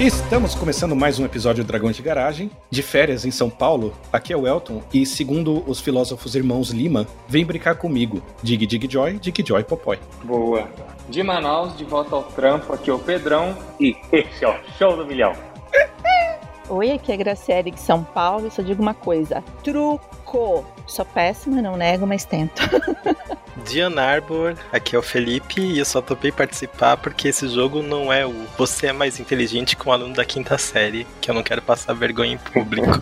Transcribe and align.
Estamos 0.00 0.54
começando 0.54 0.96
mais 0.96 1.18
um 1.18 1.26
episódio 1.26 1.62
do 1.62 1.66
Dragões 1.66 1.94
de 1.94 2.00
Garagem, 2.00 2.50
de 2.70 2.82
férias 2.82 3.26
em 3.26 3.30
São 3.30 3.50
Paulo. 3.50 3.92
Aqui 4.10 4.32
é 4.32 4.36
o 4.36 4.46
Elton 4.46 4.82
e, 4.94 5.04
segundo 5.04 5.62
os 5.68 5.78
filósofos 5.78 6.34
irmãos 6.34 6.70
Lima, 6.70 7.06
vem 7.28 7.44
brincar 7.44 7.74
comigo. 7.74 8.22
Dig 8.42 8.64
Dig 8.64 8.90
Joy, 8.90 9.18
Dig 9.18 9.46
Joy 9.46 9.62
Popói. 9.62 9.98
Boa. 10.24 10.66
De 11.06 11.22
Manaus, 11.22 11.76
de 11.76 11.84
volta 11.84 12.16
ao 12.16 12.22
trampo, 12.22 12.72
aqui 12.72 12.88
é 12.88 12.94
o 12.94 12.98
Pedrão 12.98 13.54
e 13.78 13.94
esse 14.10 14.42
é 14.42 14.48
o 14.48 14.58
show 14.78 14.96
do 14.96 15.04
milhão. 15.04 15.34
Oi, 16.70 16.92
aqui 16.92 17.10
é 17.10 17.14
a 17.16 17.18
Graciele 17.18 17.72
de 17.72 17.80
São 17.80 18.04
Paulo 18.04 18.46
e 18.46 18.50
só 18.50 18.62
digo 18.62 18.80
uma 18.80 18.94
coisa: 18.94 19.42
truco. 19.64 20.64
Sou 20.86 21.04
péssima, 21.04 21.60
não 21.60 21.76
nego, 21.76 22.06
mas 22.06 22.24
tento. 22.24 22.62
De 23.66 23.80
Ann 23.80 23.98
Arbor, 23.98 24.54
aqui 24.72 24.94
é 24.94 24.98
o 24.98 25.02
Felipe 25.02 25.60
e 25.60 25.80
eu 25.80 25.84
só 25.84 26.00
topei 26.00 26.32
participar 26.32 26.96
porque 26.96 27.28
esse 27.28 27.46
jogo 27.48 27.82
não 27.82 28.10
é 28.12 28.24
o 28.24 28.32
você 28.56 28.86
é 28.86 28.92
mais 28.92 29.20
inteligente 29.20 29.76
que 29.76 29.86
um 29.86 29.92
aluno 29.92 30.14
da 30.14 30.24
quinta 30.24 30.56
série, 30.56 31.06
que 31.20 31.30
eu 31.30 31.34
não 31.34 31.42
quero 31.42 31.60
passar 31.60 31.92
vergonha 31.92 32.34
em 32.34 32.38
público. 32.38 33.00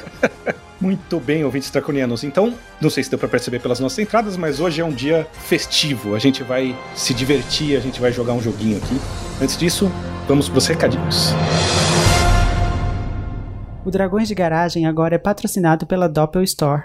Muito 0.78 1.18
bem, 1.18 1.44
ouvintes 1.44 1.70
draconianos. 1.70 2.22
Então, 2.22 2.54
não 2.80 2.90
sei 2.90 3.02
se 3.02 3.10
deu 3.10 3.18
pra 3.18 3.28
perceber 3.28 3.60
pelas 3.60 3.80
nossas 3.80 3.98
entradas, 3.98 4.36
mas 4.36 4.60
hoje 4.60 4.80
é 4.82 4.84
um 4.84 4.92
dia 4.92 5.26
festivo. 5.32 6.14
A 6.14 6.18
gente 6.18 6.42
vai 6.42 6.76
se 6.94 7.14
divertir, 7.14 7.76
a 7.76 7.80
gente 7.80 8.00
vai 8.00 8.12
jogar 8.12 8.34
um 8.34 8.42
joguinho 8.42 8.76
aqui. 8.76 9.00
Antes 9.40 9.56
disso, 9.56 9.90
vamos 10.28 10.48
pros 10.48 10.66
recadinhos. 10.66 11.32
O 13.84 13.90
Dragões 13.90 14.28
de 14.28 14.34
Garagem 14.34 14.86
agora 14.86 15.16
é 15.16 15.18
patrocinado 15.18 15.86
pela 15.86 16.08
Doppel 16.08 16.44
Store, 16.44 16.84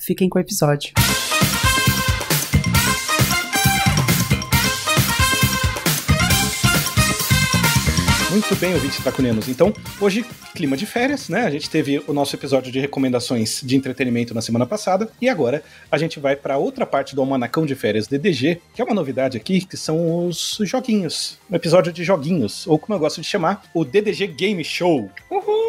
Fiquem 0.00 0.28
com 0.28 0.38
o 0.38 0.42
episódio. 0.42 0.92
Muito 8.30 8.56
bem, 8.56 8.72
ouvintes 8.72 8.98
draconianos. 9.00 9.46
Então, 9.46 9.74
hoje, 10.00 10.24
clima 10.54 10.74
de 10.74 10.86
férias, 10.86 11.28
né? 11.28 11.42
A 11.42 11.50
gente 11.50 11.68
teve 11.68 12.02
o 12.06 12.14
nosso 12.14 12.34
episódio 12.34 12.72
de 12.72 12.80
recomendações 12.80 13.60
de 13.62 13.76
entretenimento 13.76 14.32
na 14.32 14.40
semana 14.40 14.64
passada 14.64 15.10
e 15.20 15.28
agora 15.28 15.62
a 15.90 15.98
gente 15.98 16.18
vai 16.18 16.34
para 16.34 16.56
outra 16.56 16.86
parte 16.86 17.14
do 17.14 17.20
Almanacão 17.20 17.66
de 17.66 17.74
Férias 17.74 18.08
DDG, 18.08 18.62
que 18.74 18.80
é 18.80 18.84
uma 18.84 18.94
novidade 18.94 19.36
aqui, 19.36 19.62
que 19.62 19.76
são 19.76 20.26
os 20.26 20.58
joguinhos. 20.62 21.38
Um 21.50 21.56
episódio 21.56 21.92
de 21.92 22.02
joguinhos, 22.04 22.66
ou 22.66 22.78
como 22.78 22.94
eu 22.96 23.00
gosto 23.00 23.20
de 23.20 23.26
chamar, 23.26 23.64
o 23.74 23.84
DDG 23.84 24.28
Game 24.28 24.64
Show. 24.64 25.10
Uhul! 25.30 25.62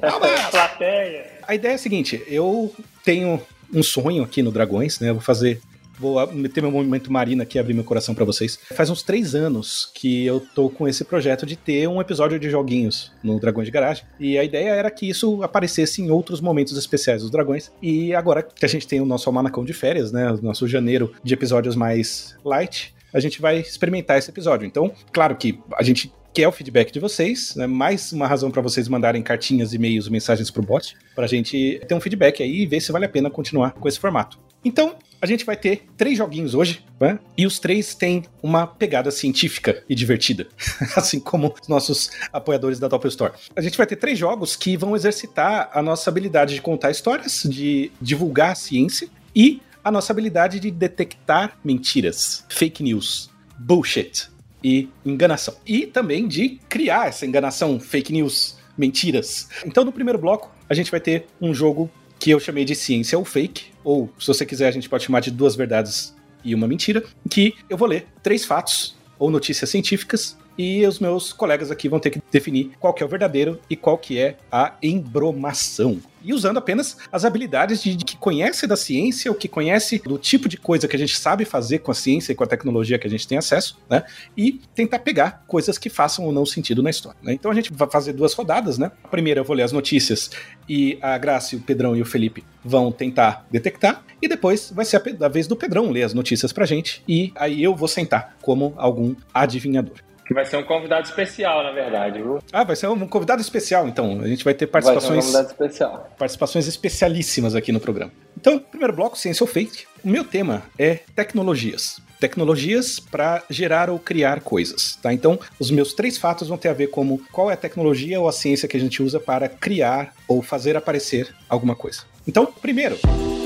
Plateia. 0.50 1.26
A 1.46 1.54
ideia 1.54 1.72
é 1.72 1.74
a 1.74 1.78
seguinte: 1.78 2.22
eu 2.26 2.74
tenho 3.04 3.40
um 3.72 3.82
sonho 3.82 4.22
aqui 4.22 4.42
no 4.42 4.50
Dragões, 4.50 5.00
né? 5.00 5.10
Eu 5.10 5.14
vou 5.14 5.22
fazer. 5.22 5.60
Vou 5.98 6.26
meter 6.32 6.62
meu 6.62 6.70
movimento 6.70 7.12
marina 7.12 7.42
aqui 7.42 7.58
e 7.58 7.60
abrir 7.60 7.74
meu 7.74 7.84
coração 7.84 8.14
pra 8.14 8.24
vocês. 8.24 8.58
Faz 8.74 8.88
uns 8.88 9.02
três 9.02 9.34
anos 9.34 9.90
que 9.94 10.24
eu 10.24 10.40
tô 10.40 10.70
com 10.70 10.88
esse 10.88 11.04
projeto 11.04 11.44
de 11.44 11.56
ter 11.56 11.86
um 11.86 12.00
episódio 12.00 12.40
de 12.40 12.48
joguinhos 12.48 13.12
no 13.22 13.38
Dragões 13.38 13.66
de 13.66 13.70
Garagem. 13.70 14.04
E 14.18 14.38
a 14.38 14.42
ideia 14.42 14.70
era 14.70 14.90
que 14.90 15.06
isso 15.06 15.42
aparecesse 15.42 16.00
em 16.00 16.10
outros 16.10 16.40
momentos 16.40 16.78
especiais 16.78 17.20
dos 17.20 17.30
Dragões. 17.30 17.70
E 17.82 18.14
agora 18.14 18.42
que 18.42 18.64
a 18.64 18.68
gente 18.68 18.88
tem 18.88 18.98
o 18.98 19.04
nosso 19.04 19.28
almanacão 19.28 19.62
de 19.62 19.74
férias, 19.74 20.10
né? 20.10 20.32
O 20.32 20.40
nosso 20.40 20.66
janeiro 20.66 21.12
de 21.22 21.34
episódios 21.34 21.76
mais 21.76 22.34
light, 22.42 22.94
a 23.12 23.20
gente 23.20 23.38
vai 23.38 23.58
experimentar 23.58 24.16
esse 24.16 24.30
episódio. 24.30 24.66
Então, 24.66 24.92
claro 25.12 25.36
que 25.36 25.60
a 25.74 25.82
gente 25.82 26.10
quer 26.32 26.46
o 26.46 26.52
feedback 26.52 26.92
de 26.92 27.00
vocês, 27.00 27.54
né? 27.56 27.66
mais 27.66 28.12
uma 28.12 28.26
razão 28.26 28.50
para 28.50 28.62
vocês 28.62 28.88
mandarem 28.88 29.22
cartinhas, 29.22 29.72
e-mails, 29.72 30.08
mensagens 30.08 30.50
pro 30.50 30.62
bot, 30.62 30.96
pra 31.14 31.26
gente 31.26 31.80
ter 31.86 31.94
um 31.94 32.00
feedback 32.00 32.42
aí 32.42 32.62
e 32.62 32.66
ver 32.66 32.80
se 32.80 32.92
vale 32.92 33.04
a 33.04 33.08
pena 33.08 33.30
continuar 33.30 33.72
com 33.72 33.88
esse 33.88 33.98
formato. 33.98 34.38
Então, 34.64 34.96
a 35.22 35.26
gente 35.26 35.44
vai 35.44 35.56
ter 35.56 35.86
três 35.96 36.16
joguinhos 36.16 36.54
hoje, 36.54 36.84
né? 37.00 37.18
E 37.36 37.46
os 37.46 37.58
três 37.58 37.94
têm 37.94 38.24
uma 38.42 38.66
pegada 38.66 39.10
científica 39.10 39.82
e 39.88 39.94
divertida, 39.94 40.46
assim 40.96 41.18
como 41.18 41.54
os 41.60 41.68
nossos 41.68 42.10
apoiadores 42.32 42.78
da 42.78 42.88
Doppel 42.88 43.08
Store. 43.08 43.32
A 43.56 43.60
gente 43.60 43.76
vai 43.76 43.86
ter 43.86 43.96
três 43.96 44.18
jogos 44.18 44.56
que 44.56 44.76
vão 44.76 44.94
exercitar 44.94 45.70
a 45.72 45.82
nossa 45.82 46.10
habilidade 46.10 46.54
de 46.54 46.62
contar 46.62 46.90
histórias, 46.90 47.42
de 47.44 47.90
divulgar 48.00 48.52
a 48.52 48.54
ciência 48.54 49.08
e 49.34 49.60
a 49.82 49.90
nossa 49.90 50.12
habilidade 50.12 50.60
de 50.60 50.70
detectar 50.70 51.58
mentiras, 51.64 52.44
fake 52.48 52.82
news, 52.82 53.30
bullshit 53.58 54.30
e 54.62 54.88
enganação. 55.04 55.54
E 55.66 55.86
também 55.86 56.26
de 56.28 56.60
criar 56.68 57.08
essa 57.08 57.26
enganação, 57.26 57.78
fake 57.80 58.12
news, 58.12 58.56
mentiras. 58.76 59.48
Então, 59.64 59.84
no 59.84 59.92
primeiro 59.92 60.18
bloco, 60.18 60.50
a 60.68 60.74
gente 60.74 60.90
vai 60.90 61.00
ter 61.00 61.26
um 61.40 61.52
jogo 61.52 61.90
que 62.18 62.30
eu 62.30 62.38
chamei 62.38 62.64
de 62.64 62.74
ciência 62.74 63.18
ou 63.18 63.24
fake, 63.24 63.66
ou 63.82 64.10
se 64.18 64.26
você 64.26 64.44
quiser, 64.44 64.68
a 64.68 64.72
gente 64.72 64.88
pode 64.88 65.04
chamar 65.04 65.20
de 65.20 65.30
duas 65.30 65.56
verdades 65.56 66.14
e 66.44 66.54
uma 66.54 66.68
mentira, 66.68 67.02
que 67.30 67.54
eu 67.68 67.76
vou 67.76 67.88
ler 67.88 68.06
três 68.22 68.44
fatos 68.44 68.96
ou 69.18 69.30
notícias 69.30 69.70
científicas 69.70 70.36
e 70.56 70.86
os 70.86 70.98
meus 70.98 71.32
colegas 71.32 71.70
aqui 71.70 71.88
vão 71.88 71.98
ter 71.98 72.10
que 72.10 72.20
definir 72.30 72.72
qual 72.78 72.92
que 72.92 73.02
é 73.02 73.06
o 73.06 73.08
verdadeiro 73.08 73.58
e 73.68 73.76
qual 73.76 73.96
que 73.96 74.18
é 74.18 74.36
a 74.52 74.74
embromação. 74.82 76.00
E 76.22 76.32
usando 76.32 76.58
apenas 76.58 76.96
as 77.10 77.24
habilidades 77.24 77.82
de, 77.82 77.94
de 77.94 78.04
que 78.04 78.16
conhece 78.16 78.66
da 78.66 78.76
ciência, 78.76 79.30
o 79.30 79.34
que 79.34 79.48
conhece 79.48 79.98
do 79.98 80.18
tipo 80.18 80.48
de 80.48 80.56
coisa 80.56 80.86
que 80.86 80.96
a 80.96 80.98
gente 80.98 81.16
sabe 81.18 81.44
fazer 81.44 81.78
com 81.78 81.90
a 81.90 81.94
ciência 81.94 82.32
e 82.32 82.34
com 82.34 82.44
a 82.44 82.46
tecnologia 82.46 82.98
que 82.98 83.06
a 83.06 83.10
gente 83.10 83.26
tem 83.26 83.38
acesso, 83.38 83.78
né? 83.88 84.04
E 84.36 84.60
tentar 84.74 85.00
pegar 85.00 85.44
coisas 85.46 85.78
que 85.78 85.88
façam 85.88 86.24
ou 86.24 86.32
não 86.32 86.44
sentido 86.44 86.82
na 86.82 86.90
história. 86.90 87.18
Né? 87.22 87.32
Então 87.32 87.50
a 87.50 87.54
gente 87.54 87.72
vai 87.72 87.88
fazer 87.90 88.12
duas 88.12 88.34
rodadas, 88.34 88.78
né? 88.78 88.90
A 89.02 89.08
primeira 89.08 89.40
eu 89.40 89.44
vou 89.44 89.56
ler 89.56 89.62
as 89.62 89.72
notícias 89.72 90.30
e 90.68 90.98
a 91.00 91.16
Graça, 91.18 91.56
o 91.56 91.60
Pedrão 91.60 91.96
e 91.96 92.02
o 92.02 92.06
Felipe 92.06 92.44
vão 92.64 92.92
tentar 92.92 93.46
detectar. 93.50 94.04
E 94.22 94.28
depois 94.28 94.70
vai 94.74 94.84
ser 94.84 94.96
a, 94.96 95.26
a 95.26 95.28
vez 95.28 95.46
do 95.46 95.56
Pedrão 95.56 95.90
ler 95.90 96.02
as 96.02 96.14
notícias 96.14 96.52
pra 96.52 96.66
gente. 96.66 97.02
E 97.08 97.32
aí 97.34 97.62
eu 97.62 97.74
vou 97.74 97.88
sentar 97.88 98.36
como 98.42 98.74
algum 98.76 99.14
adivinhador. 99.32 99.96
Vai 100.32 100.44
ser 100.44 100.56
um 100.56 100.62
convidado 100.62 101.06
especial, 101.08 101.62
na 101.64 101.72
verdade, 101.72 102.22
viu? 102.22 102.38
Ah, 102.52 102.62
vai 102.62 102.76
ser 102.76 102.86
um 102.88 103.06
convidado 103.08 103.42
especial, 103.42 103.88
então. 103.88 104.20
A 104.20 104.28
gente 104.28 104.44
vai 104.44 104.54
ter 104.54 104.66
Vai 104.70 104.80
ser 104.80 104.88
um 104.88 104.92
participações, 104.92 105.24
convidado 105.26 105.48
especial. 105.50 106.10
participações 106.18 106.66
especialíssimas 106.68 107.54
aqui 107.54 107.72
no 107.72 107.80
programa. 107.80 108.12
Então, 108.38 108.58
primeiro 108.58 108.92
bloco, 108.92 109.18
ciência 109.18 109.42
ou 109.42 109.48
fake. 109.48 109.84
O 110.04 110.08
meu 110.08 110.24
tema 110.24 110.62
é 110.78 111.00
tecnologias. 111.16 112.00
Tecnologias 112.20 113.00
para 113.00 113.42
gerar 113.50 113.88
ou 113.90 113.98
criar 113.98 114.40
coisas, 114.40 114.96
tá? 115.02 115.12
Então, 115.12 115.38
os 115.58 115.70
meus 115.70 115.94
três 115.94 116.16
fatos 116.18 116.48
vão 116.48 116.58
ter 116.58 116.68
a 116.68 116.74
ver 116.74 116.88
como 116.88 117.20
qual 117.32 117.50
é 117.50 117.54
a 117.54 117.56
tecnologia 117.56 118.20
ou 118.20 118.28
a 118.28 118.32
ciência 118.32 118.68
que 118.68 118.76
a 118.76 118.80
gente 118.80 119.02
usa 119.02 119.18
para 119.18 119.48
criar 119.48 120.14
ou 120.28 120.42
fazer 120.42 120.76
aparecer 120.76 121.34
alguma 121.48 121.74
coisa. 121.74 122.02
Então, 122.28 122.46
primeiro, 122.46 122.98
O 123.04 123.39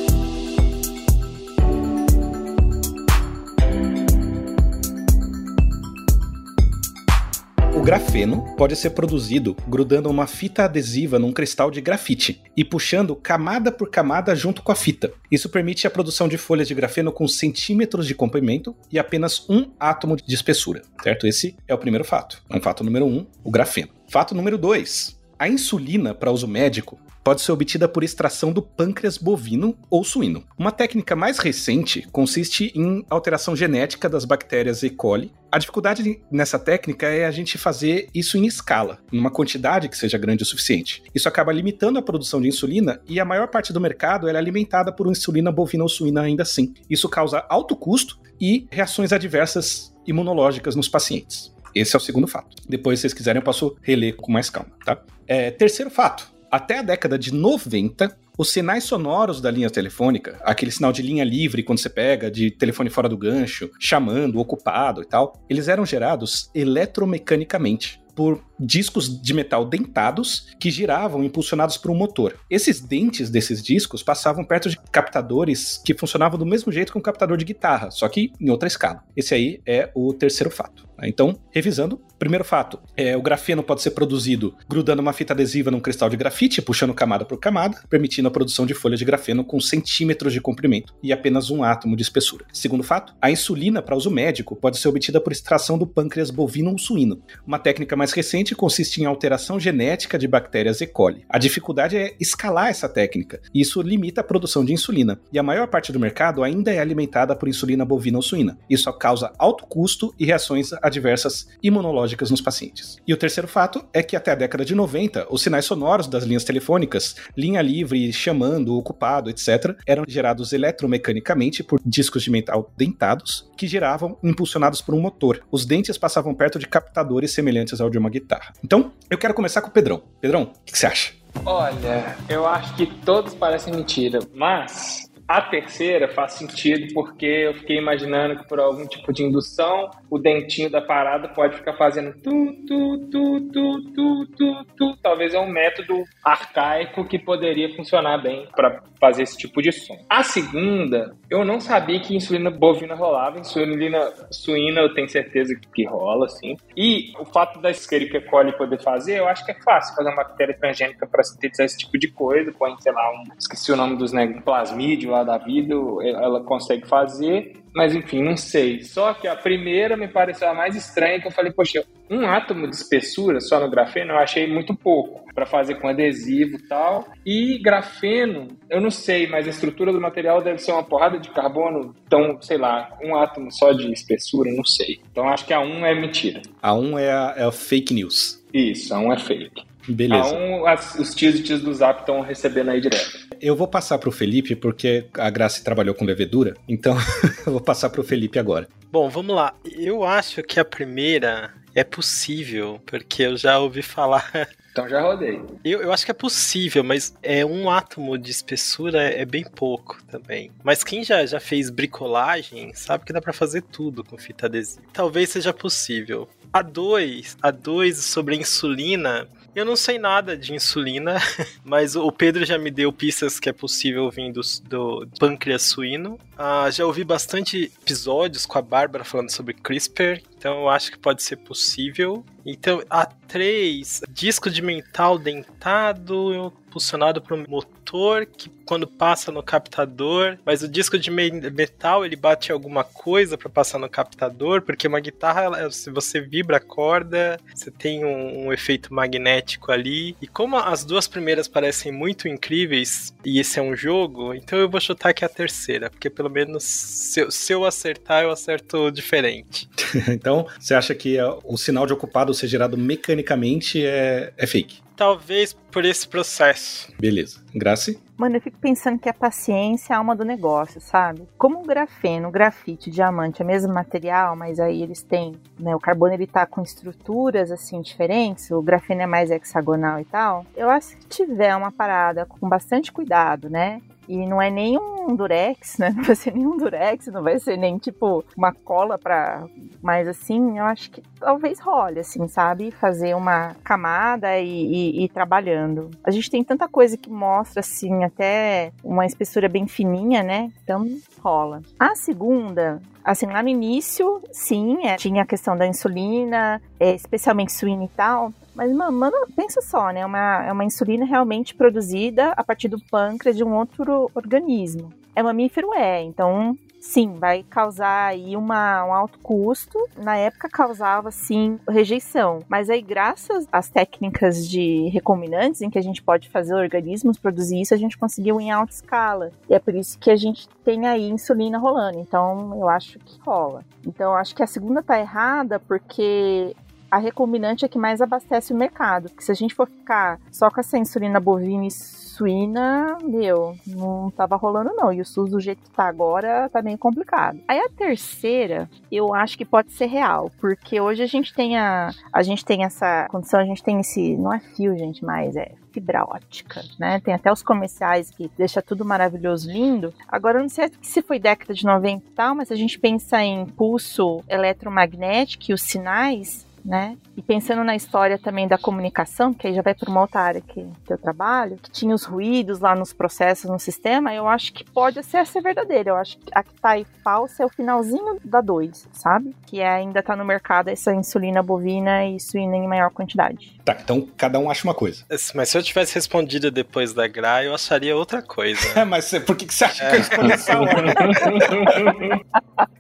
grafeno 7.84 8.42
pode 8.56 8.74
ser 8.76 8.90
produzido 8.90 9.54
grudando 9.68 10.08
uma 10.08 10.26
fita 10.26 10.64
adesiva 10.64 11.18
num 11.18 11.30
cristal 11.30 11.70
de 11.70 11.82
grafite 11.82 12.42
e 12.56 12.64
puxando 12.64 13.14
camada 13.14 13.70
por 13.70 13.90
camada 13.90 14.34
junto 14.34 14.62
com 14.62 14.72
a 14.72 14.74
fita. 14.74 15.12
Isso 15.30 15.50
permite 15.50 15.86
a 15.86 15.90
produção 15.90 16.26
de 16.26 16.38
folhas 16.38 16.66
de 16.66 16.74
grafeno 16.74 17.12
com 17.12 17.28
centímetros 17.28 18.06
de 18.06 18.14
comprimento 18.14 18.74
e 18.90 18.98
apenas 18.98 19.44
um 19.50 19.70
átomo 19.78 20.16
de 20.16 20.34
espessura, 20.34 20.80
certo? 21.02 21.26
Esse 21.26 21.56
é 21.68 21.74
o 21.74 21.78
primeiro 21.78 22.06
fato. 22.06 22.42
É 22.48 22.56
um 22.56 22.62
fato 22.62 22.82
número 22.82 23.04
um, 23.04 23.26
o 23.44 23.50
grafeno. 23.50 23.90
Fato 24.08 24.34
número 24.34 24.56
dois. 24.56 25.20
A 25.38 25.46
insulina 25.46 26.14
para 26.14 26.32
uso 26.32 26.48
médico 26.48 26.98
pode 27.24 27.40
ser 27.40 27.52
obtida 27.52 27.88
por 27.88 28.04
extração 28.04 28.52
do 28.52 28.60
pâncreas 28.60 29.16
bovino 29.16 29.76
ou 29.88 30.04
suíno. 30.04 30.44
Uma 30.58 30.70
técnica 30.70 31.16
mais 31.16 31.38
recente 31.38 32.06
consiste 32.12 32.70
em 32.74 33.04
alteração 33.08 33.56
genética 33.56 34.08
das 34.08 34.26
bactérias 34.26 34.82
E. 34.82 34.90
coli. 34.90 35.32
A 35.50 35.58
dificuldade 35.58 36.20
nessa 36.30 36.58
técnica 36.58 37.06
é 37.06 37.24
a 37.24 37.30
gente 37.30 37.56
fazer 37.56 38.08
isso 38.12 38.36
em 38.36 38.44
escala, 38.44 38.98
numa 39.10 39.30
quantidade 39.30 39.88
que 39.88 39.96
seja 39.96 40.18
grande 40.18 40.42
o 40.42 40.46
suficiente. 40.46 41.02
Isso 41.14 41.28
acaba 41.28 41.52
limitando 41.52 41.98
a 41.98 42.02
produção 42.02 42.40
de 42.40 42.48
insulina 42.48 43.00
e 43.08 43.18
a 43.18 43.24
maior 43.24 43.48
parte 43.48 43.72
do 43.72 43.80
mercado 43.80 44.28
é 44.28 44.36
alimentada 44.36 44.92
por 44.92 45.06
insulina 45.06 45.50
bovina 45.50 45.84
ou 45.84 45.88
suína 45.88 46.22
ainda 46.22 46.42
assim. 46.42 46.74
Isso 46.90 47.08
causa 47.08 47.46
alto 47.48 47.74
custo 47.74 48.18
e 48.40 48.66
reações 48.70 49.12
adversas 49.12 49.94
imunológicas 50.06 50.76
nos 50.76 50.88
pacientes. 50.88 51.54
Esse 51.74 51.96
é 51.96 51.98
o 51.98 52.00
segundo 52.00 52.26
fato. 52.26 52.56
Depois, 52.68 52.98
se 52.98 53.02
vocês 53.02 53.14
quiserem, 53.14 53.40
eu 53.40 53.44
posso 53.44 53.76
reler 53.80 54.16
com 54.16 54.30
mais 54.30 54.50
calma, 54.50 54.70
tá? 54.84 55.02
É, 55.26 55.50
terceiro 55.50 55.90
fato. 55.90 56.33
Até 56.54 56.78
a 56.78 56.82
década 56.82 57.18
de 57.18 57.34
90, 57.34 58.16
os 58.38 58.52
sinais 58.52 58.84
sonoros 58.84 59.40
da 59.40 59.50
linha 59.50 59.68
telefônica, 59.68 60.40
aquele 60.44 60.70
sinal 60.70 60.92
de 60.92 61.02
linha 61.02 61.24
livre 61.24 61.64
quando 61.64 61.80
você 61.80 61.90
pega, 61.90 62.30
de 62.30 62.48
telefone 62.48 62.88
fora 62.90 63.08
do 63.08 63.18
gancho, 63.18 63.72
chamando, 63.80 64.38
ocupado 64.38 65.02
e 65.02 65.04
tal, 65.04 65.44
eles 65.50 65.66
eram 65.66 65.84
gerados 65.84 66.52
eletromecanicamente 66.54 68.00
por 68.14 68.40
discos 68.58 69.20
de 69.20 69.34
metal 69.34 69.64
dentados 69.64 70.54
que 70.60 70.70
giravam 70.70 71.24
impulsionados 71.24 71.76
por 71.76 71.90
um 71.90 71.96
motor. 71.96 72.36
Esses 72.48 72.80
dentes 72.80 73.30
desses 73.30 73.60
discos 73.60 74.02
passavam 74.02 74.44
perto 74.44 74.70
de 74.70 74.78
captadores 74.92 75.82
que 75.84 75.92
funcionavam 75.92 76.38
do 76.38 76.46
mesmo 76.46 76.70
jeito 76.70 76.92
que 76.92 76.98
um 76.98 77.02
captador 77.02 77.36
de 77.36 77.44
guitarra, 77.44 77.90
só 77.90 78.08
que 78.08 78.32
em 78.40 78.48
outra 78.48 78.68
escala. 78.68 79.02
Esse 79.16 79.34
aí 79.34 79.60
é 79.66 79.90
o 79.92 80.12
terceiro 80.14 80.50
fato. 80.50 80.88
Então, 81.02 81.38
revisando, 81.50 82.00
primeiro 82.18 82.44
fato, 82.44 82.78
é, 82.96 83.16
o 83.16 83.22
grafeno 83.22 83.62
pode 83.62 83.82
ser 83.82 83.90
produzido 83.90 84.54
grudando 84.68 85.02
uma 85.02 85.12
fita 85.12 85.32
adesiva 85.32 85.70
num 85.70 85.80
cristal 85.80 86.08
de 86.08 86.16
grafite, 86.16 86.62
puxando 86.62 86.94
camada 86.94 87.24
por 87.24 87.38
camada, 87.38 87.82
permitindo 87.88 88.28
a 88.28 88.30
produção 88.30 88.64
de 88.64 88.74
folhas 88.74 88.98
de 88.98 89.04
grafeno 89.04 89.44
com 89.44 89.60
centímetros 89.60 90.32
de 90.32 90.40
comprimento 90.40 90.94
e 91.02 91.12
apenas 91.12 91.50
um 91.50 91.62
átomo 91.62 91.96
de 91.96 92.02
espessura. 92.02 92.44
Segundo 92.52 92.82
fato, 92.82 93.14
a 93.20 93.30
insulina 93.30 93.82
para 93.82 93.96
uso 93.96 94.10
médico 94.10 94.56
pode 94.56 94.78
ser 94.78 94.88
obtida 94.88 95.20
por 95.20 95.32
extração 95.32 95.76
do 95.76 95.86
pâncreas 95.86 96.30
bovino 96.30 96.70
ou 96.70 96.78
suíno. 96.78 97.20
Uma 97.46 97.58
técnica 97.58 97.96
mais 97.96 98.12
recente 98.12 98.54
consiste 98.54 99.00
em 99.00 99.04
alteração 99.04 99.58
genética 99.58 100.18
de 100.18 100.28
bactérias 100.28 100.80
E. 100.80 100.86
coli. 100.86 101.24
A 101.28 101.38
dificuldade 101.38 101.96
é 101.96 102.14
escalar 102.20 102.68
essa 102.68 102.88
técnica, 102.88 103.40
e 103.52 103.60
isso 103.60 103.82
limita 103.82 104.20
a 104.20 104.24
produção 104.24 104.64
de 104.64 104.72
insulina, 104.72 105.20
e 105.32 105.38
a 105.38 105.42
maior 105.42 105.68
parte 105.68 105.92
do 105.92 106.00
mercado 106.00 106.42
ainda 106.42 106.72
é 106.72 106.78
alimentada 106.78 107.34
por 107.34 107.48
insulina 107.48 107.84
bovina 107.84 108.18
ou 108.18 108.22
suína. 108.22 108.58
Isso 108.68 108.92
causa 108.92 109.32
alto 109.38 109.66
custo 109.66 110.14
e 110.18 110.24
reações 110.24 110.72
adversas 110.84 111.48
imunológicas 111.62 112.30
nos 112.30 112.40
pacientes. 112.40 112.98
E 113.06 113.12
o 113.12 113.16
terceiro 113.16 113.48
fato 113.48 113.84
é 113.92 114.02
que 114.02 114.14
até 114.14 114.32
a 114.32 114.34
década 114.34 114.64
de 114.64 114.74
90, 114.74 115.26
os 115.30 115.42
sinais 115.42 115.64
sonoros 115.64 116.06
das 116.06 116.24
linhas 116.24 116.44
telefônicas, 116.44 117.16
linha 117.36 117.62
livre, 117.62 118.12
chamando, 118.12 118.76
ocupado, 118.76 119.30
etc., 119.30 119.76
eram 119.86 120.04
gerados 120.06 120.52
eletromecanicamente 120.52 121.62
por 121.64 121.80
discos 121.84 122.22
de 122.22 122.30
metal 122.30 122.70
dentados 122.76 123.50
que 123.56 123.66
giravam 123.66 124.18
impulsionados 124.22 124.82
por 124.82 124.94
um 124.94 125.00
motor. 125.00 125.40
Os 125.50 125.64
dentes 125.64 125.96
passavam 125.96 126.34
perto 126.34 126.58
de 126.58 126.66
captadores 126.66 127.32
semelhantes 127.32 127.80
ao 127.80 127.90
de 127.90 127.98
uma 127.98 128.10
guitarra. 128.10 128.52
Então, 128.62 128.92
eu 129.08 129.18
quero 129.18 129.34
começar 129.34 129.62
com 129.62 129.68
o 129.68 129.72
Pedrão. 129.72 130.02
Pedrão, 130.20 130.42
o 130.42 130.64
que 130.64 130.78
você 130.78 130.86
acha? 130.86 131.12
Olha, 131.44 132.16
eu 132.28 132.46
acho 132.46 132.74
que 132.76 132.86
todos 132.86 133.34
parecem 133.34 133.74
mentira, 133.74 134.20
mas 134.34 135.10
a 135.26 135.40
terceira 135.40 136.08
faz 136.08 136.32
sentido 136.32 136.92
porque 136.92 137.26
eu 137.26 137.54
fiquei 137.54 137.78
imaginando 137.78 138.36
que 138.36 138.48
por 138.48 138.60
algum 138.60 138.86
tipo 138.86 139.12
de 139.12 139.22
indução, 139.22 139.90
o 140.10 140.18
dentinho 140.18 140.70
da 140.70 140.80
parada 140.80 141.28
pode 141.28 141.56
ficar 141.56 141.74
fazendo 141.74 142.12
tu, 142.22 142.54
tu, 142.66 142.98
tu, 143.10 143.40
tu, 143.52 143.82
tu, 143.94 144.26
tu, 144.36 144.64
tu. 144.76 144.96
Talvez 145.02 145.34
é 145.34 145.38
um 145.38 145.48
método 145.48 146.04
arcaico 146.22 147.04
que 147.06 147.18
poderia 147.18 147.74
funcionar 147.74 148.18
bem 148.18 148.46
para 148.54 148.82
fazer 149.00 149.22
esse 149.22 149.36
tipo 149.36 149.60
de 149.62 149.72
som. 149.72 149.96
A 150.08 150.22
segunda, 150.22 151.16
eu 151.28 151.44
não 151.44 151.60
sabia 151.60 152.00
que 152.00 152.16
insulina 152.16 152.50
bovina 152.50 152.94
rolava, 152.94 153.38
insulina 153.38 154.12
suína 154.30 154.80
eu 154.80 154.94
tenho 154.94 155.08
certeza 155.08 155.54
que 155.74 155.84
rola, 155.84 156.28
sim. 156.28 156.56
E 156.76 157.12
o 157.18 157.24
fato 157.24 157.60
da 157.60 157.70
Escherichia 157.70 158.20
coli 158.22 158.56
poder 158.56 158.80
fazer, 158.80 159.18
eu 159.18 159.28
acho 159.28 159.44
que 159.44 159.52
é 159.52 159.62
fácil 159.62 159.94
fazer 159.94 160.08
uma 160.08 160.16
bactéria 160.16 160.56
transgênica 160.56 161.06
para 161.06 161.22
sintetizar 161.22 161.66
esse 161.66 161.78
tipo 161.78 161.98
de 161.98 162.08
coisa, 162.08 162.52
põe, 162.52 162.74
sei 162.80 162.92
lá, 162.92 163.10
um, 163.10 163.24
esqueci 163.38 163.72
o 163.72 163.76
nome 163.76 163.96
dos 163.96 164.12
negros, 164.12 164.42
plasmídio 164.42 165.13
lá 165.14 165.24
da 165.24 165.38
vida, 165.38 165.74
ela 166.02 166.42
consegue 166.44 166.86
fazer, 166.86 167.52
mas 167.74 167.94
enfim, 167.94 168.22
não 168.22 168.36
sei. 168.36 168.82
Só 168.82 169.12
que 169.14 169.26
a 169.26 169.34
primeira 169.34 169.96
me 169.96 170.06
pareceu 170.06 170.48
a 170.48 170.54
mais 170.54 170.76
estranha, 170.76 171.20
que 171.20 171.26
eu 171.26 171.32
falei, 171.32 171.52
poxa, 171.52 171.84
um 172.08 172.26
átomo 172.26 172.68
de 172.68 172.76
espessura 172.76 173.40
só 173.40 173.58
no 173.58 173.70
grafeno 173.70 174.12
eu 174.12 174.18
achei 174.18 174.46
muito 174.46 174.74
pouco 174.74 175.24
para 175.34 175.44
fazer 175.44 175.76
com 175.76 175.88
adesivo 175.88 176.56
e 176.56 176.68
tal. 176.68 177.06
E 177.26 177.58
grafeno, 177.58 178.48
eu 178.70 178.80
não 178.80 178.90
sei, 178.90 179.26
mas 179.26 179.46
a 179.46 179.50
estrutura 179.50 179.92
do 179.92 180.00
material 180.00 180.40
deve 180.42 180.58
ser 180.58 180.72
uma 180.72 180.84
porrada 180.84 181.18
de 181.18 181.30
carbono, 181.30 181.94
então, 182.06 182.40
sei 182.40 182.58
lá, 182.58 182.96
um 183.02 183.16
átomo 183.16 183.50
só 183.50 183.72
de 183.72 183.90
espessura, 183.92 184.52
não 184.52 184.64
sei. 184.64 185.00
Então 185.10 185.28
acho 185.28 185.44
que 185.44 185.52
a 185.52 185.60
1 185.60 185.86
é 185.86 185.94
mentira. 186.00 186.42
A 186.62 186.74
1 186.74 186.98
é 186.98 187.12
a, 187.12 187.34
é 187.36 187.44
a 187.44 187.52
fake 187.52 187.92
news. 187.92 188.44
Isso, 188.52 188.94
a 188.94 188.98
1 188.98 189.12
é 189.12 189.18
fake. 189.18 189.74
Beleza. 189.88 190.34
A 190.34 190.38
1, 190.38 190.66
as, 190.66 190.94
os 190.94 191.14
tios 191.14 191.38
e 191.38 191.42
tios 191.42 191.60
do 191.60 191.72
Zap 191.74 192.00
estão 192.00 192.20
recebendo 192.20 192.70
aí 192.70 192.80
direto. 192.80 193.23
Eu 193.44 193.54
vou 193.54 193.68
passar 193.68 193.98
pro 193.98 194.10
Felipe, 194.10 194.56
porque 194.56 195.04
a 195.12 195.28
Graça 195.28 195.62
trabalhou 195.62 195.94
com 195.94 196.02
levedura, 196.02 196.54
então 196.66 196.96
eu 197.46 197.52
vou 197.52 197.60
passar 197.60 197.90
pro 197.90 198.02
Felipe 198.02 198.38
agora. 198.38 198.66
Bom, 198.90 199.10
vamos 199.10 199.36
lá. 199.36 199.52
Eu 199.70 200.02
acho 200.02 200.42
que 200.42 200.58
a 200.58 200.64
primeira 200.64 201.52
é 201.74 201.84
possível, 201.84 202.80
porque 202.86 203.24
eu 203.24 203.36
já 203.36 203.58
ouvi 203.58 203.82
falar. 203.82 204.30
Então 204.74 204.88
já 204.88 205.00
rodei. 205.00 205.40
Eu, 205.64 205.82
eu 205.82 205.92
acho 205.92 206.04
que 206.04 206.10
é 206.10 206.14
possível, 206.14 206.82
mas 206.82 207.14
é 207.22 207.46
um 207.46 207.70
átomo 207.70 208.18
de 208.18 208.32
espessura 208.32 209.04
é 209.04 209.24
bem 209.24 209.44
pouco 209.44 210.02
também. 210.10 210.50
Mas 210.64 210.82
quem 210.82 211.04
já, 211.04 211.24
já 211.24 211.38
fez 211.38 211.70
bricolagem 211.70 212.74
sabe 212.74 213.04
que 213.04 213.12
dá 213.12 213.20
para 213.20 213.32
fazer 213.32 213.62
tudo 213.62 214.02
com 214.02 214.18
fita 214.18 214.46
adesiva. 214.46 214.82
Talvez 214.92 215.28
seja 215.28 215.52
possível. 215.52 216.28
A 216.52 216.60
2, 216.60 217.36
a 217.40 217.52
2 217.52 217.98
sobre 217.98 218.34
a 218.34 218.38
insulina, 218.38 219.28
eu 219.54 219.64
não 219.64 219.76
sei 219.76 219.98
nada 219.98 220.36
de 220.36 220.52
insulina, 220.52 221.16
mas 221.64 221.96
o 221.96 222.10
Pedro 222.10 222.44
já 222.44 222.58
me 222.58 222.70
deu 222.70 222.92
pistas 222.92 223.38
que 223.38 223.48
é 223.48 223.52
possível 223.52 224.10
vindo 224.10 224.40
do, 224.64 225.04
do 225.04 225.18
pâncreas 225.18 225.62
suíno. 225.62 226.18
Ah, 226.36 226.68
já 226.70 226.84
ouvi 226.84 227.04
bastante 227.04 227.72
episódios 227.82 228.46
com 228.46 228.58
a 228.58 228.62
Bárbara 228.62 229.04
falando 229.04 229.30
sobre 229.30 229.54
CRISPR, 229.54 230.22
então 230.44 230.60
eu 230.60 230.68
acho 230.68 230.92
que 230.92 230.98
pode 230.98 231.22
ser 231.22 231.36
possível. 231.36 232.22
Então, 232.44 232.82
a 232.90 233.06
3, 233.06 234.02
disco 234.10 234.50
de 234.50 234.60
mental 234.60 235.18
dentado, 235.18 236.52
impulsionado 236.74 237.22
por 237.22 237.38
um 237.38 237.44
motor 237.48 238.26
que 238.26 238.50
quando 238.64 238.86
passa 238.86 239.30
no 239.30 239.42
captador, 239.42 240.38
mas 240.44 240.62
o 240.62 240.68
disco 240.68 240.98
de 240.98 241.10
metal 241.10 242.04
ele 242.04 242.16
bate 242.16 242.50
alguma 242.50 242.82
coisa 242.82 243.38
para 243.38 243.48
passar 243.48 243.78
no 243.78 243.88
captador, 243.88 244.62
porque 244.62 244.88
uma 244.88 245.00
guitarra, 245.00 245.42
ela, 245.42 245.70
se 245.70 245.90
você 245.90 246.20
vibra 246.20 246.56
a 246.56 246.60
corda, 246.60 247.38
você 247.54 247.70
tem 247.70 248.04
um, 248.04 248.46
um, 248.46 248.52
efeito 248.52 248.92
magnético 248.92 249.70
ali. 249.70 250.16
E 250.20 250.26
como 250.26 250.56
as 250.56 250.84
duas 250.84 251.06
primeiras 251.06 251.46
parecem 251.46 251.92
muito 251.92 252.26
incríveis 252.26 253.14
e 253.24 253.38
esse 253.38 253.58
é 253.58 253.62
um 253.62 253.76
jogo, 253.76 254.34
então 254.34 254.58
eu 254.58 254.68
vou 254.68 254.80
chutar 254.80 255.12
que 255.12 255.24
é 255.24 255.26
a 255.26 255.30
terceira, 255.30 255.90
porque 255.90 256.10
pelo 256.10 256.30
menos 256.30 256.64
se 256.64 257.20
eu, 257.20 257.30
se 257.30 257.52
eu 257.52 257.64
acertar, 257.64 258.24
eu 258.24 258.30
acerto 258.30 258.90
diferente. 258.90 259.68
então, 260.08 260.33
você 260.58 260.74
acha 260.74 260.94
que 260.94 261.16
o 261.44 261.56
sinal 261.56 261.86
de 261.86 261.92
ocupado 261.92 262.34
ser 262.34 262.48
gerado 262.48 262.76
mecanicamente 262.76 263.84
é, 263.84 264.32
é 264.36 264.46
fake? 264.46 264.82
Talvez 264.96 265.52
por 265.72 265.84
esse 265.84 266.06
processo. 266.06 266.92
Beleza. 266.98 267.42
Grace? 267.52 267.98
Mano, 268.16 268.36
eu 268.36 268.40
fico 268.40 268.56
pensando 268.58 268.98
que 268.98 269.08
a 269.08 269.14
paciência 269.14 269.92
é 269.92 269.96
a 269.96 269.98
alma 269.98 270.14
do 270.14 270.24
negócio, 270.24 270.80
sabe? 270.80 271.28
Como 271.36 271.60
o 271.60 271.66
grafeno, 271.66 272.28
o 272.28 272.30
grafite, 272.30 272.88
o 272.88 272.92
diamante 272.92 273.42
é 273.42 273.44
o 273.44 273.48
mesmo 273.48 273.74
material, 273.74 274.36
mas 274.36 274.60
aí 274.60 274.82
eles 274.82 275.02
têm, 275.02 275.34
né, 275.58 275.74
o 275.74 275.80
carbono 275.80 276.14
ele 276.14 276.28
tá 276.28 276.46
com 276.46 276.62
estruturas 276.62 277.50
assim 277.50 277.80
diferentes, 277.80 278.52
o 278.52 278.62
grafeno 278.62 279.02
é 279.02 279.06
mais 279.06 279.32
hexagonal 279.32 279.98
e 279.98 280.04
tal. 280.04 280.46
Eu 280.56 280.70
acho 280.70 280.96
que 280.96 281.06
tiver 281.08 281.56
uma 281.56 281.72
parada 281.72 282.24
com 282.24 282.48
bastante 282.48 282.92
cuidado, 282.92 283.50
né? 283.50 283.82
E 284.08 284.26
não 284.26 284.40
é 284.40 284.50
nem 284.50 284.78
um 284.78 285.14
durex, 285.14 285.76
né? 285.78 285.92
Não 285.94 286.02
vai 286.02 286.14
ser 286.14 286.34
nem 286.34 286.46
um 286.46 286.56
durex, 286.56 287.06
não 287.06 287.22
vai 287.22 287.38
ser 287.38 287.56
nem 287.56 287.78
tipo 287.78 288.24
uma 288.36 288.52
cola 288.52 288.98
pra. 288.98 289.46
Mas 289.82 290.08
assim, 290.08 290.58
eu 290.58 290.64
acho 290.64 290.90
que 290.90 291.02
talvez 291.20 291.60
role, 291.60 292.00
assim, 292.00 292.26
sabe? 292.28 292.70
Fazer 292.70 293.14
uma 293.14 293.54
camada 293.62 294.38
e, 294.38 294.48
e, 294.48 295.00
e 295.00 295.04
ir 295.04 295.08
trabalhando. 295.08 295.90
A 296.02 296.10
gente 296.10 296.30
tem 296.30 296.42
tanta 296.42 296.68
coisa 296.68 296.96
que 296.96 297.10
mostra, 297.10 297.60
assim, 297.60 298.04
até 298.04 298.72
uma 298.82 299.06
espessura 299.06 299.48
bem 299.48 299.66
fininha, 299.66 300.22
né? 300.22 300.50
Então 300.62 300.86
rola. 301.20 301.62
A 301.78 301.94
segunda, 301.94 302.80
assim, 303.04 303.26
lá 303.26 303.42
no 303.42 303.48
início, 303.48 304.22
sim, 304.32 304.86
é, 304.86 304.96
tinha 304.96 305.22
a 305.22 305.26
questão 305.26 305.56
da 305.56 305.66
insulina, 305.66 306.60
é, 306.78 306.94
especialmente 306.94 307.52
suína 307.52 307.84
e 307.84 307.88
tal, 307.88 308.32
mas, 308.54 308.72
mano, 308.72 309.16
pensa 309.34 309.60
só, 309.60 309.90
né? 309.90 310.04
Uma, 310.06 310.44
é 310.44 310.52
uma 310.52 310.64
insulina 310.64 311.04
realmente 311.04 311.54
produzida 311.54 312.32
a 312.36 312.44
partir 312.44 312.68
do 312.68 312.80
pâncreas 312.80 313.36
de 313.36 313.44
um 313.44 313.54
outro 313.54 314.10
organismo. 314.14 314.92
É 315.16 315.22
mamífero? 315.22 315.72
É. 315.74 316.02
Então, 316.02 316.56
sim, 316.80 317.14
vai 317.18 317.44
causar 317.48 318.08
aí 318.08 318.36
uma, 318.36 318.84
um 318.84 318.92
alto 318.92 319.18
custo. 319.20 319.78
Na 319.96 320.16
época 320.16 320.48
causava, 320.48 321.10
sim, 321.10 321.58
rejeição. 321.68 322.40
Mas 322.48 322.68
aí, 322.68 322.82
graças 322.82 323.46
às 323.50 323.68
técnicas 323.68 324.48
de 324.48 324.88
recombinantes, 324.88 325.62
em 325.62 325.70
que 325.70 325.78
a 325.78 325.82
gente 325.82 326.02
pode 326.02 326.28
fazer 326.28 326.54
organismos 326.54 327.16
produzir 327.16 327.60
isso, 327.60 327.74
a 327.74 327.78
gente 327.78 327.96
conseguiu 327.96 328.40
em 328.40 328.50
alta 328.50 328.72
escala. 328.72 329.30
E 329.48 329.54
é 329.54 329.58
por 329.58 329.74
isso 329.74 329.98
que 329.98 330.10
a 330.10 330.16
gente 330.16 330.48
tem 330.64 330.86
aí 330.86 331.08
insulina 331.08 331.58
rolando. 331.58 331.98
Então, 331.98 332.56
eu 332.58 332.68
acho 332.68 332.98
que 332.98 333.18
rola. 333.20 333.64
Então, 333.86 334.12
eu 334.12 334.16
acho 334.16 334.34
que 334.34 334.42
a 334.42 334.46
segunda 334.46 334.82
tá 334.82 334.98
errada 334.98 335.58
porque 335.60 336.54
a 336.90 336.98
recombinante 336.98 337.64
é 337.64 337.68
que 337.68 337.78
mais 337.78 338.00
abastece 338.00 338.52
o 338.52 338.56
mercado. 338.56 339.08
Porque 339.08 339.24
se 339.24 339.32
a 339.32 339.34
gente 339.34 339.54
for 339.54 339.68
ficar 339.68 340.20
só 340.30 340.50
com 340.50 340.60
essa 340.60 340.78
insulina 340.78 341.20
bovina 341.20 341.66
e 341.66 341.70
suína, 341.70 342.98
meu, 343.02 343.56
não 343.66 344.10
tava 344.10 344.36
rolando 344.36 344.72
não. 344.74 344.92
E 344.92 345.00
o 345.00 345.04
SUS 345.04 345.30
do 345.30 345.40
jeito 345.40 345.62
que 345.62 345.70
tá 345.70 345.88
agora 345.88 346.48
tá 346.48 346.62
bem 346.62 346.76
complicado. 346.76 347.40
Aí 347.48 347.58
a 347.58 347.68
terceira, 347.68 348.70
eu 348.90 349.12
acho 349.12 349.36
que 349.36 349.44
pode 349.44 349.72
ser 349.72 349.86
real, 349.86 350.30
porque 350.40 350.80
hoje 350.80 351.02
a 351.02 351.06
gente 351.06 351.34
tem 351.34 351.58
a, 351.58 351.90
a 352.12 352.22
gente 352.22 352.44
tem 352.44 352.64
essa 352.64 353.08
condição, 353.10 353.40
a 353.40 353.44
gente 353.44 353.62
tem 353.62 353.80
esse, 353.80 354.16
não 354.16 354.32
é 354.32 354.38
fio, 354.38 354.76
gente, 354.78 355.04
mas 355.04 355.34
é 355.34 355.52
fibra 355.72 356.04
ótica, 356.04 356.62
né? 356.78 357.00
Tem 357.00 357.12
até 357.12 357.32
os 357.32 357.42
comerciais 357.42 358.08
que 358.08 358.30
deixa 358.38 358.62
tudo 358.62 358.84
maravilhoso, 358.84 359.50
lindo. 359.50 359.92
Agora, 360.06 360.38
eu 360.38 360.42
não 360.42 360.48
sei 360.48 360.70
se 360.80 361.02
foi 361.02 361.18
década 361.18 361.52
de 361.52 361.64
90 361.64 362.06
e 362.06 362.10
tal, 362.12 362.34
mas 362.36 362.52
a 362.52 362.54
gente 362.54 362.78
pensa 362.78 363.20
em 363.20 363.44
pulso 363.44 364.22
eletromagnético 364.28 365.46
e 365.48 365.54
os 365.54 365.62
sinais, 365.62 366.46
né? 366.64 366.96
E 367.16 367.22
pensando 367.22 367.62
na 367.62 367.76
história 367.76 368.18
também 368.18 368.48
da 368.48 368.56
comunicação, 368.56 369.34
que 369.34 369.46
aí 369.46 369.54
já 369.54 369.62
vai 369.62 369.74
para 369.74 369.90
uma 369.90 370.00
outra 370.00 370.20
área 370.20 370.40
que, 370.40 370.66
que 370.86 370.92
eu 370.92 370.98
trabalho, 370.98 371.58
que 371.62 371.70
tinha 371.70 371.94
os 371.94 372.04
ruídos 372.04 372.60
lá 372.60 372.74
nos 372.74 372.92
processos, 372.92 373.50
no 373.50 373.58
sistema, 373.58 374.14
eu 374.14 374.26
acho 374.26 374.52
que 374.52 374.64
pode 374.64 375.02
ser, 375.02 375.26
ser 375.26 375.42
verdadeira. 375.42 375.90
Eu 375.90 375.96
acho 375.96 376.18
que 376.18 376.30
a 376.32 376.42
que 376.42 376.54
tá 376.54 376.70
aí 376.70 376.86
falsa 377.02 377.42
é 377.42 377.46
o 377.46 377.48
finalzinho 377.48 378.18
da 378.24 378.40
2, 378.40 378.88
sabe? 378.92 379.34
Que 379.46 379.60
é, 379.60 379.68
ainda 379.68 380.02
tá 380.02 380.16
no 380.16 380.24
mercado 380.24 380.68
essa 380.68 380.94
insulina 380.94 381.42
bovina 381.42 382.06
e 382.06 382.18
suína 382.18 382.56
em 382.56 382.66
maior 382.66 382.90
quantidade. 382.90 383.60
Tá, 383.64 383.76
então 383.82 384.08
cada 384.16 384.38
um 384.38 384.50
acha 384.50 384.64
uma 384.64 384.74
coisa. 384.74 385.04
Mas 385.34 385.50
se 385.50 385.58
eu 385.58 385.62
tivesse 385.62 385.94
respondido 385.94 386.50
depois 386.50 386.92
da 386.94 387.06
Gra, 387.06 387.44
eu 387.44 387.54
acharia 387.54 387.96
outra 387.96 388.22
coisa. 388.22 388.60
É, 388.78 388.84
mas 388.86 389.10
por 389.26 389.36
que, 389.36 389.46
que 389.46 389.54
você 389.54 389.64
acha 389.64 389.88
que 389.88 389.96
eu 389.96 390.00
escolhi 390.00 390.32
essa? 390.32 390.54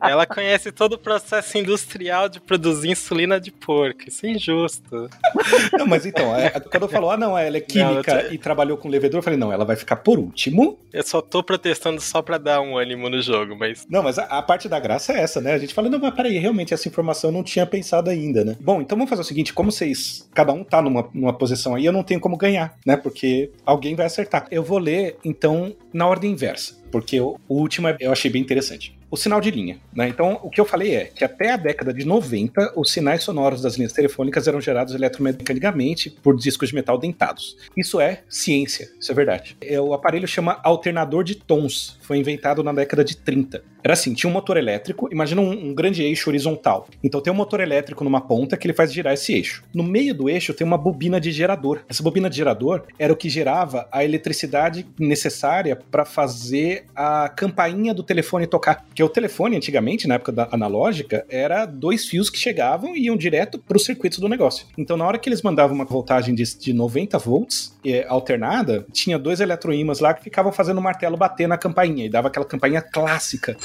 Ela 0.00 0.26
conhece 0.26 0.70
todo 0.70 0.94
o 0.94 0.98
processo 0.98 1.56
industrial 1.58 2.28
de 2.28 2.40
produzir 2.40 2.90
insulina 2.90 3.40
de 3.40 3.50
porco. 3.50 4.02
Isso 4.08 4.26
é 4.26 4.30
injusto. 4.30 5.08
Não, 5.78 5.86
mas 5.86 6.04
então, 6.06 6.34
é, 6.36 6.50
quando 6.50 6.84
eu 6.84 6.88
falo, 6.88 7.10
ah, 7.10 7.16
não, 7.16 7.36
ela 7.36 7.56
é 7.56 7.60
química 7.60 8.14
Não, 8.14 8.22
tô- 8.28 8.34
e 8.34 8.38
trabalhou 8.38 8.76
com 8.76 8.88
levedor, 8.88 9.18
eu 9.18 9.22
falei, 9.22 9.38
não, 9.38 9.52
ela 9.52 9.64
vai 9.64 9.76
ficar 9.76 9.96
por 9.96 10.18
último. 10.18 10.78
Eu 10.92 11.02
só 11.02 11.20
tô 11.20 11.42
protestando 11.42 12.00
só 12.00 12.22
pra 12.22 12.38
dar 12.38 12.60
um 12.60 12.76
ânimo 12.76 13.08
no 13.08 13.20
jogo, 13.20 13.56
mas. 13.56 13.86
Não, 13.88 14.02
mas 14.02 14.18
a, 14.18 14.24
a 14.24 14.42
parte 14.42 14.68
da 14.68 14.78
graça 14.78 15.12
é 15.12 15.20
essa, 15.20 15.40
né? 15.40 15.52
A 15.54 15.58
gente 15.58 15.74
fala, 15.74 15.88
não, 15.88 15.98
mas 15.98 16.14
peraí, 16.14 16.38
realmente 16.38 16.72
essa 16.74 16.88
informação 16.88 17.30
eu 17.30 17.34
não 17.34 17.42
tinha 17.42 17.66
pensado 17.66 18.10
ainda, 18.10 18.44
né? 18.44 18.56
Bom, 18.60 18.80
então 18.80 18.96
vamos 18.96 19.10
fazer 19.10 19.22
o 19.22 19.24
seguinte: 19.24 19.52
como 19.52 19.72
vocês, 19.72 20.28
cada 20.34 20.52
um 20.52 20.62
tá 20.62 20.80
numa, 20.82 21.08
numa 21.14 21.32
posição 21.32 21.74
aí, 21.74 21.84
eu 21.84 21.92
não 21.92 22.02
tenho 22.02 22.20
como 22.20 22.36
ganhar, 22.36 22.76
né? 22.86 22.96
Porque 22.96 23.50
alguém 23.64 23.94
vai 23.94 24.06
acertar. 24.06 24.46
Eu 24.50 24.62
vou 24.62 24.78
ler, 24.78 25.16
então, 25.24 25.74
na 25.92 26.06
ordem 26.06 26.30
inversa, 26.32 26.76
porque 26.90 27.20
o, 27.20 27.38
o 27.48 27.54
último 27.60 27.88
é- 27.88 27.96
eu 28.00 28.12
achei 28.12 28.30
bem 28.30 28.42
interessante. 28.42 28.96
O 29.14 29.16
sinal 29.16 29.40
de 29.40 29.48
linha, 29.48 29.78
né? 29.94 30.08
Então, 30.08 30.40
o 30.42 30.50
que 30.50 30.60
eu 30.60 30.64
falei 30.64 30.96
é 30.96 31.04
que 31.04 31.22
até 31.22 31.52
a 31.52 31.56
década 31.56 31.94
de 31.94 32.04
90, 32.04 32.72
os 32.74 32.90
sinais 32.90 33.22
sonoros 33.22 33.62
das 33.62 33.76
linhas 33.76 33.92
telefônicas 33.92 34.48
eram 34.48 34.60
gerados 34.60 34.92
eletromecanicamente 34.92 36.10
por 36.10 36.36
discos 36.36 36.70
de 36.70 36.74
metal 36.74 36.98
dentados. 36.98 37.56
Isso 37.76 38.00
é 38.00 38.24
ciência, 38.28 38.90
isso 38.98 39.12
é 39.12 39.14
verdade. 39.14 39.56
É, 39.60 39.80
o 39.80 39.94
aparelho 39.94 40.26
chama 40.26 40.58
alternador 40.64 41.22
de 41.22 41.36
tons, 41.36 41.96
foi 42.00 42.18
inventado 42.18 42.64
na 42.64 42.72
década 42.72 43.04
de 43.04 43.16
30. 43.16 43.62
Era 43.84 43.92
assim, 43.92 44.14
tinha 44.14 44.30
um 44.30 44.32
motor 44.32 44.56
elétrico, 44.56 45.10
imagina 45.12 45.42
um, 45.42 45.68
um 45.68 45.74
grande 45.74 46.02
eixo 46.02 46.30
horizontal. 46.30 46.88
Então 47.02 47.20
tem 47.20 47.30
um 47.30 47.36
motor 47.36 47.60
elétrico 47.60 48.02
numa 48.02 48.22
ponta 48.22 48.56
que 48.56 48.66
ele 48.66 48.72
faz 48.72 48.90
girar 48.90 49.12
esse 49.12 49.34
eixo. 49.34 49.62
No 49.74 49.82
meio 49.82 50.14
do 50.14 50.30
eixo 50.30 50.54
tem 50.54 50.66
uma 50.66 50.78
bobina 50.78 51.20
de 51.20 51.30
gerador. 51.30 51.80
Essa 51.86 52.02
bobina 52.02 52.30
de 52.30 52.36
gerador 52.36 52.84
era 52.98 53.12
o 53.12 53.16
que 53.16 53.28
gerava 53.28 53.86
a 53.92 54.02
eletricidade 54.02 54.86
necessária 54.98 55.76
para 55.76 56.06
fazer 56.06 56.86
a 56.96 57.28
campainha 57.28 57.92
do 57.92 58.02
telefone 58.02 58.46
tocar. 58.46 58.86
Porque 58.86 59.02
o 59.02 59.08
telefone, 59.08 59.54
antigamente, 59.56 60.08
na 60.08 60.14
época 60.14 60.32
da 60.32 60.48
analógica, 60.50 61.26
era 61.28 61.66
dois 61.66 62.06
fios 62.06 62.30
que 62.30 62.38
chegavam 62.38 62.96
e 62.96 63.04
iam 63.04 63.18
direto 63.18 63.58
para 63.58 63.76
os 63.76 63.84
circuitos 63.84 64.18
do 64.18 64.30
negócio. 64.30 64.66
Então, 64.78 64.96
na 64.96 65.06
hora 65.06 65.18
que 65.18 65.28
eles 65.28 65.42
mandavam 65.42 65.76
uma 65.76 65.84
voltagem 65.84 66.34
de, 66.34 66.42
de 66.58 66.72
90 66.72 67.18
volts 67.18 67.73
eh, 67.84 68.06
alternada, 68.08 68.86
tinha 68.92 69.18
dois 69.18 69.40
eletroímãs 69.40 70.00
lá 70.00 70.14
que 70.14 70.22
ficavam 70.22 70.52
fazendo 70.52 70.78
o 70.78 70.82
martelo 70.82 71.16
bater 71.16 71.46
na 71.46 71.58
campainha 71.58 72.04
e 72.04 72.08
dava 72.08 72.28
aquela 72.28 72.46
campainha 72.46 72.82
clássica. 72.82 73.56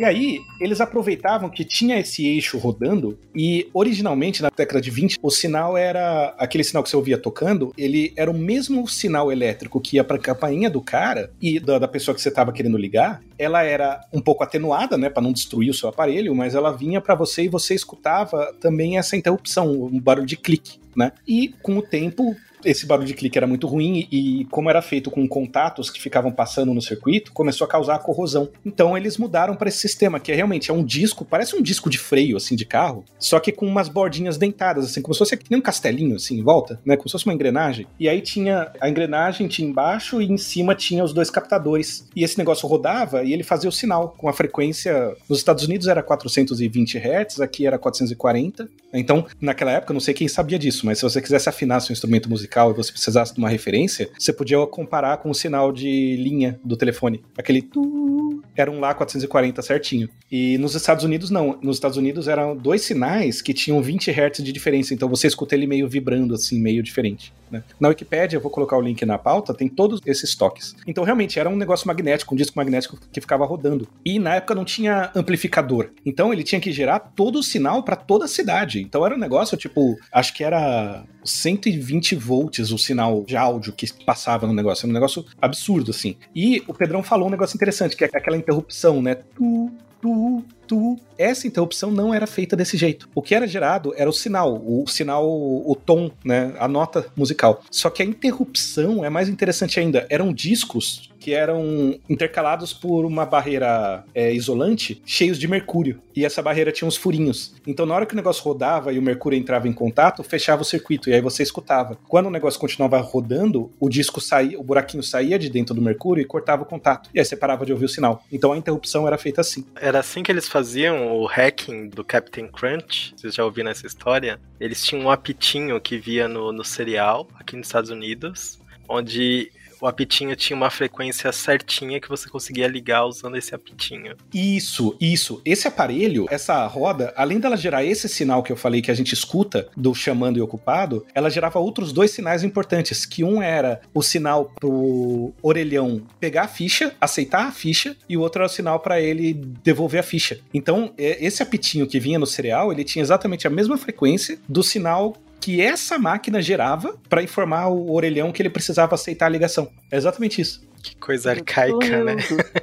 E 0.00 0.04
aí, 0.04 0.40
eles 0.58 0.80
aproveitavam 0.80 1.50
que 1.50 1.62
tinha 1.62 2.00
esse 2.00 2.26
eixo 2.26 2.56
rodando, 2.56 3.18
e 3.36 3.68
originalmente, 3.74 4.40
na 4.40 4.48
década 4.48 4.80
de 4.80 4.90
20, 4.90 5.18
o 5.22 5.30
sinal 5.30 5.76
era 5.76 6.34
aquele 6.38 6.64
sinal 6.64 6.82
que 6.82 6.88
você 6.88 6.96
ouvia 6.96 7.18
tocando, 7.18 7.70
ele 7.76 8.10
era 8.16 8.30
o 8.30 8.34
mesmo 8.34 8.88
sinal 8.88 9.30
elétrico 9.30 9.78
que 9.78 9.96
ia 9.96 10.02
pra 10.02 10.16
campainha 10.16 10.70
do 10.70 10.80
cara 10.80 11.30
e 11.38 11.60
da, 11.60 11.78
da 11.78 11.86
pessoa 11.86 12.14
que 12.14 12.22
você 12.22 12.30
tava 12.30 12.50
querendo 12.50 12.78
ligar. 12.78 13.22
Ela 13.38 13.62
era 13.62 14.00
um 14.10 14.22
pouco 14.22 14.42
atenuada, 14.42 14.96
né, 14.96 15.10
para 15.10 15.22
não 15.22 15.34
destruir 15.34 15.68
o 15.68 15.74
seu 15.74 15.90
aparelho, 15.90 16.34
mas 16.34 16.54
ela 16.54 16.74
vinha 16.74 16.98
para 16.98 17.14
você 17.14 17.42
e 17.42 17.48
você 17.48 17.74
escutava 17.74 18.54
também 18.58 18.96
essa 18.96 19.18
interrupção, 19.18 19.70
um 19.70 20.00
barulho 20.00 20.26
de 20.26 20.38
clique, 20.38 20.80
né? 20.96 21.12
E 21.28 21.48
com 21.62 21.76
o 21.76 21.82
tempo, 21.82 22.34
esse 22.64 22.86
barulho 22.86 23.06
de 23.06 23.14
clique 23.14 23.38
era 23.38 23.46
muito 23.46 23.66
ruim 23.66 24.08
e, 24.10 24.46
como 24.50 24.70
era 24.70 24.82
feito 24.82 25.10
com 25.10 25.26
contatos 25.28 25.90
que 25.90 26.00
ficavam 26.00 26.32
passando 26.32 26.74
no 26.74 26.82
circuito, 26.82 27.32
começou 27.32 27.64
a 27.64 27.68
causar 27.68 27.98
corrosão. 28.00 28.50
Então 28.64 28.96
eles 28.96 29.16
mudaram 29.18 29.56
para 29.56 29.68
esse 29.68 29.78
sistema, 29.78 30.20
que 30.20 30.32
é 30.32 30.34
realmente 30.34 30.70
é 30.70 30.74
um 30.74 30.84
disco, 30.84 31.24
parece 31.24 31.56
um 31.56 31.62
disco 31.62 31.88
de 31.88 31.98
freio, 31.98 32.36
assim, 32.36 32.56
de 32.56 32.64
carro, 32.64 33.04
só 33.18 33.38
que 33.40 33.52
com 33.52 33.66
umas 33.66 33.88
bordinhas 33.88 34.36
dentadas, 34.36 34.84
assim, 34.84 35.02
como 35.02 35.14
se 35.14 35.18
fosse 35.18 35.38
nem 35.48 35.58
um 35.58 35.62
castelinho, 35.62 36.16
assim, 36.16 36.38
em 36.38 36.42
volta, 36.42 36.80
né? 36.84 36.96
Como 36.96 37.08
se 37.08 37.12
fosse 37.12 37.26
uma 37.26 37.34
engrenagem. 37.34 37.86
E 37.98 38.08
aí 38.08 38.20
tinha 38.20 38.72
a 38.80 38.88
engrenagem, 38.88 39.48
tinha 39.48 39.68
embaixo 39.68 40.20
e 40.20 40.26
em 40.26 40.36
cima 40.36 40.74
tinha 40.74 41.04
os 41.04 41.12
dois 41.12 41.30
captadores. 41.30 42.06
E 42.14 42.24
esse 42.24 42.38
negócio 42.38 42.68
rodava 42.68 43.22
e 43.22 43.32
ele 43.32 43.42
fazia 43.42 43.68
o 43.68 43.72
sinal 43.72 44.14
com 44.16 44.28
a 44.28 44.32
frequência. 44.32 45.14
Nos 45.28 45.38
Estados 45.38 45.64
Unidos 45.64 45.86
era 45.86 46.02
420 46.02 46.98
Hz, 46.98 47.40
aqui 47.40 47.66
era 47.66 47.78
440. 47.78 48.68
Então, 48.92 49.26
naquela 49.40 49.72
época, 49.72 49.92
não 49.92 50.00
sei 50.00 50.14
quem 50.14 50.28
sabia 50.28 50.58
disso, 50.58 50.84
mas 50.84 50.98
se 50.98 51.04
você 51.04 51.20
quisesse 51.22 51.48
afinar 51.48 51.80
seu 51.80 51.92
instrumento 51.92 52.28
musical 52.28 52.49
e 52.70 52.74
você 52.74 52.90
precisasse 52.90 53.32
de 53.32 53.38
uma 53.38 53.48
referência, 53.48 54.10
você 54.18 54.32
podia 54.32 54.64
comparar 54.66 55.18
com 55.18 55.30
o 55.30 55.34
sinal 55.34 55.72
de 55.72 56.16
linha 56.16 56.58
do 56.64 56.76
telefone. 56.76 57.22
Aquele 57.36 57.62
tu 57.62 58.42
era 58.56 58.70
um 58.70 58.80
lá 58.80 58.92
440 58.92 59.62
certinho. 59.62 60.08
E 60.30 60.58
nos 60.58 60.74
Estados 60.74 61.04
Unidos 61.04 61.30
não. 61.30 61.58
Nos 61.62 61.76
Estados 61.76 61.96
Unidos 61.96 62.28
eram 62.28 62.56
dois 62.56 62.82
sinais 62.82 63.40
que 63.40 63.54
tinham 63.54 63.82
20 63.82 64.10
Hz 64.10 64.42
de 64.42 64.52
diferença, 64.52 64.92
então 64.92 65.08
você 65.08 65.26
escuta 65.26 65.54
ele 65.54 65.66
meio 65.66 65.88
vibrando 65.88 66.34
assim, 66.34 66.60
meio 66.60 66.82
diferente. 66.82 67.32
Né? 67.50 67.62
Na 67.78 67.88
Wikipédia, 67.88 68.36
eu 68.36 68.40
vou 68.40 68.50
colocar 68.50 68.76
o 68.76 68.80
link 68.80 69.04
na 69.04 69.18
pauta, 69.18 69.54
tem 69.54 69.68
todos 69.68 70.00
esses 70.06 70.34
toques. 70.34 70.74
Então 70.86 71.04
realmente 71.04 71.38
era 71.38 71.48
um 71.48 71.56
negócio 71.56 71.86
magnético, 71.86 72.34
um 72.34 72.36
disco 72.36 72.56
magnético 72.56 72.98
que 73.12 73.20
ficava 73.20 73.44
rodando. 73.44 73.88
E 74.04 74.18
na 74.18 74.36
época 74.36 74.54
não 74.54 74.64
tinha 74.64 75.10
amplificador. 75.14 75.90
Então 76.04 76.32
ele 76.32 76.42
tinha 76.42 76.60
que 76.60 76.72
gerar 76.72 76.98
todo 77.00 77.38
o 77.38 77.42
sinal 77.42 77.82
para 77.82 77.96
toda 77.96 78.24
a 78.24 78.28
cidade. 78.28 78.80
Então 78.80 79.04
era 79.04 79.14
um 79.14 79.18
negócio 79.18 79.56
tipo, 79.56 79.96
acho 80.12 80.34
que 80.34 80.44
era 80.44 81.04
120 81.24 82.14
volts 82.16 82.70
o 82.70 82.78
sinal 82.78 83.24
de 83.24 83.36
áudio 83.36 83.72
que 83.72 83.86
passava 84.04 84.46
no 84.46 84.52
negócio. 84.52 84.84
Era 84.84 84.90
um 84.90 84.94
negócio 84.94 85.24
absurdo, 85.40 85.90
assim. 85.90 86.16
E 86.34 86.62
o 86.66 86.74
Pedrão 86.74 87.02
falou 87.02 87.28
um 87.28 87.30
negócio 87.30 87.56
interessante, 87.56 87.96
que 87.96 88.04
é 88.04 88.10
aquela 88.12 88.36
interrupção, 88.36 89.02
né? 89.02 89.14
Tu, 89.14 89.70
tu, 90.00 90.44
tu. 90.70 90.96
Essa 91.18 91.48
interrupção 91.48 91.90
não 91.90 92.14
era 92.14 92.28
feita 92.28 92.56
desse 92.56 92.76
jeito. 92.76 93.08
O 93.12 93.20
que 93.20 93.34
era 93.34 93.46
gerado 93.46 93.92
era 93.96 94.08
o 94.08 94.12
sinal, 94.12 94.62
o 94.64 94.86
sinal, 94.86 95.26
o 95.28 95.74
tom, 95.74 96.10
né? 96.24 96.54
A 96.58 96.68
nota 96.68 97.06
musical. 97.16 97.62
Só 97.70 97.90
que 97.90 98.02
a 98.02 98.06
interrupção 98.06 99.04
é 99.04 99.10
mais 99.10 99.28
interessante 99.28 99.80
ainda. 99.80 100.06
Eram 100.08 100.32
discos 100.32 101.09
que 101.20 101.34
eram 101.34 102.00
intercalados 102.08 102.72
por 102.72 103.04
uma 103.04 103.26
barreira 103.26 104.02
é, 104.14 104.32
isolante 104.32 105.00
cheios 105.04 105.38
de 105.38 105.46
mercúrio. 105.46 106.00
E 106.16 106.24
essa 106.24 106.42
barreira 106.42 106.72
tinha 106.72 106.88
uns 106.88 106.96
furinhos. 106.96 107.54
Então, 107.66 107.84
na 107.86 107.94
hora 107.94 108.06
que 108.06 108.14
o 108.14 108.16
negócio 108.16 108.42
rodava 108.42 108.92
e 108.92 108.98
o 108.98 109.02
mercúrio 109.02 109.38
entrava 109.38 109.68
em 109.68 109.72
contato, 109.72 110.22
fechava 110.22 110.62
o 110.62 110.64
circuito 110.64 111.10
e 111.10 111.14
aí 111.14 111.20
você 111.20 111.42
escutava. 111.42 111.98
Quando 112.08 112.26
o 112.26 112.30
negócio 112.30 112.58
continuava 112.58 112.98
rodando, 112.98 113.70
o 113.78 113.88
disco 113.88 114.20
saía, 114.20 114.58
o 114.58 114.62
buraquinho 114.62 115.02
saía 115.02 115.38
de 115.38 115.50
dentro 115.50 115.74
do 115.74 115.82
mercúrio 115.82 116.22
e 116.22 116.24
cortava 116.24 116.62
o 116.62 116.66
contato. 116.66 117.10
E 117.14 117.18
aí 117.18 117.24
você 117.24 117.36
parava 117.36 117.66
de 117.66 117.72
ouvir 117.72 117.84
o 117.84 117.88
sinal. 117.88 118.24
Então 118.32 118.52
a 118.52 118.56
interrupção 118.56 119.06
era 119.06 119.18
feita 119.18 119.42
assim. 119.42 119.64
Era 119.80 120.00
assim 120.00 120.22
que 120.22 120.32
eles 120.32 120.48
faziam 120.48 121.16
o 121.16 121.26
hacking 121.26 121.88
do 121.88 122.02
Captain 122.02 122.48
Crunch. 122.48 123.12
Vocês 123.16 123.34
já 123.34 123.44
ouviram 123.44 123.70
essa 123.70 123.86
história? 123.86 124.40
Eles 124.58 124.82
tinham 124.82 125.04
um 125.04 125.10
apitinho 125.10 125.80
que 125.80 125.98
via 125.98 126.26
no, 126.26 126.52
no 126.52 126.64
cereal, 126.64 127.28
aqui 127.38 127.56
nos 127.56 127.66
Estados 127.66 127.90
Unidos, 127.90 128.58
onde 128.88 129.50
o 129.80 129.86
apitinho 129.86 130.36
tinha 130.36 130.56
uma 130.56 130.70
frequência 130.70 131.32
certinha 131.32 132.00
que 132.00 132.08
você 132.08 132.28
conseguia 132.28 132.68
ligar 132.68 133.04
usando 133.04 133.36
esse 133.36 133.54
apitinho. 133.54 134.14
Isso, 134.32 134.96
isso. 135.00 135.40
Esse 135.44 135.66
aparelho, 135.66 136.26
essa 136.30 136.66
roda, 136.66 137.12
além 137.16 137.40
dela 137.40 137.56
gerar 137.56 137.84
esse 137.84 138.08
sinal 138.08 138.42
que 138.42 138.52
eu 138.52 138.56
falei 138.56 138.82
que 138.82 138.90
a 138.90 138.94
gente 138.94 139.14
escuta 139.14 139.68
do 139.76 139.94
chamando 139.94 140.38
e 140.38 140.42
ocupado, 140.42 141.06
ela 141.14 141.30
gerava 141.30 141.58
outros 141.58 141.92
dois 141.92 142.10
sinais 142.10 142.44
importantes, 142.44 143.06
que 143.06 143.24
um 143.24 143.42
era 143.42 143.80
o 143.94 144.02
sinal 144.02 144.52
pro 144.58 145.32
orelhão 145.42 146.02
pegar 146.18 146.42
a 146.42 146.48
ficha, 146.48 146.94
aceitar 147.00 147.46
a 147.46 147.52
ficha, 147.52 147.96
e 148.08 148.16
o 148.16 148.20
outro 148.20 148.42
era 148.42 148.50
o 148.50 148.54
sinal 148.54 148.80
para 148.80 149.00
ele 149.00 149.32
devolver 149.32 150.00
a 150.00 150.04
ficha. 150.04 150.40
Então, 150.52 150.92
é, 150.98 151.24
esse 151.24 151.42
apitinho 151.42 151.86
que 151.86 151.98
vinha 151.98 152.18
no 152.18 152.26
cereal, 152.26 152.72
ele 152.72 152.84
tinha 152.84 153.02
exatamente 153.02 153.46
a 153.46 153.50
mesma 153.50 153.78
frequência 153.78 154.38
do 154.48 154.62
sinal 154.62 155.16
que 155.40 155.60
essa 155.60 155.98
máquina 155.98 156.40
gerava 156.42 156.96
para 157.08 157.22
informar 157.22 157.68
o 157.68 157.92
orelhão 157.92 158.30
que 158.32 158.42
ele 158.42 158.50
precisava 158.50 158.94
aceitar 158.94 159.26
a 159.26 159.30
ligação. 159.30 159.70
É 159.90 159.96
exatamente 159.96 160.40
isso. 160.40 160.68
Que 160.82 160.96
coisa 160.96 161.30
arcaica, 161.30 162.04
né? 162.04 162.16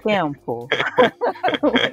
tempo. 0.04 0.68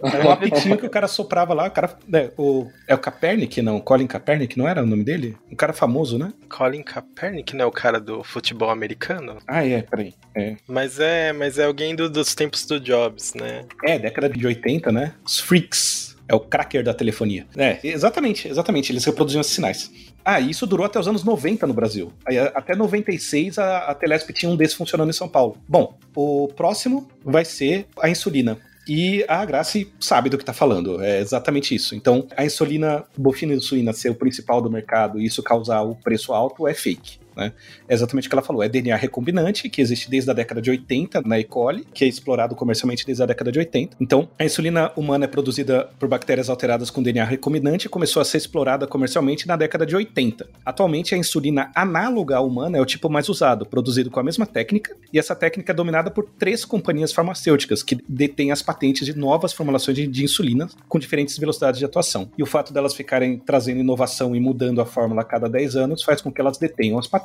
Era 0.02 0.26
um 0.26 0.30
apitinho 0.30 0.76
que 0.78 0.86
o 0.86 0.90
cara 0.90 1.06
soprava 1.06 1.52
lá, 1.52 1.66
o 1.66 1.70
cara. 1.70 1.98
né, 2.08 2.30
o, 2.38 2.66
é 2.88 2.94
o 2.94 2.98
Kaepernick, 2.98 3.60
não? 3.60 3.78
Colin 3.80 4.06
Kaepernick, 4.06 4.56
não 4.56 4.66
era 4.66 4.82
o 4.82 4.86
nome 4.86 5.04
dele? 5.04 5.36
Um 5.50 5.56
cara 5.56 5.72
famoso, 5.74 6.18
né? 6.18 6.32
Colin 6.48 6.82
Kaepernick, 6.82 7.54
não 7.54 7.64
é 7.64 7.66
o 7.66 7.70
cara 7.72 8.00
do 8.00 8.22
futebol 8.24 8.70
americano? 8.70 9.36
Ah, 9.46 9.66
é, 9.66 9.82
peraí. 9.82 10.14
É, 10.34 10.56
Mas 10.66 10.98
é, 10.98 11.32
mas 11.32 11.58
é 11.58 11.64
alguém 11.64 11.94
do- 11.94 12.08
dos 12.08 12.34
tempos 12.34 12.64
do 12.64 12.80
Jobs, 12.80 13.34
né? 13.34 13.64
é 13.84 13.98
década 13.98 14.28
de 14.28 14.46
80, 14.46 14.90
né? 14.90 15.12
Os 15.24 15.38
Freaks. 15.40 16.14
É 16.26 16.34
o 16.34 16.40
cracker 16.40 16.82
da 16.82 16.94
telefonia. 16.94 17.46
É, 17.54 17.78
exatamente, 17.84 18.48
exatamente. 18.48 18.90
Eles 18.90 19.04
reproduziam 19.04 19.42
esses 19.42 19.52
sinais. 19.52 19.90
Ah, 20.24 20.40
isso 20.40 20.66
durou 20.66 20.86
até 20.86 20.98
os 20.98 21.06
anos 21.06 21.22
90 21.22 21.66
no 21.66 21.74
Brasil. 21.74 22.12
Aí, 22.26 22.38
até 22.38 22.74
96 22.74 23.58
a, 23.58 23.78
a 23.78 23.94
Telesp 23.94 24.32
tinha 24.32 24.50
um 24.50 24.56
desses 24.56 24.76
funcionando 24.76 25.10
em 25.10 25.12
São 25.12 25.28
Paulo. 25.28 25.58
Bom, 25.68 25.98
o 26.16 26.48
próximo 26.48 27.08
vai 27.22 27.44
ser 27.44 27.86
a 28.00 28.08
insulina. 28.08 28.58
E 28.86 29.24
a 29.28 29.44
Grace 29.44 29.90
sabe 29.98 30.28
do 30.28 30.36
que 30.36 30.44
tá 30.44 30.52
falando, 30.52 31.02
é 31.02 31.20
exatamente 31.20 31.74
isso. 31.74 31.94
Então, 31.94 32.26
a 32.36 32.44
insulina, 32.44 33.04
bovina 33.16 33.54
e 33.54 33.60
suína 33.60 33.92
ser 33.92 34.10
o 34.10 34.14
principal 34.14 34.60
do 34.60 34.70
mercado 34.70 35.20
e 35.20 35.24
isso 35.24 35.42
causar 35.42 35.82
o 35.82 35.94
preço 35.94 36.32
alto 36.32 36.68
é 36.68 36.74
fake. 36.74 37.18
Né? 37.36 37.52
É 37.88 37.94
exatamente 37.94 38.26
o 38.26 38.30
que 38.30 38.34
ela 38.34 38.42
falou. 38.42 38.62
É 38.62 38.68
DNA 38.68 38.96
recombinante, 38.96 39.68
que 39.68 39.80
existe 39.80 40.10
desde 40.10 40.30
a 40.30 40.34
década 40.34 40.60
de 40.60 40.70
80 40.70 41.22
na 41.24 41.38
E. 41.38 41.44
coli, 41.44 41.86
que 41.92 42.04
é 42.04 42.08
explorado 42.08 42.54
comercialmente 42.54 43.04
desde 43.04 43.22
a 43.22 43.26
década 43.26 43.50
de 43.50 43.58
80. 43.58 43.96
Então, 44.00 44.28
a 44.38 44.44
insulina 44.44 44.92
humana 44.96 45.24
é 45.24 45.28
produzida 45.28 45.88
por 45.98 46.08
bactérias 46.08 46.48
alteradas 46.48 46.90
com 46.90 47.02
DNA 47.02 47.24
recombinante 47.24 47.86
e 47.86 47.90
começou 47.90 48.20
a 48.20 48.24
ser 48.24 48.38
explorada 48.38 48.86
comercialmente 48.86 49.46
na 49.46 49.56
década 49.56 49.84
de 49.84 49.96
80. 49.96 50.48
Atualmente, 50.64 51.14
a 51.14 51.18
insulina 51.18 51.70
análoga 51.74 52.36
à 52.36 52.40
humana 52.40 52.78
é 52.78 52.80
o 52.80 52.86
tipo 52.86 53.08
mais 53.10 53.28
usado, 53.28 53.66
produzido 53.66 54.10
com 54.10 54.20
a 54.20 54.22
mesma 54.22 54.46
técnica, 54.46 54.96
e 55.12 55.18
essa 55.18 55.34
técnica 55.34 55.72
é 55.72 55.74
dominada 55.74 56.10
por 56.10 56.28
três 56.38 56.64
companhias 56.64 57.12
farmacêuticas 57.12 57.82
que 57.82 57.98
detêm 58.08 58.52
as 58.52 58.62
patentes 58.62 59.06
de 59.06 59.16
novas 59.16 59.52
formulações 59.52 59.96
de, 59.96 60.06
de 60.06 60.24
insulina 60.24 60.68
com 60.88 60.98
diferentes 60.98 61.36
velocidades 61.38 61.78
de 61.78 61.84
atuação. 61.84 62.30
E 62.36 62.42
o 62.42 62.46
fato 62.46 62.72
delas 62.72 62.94
ficarem 62.94 63.38
trazendo 63.38 63.80
inovação 63.80 64.34
e 64.34 64.40
mudando 64.40 64.80
a 64.80 64.86
fórmula 64.86 65.22
a 65.22 65.24
cada 65.24 65.48
10 65.48 65.76
anos 65.76 66.02
faz 66.02 66.20
com 66.20 66.32
que 66.32 66.40
elas 66.40 66.58
detenham 66.58 66.98
as 66.98 67.06
patentes 67.06 67.23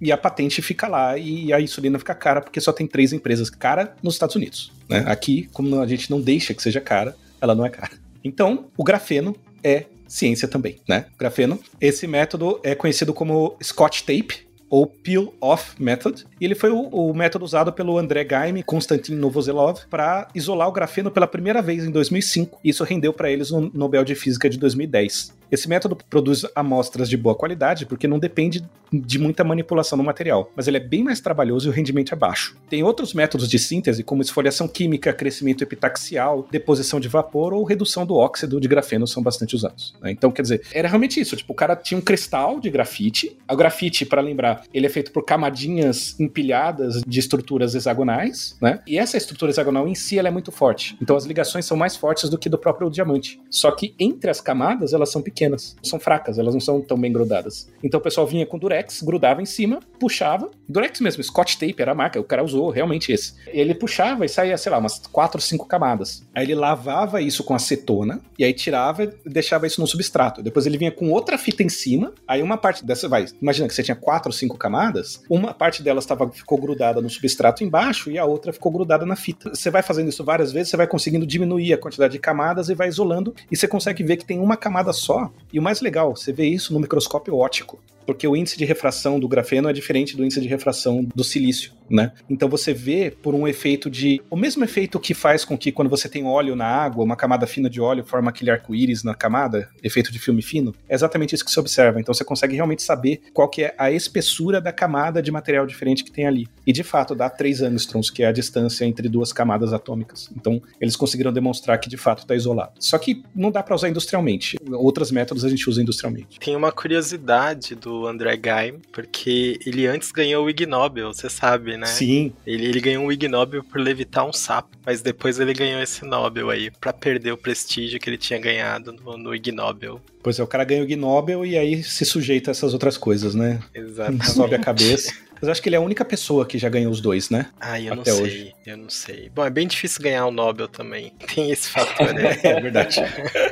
e 0.00 0.12
a 0.12 0.16
patente 0.16 0.60
fica 0.60 0.86
lá 0.88 1.16
e 1.16 1.52
a 1.52 1.60
insulina 1.60 1.98
fica 1.98 2.14
cara 2.14 2.40
porque 2.40 2.60
só 2.60 2.72
tem 2.72 2.86
três 2.86 3.12
empresas 3.12 3.48
cara 3.50 3.94
nos 4.02 4.14
Estados 4.14 4.36
Unidos. 4.36 4.72
né? 4.88 5.04
Aqui, 5.06 5.48
como 5.52 5.80
a 5.80 5.86
gente 5.86 6.10
não 6.10 6.20
deixa 6.20 6.54
que 6.54 6.62
seja 6.62 6.80
cara, 6.80 7.16
ela 7.40 7.54
não 7.54 7.64
é 7.64 7.70
cara. 7.70 7.92
Então, 8.22 8.66
o 8.76 8.84
grafeno 8.84 9.36
é 9.62 9.84
ciência 10.06 10.46
também, 10.46 10.76
né? 10.88 11.06
Grafeno. 11.18 11.58
Esse 11.80 12.06
método 12.06 12.60
é 12.62 12.74
conhecido 12.74 13.12
como 13.12 13.56
Scotch 13.62 14.02
Tape 14.02 14.46
ou 14.68 14.86
Peel-Off 14.86 15.80
Method, 15.80 16.26
e 16.40 16.44
ele 16.44 16.54
foi 16.54 16.70
o, 16.70 16.88
o 16.88 17.14
método 17.14 17.44
usado 17.44 17.72
pelo 17.72 17.98
André 17.98 18.24
Gaime 18.24 18.60
e 18.60 18.62
Konstantin 18.62 19.14
Novoselov 19.14 19.80
para 19.88 20.28
isolar 20.34 20.68
o 20.68 20.72
grafeno 20.72 21.10
pela 21.10 21.26
primeira 21.26 21.62
vez 21.62 21.84
em 21.84 21.90
2005. 21.90 22.58
Isso 22.64 22.82
rendeu 22.84 23.12
para 23.12 23.30
eles 23.30 23.50
o 23.50 23.70
Nobel 23.72 24.04
de 24.04 24.14
Física 24.14 24.50
de 24.50 24.58
2010. 24.58 25.34
Esse 25.50 25.68
método 25.68 25.96
produz 26.08 26.44
amostras 26.54 27.08
de 27.08 27.16
boa 27.16 27.34
qualidade 27.34 27.86
porque 27.86 28.06
não 28.08 28.18
depende 28.18 28.64
de 28.92 29.18
muita 29.18 29.42
manipulação 29.44 29.96
no 29.96 30.04
material, 30.04 30.50
mas 30.54 30.68
ele 30.68 30.76
é 30.76 30.80
bem 30.80 31.02
mais 31.02 31.20
trabalhoso 31.20 31.68
e 31.68 31.70
o 31.70 31.72
rendimento 31.72 32.12
é 32.12 32.16
baixo. 32.16 32.56
Tem 32.68 32.82
outros 32.82 33.14
métodos 33.14 33.48
de 33.48 33.58
síntese, 33.58 34.02
como 34.02 34.22
esfoliação 34.22 34.68
química, 34.68 35.12
crescimento 35.12 35.62
epitaxial, 35.62 36.46
deposição 36.50 37.00
de 37.00 37.08
vapor 37.08 37.52
ou 37.52 37.64
redução 37.64 38.06
do 38.06 38.14
óxido 38.14 38.60
de 38.60 38.68
grafeno 38.68 39.06
são 39.06 39.22
bastante 39.22 39.54
usados. 39.54 39.94
né? 40.00 40.10
Então, 40.10 40.30
quer 40.30 40.42
dizer, 40.42 40.62
era 40.72 40.88
realmente 40.88 41.20
isso. 41.20 41.36
Tipo, 41.36 41.52
o 41.52 41.56
cara 41.56 41.74
tinha 41.76 41.98
um 41.98 42.00
cristal 42.00 42.60
de 42.60 42.70
grafite. 42.70 43.36
O 43.50 43.56
grafite, 43.56 44.06
para 44.06 44.20
lembrar, 44.20 44.62
ele 44.72 44.86
é 44.86 44.88
feito 44.88 45.12
por 45.12 45.24
camadinhas 45.24 46.18
empilhadas 46.18 47.02
de 47.06 47.20
estruturas 47.20 47.74
hexagonais, 47.74 48.56
né? 48.60 48.80
E 48.86 48.98
essa 48.98 49.16
estrutura 49.16 49.50
hexagonal 49.50 49.88
em 49.88 49.94
si 49.94 50.18
ela 50.18 50.28
é 50.28 50.30
muito 50.30 50.52
forte. 50.52 50.96
Então 51.00 51.16
as 51.16 51.24
ligações 51.24 51.64
são 51.64 51.76
mais 51.76 51.96
fortes 51.96 52.28
do 52.28 52.38
que 52.38 52.48
do 52.48 52.58
próprio 52.58 52.90
diamante. 52.90 53.40
Só 53.50 53.70
que 53.70 53.94
entre 53.98 54.30
as 54.30 54.40
camadas 54.40 54.92
elas 54.92 55.10
são 55.10 55.22
pequenas, 55.22 55.35
são 55.82 55.98
fracas, 55.98 56.38
elas 56.38 56.54
não 56.54 56.60
são 56.60 56.80
tão 56.80 56.98
bem 56.98 57.12
grudadas. 57.12 57.68
Então 57.82 57.98
o 57.98 58.02
pessoal 58.02 58.26
vinha 58.26 58.46
com 58.46 58.58
durex, 58.58 59.02
grudava 59.02 59.42
em 59.42 59.46
cima, 59.46 59.80
puxava, 59.98 60.50
durex 60.68 61.00
mesmo, 61.00 61.22
Scotch 61.22 61.56
tape 61.56 61.76
era 61.78 61.92
a 61.92 61.94
marca, 61.94 62.20
o 62.20 62.24
cara 62.24 62.44
usou 62.44 62.70
realmente 62.70 63.12
esse. 63.12 63.34
Ele 63.46 63.74
puxava 63.74 64.24
e 64.24 64.28
saía, 64.28 64.56
sei 64.56 64.72
lá, 64.72 64.78
umas 64.78 64.98
quatro, 65.12 65.40
cinco 65.40 65.66
camadas. 65.66 66.26
Aí 66.34 66.44
ele 66.44 66.54
lavava 66.54 67.20
isso 67.20 67.44
com 67.44 67.54
acetona 67.54 68.20
e 68.38 68.44
aí 68.44 68.52
tirava 68.52 69.04
e 69.04 69.10
deixava 69.24 69.66
isso 69.66 69.80
no 69.80 69.86
substrato. 69.86 70.42
Depois 70.42 70.66
ele 70.66 70.78
vinha 70.78 70.92
com 70.92 71.10
outra 71.10 71.38
fita 71.38 71.62
em 71.62 71.68
cima, 71.68 72.12
aí 72.26 72.42
uma 72.42 72.56
parte 72.56 72.84
dessa 72.84 73.08
vai, 73.08 73.26
imagina 73.40 73.68
que 73.68 73.74
você 73.74 73.82
tinha 73.82 73.96
quatro 73.96 74.28
ou 74.28 74.32
cinco 74.32 74.56
camadas, 74.56 75.22
uma 75.28 75.52
parte 75.52 75.82
delas 75.82 76.06
tava, 76.06 76.28
ficou 76.30 76.58
grudada 76.58 77.00
no 77.00 77.10
substrato 77.10 77.64
embaixo 77.64 78.10
e 78.10 78.18
a 78.18 78.24
outra 78.24 78.52
ficou 78.52 78.72
grudada 78.72 79.04
na 79.04 79.16
fita. 79.16 79.50
Você 79.50 79.70
vai 79.70 79.82
fazendo 79.82 80.08
isso 80.08 80.24
várias 80.24 80.52
vezes, 80.52 80.70
você 80.70 80.76
vai 80.76 80.86
conseguindo 80.86 81.26
diminuir 81.26 81.72
a 81.72 81.78
quantidade 81.78 82.12
de 82.12 82.18
camadas 82.18 82.68
e 82.68 82.74
vai 82.74 82.88
isolando 82.88 83.34
e 83.50 83.56
você 83.56 83.68
consegue 83.68 84.02
ver 84.02 84.16
que 84.16 84.24
tem 84.24 84.38
uma 84.38 84.56
camada 84.56 84.92
só. 84.92 85.25
E 85.52 85.58
o 85.58 85.62
mais 85.62 85.80
legal, 85.80 86.14
você 86.14 86.32
vê 86.32 86.46
isso 86.46 86.72
no 86.72 86.80
microscópio 86.80 87.36
óptico 87.36 87.78
porque 88.06 88.26
o 88.26 88.36
índice 88.36 88.56
de 88.56 88.64
refração 88.64 89.18
do 89.18 89.28
grafeno 89.28 89.68
é 89.68 89.72
diferente 89.72 90.16
do 90.16 90.24
índice 90.24 90.40
de 90.40 90.48
refração 90.48 91.06
do 91.14 91.24
silício, 91.24 91.72
né? 91.90 92.12
Então 92.30 92.48
você 92.48 92.72
vê 92.72 93.10
por 93.10 93.34
um 93.34 93.46
efeito 93.46 93.90
de. 93.90 94.22
O 94.30 94.36
mesmo 94.36 94.64
efeito 94.64 95.00
que 95.00 95.14
faz 95.14 95.44
com 95.44 95.58
que 95.58 95.72
quando 95.72 95.88
você 95.88 96.08
tem 96.08 96.24
óleo 96.24 96.54
na 96.54 96.66
água, 96.66 97.04
uma 97.04 97.16
camada 97.16 97.46
fina 97.46 97.68
de 97.68 97.80
óleo 97.80 98.04
forma 98.04 98.30
aquele 98.30 98.50
arco-íris 98.50 99.02
na 99.02 99.14
camada, 99.14 99.68
efeito 99.82 100.12
de 100.12 100.18
filme 100.18 100.42
fino, 100.42 100.74
é 100.88 100.94
exatamente 100.94 101.34
isso 101.34 101.44
que 101.44 101.50
se 101.50 101.58
observa. 101.60 102.00
Então 102.00 102.14
você 102.14 102.24
consegue 102.24 102.54
realmente 102.54 102.82
saber 102.82 103.20
qual 103.32 103.48
que 103.48 103.64
é 103.64 103.74
a 103.76 103.90
espessura 103.90 104.60
da 104.60 104.72
camada 104.72 105.20
de 105.20 105.32
material 105.32 105.66
diferente 105.66 106.04
que 106.04 106.12
tem 106.12 106.26
ali. 106.26 106.46
E 106.66 106.72
de 106.72 106.82
fato 106.82 107.14
dá 107.14 107.28
3 107.28 107.62
angstroms, 107.62 108.10
que 108.10 108.22
é 108.22 108.26
a 108.26 108.32
distância 108.32 108.84
entre 108.84 109.08
duas 109.08 109.32
camadas 109.32 109.72
atômicas. 109.72 110.30
Então 110.36 110.62
eles 110.80 110.96
conseguiram 110.96 111.32
demonstrar 111.32 111.78
que 111.78 111.88
de 111.88 111.96
fato 111.96 112.20
está 112.20 112.34
isolado. 112.34 112.72
Só 112.78 112.98
que 112.98 113.22
não 113.34 113.50
dá 113.50 113.62
para 113.62 113.74
usar 113.74 113.88
industrialmente. 113.88 114.56
Outros 114.72 115.10
métodos 115.10 115.44
a 115.44 115.48
gente 115.48 115.68
usa 115.68 115.82
industrialmente. 115.82 116.38
Tem 116.38 116.54
uma 116.54 116.70
curiosidade 116.70 117.74
do 117.74 117.95
André 118.04 118.32
Geim, 118.42 118.80
porque 118.90 119.60
ele 119.64 119.86
antes 119.86 120.10
ganhou 120.10 120.44
o 120.44 120.50
Ig 120.50 120.66
Nobel, 120.66 121.14
você 121.14 121.30
sabe, 121.30 121.76
né? 121.76 121.86
Sim, 121.86 122.32
Ele, 122.44 122.66
ele 122.66 122.80
ganhou 122.80 123.06
o 123.06 123.12
Ig 123.12 123.28
Nobel 123.28 123.62
por 123.62 123.80
levitar 123.80 124.26
um 124.26 124.32
sapo, 124.32 124.76
mas 124.84 125.00
depois 125.00 125.38
ele 125.38 125.54
ganhou 125.54 125.80
esse 125.80 126.04
Nobel 126.04 126.50
aí, 126.50 126.70
pra 126.70 126.92
perder 126.92 127.30
o 127.30 127.36
prestígio 127.36 128.00
que 128.00 128.10
ele 128.10 128.18
tinha 128.18 128.38
ganhado 128.40 128.92
no, 128.92 129.16
no 129.16 129.34
Ig 129.34 129.52
Nobel. 129.52 130.00
pois 130.22 130.38
é, 130.38 130.42
o 130.42 130.46
cara 130.46 130.64
ganha 130.64 130.80
o 130.82 130.84
Ig 130.84 130.96
Nobel 130.96 131.46
e 131.46 131.56
aí 131.56 131.82
se 131.84 132.04
sujeita 132.04 132.50
a 132.50 132.52
essas 132.52 132.72
outras 132.72 132.98
coisas, 132.98 133.34
né? 133.34 133.60
Exatamente. 133.72 134.30
Sobe 134.30 134.54
a 134.56 134.58
cabeça. 134.58 135.14
Mas 135.36 135.44
eu 135.44 135.52
acho 135.52 135.62
que 135.62 135.68
ele 135.68 135.76
é 135.76 135.78
a 135.78 135.82
única 135.82 136.04
pessoa 136.04 136.46
que 136.46 136.58
já 136.58 136.68
ganhou 136.68 136.90
os 136.90 137.00
dois, 137.00 137.30
né? 137.30 137.46
Ai, 137.60 137.88
eu 137.88 137.94
não 137.94 138.02
Até 138.02 138.12
sei, 138.12 138.22
hoje. 138.22 138.54
eu 138.66 138.76
não 138.76 138.90
sei. 138.90 139.30
Bom, 139.34 139.44
é 139.44 139.50
bem 139.50 139.66
difícil 139.66 140.02
ganhar 140.02 140.26
o 140.26 140.30
Nobel 140.30 140.68
também. 140.68 141.12
Tem 141.34 141.50
esse 141.50 141.68
fator, 141.68 142.12
né? 142.12 142.36
É 142.46 142.60
verdade. 142.60 143.00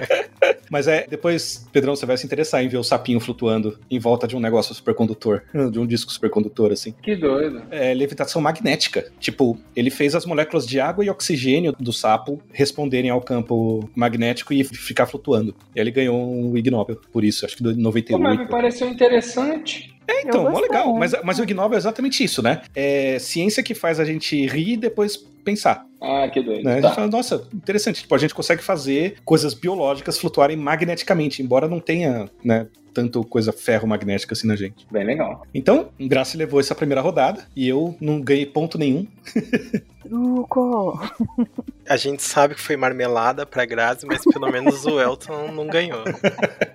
Mas 0.70 0.88
é, 0.88 1.06
depois, 1.08 1.66
Pedrão, 1.72 1.94
você 1.94 2.06
vai 2.06 2.16
se 2.16 2.24
interessar 2.26 2.62
em 2.62 2.68
ver 2.68 2.78
o 2.78 2.82
sapinho 2.84 3.20
flutuando 3.20 3.78
em 3.90 3.98
volta 3.98 4.26
de 4.26 4.34
um 4.36 4.40
negócio 4.40 4.74
supercondutor, 4.74 5.42
de 5.70 5.78
um 5.78 5.86
disco 5.86 6.10
supercondutor, 6.10 6.72
assim. 6.72 6.94
Que 7.02 7.14
doido. 7.14 7.62
É 7.70 7.92
levitação 7.94 8.40
magnética. 8.40 9.10
Tipo, 9.20 9.58
ele 9.76 9.90
fez 9.90 10.14
as 10.14 10.26
moléculas 10.26 10.66
de 10.66 10.80
água 10.80 11.04
e 11.04 11.10
oxigênio 11.10 11.74
do 11.78 11.92
sapo 11.92 12.42
responderem 12.52 13.10
ao 13.10 13.20
campo 13.20 13.88
magnético 13.94 14.52
e 14.52 14.64
ficar 14.64 15.06
flutuando. 15.06 15.54
E 15.74 15.80
aí 15.80 15.84
ele 15.84 15.90
ganhou 15.90 16.16
um 16.16 16.56
Ig 16.56 16.70
Nobel 16.70 17.00
por 17.12 17.24
isso, 17.24 17.44
acho 17.44 17.56
que 17.56 17.62
do 17.62 17.74
Pô, 17.74 17.80
98. 17.80 18.22
mas 18.22 18.38
me 18.38 18.48
pareceu 18.48 18.88
interessante. 18.88 19.93
É, 20.06 20.22
então, 20.22 20.50
mó 20.50 20.58
legal. 20.58 20.94
Mas, 20.94 21.14
mas 21.22 21.38
o 21.38 21.42
Ig 21.42 21.54
Nobel 21.54 21.76
é 21.76 21.78
exatamente 21.78 22.22
isso, 22.22 22.42
né? 22.42 22.62
É 22.74 23.18
ciência 23.18 23.62
que 23.62 23.74
faz 23.74 23.98
a 24.00 24.04
gente 24.04 24.46
rir 24.46 24.72
e 24.72 24.76
depois 24.76 25.16
pensar. 25.16 25.84
Ah, 26.00 26.28
que 26.28 26.40
doido. 26.42 26.64
Né? 26.64 26.72
A 26.72 26.74
gente 26.76 26.82
Tá. 26.84 26.94
fala, 26.94 27.06
nossa, 27.06 27.46
interessante. 27.52 28.00
Tipo, 28.02 28.14
a 28.14 28.18
gente 28.18 28.34
consegue 28.34 28.62
fazer 28.62 29.16
coisas 29.24 29.54
biológicas 29.54 30.18
flutuarem 30.18 30.56
magneticamente, 30.56 31.42
embora 31.42 31.68
não 31.68 31.80
tenha, 31.80 32.28
né, 32.42 32.66
tanto 32.94 33.24
coisa 33.24 33.52
ferro-magnética 33.52 34.32
assim 34.34 34.46
na 34.46 34.56
gente. 34.56 34.86
Bem 34.90 35.04
legal. 35.04 35.46
Então, 35.52 35.88
Graça 36.00 36.38
levou 36.38 36.60
essa 36.60 36.74
primeira 36.74 37.00
rodada 37.00 37.44
e 37.56 37.68
eu 37.68 37.96
não 38.00 38.20
ganhei 38.20 38.46
ponto 38.46 38.78
nenhum. 38.78 39.06
Truco! 40.08 41.00
A 41.88 41.96
gente 41.96 42.22
sabe 42.22 42.54
que 42.54 42.60
foi 42.60 42.76
marmelada 42.76 43.44
pra 43.44 43.64
Grazi, 43.64 44.06
mas 44.06 44.22
pelo 44.24 44.50
menos 44.50 44.86
o 44.86 44.98
Elton 45.00 45.52
não 45.52 45.66
ganhou. 45.66 46.02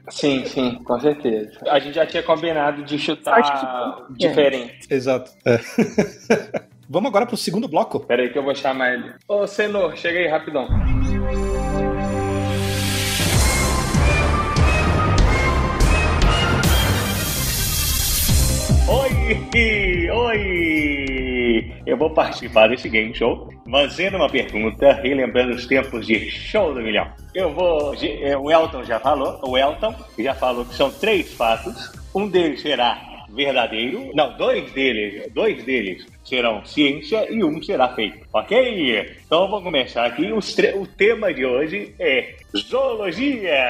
Sim, 0.09 0.45
sim, 0.45 0.75
com 0.83 0.99
certeza. 0.99 1.51
A 1.67 1.79
gente 1.79 1.95
já 1.95 2.05
tinha 2.05 2.21
combinado 2.21 2.83
de 2.83 2.99
chutar 2.99 4.05
que- 4.07 4.13
diferente. 4.13 4.87
Exato. 4.89 5.31
É. 5.45 5.59
Vamos 6.87 7.09
agora 7.09 7.25
pro 7.25 7.37
segundo 7.37 7.67
bloco. 7.67 7.99
Pera 8.01 8.23
aí 8.23 8.29
que 8.29 8.37
eu 8.37 8.43
vou 8.43 8.53
chamar 8.55 8.93
ele. 8.93 9.13
Ô, 9.27 9.45
Senor, 9.47 9.95
chega 9.95 10.19
aí 10.19 10.27
rapidão. 10.27 10.67
Oi! 18.87 19.37
Eu 21.85 21.97
vou 21.97 22.09
participar 22.11 22.67
desse 22.69 22.89
game 22.89 23.13
show 23.13 23.49
fazendo 23.69 24.17
uma 24.17 24.29
pergunta, 24.29 24.93
relembrando 24.93 25.53
os 25.55 25.65
tempos 25.65 26.05
de 26.05 26.29
show 26.29 26.73
do 26.73 26.81
milhão. 26.81 27.07
Eu 27.33 27.53
vou. 27.53 27.93
eh, 28.01 28.37
O 28.37 28.51
Elton 28.51 28.83
já 28.83 28.99
falou, 28.99 29.39
o 29.43 29.57
Elton 29.57 29.93
já 30.17 30.33
falou 30.33 30.65
que 30.65 30.75
são 30.75 30.91
três 30.91 31.33
fatos. 31.33 31.91
Um 32.13 32.27
deles 32.27 32.61
será 32.61 33.08
verdadeiro. 33.33 34.11
Não, 34.13 34.35
dois 34.37 34.71
deles, 34.71 35.31
dois 35.33 35.63
deles 35.63 36.05
serão 36.23 36.63
ciência 36.65 37.31
e 37.31 37.43
um 37.43 37.61
será 37.61 37.89
fake. 37.89 38.23
Ok? 38.33 39.15
Então 39.25 39.47
vamos 39.47 39.63
começar 39.63 40.05
aqui. 40.05 40.31
o 40.31 40.87
tema 40.87 41.33
de 41.33 41.45
hoje 41.45 41.93
é 41.99 42.35
zoologia. 42.55 43.65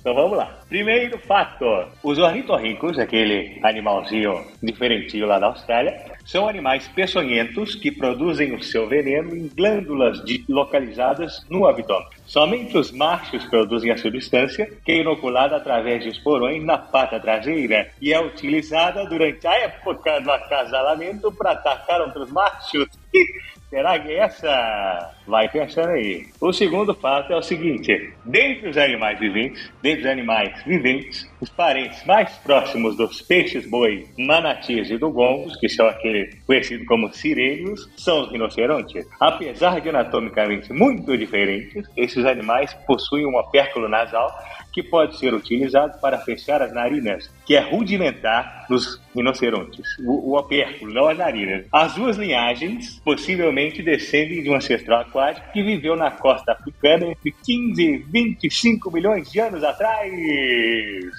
Então 0.00 0.14
vamos 0.14 0.36
lá. 0.36 0.58
Primeiro 0.68 1.18
fato: 1.18 1.64
os 2.02 2.18
ornitorrincos, 2.18 2.98
aquele 2.98 3.58
animalzinho 3.62 4.44
diferentinho 4.62 5.26
lá 5.26 5.38
da 5.38 5.46
Austrália, 5.46 6.12
são 6.24 6.48
animais 6.48 6.88
peçonhentos 6.88 7.74
que 7.74 7.90
produzem 7.90 8.54
o 8.54 8.62
seu 8.62 8.88
veneno 8.88 9.36
em 9.36 9.48
glândulas 9.48 10.22
localizadas 10.48 11.44
no 11.48 11.66
abdômen. 11.66 12.08
Somente 12.32 12.78
os 12.78 12.90
machos 12.90 13.44
produzem 13.44 13.90
a 13.90 13.98
substância, 13.98 14.66
que 14.86 14.90
é 14.90 15.00
inoculada 15.02 15.54
através 15.54 16.02
de 16.02 16.08
esporões 16.08 16.64
na 16.64 16.78
pata 16.78 17.20
traseira 17.20 17.90
e 18.00 18.10
é 18.10 18.18
utilizada 18.18 19.04
durante 19.04 19.46
a 19.46 19.52
época 19.52 20.18
do 20.18 20.32
acasalamento 20.32 21.30
para 21.30 21.50
atacar 21.50 22.00
outros 22.00 22.32
machos. 22.32 22.88
Será 23.72 23.98
que 23.98 24.12
essa? 24.12 25.14
Vai 25.26 25.48
pensando 25.48 25.88
aí. 25.88 26.26
O 26.38 26.52
segundo 26.52 26.92
fato 26.94 27.32
é 27.32 27.36
o 27.36 27.40
seguinte: 27.40 28.12
dentre 28.22 28.68
os 28.68 28.76
animais 28.76 29.18
viventes, 29.18 29.72
dentre 29.80 30.02
os 30.02 30.10
animais 30.10 30.62
viventes, 30.66 31.26
os 31.40 31.48
parentes 31.48 32.04
mais 32.04 32.30
próximos 32.38 32.98
dos 32.98 33.22
peixes 33.22 33.66
boi, 33.66 34.06
manatis 34.18 34.90
e 34.90 34.98
dugongos, 34.98 35.56
que 35.56 35.70
são 35.70 35.86
aqueles 35.86 36.34
conhecidos 36.44 36.86
como 36.86 37.10
sirênios, 37.14 37.88
são 37.96 38.24
os 38.24 38.30
rinocerontes. 38.30 39.06
Apesar 39.18 39.80
de 39.80 39.88
anatomicamente 39.88 40.70
muito 40.70 41.16
diferentes, 41.16 41.88
esses 41.96 42.26
animais 42.26 42.74
possuem 42.86 43.24
um 43.24 43.38
opérculo 43.38 43.88
nasal 43.88 44.30
que 44.72 44.82
pode 44.82 45.18
ser 45.18 45.32
utilizado 45.34 45.98
para 46.00 46.18
fechar 46.18 46.62
as 46.62 46.72
narinas, 46.72 47.30
que 47.46 47.54
é 47.54 47.60
rudimentar 47.60 48.61
nos 48.68 49.00
rinocerontes. 49.14 49.86
O, 50.00 50.32
o 50.32 50.38
opérculo, 50.38 50.92
não 50.92 51.08
as 51.08 51.18
narinas. 51.18 51.66
As 51.72 51.94
duas 51.94 52.16
linhagens 52.16 53.00
possivelmente 53.04 53.82
descendem 53.82 54.42
de 54.42 54.50
um 54.50 54.56
ancestral 54.56 55.00
aquático 55.00 55.52
que 55.52 55.62
viveu 55.62 55.96
na 55.96 56.10
costa 56.10 56.52
africana 56.52 57.06
entre 57.06 57.32
15 57.44 57.82
e 57.82 57.98
25 57.98 58.90
milhões 58.90 59.30
de 59.30 59.40
anos 59.40 59.62
atrás. 59.62 60.12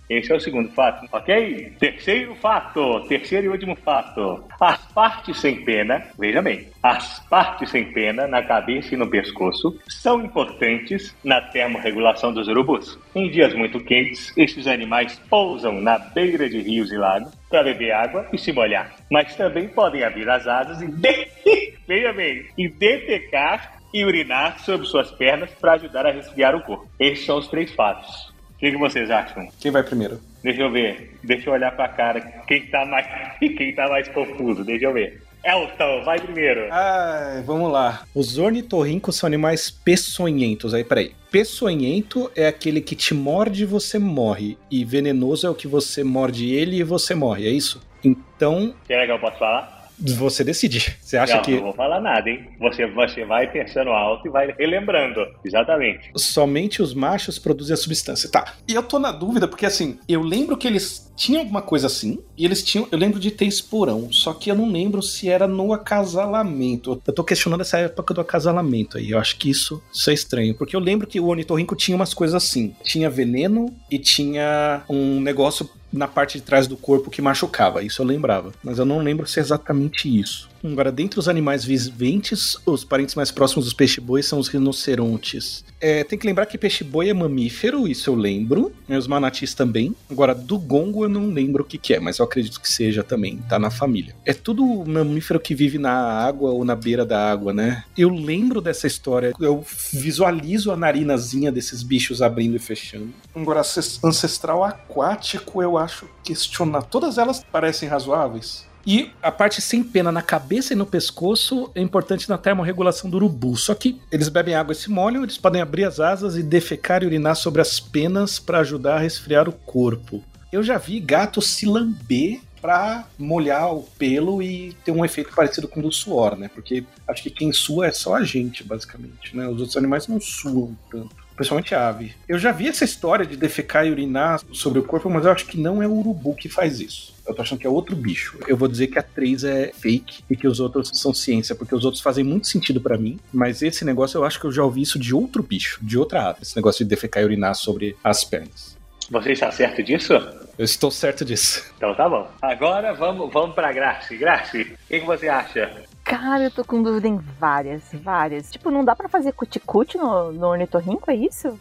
Esse 0.10 0.32
é 0.32 0.36
o 0.36 0.40
segundo 0.40 0.70
fato, 0.72 1.08
ok? 1.12 1.74
Terceiro 1.80 2.36
fato, 2.36 3.02
terceiro 3.08 3.48
e 3.48 3.50
último 3.50 3.76
fato. 3.76 4.44
As 4.60 4.86
partes 4.92 5.40
sem 5.40 5.64
pena, 5.64 6.04
veja 6.18 6.42
bem, 6.42 6.68
as 6.82 7.20
partes 7.30 7.70
sem 7.70 7.92
pena 7.92 8.28
na 8.28 8.42
cabeça 8.44 8.94
e 8.94 8.98
no 8.98 9.10
pescoço 9.10 9.78
são 9.88 10.24
importantes 10.24 11.16
na 11.24 11.42
termorregulação 11.42 12.34
dos 12.34 12.48
urubus. 12.48 12.98
Em 13.16 13.30
dias 13.30 13.54
muito 13.54 13.80
quentes, 13.80 14.36
estes 14.38 14.68
animais 14.68 15.20
pousam 15.30 15.80
na 15.80 15.98
beira 15.98 16.50
de 16.50 16.60
rios 16.62 16.92
e 16.92 16.98
lagos 16.98 17.32
para 17.54 17.66
beber 17.66 17.92
água 17.92 18.26
e 18.34 18.38
se 18.40 18.52
molhar. 18.52 18.96
Mas 19.12 19.36
também 19.36 19.68
podem 19.68 20.04
abrir 20.04 20.28
as 20.28 20.48
asas 20.48 20.82
e, 20.82 20.88
de... 20.88 21.28
veja 21.88 22.12
bem, 22.12 22.48
e 22.58 22.68
defecar 22.68 23.78
e 23.94 24.04
urinar 24.04 24.58
sobre 24.62 24.88
suas 24.88 25.12
pernas 25.12 25.52
para 25.62 25.74
ajudar 25.74 26.08
a 26.08 26.12
resfriar 26.12 26.56
o 26.56 26.64
corpo. 26.64 26.90
Esses 27.00 27.24
são 27.24 27.38
os 27.38 27.48
três 27.48 27.72
fatos. 27.76 28.34
O 28.56 28.58
que, 28.58 28.76
vocês 28.76 29.12
acham? 29.12 29.48
Quem 29.60 29.72
vai 29.72 29.84
primeiro? 29.84 30.20
Deixa 30.42 30.64
eu 30.64 30.72
ver. 30.72 31.16
Deixa 31.24 31.48
eu 31.48 31.54
olhar 31.54 31.76
pra 31.76 31.90
cara. 31.90 32.22
Quem 32.48 32.66
tá 32.66 32.86
mais, 32.88 33.06
quem 33.38 33.76
tá 33.76 33.88
mais 33.88 34.08
confuso? 34.08 34.66
Deixa 34.66 34.86
eu 34.86 34.94
ver. 34.94 35.22
Elton, 35.44 36.04
vai 36.06 36.20
primeiro. 36.20 36.70
Ah, 36.72 37.42
vamos 37.46 37.72
lá. 37.72 38.04
Os 38.16 38.38
ornitorrincos 38.38 39.18
são 39.18 39.28
animais 39.28 39.70
peçonhentos. 39.70 40.74
Aí, 40.74 40.84
peraí. 40.84 41.12
Peçonhento 41.30 42.32
é 42.36 42.48
aquele 42.48 42.80
que 42.80 42.96
te 42.96 43.14
morde 43.14 43.64
e 43.64 43.66
você 43.66 44.00
morre. 44.00 44.58
E 44.72 44.86
venenoso 44.86 45.46
é 45.46 45.50
o 45.50 45.56
que 45.56 45.68
você 45.68 46.04
morde 46.04 46.54
ele 46.54 46.78
e 46.78 46.84
você 46.84 47.14
morre, 47.14 47.48
é 47.48 47.52
isso? 47.52 47.82
Então. 48.04 48.74
Será 48.88 49.06
que 49.06 49.12
eu 49.12 49.20
posso 49.20 49.40
falar? 49.40 49.73
Você 50.00 50.44
decide. 50.44 50.98
Você 51.02 51.18
acha 51.18 51.36
não, 51.36 51.42
que. 51.42 51.56
Não 51.56 51.64
vou 51.64 51.74
falar 51.74 52.02
nada, 52.02 52.30
hein? 52.30 52.50
Você, 52.60 52.88
você 52.88 53.26
vai 53.26 53.52
pensando 53.52 53.90
alto 53.92 54.28
e 54.28 54.32
vai 54.32 54.54
relembrando. 54.58 55.26
Exatamente. 55.44 56.12
Somente 56.16 56.82
os 56.82 56.94
machos 56.94 57.40
produzem 57.40 57.74
a 57.74 57.78
substância. 57.78 58.30
Tá. 58.30 58.54
E 58.68 58.74
eu 58.74 58.84
tô 58.84 59.00
na 59.00 59.12
dúvida, 59.12 59.48
porque 59.48 59.66
assim, 59.66 60.00
eu 60.08 60.22
lembro 60.22 60.58
que 60.58 60.68
eles 60.68 61.12
tinham 61.16 61.42
alguma 61.42 61.62
coisa 61.62 61.88
assim, 61.88 62.20
e 62.38 62.46
eles 62.46 62.64
tinham. 62.64 62.88
Eu 62.92 62.98
lembro 62.98 63.20
de 63.20 63.32
ter 63.32 63.46
esporão, 63.46 64.12
só 64.12 64.34
que 64.34 64.50
eu 64.50 64.56
não 64.56 64.72
lembro 64.72 65.02
se 65.02 65.30
era 65.30 65.48
no 65.48 65.74
acasalamento. 65.74 67.02
Eu 67.06 67.14
tô 67.14 67.24
questionando 67.24 67.62
essa 67.62 67.78
época 67.78 68.14
do 68.14 68.22
acasalamento 68.22 68.98
aí. 68.98 69.12
Eu 69.12 69.20
acho 69.20 69.38
que 69.38 69.50
isso, 69.50 69.82
isso 69.94 70.10
é 70.10 70.14
estranho, 70.14 70.56
porque 70.56 70.76
eu 70.76 70.80
lembro 70.80 71.08
que 71.08 71.20
o 71.20 71.28
ornitorrinco 71.28 71.76
tinha 71.76 71.96
umas 71.96 72.14
coisas 72.14 72.36
assim. 72.36 72.76
Tinha 72.84 73.10
veneno 73.10 73.74
e 73.90 74.00
tinha 74.00 74.84
um 74.90 75.20
negócio 75.22 75.70
na 75.94 76.08
parte 76.08 76.40
de 76.40 76.44
trás 76.44 76.66
do 76.66 76.76
corpo 76.76 77.12
que 77.12 77.22
machucava. 77.22 77.84
Isso 77.84 78.02
eu 78.02 78.06
lembrava. 78.06 78.52
Mas 78.64 78.80
eu 78.80 78.86
não 78.86 78.98
lembro 78.98 79.28
se 79.28 79.40
é 79.40 79.44
exatamente 79.44 80.10
isso. 80.20 80.50
Agora, 80.64 80.92
dentre 80.92 81.20
os 81.20 81.28
animais 81.28 81.66
viventes, 81.66 82.58
os 82.66 82.84
parentes 82.86 83.16
mais 83.16 83.32
próximos 83.32 83.66
dos 83.66 83.74
peixe-boi 83.74 84.24
são 84.24 84.40
os 84.40 84.48
rinocerontes. 84.48 85.66
É, 85.80 86.04
tem 86.04 86.18
que 86.18 86.26
lembrar 86.26 86.46
que 86.46 86.58
peixe-boi 86.58 87.10
é 87.10 87.14
mamífero, 87.14 87.88
isso 87.88 88.10
eu 88.10 88.16
lembro. 88.16 88.72
E 88.88 88.96
os 88.96 89.06
manatis 89.06 89.54
também. 89.54 89.94
Agora, 90.10 90.34
do 90.34 90.58
gongo 90.58 91.04
eu 91.04 91.10
não 91.10 91.28
lembro 91.28 91.64
o 91.64 91.66
que, 91.66 91.78
que 91.78 91.94
é, 91.94 92.00
mas 92.00 92.20
eu 92.20 92.26
acredito 92.26 92.62
que 92.62 92.72
seja 92.72 93.04
também, 93.04 93.38
tá 93.50 93.60
na 93.60 93.70
família. 93.70 94.16
É 94.26 94.34
tudo 94.34 94.86
mamífero 94.86 95.40
que 95.40 95.54
vive 95.54 95.78
na 95.78 95.92
água 95.92 96.52
ou 96.52 96.64
na 96.64 96.76
beira 96.76 97.06
da 97.06 97.30
água, 97.30 97.54
né? 97.54 97.84
Eu 97.98 98.10
lembro 98.10 98.62
dessa 98.62 98.88
história, 98.88 99.34
eu 99.40 99.66
visualizo 99.92 100.72
a 100.72 100.78
narinazinha 100.78 101.52
desses 101.52 101.84
bichos 101.84 102.22
abrindo 102.22 102.56
e 102.56 102.60
fechando. 102.60 103.10
Agora, 103.36 103.62
ancestral 104.04 104.64
aquático, 104.64 105.62
eu 105.62 105.78
acho 105.78 106.08
questionar. 106.24 106.84
Todas 106.84 107.18
elas 107.18 107.44
parecem 107.52 107.90
razoáveis. 107.90 108.66
E 108.86 109.12
a 109.22 109.32
parte 109.32 109.62
sem 109.62 109.84
pena 109.84 110.12
na 110.12 110.22
cabeça 110.22 110.74
e 110.74 110.76
no 110.76 110.86
pescoço 110.86 111.72
é 111.74 111.82
importante 111.82 112.30
na 112.30 112.38
termorregulação 112.38 113.10
do 113.10 113.18
urubu. 113.18 113.56
Só 113.56 113.74
que 113.74 114.02
eles 114.12 114.28
bebem 114.28 114.56
água 114.56 114.74
e 114.74 114.76
se 114.76 114.90
molham, 114.90 115.24
eles 115.24 115.38
podem 115.38 115.62
abrir 115.62 115.86
as 115.86 116.00
asas 116.00 116.36
e 116.36 116.44
defecar 116.44 117.02
e 117.02 117.06
urinar 117.06 117.36
sobre 117.36 117.62
as 117.62 117.80
penas 117.80 118.40
para 118.40 118.60
ajudar 118.60 118.96
a 118.96 119.00
resfriar 119.00 119.48
o 119.48 119.54
corpo. 119.54 120.24
Eu 120.52 120.62
já 120.62 120.78
vi 120.78 121.00
gato 121.00 121.42
se 121.42 121.66
lamber 121.66 122.42
para 122.62 123.06
molhar 123.18 123.74
o 123.74 123.84
pelo 123.84 124.42
e 124.42 124.74
ter 124.86 124.92
um 124.92 125.04
efeito 125.04 125.34
parecido 125.34 125.68
com 125.68 125.80
o 125.80 125.84
do 125.84 125.92
suor, 125.92 126.38
né? 126.38 126.50
Porque 126.54 126.86
acho 127.08 127.24
que 127.24 127.30
quem 127.30 127.52
sua 127.52 127.88
é 127.88 127.92
só 127.92 128.16
a 128.16 128.24
gente, 128.24 128.64
basicamente, 128.64 129.36
né? 129.36 129.48
Os 129.48 129.60
outros 129.60 129.76
animais 129.76 130.08
não 130.08 130.20
suam 130.22 130.78
tanto 130.90 131.24
principalmente 131.36 131.74
ave. 131.74 132.14
Eu 132.28 132.38
já 132.38 132.52
vi 132.52 132.68
essa 132.68 132.86
história 132.86 133.26
de 133.26 133.36
defecar 133.36 133.86
e 133.86 133.92
urinar 133.92 134.40
sobre 134.52 134.80
o 134.80 134.84
corpo, 134.84 135.10
mas 135.10 135.26
eu 135.26 135.32
acho 135.32 135.48
que 135.48 135.60
não 135.60 135.82
é 135.82 135.88
o 135.88 135.92
urubu 135.92 136.36
que 136.36 136.48
faz 136.48 136.80
isso. 136.80 137.13
Eu 137.28 137.34
tô 137.34 137.42
achando 137.42 137.60
que 137.60 137.68
é 137.68 137.70
outro 137.70 137.96
bicho. 137.96 138.38
Eu 138.48 138.58
vou 138.58 138.68
dizer 138.68 138.88
que 138.88 139.00
a 139.00 139.04
3 139.04 139.44
é 139.44 139.72
fake 139.74 140.24
e 140.30 140.36
que 140.36 140.48
os 140.48 140.60
outros 140.60 140.90
são 140.94 141.14
ciência, 141.14 141.56
porque 141.56 141.74
os 141.74 141.86
outros 141.86 142.02
fazem 142.02 142.24
muito 142.24 142.48
sentido 142.48 142.82
para 142.82 142.98
mim, 142.98 143.20
mas 143.32 143.62
esse 143.62 143.86
negócio 143.86 144.18
eu 144.18 144.26
acho 144.26 144.40
que 144.40 144.46
eu 144.46 144.52
já 144.52 144.64
ouvi 144.64 144.82
isso 144.82 145.00
de 145.00 145.16
outro 145.16 145.42
bicho, 145.42 145.80
de 145.82 145.98
outra 145.98 146.30
ave, 146.30 146.40
esse 146.42 146.56
negócio 146.56 146.84
de 146.84 146.90
defecar 146.90 147.24
e 147.24 147.26
urinar 147.26 147.56
sobre 147.56 147.96
as 148.04 148.24
pernas. 148.24 148.78
Você 149.10 149.32
está 149.32 149.52
certo 149.52 149.84
disso? 149.84 150.14
Eu 150.58 150.66
estou 150.66 150.92
certo 150.92 151.26
disso. 151.26 151.64
Então 151.78 151.96
tá 151.96 152.08
bom. 152.08 152.30
Agora 152.42 152.94
vamos, 152.94 153.32
vamos 153.32 153.56
pra 153.56 153.72
Grace. 153.72 154.16
Grace, 154.16 154.62
o 154.62 154.88
que, 154.88 155.00
que 155.00 155.06
você 155.06 155.28
acha? 155.28 155.84
Cara, 156.04 156.44
eu 156.44 156.52
tô 156.52 156.64
com 156.66 156.84
dúvida 156.84 157.08
em 157.08 157.18
várias, 157.18 157.84
várias. 157.94 158.52
Tipo, 158.52 158.70
não 158.70 158.84
dá 158.84 158.96
para 158.96 159.08
fazer 159.08 159.32
cuticute 159.32 159.98
no, 159.98 160.32
no 160.32 160.48
ornitorrinco, 160.48 161.10
é 161.10 161.16
isso? 161.16 161.60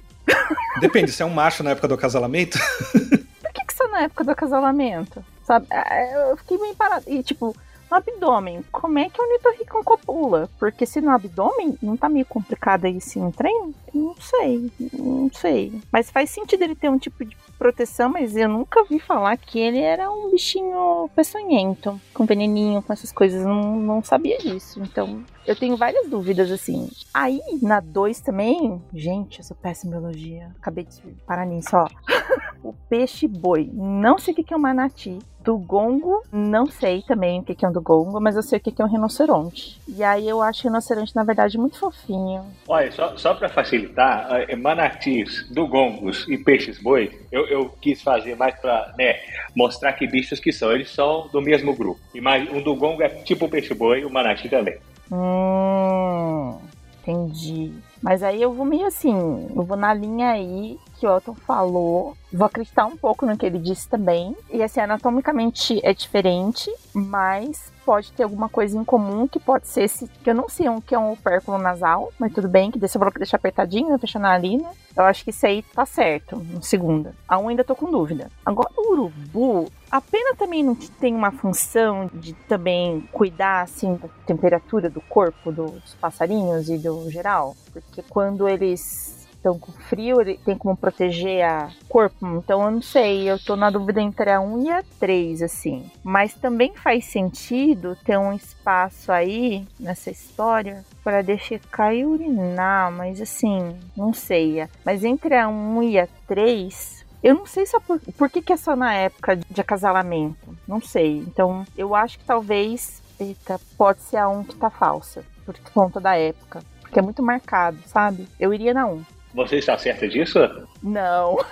Depende, 0.80 1.12
se 1.12 1.22
é 1.22 1.26
um 1.26 1.30
macho 1.30 1.62
na 1.62 1.70
época 1.70 1.88
do 1.88 1.94
acasalamento. 1.94 2.58
Por 3.40 3.52
que, 3.52 3.64
que 3.64 3.74
só 3.74 3.88
na 3.88 4.02
época 4.02 4.24
do 4.24 4.30
acasalamento? 4.30 5.24
Sabe? 5.44 5.66
É, 5.70 6.30
eu 6.30 6.36
fiquei 6.36 6.58
bem 6.58 6.74
parado. 6.74 7.04
E, 7.06 7.22
tipo, 7.22 7.54
no 7.92 7.98
abdômen, 7.98 8.64
como 8.72 8.98
é 8.98 9.10
que 9.10 9.20
o 9.20 9.24
ornitorrinco 9.24 9.84
copula? 9.84 10.48
Porque 10.58 10.86
se 10.86 10.98
no 11.00 11.10
abdômen 11.10 11.76
não 11.82 11.94
tá 11.94 12.08
meio 12.08 12.24
complicado 12.24 12.86
aí 12.86 12.96
esse 12.96 13.20
trem? 13.32 13.74
Não 13.92 14.14
sei, 14.18 14.70
não 14.94 15.30
sei. 15.30 15.78
Mas 15.92 16.10
faz 16.10 16.30
sentido 16.30 16.62
ele 16.62 16.74
ter 16.74 16.88
um 16.88 16.96
tipo 16.96 17.22
de 17.22 17.36
proteção, 17.58 18.08
mas 18.08 18.34
eu 18.34 18.48
nunca 18.48 18.82
vi 18.84 18.98
falar 18.98 19.36
que 19.36 19.58
ele 19.58 19.78
era 19.78 20.10
um 20.10 20.30
bichinho 20.30 21.10
peçonhento, 21.14 22.00
com 22.14 22.24
veneninho, 22.24 22.80
com 22.80 22.94
essas 22.94 23.12
coisas. 23.12 23.44
Não, 23.44 23.76
não 23.76 24.02
sabia 24.02 24.38
disso. 24.38 24.80
Então, 24.82 25.22
eu 25.46 25.54
tenho 25.54 25.76
várias 25.76 26.08
dúvidas, 26.08 26.50
assim. 26.50 26.88
Aí, 27.12 27.40
na 27.60 27.80
2 27.80 28.20
também, 28.20 28.82
gente, 28.94 29.44
sou 29.44 29.56
péssima 29.56 29.98
biologia. 29.98 30.50
Acabei 30.58 30.84
de 30.84 31.00
parar 31.26 31.44
nisso, 31.44 31.76
ó. 31.76 31.86
o 32.64 32.72
peixe 32.88 33.28
boi. 33.28 33.70
Não 33.72 34.18
sei 34.18 34.32
o 34.32 34.36
que 34.36 34.54
é 34.54 34.56
um 34.56 34.60
manati. 34.60 35.18
Do 35.44 35.58
gongo, 35.58 36.22
não 36.32 36.66
sei 36.66 37.02
também 37.02 37.40
o 37.40 37.42
que 37.42 37.64
é 37.64 37.68
um 37.68 37.72
do 37.72 37.80
gongo, 37.80 38.20
mas 38.20 38.36
eu 38.36 38.42
sei 38.42 38.58
o 38.58 38.62
que 38.62 38.80
é 38.80 38.84
um 38.84 38.88
rinoceronte. 38.88 39.80
E 39.88 40.02
aí 40.02 40.28
eu 40.28 40.40
acho 40.40 40.60
o 40.60 40.70
rinoceronte, 40.70 41.14
na 41.16 41.24
verdade, 41.24 41.58
muito 41.58 41.78
fofinho. 41.78 42.44
Olha, 42.68 42.92
só, 42.92 43.16
só 43.16 43.34
para 43.34 43.48
facilitar, 43.48 44.28
é, 44.48 44.54
manatis, 44.54 45.48
dugongos 45.50 46.26
e 46.28 46.38
peixes 46.38 46.80
boi, 46.80 47.10
eu, 47.30 47.46
eu 47.46 47.68
quis 47.80 48.00
fazer 48.02 48.36
mais 48.36 48.54
para 48.60 48.94
né, 48.96 49.16
mostrar 49.56 49.92
que 49.94 50.06
bichos 50.06 50.38
que 50.38 50.52
são. 50.52 50.72
Eles 50.72 50.90
são 50.90 51.28
do 51.32 51.40
mesmo 51.40 51.74
grupo. 51.74 52.00
E 52.14 52.20
mais, 52.20 52.50
um 52.52 52.62
dugongo 52.62 53.02
é 53.02 53.08
tipo 53.08 53.46
o 53.46 53.48
peixe 53.48 53.74
boi 53.74 54.00
e 54.00 54.04
o 54.04 54.10
manati 54.10 54.48
também. 54.48 54.78
Hum. 55.10 56.58
Entendi. 57.02 57.72
Mas 58.00 58.22
aí 58.22 58.40
eu 58.40 58.52
vou 58.52 58.64
meio 58.64 58.86
assim, 58.86 59.48
eu 59.54 59.62
vou 59.62 59.76
na 59.76 59.92
linha 59.92 60.30
aí 60.30 60.78
que 60.98 61.06
o 61.06 61.10
Elton 61.10 61.34
falou. 61.34 62.16
Vou 62.32 62.46
acreditar 62.46 62.86
um 62.86 62.96
pouco 62.96 63.26
no 63.26 63.36
que 63.36 63.44
ele 63.44 63.58
disse 63.58 63.88
também. 63.88 64.36
E 64.50 64.62
assim, 64.62 64.80
anatomicamente 64.80 65.80
é 65.84 65.92
diferente, 65.92 66.72
mas 66.94 67.72
pode 67.84 68.12
ter 68.12 68.22
alguma 68.22 68.48
coisa 68.48 68.78
em 68.78 68.84
comum 68.84 69.26
que 69.26 69.40
pode 69.40 69.66
ser 69.66 69.82
esse. 69.82 70.06
Que 70.06 70.30
eu 70.30 70.34
não 70.34 70.48
sei 70.48 70.68
o 70.68 70.80
que 70.80 70.94
é 70.94 70.98
um 70.98 71.12
opérculo 71.12 71.58
nasal, 71.58 72.12
mas 72.18 72.32
tudo 72.32 72.48
bem, 72.48 72.70
que 72.70 72.78
você 72.78 72.98
falou 72.98 73.12
que 73.12 73.22
apertadinho, 73.34 73.88
né, 73.88 73.98
fechando 73.98 74.26
a 74.26 74.30
narina. 74.30 74.70
Eu 74.96 75.04
acho 75.04 75.24
que 75.24 75.30
isso 75.30 75.44
aí 75.46 75.62
tá 75.62 75.84
certo, 75.84 76.44
segunda. 76.60 77.14
A 77.26 77.38
um 77.38 77.48
ainda 77.48 77.64
tô 77.64 77.74
com 77.74 77.90
dúvida. 77.90 78.30
Agora, 78.44 78.70
o 78.76 78.92
urubu, 78.92 79.68
a 79.92 80.00
pena 80.00 80.34
também 80.34 80.62
não 80.62 80.74
tem 80.74 81.14
uma 81.14 81.30
função 81.30 82.10
de 82.14 82.32
também 82.32 83.06
cuidar, 83.12 83.60
assim, 83.60 83.94
da 83.94 84.08
temperatura 84.26 84.88
do 84.88 85.02
corpo 85.02 85.52
dos 85.52 85.94
passarinhos 86.00 86.70
e 86.70 86.78
do 86.78 87.10
geral? 87.10 87.54
Porque 87.70 88.02
quando 88.02 88.48
eles 88.48 89.22
estão 89.42 89.58
com 89.58 89.72
frio, 89.72 90.20
ele 90.20 90.38
tem 90.38 90.56
como 90.56 90.74
proteger 90.76 91.44
a 91.44 91.68
corpo. 91.88 92.26
Então 92.38 92.62
eu 92.62 92.70
não 92.70 92.80
sei, 92.80 93.28
eu 93.28 93.38
tô 93.38 93.54
na 93.54 93.68
dúvida 93.68 94.00
entre 94.00 94.30
a 94.30 94.40
1 94.40 94.62
e 94.64 94.70
a 94.70 94.82
3, 94.98 95.42
assim. 95.42 95.90
Mas 96.02 96.32
também 96.32 96.72
faz 96.74 97.04
sentido 97.04 97.94
ter 98.04 98.16
um 98.16 98.32
espaço 98.32 99.12
aí 99.12 99.66
nessa 99.78 100.10
história 100.10 100.84
para 101.02 101.22
deixar 101.22 101.58
cair 101.70 102.06
urinar, 102.06 102.90
mas 102.92 103.20
assim, 103.20 103.76
não 103.96 104.14
sei. 104.14 104.66
Mas 104.84 105.04
entre 105.04 105.34
a 105.34 105.48
1 105.48 105.82
e 105.82 105.98
a 105.98 106.08
3, 106.26 107.01
eu 107.22 107.34
não 107.34 107.46
sei 107.46 107.64
só 107.66 107.78
por, 107.78 108.00
por 108.00 108.28
que, 108.28 108.42
que 108.42 108.52
é 108.52 108.56
só 108.56 108.74
na 108.74 108.92
época 108.94 109.36
de 109.36 109.60
acasalamento. 109.60 110.56
Não 110.66 110.80
sei. 110.80 111.18
Então, 111.18 111.64
eu 111.76 111.94
acho 111.94 112.18
que 112.18 112.24
talvez. 112.24 113.00
Eita, 113.20 113.60
pode 113.78 114.00
ser 114.02 114.16
a 114.16 114.28
1 114.28 114.44
que 114.44 114.56
tá 114.56 114.68
falsa. 114.68 115.24
Por 115.46 115.56
conta 115.72 116.00
da 116.00 116.16
época. 116.16 116.62
Porque 116.80 116.98
é 116.98 117.02
muito 117.02 117.22
marcado, 117.22 117.78
sabe? 117.86 118.28
Eu 118.40 118.52
iria 118.52 118.74
na 118.74 118.86
1. 118.86 119.04
Você 119.34 119.56
está 119.56 119.78
certa 119.78 120.08
disso? 120.08 120.38
Não. 120.82 121.36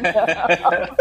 não. 0.00 0.96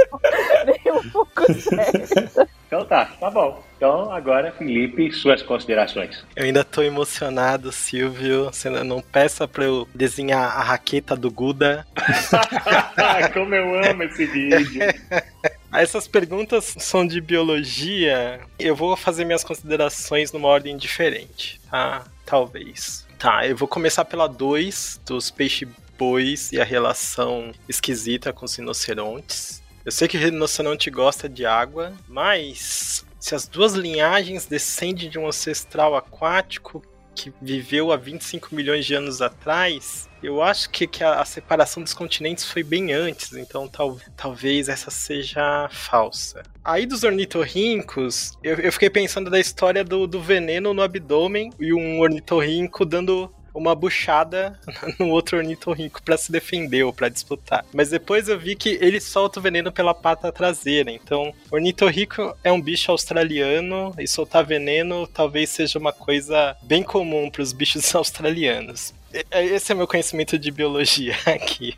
Nem 0.65 0.93
um 0.93 1.09
pouco 1.09 1.53
certa. 1.53 2.49
Então 2.67 2.85
tá, 2.85 3.05
tá 3.19 3.31
bom. 3.31 3.63
Então 3.77 4.11
agora, 4.11 4.51
Felipe, 4.51 5.11
suas 5.11 5.41
considerações. 5.41 6.23
Eu 6.35 6.45
ainda 6.45 6.63
tô 6.63 6.83
emocionado, 6.83 7.71
Silvio. 7.71 8.45
Você 8.45 8.69
não 8.69 9.01
peça 9.01 9.47
pra 9.47 9.63
eu 9.63 9.87
desenhar 9.95 10.55
a 10.55 10.61
raqueta 10.61 11.15
do 11.15 11.31
Guda. 11.31 11.87
Como 13.33 13.55
eu 13.55 13.83
amo 13.89 14.03
esse 14.03 14.25
vídeo. 14.25 14.81
Essas 15.73 16.07
perguntas 16.07 16.75
são 16.79 17.07
de 17.07 17.21
biologia. 17.21 18.41
Eu 18.59 18.75
vou 18.75 18.95
fazer 18.95 19.23
minhas 19.23 19.43
considerações 19.43 20.31
numa 20.31 20.47
ordem 20.47 20.75
diferente, 20.75 21.61
tá? 21.71 22.03
Talvez. 22.25 23.08
Tá, 23.19 23.45
eu 23.45 23.53
vou 23.53 23.67
começar 23.67 24.05
pela 24.05 24.27
2 24.27 25.01
dos 25.05 25.29
peixe 25.29 25.67
bois 25.97 26.53
e 26.53 26.62
a 26.62 26.63
relação 26.63 27.51
esquisita 27.67 28.32
com 28.32 28.45
os 28.45 28.55
rinocerontes. 28.55 29.62
Eu 29.84 29.91
sei 29.91 30.08
que 30.08 30.15
o 30.15 30.19
rinoceronte 30.21 30.89
gosta 30.89 31.27
de 31.27 31.45
água, 31.45 31.91
mas 32.08 33.05
se 33.19 33.36
as 33.36 33.45
duas 33.45 33.73
linhagens 33.73 34.45
descendem 34.45 35.10
de 35.10 35.19
um 35.19 35.27
ancestral 35.27 35.97
aquático 35.97 36.82
que 37.19 37.34
viveu 37.41 37.91
há 37.91 37.97
25 37.97 38.55
milhões 38.55 38.86
de 38.86 38.93
anos 38.93 39.21
atrás, 39.21 40.10
eu 40.23 40.41
acho 40.41 40.69
que, 40.69 40.88
que 40.88 41.03
a, 41.03 41.21
a, 41.21 41.25
separação 41.25 41.84
dos 41.84 41.93
continentes 41.93 42.45
foi 42.45 42.63
bem 42.63 42.93
antes, 42.93 43.34
então 43.34 43.67
tal, 43.67 43.97
talvez 44.15 44.69
essa 44.69 44.89
seja 44.89 45.67
falsa. 45.69 46.43
Aí 46.63 46.86
dos 46.86 47.03
ornitorrincos, 47.03 48.38
eu, 48.43 48.55
eu 48.55 48.71
fiquei 48.71 48.89
pensando 48.89 49.29
da 49.29 49.39
história 49.39 49.84
do, 49.84 50.08
do 50.08 50.21
veneno 50.21 50.73
no 50.73 50.82
abdômen 50.82 51.51
e 51.60 51.73
um 51.73 51.99
ornitorrinco 51.99 52.86
dando 52.86 53.34
uma 53.53 53.75
buchada 53.75 54.59
no 54.99 55.09
outro 55.09 55.38
ornitorrinco 55.38 56.01
para 56.01 56.17
se 56.17 56.31
defender 56.31 56.83
ou 56.83 56.93
para 56.93 57.09
disputar. 57.09 57.65
Mas 57.73 57.89
depois 57.89 58.27
eu 58.27 58.39
vi 58.39 58.55
que 58.55 58.77
ele 58.81 58.99
solta 58.99 59.39
o 59.39 59.43
veneno 59.43 59.71
pela 59.71 59.93
pata 59.93 60.31
traseira. 60.31 60.91
Então, 60.91 61.33
ornitorrinco 61.51 62.35
é 62.43 62.51
um 62.51 62.62
bicho 62.62 62.91
australiano 62.91 63.93
e 63.97 64.07
soltar 64.07 64.45
veneno 64.45 65.07
talvez 65.07 65.49
seja 65.49 65.79
uma 65.79 65.93
coisa 65.93 66.55
bem 66.62 66.83
comum 66.83 67.29
para 67.29 67.41
os 67.41 67.53
bichos 67.53 67.93
australianos. 67.95 68.93
Esse 69.31 69.71
é 69.71 69.75
meu 69.75 69.88
conhecimento 69.88 70.38
de 70.38 70.51
biologia 70.51 71.15
aqui. 71.25 71.75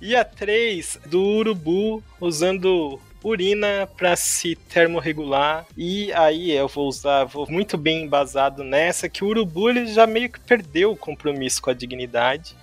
e 0.00 0.14
a 0.14 0.24
3 0.24 0.98
do 1.06 1.22
urubu 1.22 2.02
usando 2.20 3.00
urina 3.26 3.88
para 3.96 4.14
se 4.14 4.54
termorregular. 4.54 5.66
E 5.76 6.12
aí 6.12 6.52
eu 6.52 6.68
vou 6.68 6.86
usar, 6.86 7.24
vou 7.24 7.46
muito 7.50 7.76
bem 7.76 8.04
embasado 8.04 8.62
nessa, 8.62 9.08
que 9.08 9.24
o 9.24 9.28
urubu 9.28 9.68
ele 9.68 9.86
já 9.86 10.06
meio 10.06 10.30
que 10.30 10.38
perdeu 10.38 10.92
o 10.92 10.96
compromisso 10.96 11.60
com 11.60 11.70
a 11.70 11.74
dignidade. 11.74 12.54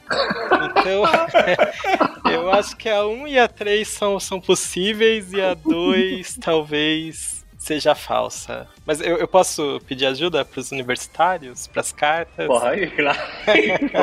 Então, 0.71 1.04
eu 2.32 2.52
acho 2.52 2.78
que 2.78 2.88
a 2.88 3.06
1 3.06 3.28
e 3.28 3.39
a 3.39 3.47
3 3.47 3.88
são, 3.88 4.19
são 4.19 4.39
possíveis 4.39 5.34
e 5.34 5.41
a 5.41 5.54
2 5.54 6.38
talvez 6.41 7.43
seja 7.58 7.95
falsa. 7.95 8.67
Mas 8.86 8.99
eu, 8.99 9.17
eu 9.17 9.28
posso 9.28 9.82
pedir 9.88 10.06
ajuda 10.06 10.43
para 10.43 10.60
os 10.60 10.71
universitários, 10.71 11.67
para 11.67 11.82
as 11.82 11.91
cartas? 11.93 12.47
Pode, 12.47 12.88
claro. 12.88 13.19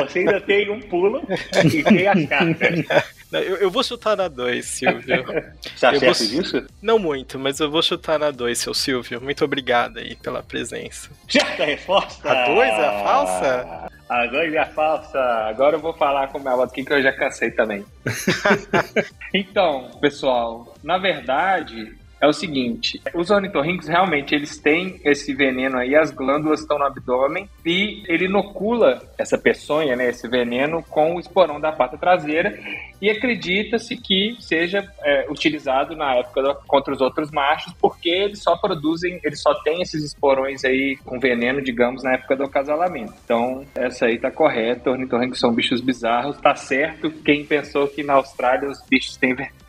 Você 0.07 0.19
ainda 0.19 0.41
tem 0.41 0.69
um 0.69 0.79
pulo 0.81 1.21
e 1.63 1.83
tem 1.83 2.07
as 2.07 2.25
cartas. 2.27 3.13
Eu, 3.31 3.57
eu 3.57 3.71
vou 3.71 3.83
chutar 3.83 4.17
na 4.17 4.27
2, 4.27 4.65
Silvio. 4.65 5.25
Você 5.75 5.85
acha 5.85 5.99
vou... 5.99 6.13
disso? 6.13 6.67
Não 6.81 6.99
muito, 6.99 7.39
mas 7.39 7.59
eu 7.59 7.71
vou 7.71 7.81
chutar 7.81 8.19
na 8.19 8.29
2, 8.31 8.57
seu 8.57 8.73
Silvio. 8.73 9.21
Muito 9.21 9.45
obrigado 9.45 9.99
aí 9.99 10.15
pela 10.15 10.43
presença. 10.43 11.09
Certa 11.27 11.63
resposta! 11.63 12.31
A 12.31 12.45
2 12.45 12.59
é 12.59 12.85
a 12.85 13.03
falsa? 13.03 13.89
A 14.09 14.25
2 14.25 14.53
é 14.53 14.57
a 14.59 14.65
falsa. 14.65 15.19
Agora 15.19 15.77
eu 15.77 15.79
vou 15.79 15.93
falar 15.93 16.27
com 16.27 16.39
minha 16.39 16.55
voz 16.55 16.69
aqui 16.69 16.83
que 16.83 16.91
eu 16.91 17.01
já 17.01 17.13
cansei 17.13 17.51
também. 17.51 17.85
então, 19.33 19.91
pessoal, 20.01 20.75
na 20.83 20.97
verdade, 20.97 21.95
é 22.21 22.27
o 22.27 22.33
seguinte: 22.33 23.01
os 23.15 23.31
ornitorrincos 23.31 23.87
realmente 23.87 24.35
eles 24.35 24.59
têm 24.59 25.01
esse 25.03 25.33
veneno 25.33 25.77
aí, 25.77 25.95
as 25.95 26.11
glândulas 26.11 26.61
estão 26.61 26.77
no 26.77 26.85
abdômen 26.85 27.49
e 27.65 28.03
ele 28.07 28.25
inocula 28.25 29.01
essa 29.17 29.37
peçonha, 29.37 29.95
né, 29.95 30.09
esse 30.09 30.27
veneno 30.27 30.83
com 30.83 31.15
o 31.15 31.19
esporão 31.19 31.59
da 31.59 31.71
pata 31.71 31.97
traseira 31.97 32.57
e 33.01 33.09
acredita-se 33.09 33.97
que 33.97 34.35
seja 34.39 34.87
é, 35.03 35.25
utilizado 35.29 35.95
na 35.95 36.15
época 36.15 36.55
contra 36.67 36.93
os 36.93 37.01
outros 37.01 37.31
machos 37.31 37.73
porque 37.81 38.09
eles 38.09 38.43
só 38.43 38.55
produzem, 38.55 39.19
eles 39.23 39.41
só 39.41 39.53
têm 39.63 39.81
esses 39.81 40.03
esporões 40.03 40.63
aí 40.63 40.97
com 41.03 41.19
veneno, 41.19 41.61
digamos, 41.61 42.03
na 42.03 42.13
época 42.13 42.35
do 42.35 42.43
acasalamento. 42.43 43.13
Então, 43.25 43.65
essa 43.73 44.05
aí 44.05 44.19
tá 44.19 44.29
correta, 44.29 44.91
ornitorrincos 44.91 45.39
são 45.39 45.51
bichos 45.53 45.81
bizarros, 45.81 46.37
tá 46.37 46.53
certo 46.55 47.09
quem 47.09 47.43
pensou 47.43 47.87
que 47.87 48.03
na 48.03 48.13
Austrália 48.13 48.69
os 48.69 48.81
bichos 48.87 49.17
têm 49.17 49.33
veneno. 49.33 49.60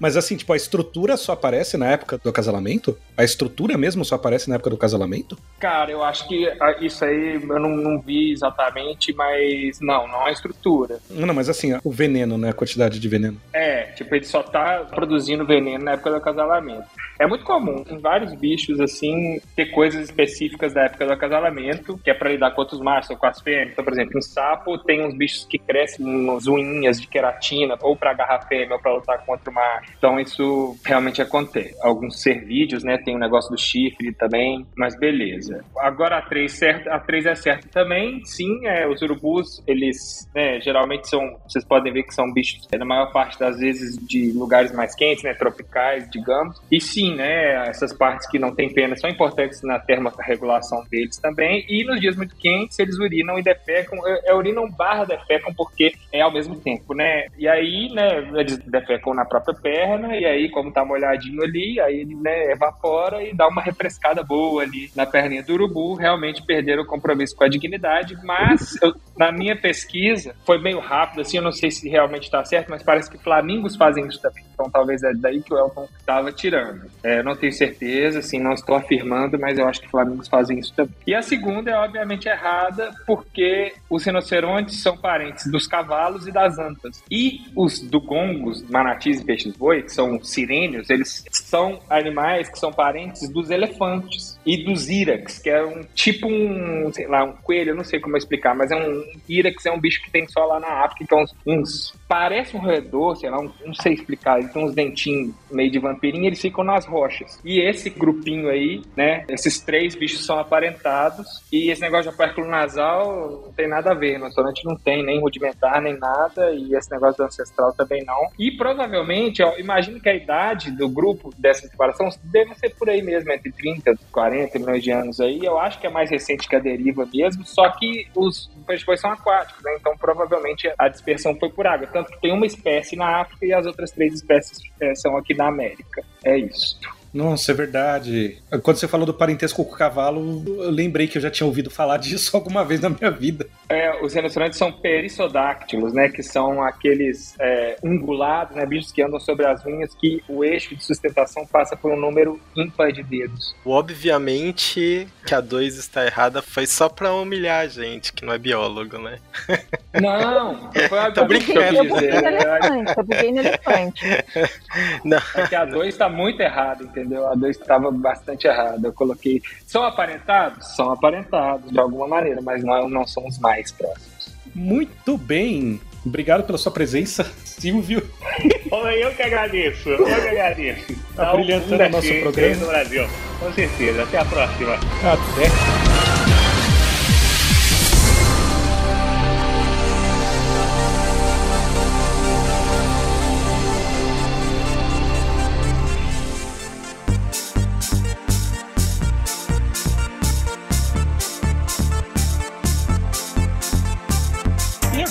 Mas 0.00 0.16
assim, 0.16 0.36
tipo, 0.36 0.52
a 0.52 0.56
estrutura 0.56 1.16
só 1.16 1.32
aparece 1.32 1.76
na 1.76 1.90
época 1.90 2.18
do 2.18 2.28
acasalamento? 2.28 2.98
A 3.16 3.24
estrutura 3.24 3.76
mesmo 3.76 4.04
só 4.04 4.14
aparece 4.14 4.48
na 4.48 4.56
época 4.56 4.70
do 4.70 4.76
casalamento? 4.76 5.38
Cara, 5.58 5.90
eu 5.90 6.02
acho 6.02 6.26
que 6.28 6.48
ah, 6.60 6.76
isso 6.80 7.04
aí 7.04 7.34
eu 7.34 7.58
não, 7.58 7.70
não 7.70 8.00
vi 8.00 8.32
exatamente, 8.32 9.12
mas 9.12 9.80
não, 9.80 10.06
não 10.06 10.26
a 10.26 10.30
estrutura. 10.30 10.98
Não, 11.10 11.34
mas 11.34 11.48
assim, 11.48 11.78
o 11.82 11.90
veneno, 11.90 12.38
né? 12.38 12.50
A 12.50 12.54
quantidade 12.54 12.98
de 12.98 13.08
veneno. 13.08 13.40
É, 13.52 13.84
tipo, 13.92 14.14
ele 14.14 14.24
só 14.24 14.42
tá 14.42 14.86
produzindo 14.94 15.46
veneno 15.46 15.84
na 15.84 15.92
época 15.92 16.10
do 16.10 16.16
acasalamento. 16.16 16.86
É 17.18 17.26
muito 17.26 17.44
comum 17.44 17.84
em 17.88 17.98
vários 17.98 18.32
bichos, 18.34 18.78
assim, 18.80 19.40
ter 19.56 19.66
coisas 19.66 20.04
específicas 20.04 20.72
da 20.72 20.84
época 20.84 21.04
do 21.04 21.12
acasalamento, 21.12 21.98
que 21.98 22.10
é 22.10 22.14
para 22.14 22.30
lidar 22.30 22.52
com 22.52 22.60
outros 22.60 22.80
machos 22.80 23.10
ou 23.10 23.16
com 23.16 23.26
as 23.26 23.40
fêmeas. 23.40 23.72
Então, 23.72 23.84
por 23.84 23.92
exemplo, 23.92 24.16
em 24.16 24.22
sapo 24.22 24.78
tem 24.78 25.04
uns 25.04 25.14
bichos 25.14 25.44
que 25.44 25.58
crescem 25.58 26.06
umas 26.06 26.46
unhas 26.46 27.00
de 27.00 27.08
queratina, 27.08 27.76
ou 27.80 27.96
para 27.96 28.12
agarrar 28.12 28.46
fêmea 28.46 28.74
ou 28.74 28.80
para 28.80 28.94
lutar 28.94 29.24
contra 29.24 29.47
o 29.48 29.52
macho. 29.52 29.92
Então, 29.96 30.20
isso 30.20 30.76
realmente 30.84 31.20
acontece. 31.20 31.74
Alguns 31.82 32.22
cervídeos, 32.22 32.84
né, 32.84 32.98
tem 32.98 33.16
o 33.16 33.18
negócio 33.18 33.50
do 33.50 33.58
chifre 33.58 34.12
também, 34.12 34.66
mas 34.76 34.98
beleza. 34.98 35.64
Agora 35.78 36.18
a 36.18 36.22
3, 36.22 36.52
certo, 36.52 36.88
a 36.88 36.98
3 36.98 37.26
é 37.26 37.34
certa 37.34 37.68
também, 37.68 38.24
sim, 38.24 38.66
é, 38.66 38.86
os 38.88 39.02
urubus, 39.02 39.62
eles, 39.66 40.28
né, 40.34 40.60
geralmente 40.60 41.08
são, 41.08 41.38
vocês 41.48 41.64
podem 41.64 41.92
ver 41.92 42.04
que 42.04 42.14
são 42.14 42.32
bichos, 42.32 42.66
na 42.72 42.84
maior 42.84 43.12
parte 43.12 43.38
das 43.38 43.58
vezes, 43.58 43.96
de 44.06 44.32
lugares 44.32 44.72
mais 44.72 44.94
quentes, 44.94 45.24
né, 45.24 45.34
tropicais, 45.34 46.08
digamos. 46.10 46.60
E 46.70 46.80
sim, 46.80 46.98
sim, 46.98 47.14
né, 47.14 47.68
essas 47.68 47.92
partes 47.92 48.28
que 48.28 48.38
não 48.38 48.54
têm 48.54 48.72
pena 48.72 48.96
são 48.96 49.08
importantes 49.08 49.62
na 49.62 49.78
termorregulação 49.78 50.84
deles 50.90 51.16
também. 51.18 51.64
E 51.68 51.84
nos 51.84 52.00
dias 52.00 52.16
muito 52.16 52.36
quentes, 52.36 52.78
eles 52.78 52.98
urinam 52.98 53.38
e 53.38 53.42
defecam. 53.42 53.98
É, 54.06 54.30
é, 54.30 54.34
urinam 54.34 54.68
barra 54.70 55.04
defecam 55.04 55.52
porque 55.54 55.92
é 56.12 56.20
ao 56.20 56.32
mesmo 56.32 56.56
tempo, 56.56 56.94
né? 56.94 57.26
E 57.38 57.48
aí, 57.48 57.88
né, 57.92 58.28
eles 58.34 58.58
defecam 58.58 59.14
na 59.14 59.24
própria 59.24 59.37
perna, 59.40 60.16
e 60.16 60.24
aí, 60.24 60.50
como 60.50 60.72
tá 60.72 60.84
molhadinho 60.84 61.42
ali, 61.42 61.80
aí 61.80 62.00
ele 62.00 62.14
né, 62.14 62.52
evapora 62.52 63.22
e 63.22 63.34
dá 63.34 63.48
uma 63.48 63.62
refrescada 63.62 64.22
boa 64.22 64.62
ali 64.62 64.90
na 64.94 65.06
perninha 65.06 65.42
do 65.42 65.52
urubu. 65.52 65.94
Realmente 65.94 66.44
perderam 66.44 66.82
o 66.82 66.86
compromisso 66.86 67.36
com 67.36 67.44
a 67.44 67.48
dignidade, 67.48 68.16
mas 68.24 68.80
eu, 68.82 68.94
na 69.16 69.30
minha 69.32 69.56
pesquisa, 69.56 70.34
foi 70.44 70.60
meio 70.60 70.80
rápido, 70.80 71.20
assim, 71.20 71.36
eu 71.36 71.42
não 71.42 71.52
sei 71.52 71.70
se 71.70 71.88
realmente 71.88 72.24
está 72.24 72.44
certo, 72.44 72.68
mas 72.70 72.82
parece 72.82 73.10
que 73.10 73.18
flamingos 73.18 73.76
fazem 73.76 74.06
isso 74.06 74.20
também. 74.20 74.47
Então 74.58 74.68
talvez 74.68 75.04
é 75.04 75.14
daí 75.14 75.40
que 75.40 75.54
o 75.54 75.58
Elton 75.58 75.88
estava 76.00 76.32
tirando. 76.32 76.90
É, 77.04 77.22
não 77.22 77.36
tenho 77.36 77.52
certeza, 77.52 78.18
assim, 78.18 78.40
não 78.40 78.52
estou 78.52 78.74
afirmando, 78.74 79.38
mas 79.38 79.56
eu 79.56 79.68
acho 79.68 79.80
que 79.80 79.88
flamingos 79.88 80.26
fazem 80.26 80.58
isso 80.58 80.74
também. 80.74 80.94
E 81.06 81.14
a 81.14 81.22
segunda 81.22 81.70
é 81.70 81.76
obviamente 81.76 82.28
errada, 82.28 82.92
porque 83.06 83.72
os 83.88 84.04
rinocerontes 84.04 84.82
são 84.82 84.96
parentes 84.96 85.46
dos 85.50 85.68
cavalos 85.68 86.26
e 86.26 86.32
das 86.32 86.58
antas. 86.58 87.04
E 87.08 87.42
os 87.54 87.80
dugongos, 87.80 88.68
manatis 88.68 89.20
e 89.20 89.24
peixes-boi, 89.24 89.82
que 89.82 89.92
são 89.92 90.22
sirênios, 90.24 90.90
eles 90.90 91.24
são 91.30 91.78
animais 91.88 92.48
que 92.48 92.58
são 92.58 92.72
parentes 92.72 93.28
dos 93.28 93.50
elefantes 93.50 94.37
e 94.48 94.64
dos 94.64 94.88
irax, 94.88 95.38
que 95.38 95.50
é 95.50 95.62
um 95.62 95.82
tipo 95.94 96.26
um, 96.26 96.90
sei 96.90 97.06
lá, 97.06 97.22
um 97.22 97.32
coelho, 97.32 97.72
eu 97.72 97.76
não 97.76 97.84
sei 97.84 98.00
como 98.00 98.16
explicar, 98.16 98.54
mas 98.54 98.70
é 98.70 98.76
um 98.76 99.04
irax 99.28 99.66
é 99.66 99.70
um 99.70 99.78
bicho 99.78 100.02
que 100.02 100.10
tem 100.10 100.26
só 100.26 100.42
lá 100.46 100.58
na 100.58 100.84
África, 100.84 101.04
então 101.04 101.20
uns, 101.20 101.34
uns 101.46 101.94
parece 102.08 102.56
um 102.56 102.60
roedor, 102.60 103.14
sei 103.16 103.28
lá, 103.28 103.38
um, 103.38 103.52
não 103.66 103.74
sei 103.74 103.92
explicar, 103.92 104.40
tem 104.48 104.64
uns 104.64 104.74
dentinhos 104.74 105.34
meio 105.50 105.70
de 105.70 105.78
vampirinho, 105.78 106.24
eles 106.24 106.40
ficam 106.40 106.64
nas 106.64 106.86
rochas. 106.86 107.38
E 107.44 107.60
esse 107.60 107.90
grupinho 107.90 108.48
aí, 108.48 108.80
né, 108.96 109.26
esses 109.28 109.60
três 109.60 109.94
bichos 109.94 110.24
são 110.24 110.38
aparentados 110.38 111.26
e 111.52 111.70
esse 111.70 111.82
negócio 111.82 112.10
de 112.10 112.14
opérculo 112.14 112.48
nasal 112.48 113.42
não 113.44 113.52
tem 113.52 113.68
nada 113.68 113.90
a 113.90 113.94
ver, 113.94 114.18
no 114.18 114.24
restaurante 114.24 114.64
não 114.64 114.76
tem 114.76 115.04
nem 115.04 115.20
rudimentar 115.20 115.82
nem 115.82 115.98
nada 115.98 116.52
e 116.52 116.74
esse 116.74 116.90
negócio 116.90 117.18
do 117.18 117.24
ancestral 117.24 117.74
também 117.74 118.02
não. 118.02 118.30
E 118.38 118.50
provavelmente, 118.50 119.42
ó, 119.42 119.58
imagino 119.58 120.00
que 120.00 120.08
a 120.08 120.14
idade 120.14 120.70
do 120.70 120.88
grupo 120.88 121.30
dessa 121.36 121.68
separação 121.68 122.08
deve 122.24 122.54
ser 122.54 122.70
por 122.70 122.88
aí 122.88 123.02
mesmo, 123.02 123.30
entre 123.30 123.52
30 123.52 123.90
e 123.90 123.96
40 124.10 124.37
milhões 124.58 124.82
de 124.82 124.90
anos 124.90 125.20
aí. 125.20 125.44
Eu 125.44 125.58
acho 125.58 125.78
que 125.78 125.86
é 125.86 125.90
mais 125.90 126.10
recente 126.10 126.48
que 126.48 126.56
a 126.56 126.58
deriva 126.58 127.06
mesmo, 127.12 127.44
só 127.44 127.68
que 127.70 128.06
os 128.14 128.50
peixes 128.66 129.00
são 129.00 129.10
aquáticos, 129.10 129.62
né? 129.62 129.76
Então 129.80 129.96
provavelmente 129.96 130.72
a 130.78 130.88
dispersão 130.88 131.34
foi 131.36 131.50
por 131.50 131.66
água. 131.66 131.86
Tanto 131.86 132.10
que 132.10 132.20
tem 132.20 132.32
uma 132.32 132.46
espécie 132.46 132.96
na 132.96 133.20
África 133.20 133.46
e 133.46 133.52
as 133.52 133.66
outras 133.66 133.90
três 133.90 134.14
espécies 134.14 134.58
é, 134.80 134.94
são 134.94 135.16
aqui 135.16 135.34
na 135.34 135.48
América. 135.48 136.02
É 136.24 136.36
isso. 136.36 136.78
Nossa, 137.12 137.52
é 137.52 137.54
verdade. 137.54 138.38
Quando 138.62 138.76
você 138.76 138.88
falou 138.88 139.06
do 139.06 139.14
parentesco 139.14 139.64
com 139.64 139.72
o 139.72 139.76
cavalo, 139.76 140.44
eu 140.46 140.70
lembrei 140.70 141.06
que 141.06 141.18
eu 141.18 141.22
já 141.22 141.30
tinha 141.30 141.46
ouvido 141.46 141.70
falar 141.70 141.96
disso 141.98 142.36
alguma 142.36 142.64
vez 142.64 142.80
na 142.80 142.90
minha 142.90 143.10
vida. 143.10 143.46
É, 143.68 144.02
os 144.02 144.14
rinocerontes 144.14 144.58
são 144.58 144.72
perissodáctilos, 144.72 145.92
né? 145.92 146.08
Que 146.08 146.22
são 146.22 146.62
aqueles 146.62 147.34
é, 147.40 147.76
ungulados, 147.82 148.56
né? 148.56 148.64
Bichos 148.66 148.92
que 148.92 149.02
andam 149.02 149.20
sobre 149.20 149.46
as 149.46 149.64
unhas, 149.64 149.94
que 149.94 150.22
o 150.28 150.44
eixo 150.44 150.74
de 150.74 150.84
sustentação 150.84 151.46
passa 151.46 151.76
por 151.76 151.92
um 151.92 151.96
número 151.96 152.40
ímpar 152.56 152.92
de 152.92 153.02
dedos. 153.02 153.54
Obviamente 153.64 155.08
que 155.26 155.34
a 155.34 155.40
2 155.40 155.76
está 155.76 156.06
errada 156.06 156.40
foi 156.40 156.66
só 156.66 156.88
pra 156.88 157.12
humilhar 157.12 157.60
a 157.60 157.68
gente, 157.68 158.12
que 158.12 158.24
não 158.24 158.32
é 158.32 158.38
biólogo, 158.38 158.98
né? 158.98 159.18
Não, 160.00 160.70
foi 160.88 160.98
a 160.98 161.10
Tô 161.10 161.24
brincando. 161.24 161.76
Eu 161.76 161.84
buguei 161.84 162.10
no 162.10 162.28
elefante, 162.28 162.94
eu 162.96 163.04
buguei 163.04 163.32
no 163.32 163.38
elefante. 163.40 164.04
Não. 165.04 165.18
É 165.34 165.46
que 165.46 165.54
a 165.54 165.64
2 165.64 165.88
está 165.88 166.08
muito 166.08 166.40
errada, 166.40 166.84
entendeu? 166.84 166.97
A 167.30 167.34
2 167.34 167.56
estava 167.56 167.90
bastante 167.90 168.46
errada. 168.46 168.88
Eu 168.88 168.92
coloquei. 168.92 169.42
São 169.66 169.82
aparentados? 169.84 170.74
São 170.76 170.90
aparentados, 170.90 171.70
de 171.70 171.78
alguma 171.78 172.06
maneira, 172.08 172.40
mas 172.42 172.62
não, 172.64 172.88
não 172.88 173.06
são 173.06 173.26
os 173.26 173.38
mais 173.38 173.72
próximos. 173.72 174.34
Muito 174.54 175.16
bem. 175.16 175.80
Obrigado 176.04 176.44
pela 176.44 176.56
sua 176.58 176.72
presença, 176.72 177.24
Silvio. 177.44 178.02
Eu 178.98 179.14
que 179.14 179.22
agradeço, 179.22 179.88
eu 179.88 180.04
que 180.04 180.10
agradeço. 180.12 180.94
Tá 181.14 181.32
brilhantando 181.32 181.78
da 181.78 181.86
o 181.86 181.90
nosso 181.90 182.14
programa. 182.20 182.56
no 182.56 182.66
Brasil. 182.66 183.06
Com 183.40 183.52
certeza. 183.52 184.02
Até 184.02 184.18
a 184.18 184.24
próxima. 184.24 184.74
Até. 184.74 185.97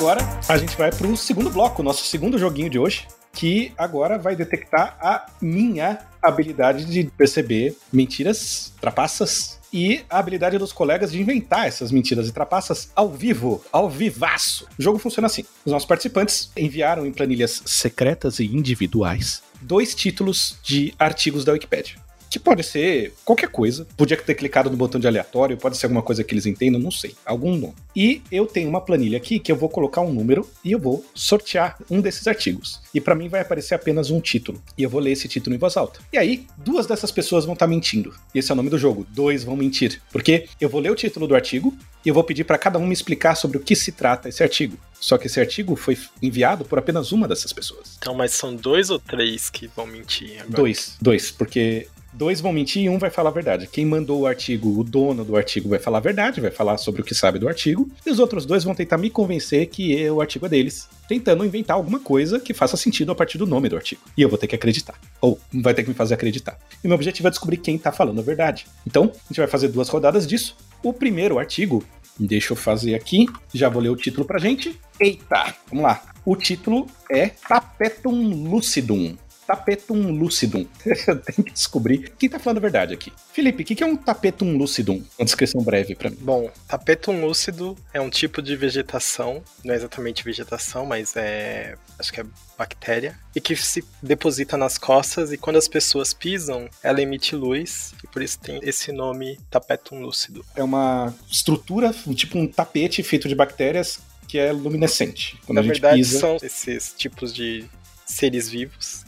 Agora 0.08 0.26
a 0.48 0.58
gente 0.58 0.78
vai 0.78 0.90
pro 0.90 1.18
segundo 1.18 1.50
bloco, 1.50 1.84
nosso 1.84 2.06
segundo 2.06 2.40
joguinho 2.40 2.70
de 2.70 2.80
hoje, 2.80 3.06
que 3.34 3.74
agora 3.78 4.18
vai 4.18 4.38
detectar 4.38 4.98
a 5.02 5.26
minha 5.42 6.00
habilidade 6.22 6.86
de 6.86 7.12
perceber 7.18 7.76
mentiras, 7.92 8.72
trapaças 8.80 9.60
e 9.74 10.06
a 10.10 10.18
habilidade 10.18 10.58
dos 10.58 10.72
colegas 10.72 11.12
de 11.12 11.20
inventar 11.20 11.68
essas 11.68 11.92
mentiras 11.92 12.30
e 12.30 12.32
trapaças 12.32 12.90
ao 12.96 13.10
vivo, 13.10 13.62
ao 13.70 13.90
vivaço. 13.90 14.66
O 14.80 14.82
jogo 14.82 14.98
funciona 14.98 15.26
assim: 15.26 15.44
os 15.66 15.74
nossos 15.74 15.86
participantes 15.86 16.52
enviaram 16.56 17.06
em 17.06 17.12
planilhas 17.12 17.62
secretas 17.66 18.40
e 18.40 18.46
individuais 18.46 19.44
dois 19.62 19.94
títulos 19.94 20.58
de 20.64 20.94
artigos 20.98 21.44
da 21.44 21.52
Wikipedia. 21.52 22.07
Que 22.30 22.40
pode 22.40 22.64
ser 22.64 23.14
qualquer 23.24 23.50
coisa. 23.50 23.88
Podia 23.96 24.18
ter 24.18 24.36
clicado 24.36 24.70
no 24.70 24.78
botão 24.78 25.00
de 25.00 25.08
aleatório, 25.08 25.58
pode 25.58 25.78
ser 25.78 25.86
alguma 25.86 26.02
coisa 26.02 26.24
que 26.24 26.34
eles 26.34 26.46
entendam, 26.46 26.80
não 26.80 26.92
sei. 26.92 27.16
Algum 27.26 27.56
nome. 27.56 27.76
E 27.96 28.22
eu 28.32 28.46
tenho 28.46 28.70
uma 28.70 28.82
planilha 28.82 29.18
aqui 29.18 29.40
que 29.40 29.52
eu 29.52 29.56
vou 29.56 29.70
colocar 29.70 30.02
um 30.02 30.14
número 30.14 30.48
e 30.64 30.72
eu 30.72 30.80
vou 30.80 31.06
sortear 31.14 31.78
um 31.90 32.02
desses 32.02 32.28
artigos. 32.28 32.82
E 32.94 33.02
para 33.02 33.16
mim 33.16 33.28
vai 33.28 33.42
aparecer 33.42 33.76
apenas 33.76 34.10
um 34.12 34.20
título. 34.20 34.62
E 34.78 34.84
eu 34.84 34.90
vou 34.90 35.02
ler 35.02 35.12
esse 35.12 35.28
título 35.28 35.56
em 35.56 35.60
voz 35.60 35.78
alta. 35.78 36.00
E 36.12 36.18
aí, 36.18 36.46
duas 36.58 36.86
dessas 36.86 37.12
pessoas 37.12 37.46
vão 37.46 37.54
estar 37.54 37.68
mentindo. 37.68 38.14
E 38.34 38.40
esse 38.40 38.52
é 38.52 38.54
o 38.54 38.56
nome 38.56 38.70
do 38.70 38.78
jogo. 38.78 39.06
Dois 39.10 39.44
vão 39.44 39.56
mentir. 39.56 40.02
Porque 40.12 40.48
eu 40.60 40.70
vou 40.70 40.82
ler 40.82 40.92
o 40.92 40.96
título 40.96 41.28
do 41.28 41.36
artigo 41.36 41.76
e 42.06 42.10
eu 42.10 42.14
vou 42.14 42.24
pedir 42.24 42.44
para 42.44 42.58
cada 42.58 42.80
um 42.80 42.86
me 42.86 42.94
explicar 42.94 43.36
sobre 43.36 43.58
o 43.58 43.60
que 43.60 43.76
se 43.76 43.92
trata 43.92 44.30
esse 44.30 44.44
artigo. 44.44 44.78
Só 45.00 45.18
que 45.18 45.28
esse 45.28 45.40
artigo 45.40 45.76
foi 45.76 45.98
enviado 46.22 46.66
por 46.66 46.80
apenas 46.80 47.12
uma 47.12 47.28
dessas 47.28 47.54
pessoas. 47.54 47.98
Então, 47.98 48.14
mas 48.14 48.32
são 48.32 48.56
dois 48.56 48.90
ou 48.90 49.00
três 49.00 49.50
que 49.50 49.68
vão 49.68 49.86
mentir 49.86 50.40
agora? 50.40 50.56
Dois, 50.56 50.98
dois, 51.02 51.32
porque 51.32 51.88
dois 52.14 52.42
vão 52.42 52.52
mentir 52.52 52.84
e 52.84 52.90
um 52.90 52.98
vai 52.98 53.10
falar 53.10 53.30
a 53.30 53.34
verdade. 53.34 53.68
Quem 53.68 53.86
mandou 53.86 54.22
o 54.22 54.28
artigo, 54.28 54.80
o 54.80 54.84
dono 54.84 55.24
do 55.24 55.36
artigo, 55.36 55.70
vai 55.70 55.80
falar 55.80 56.00
a 56.00 56.02
verdade, 56.02 56.42
vai 56.42 56.52
falar 56.52 56.78
sobre 56.78 57.02
o 57.02 57.04
que 57.04 57.14
sabe 57.16 57.40
do 57.40 57.48
artigo, 57.48 57.90
e 58.06 58.10
os 58.10 58.20
outros 58.20 58.46
dois 58.46 58.64
vão 58.64 58.76
tentar 58.76 58.98
me 58.98 59.10
convencer 59.10 59.68
que 59.68 60.02
é 60.02 60.12
o 60.12 60.22
artigo 60.22 60.46
é 60.46 60.50
deles, 60.50 60.88
tentando 61.08 61.46
inventar 61.46 61.76
alguma 61.76 62.00
coisa 62.00 62.40
que 62.40 62.54
faça 62.54 62.78
sentido 62.78 63.12
a 63.12 63.16
partir 63.16 63.38
do 63.38 63.48
nome 63.48 63.70
do 63.70 63.76
artigo. 63.76 64.02
E 64.18 64.22
eu 64.22 64.30
vou 64.30 64.38
ter 64.38 64.48
que 64.48 64.56
acreditar. 64.56 65.00
Ou 65.22 65.40
vai 65.54 65.74
ter 65.74 65.84
que 65.84 65.90
me 65.90 65.96
fazer 65.96 66.14
acreditar. 66.14 66.60
E 66.84 66.88
meu 66.88 66.96
objetivo 66.96 67.28
é 67.28 67.32
descobrir 67.32 67.58
quem 67.58 67.78
tá 67.78 67.92
falando 67.92 68.20
a 68.20 68.24
verdade. 68.24 68.66
Então, 68.86 69.12
a 69.14 69.28
gente 69.30 69.38
vai 69.38 69.48
fazer 69.48 69.70
duas 69.70 69.90
rodadas 69.90 70.26
disso. 70.28 70.56
O 70.84 70.94
primeiro 70.94 71.40
artigo, 71.40 71.84
deixa 72.20 72.54
eu 72.54 72.58
fazer 72.58 72.96
aqui, 72.96 73.28
já 73.54 73.70
vou 73.70 73.82
ler 73.82 73.90
o 73.90 73.96
título 73.96 74.26
pra 74.26 74.40
gente. 74.40 74.80
Eita, 75.00 75.56
vamos 75.70 75.84
lá. 75.84 76.04
O 76.26 76.36
título 76.36 76.88
é 77.10 77.28
Tapetum 77.28 78.50
Lucidum. 78.50 79.16
Tapetum 79.48 80.12
lucidum. 80.12 80.66
Eu 80.86 81.20
tenho 81.22 81.46
que 81.46 81.54
descobrir 81.54 82.12
quem 82.20 82.28
tá 82.30 82.38
falando 82.38 82.58
a 82.58 82.62
verdade 82.62 82.94
aqui. 82.94 83.14
Felipe, 83.32 83.64
o 83.64 83.66
que 83.66 83.76
que 83.76 83.84
é 83.84 83.88
um 83.88 83.96
tapetum 83.96 84.58
lucidum? 84.58 85.02
Uma 85.18 85.26
descrição 85.26 85.62
breve 85.62 85.96
pra 85.96 86.10
mim. 86.10 86.18
Bom, 86.20 86.52
tapetum 86.68 87.26
lúcido 87.26 87.78
é 87.94 88.02
um 88.02 88.10
tipo 88.10 88.42
de 88.42 88.56
vegetação, 88.58 89.42
não 89.64 89.74
é 89.74 89.78
exatamente 89.78 90.24
vegetação, 90.24 90.86
mas 90.86 91.16
é. 91.16 91.76
acho 91.98 92.12
que 92.12 92.20
é 92.20 92.26
bactéria, 92.58 93.18
e 93.34 93.40
que 93.40 93.56
se 93.56 93.84
deposita 94.02 94.58
nas 94.58 94.78
costas 94.78 95.32
e 95.32 95.38
quando 95.38 95.58
as 95.58 95.68
pessoas 95.68 96.14
pisam, 96.14 96.68
ela 96.84 97.02
emite 97.02 97.36
luz, 97.36 97.94
e 98.04 98.08
por 98.08 98.22
isso 98.22 98.40
tem 98.40 98.60
esse 98.64 98.92
nome 98.92 99.40
tapetum 99.50 100.02
lúcido. 100.02 100.44
É 100.56 100.64
uma 100.64 101.14
estrutura, 101.32 101.94
tipo 102.16 102.38
um 102.38 102.48
tapete 102.48 103.02
feito 103.02 103.30
de 103.30 103.36
bactérias 103.36 104.00
que 104.28 104.38
é 104.38 104.52
luminescente. 104.52 105.40
Quando 105.46 105.56
Na 105.56 105.62
a 105.62 105.64
gente 105.64 105.74
verdade, 105.74 105.98
pisa. 105.98 106.20
são 106.20 106.38
esses 106.42 106.94
tipos 106.98 107.34
de 107.34 107.66
seres 108.06 108.50
vivos, 108.50 109.06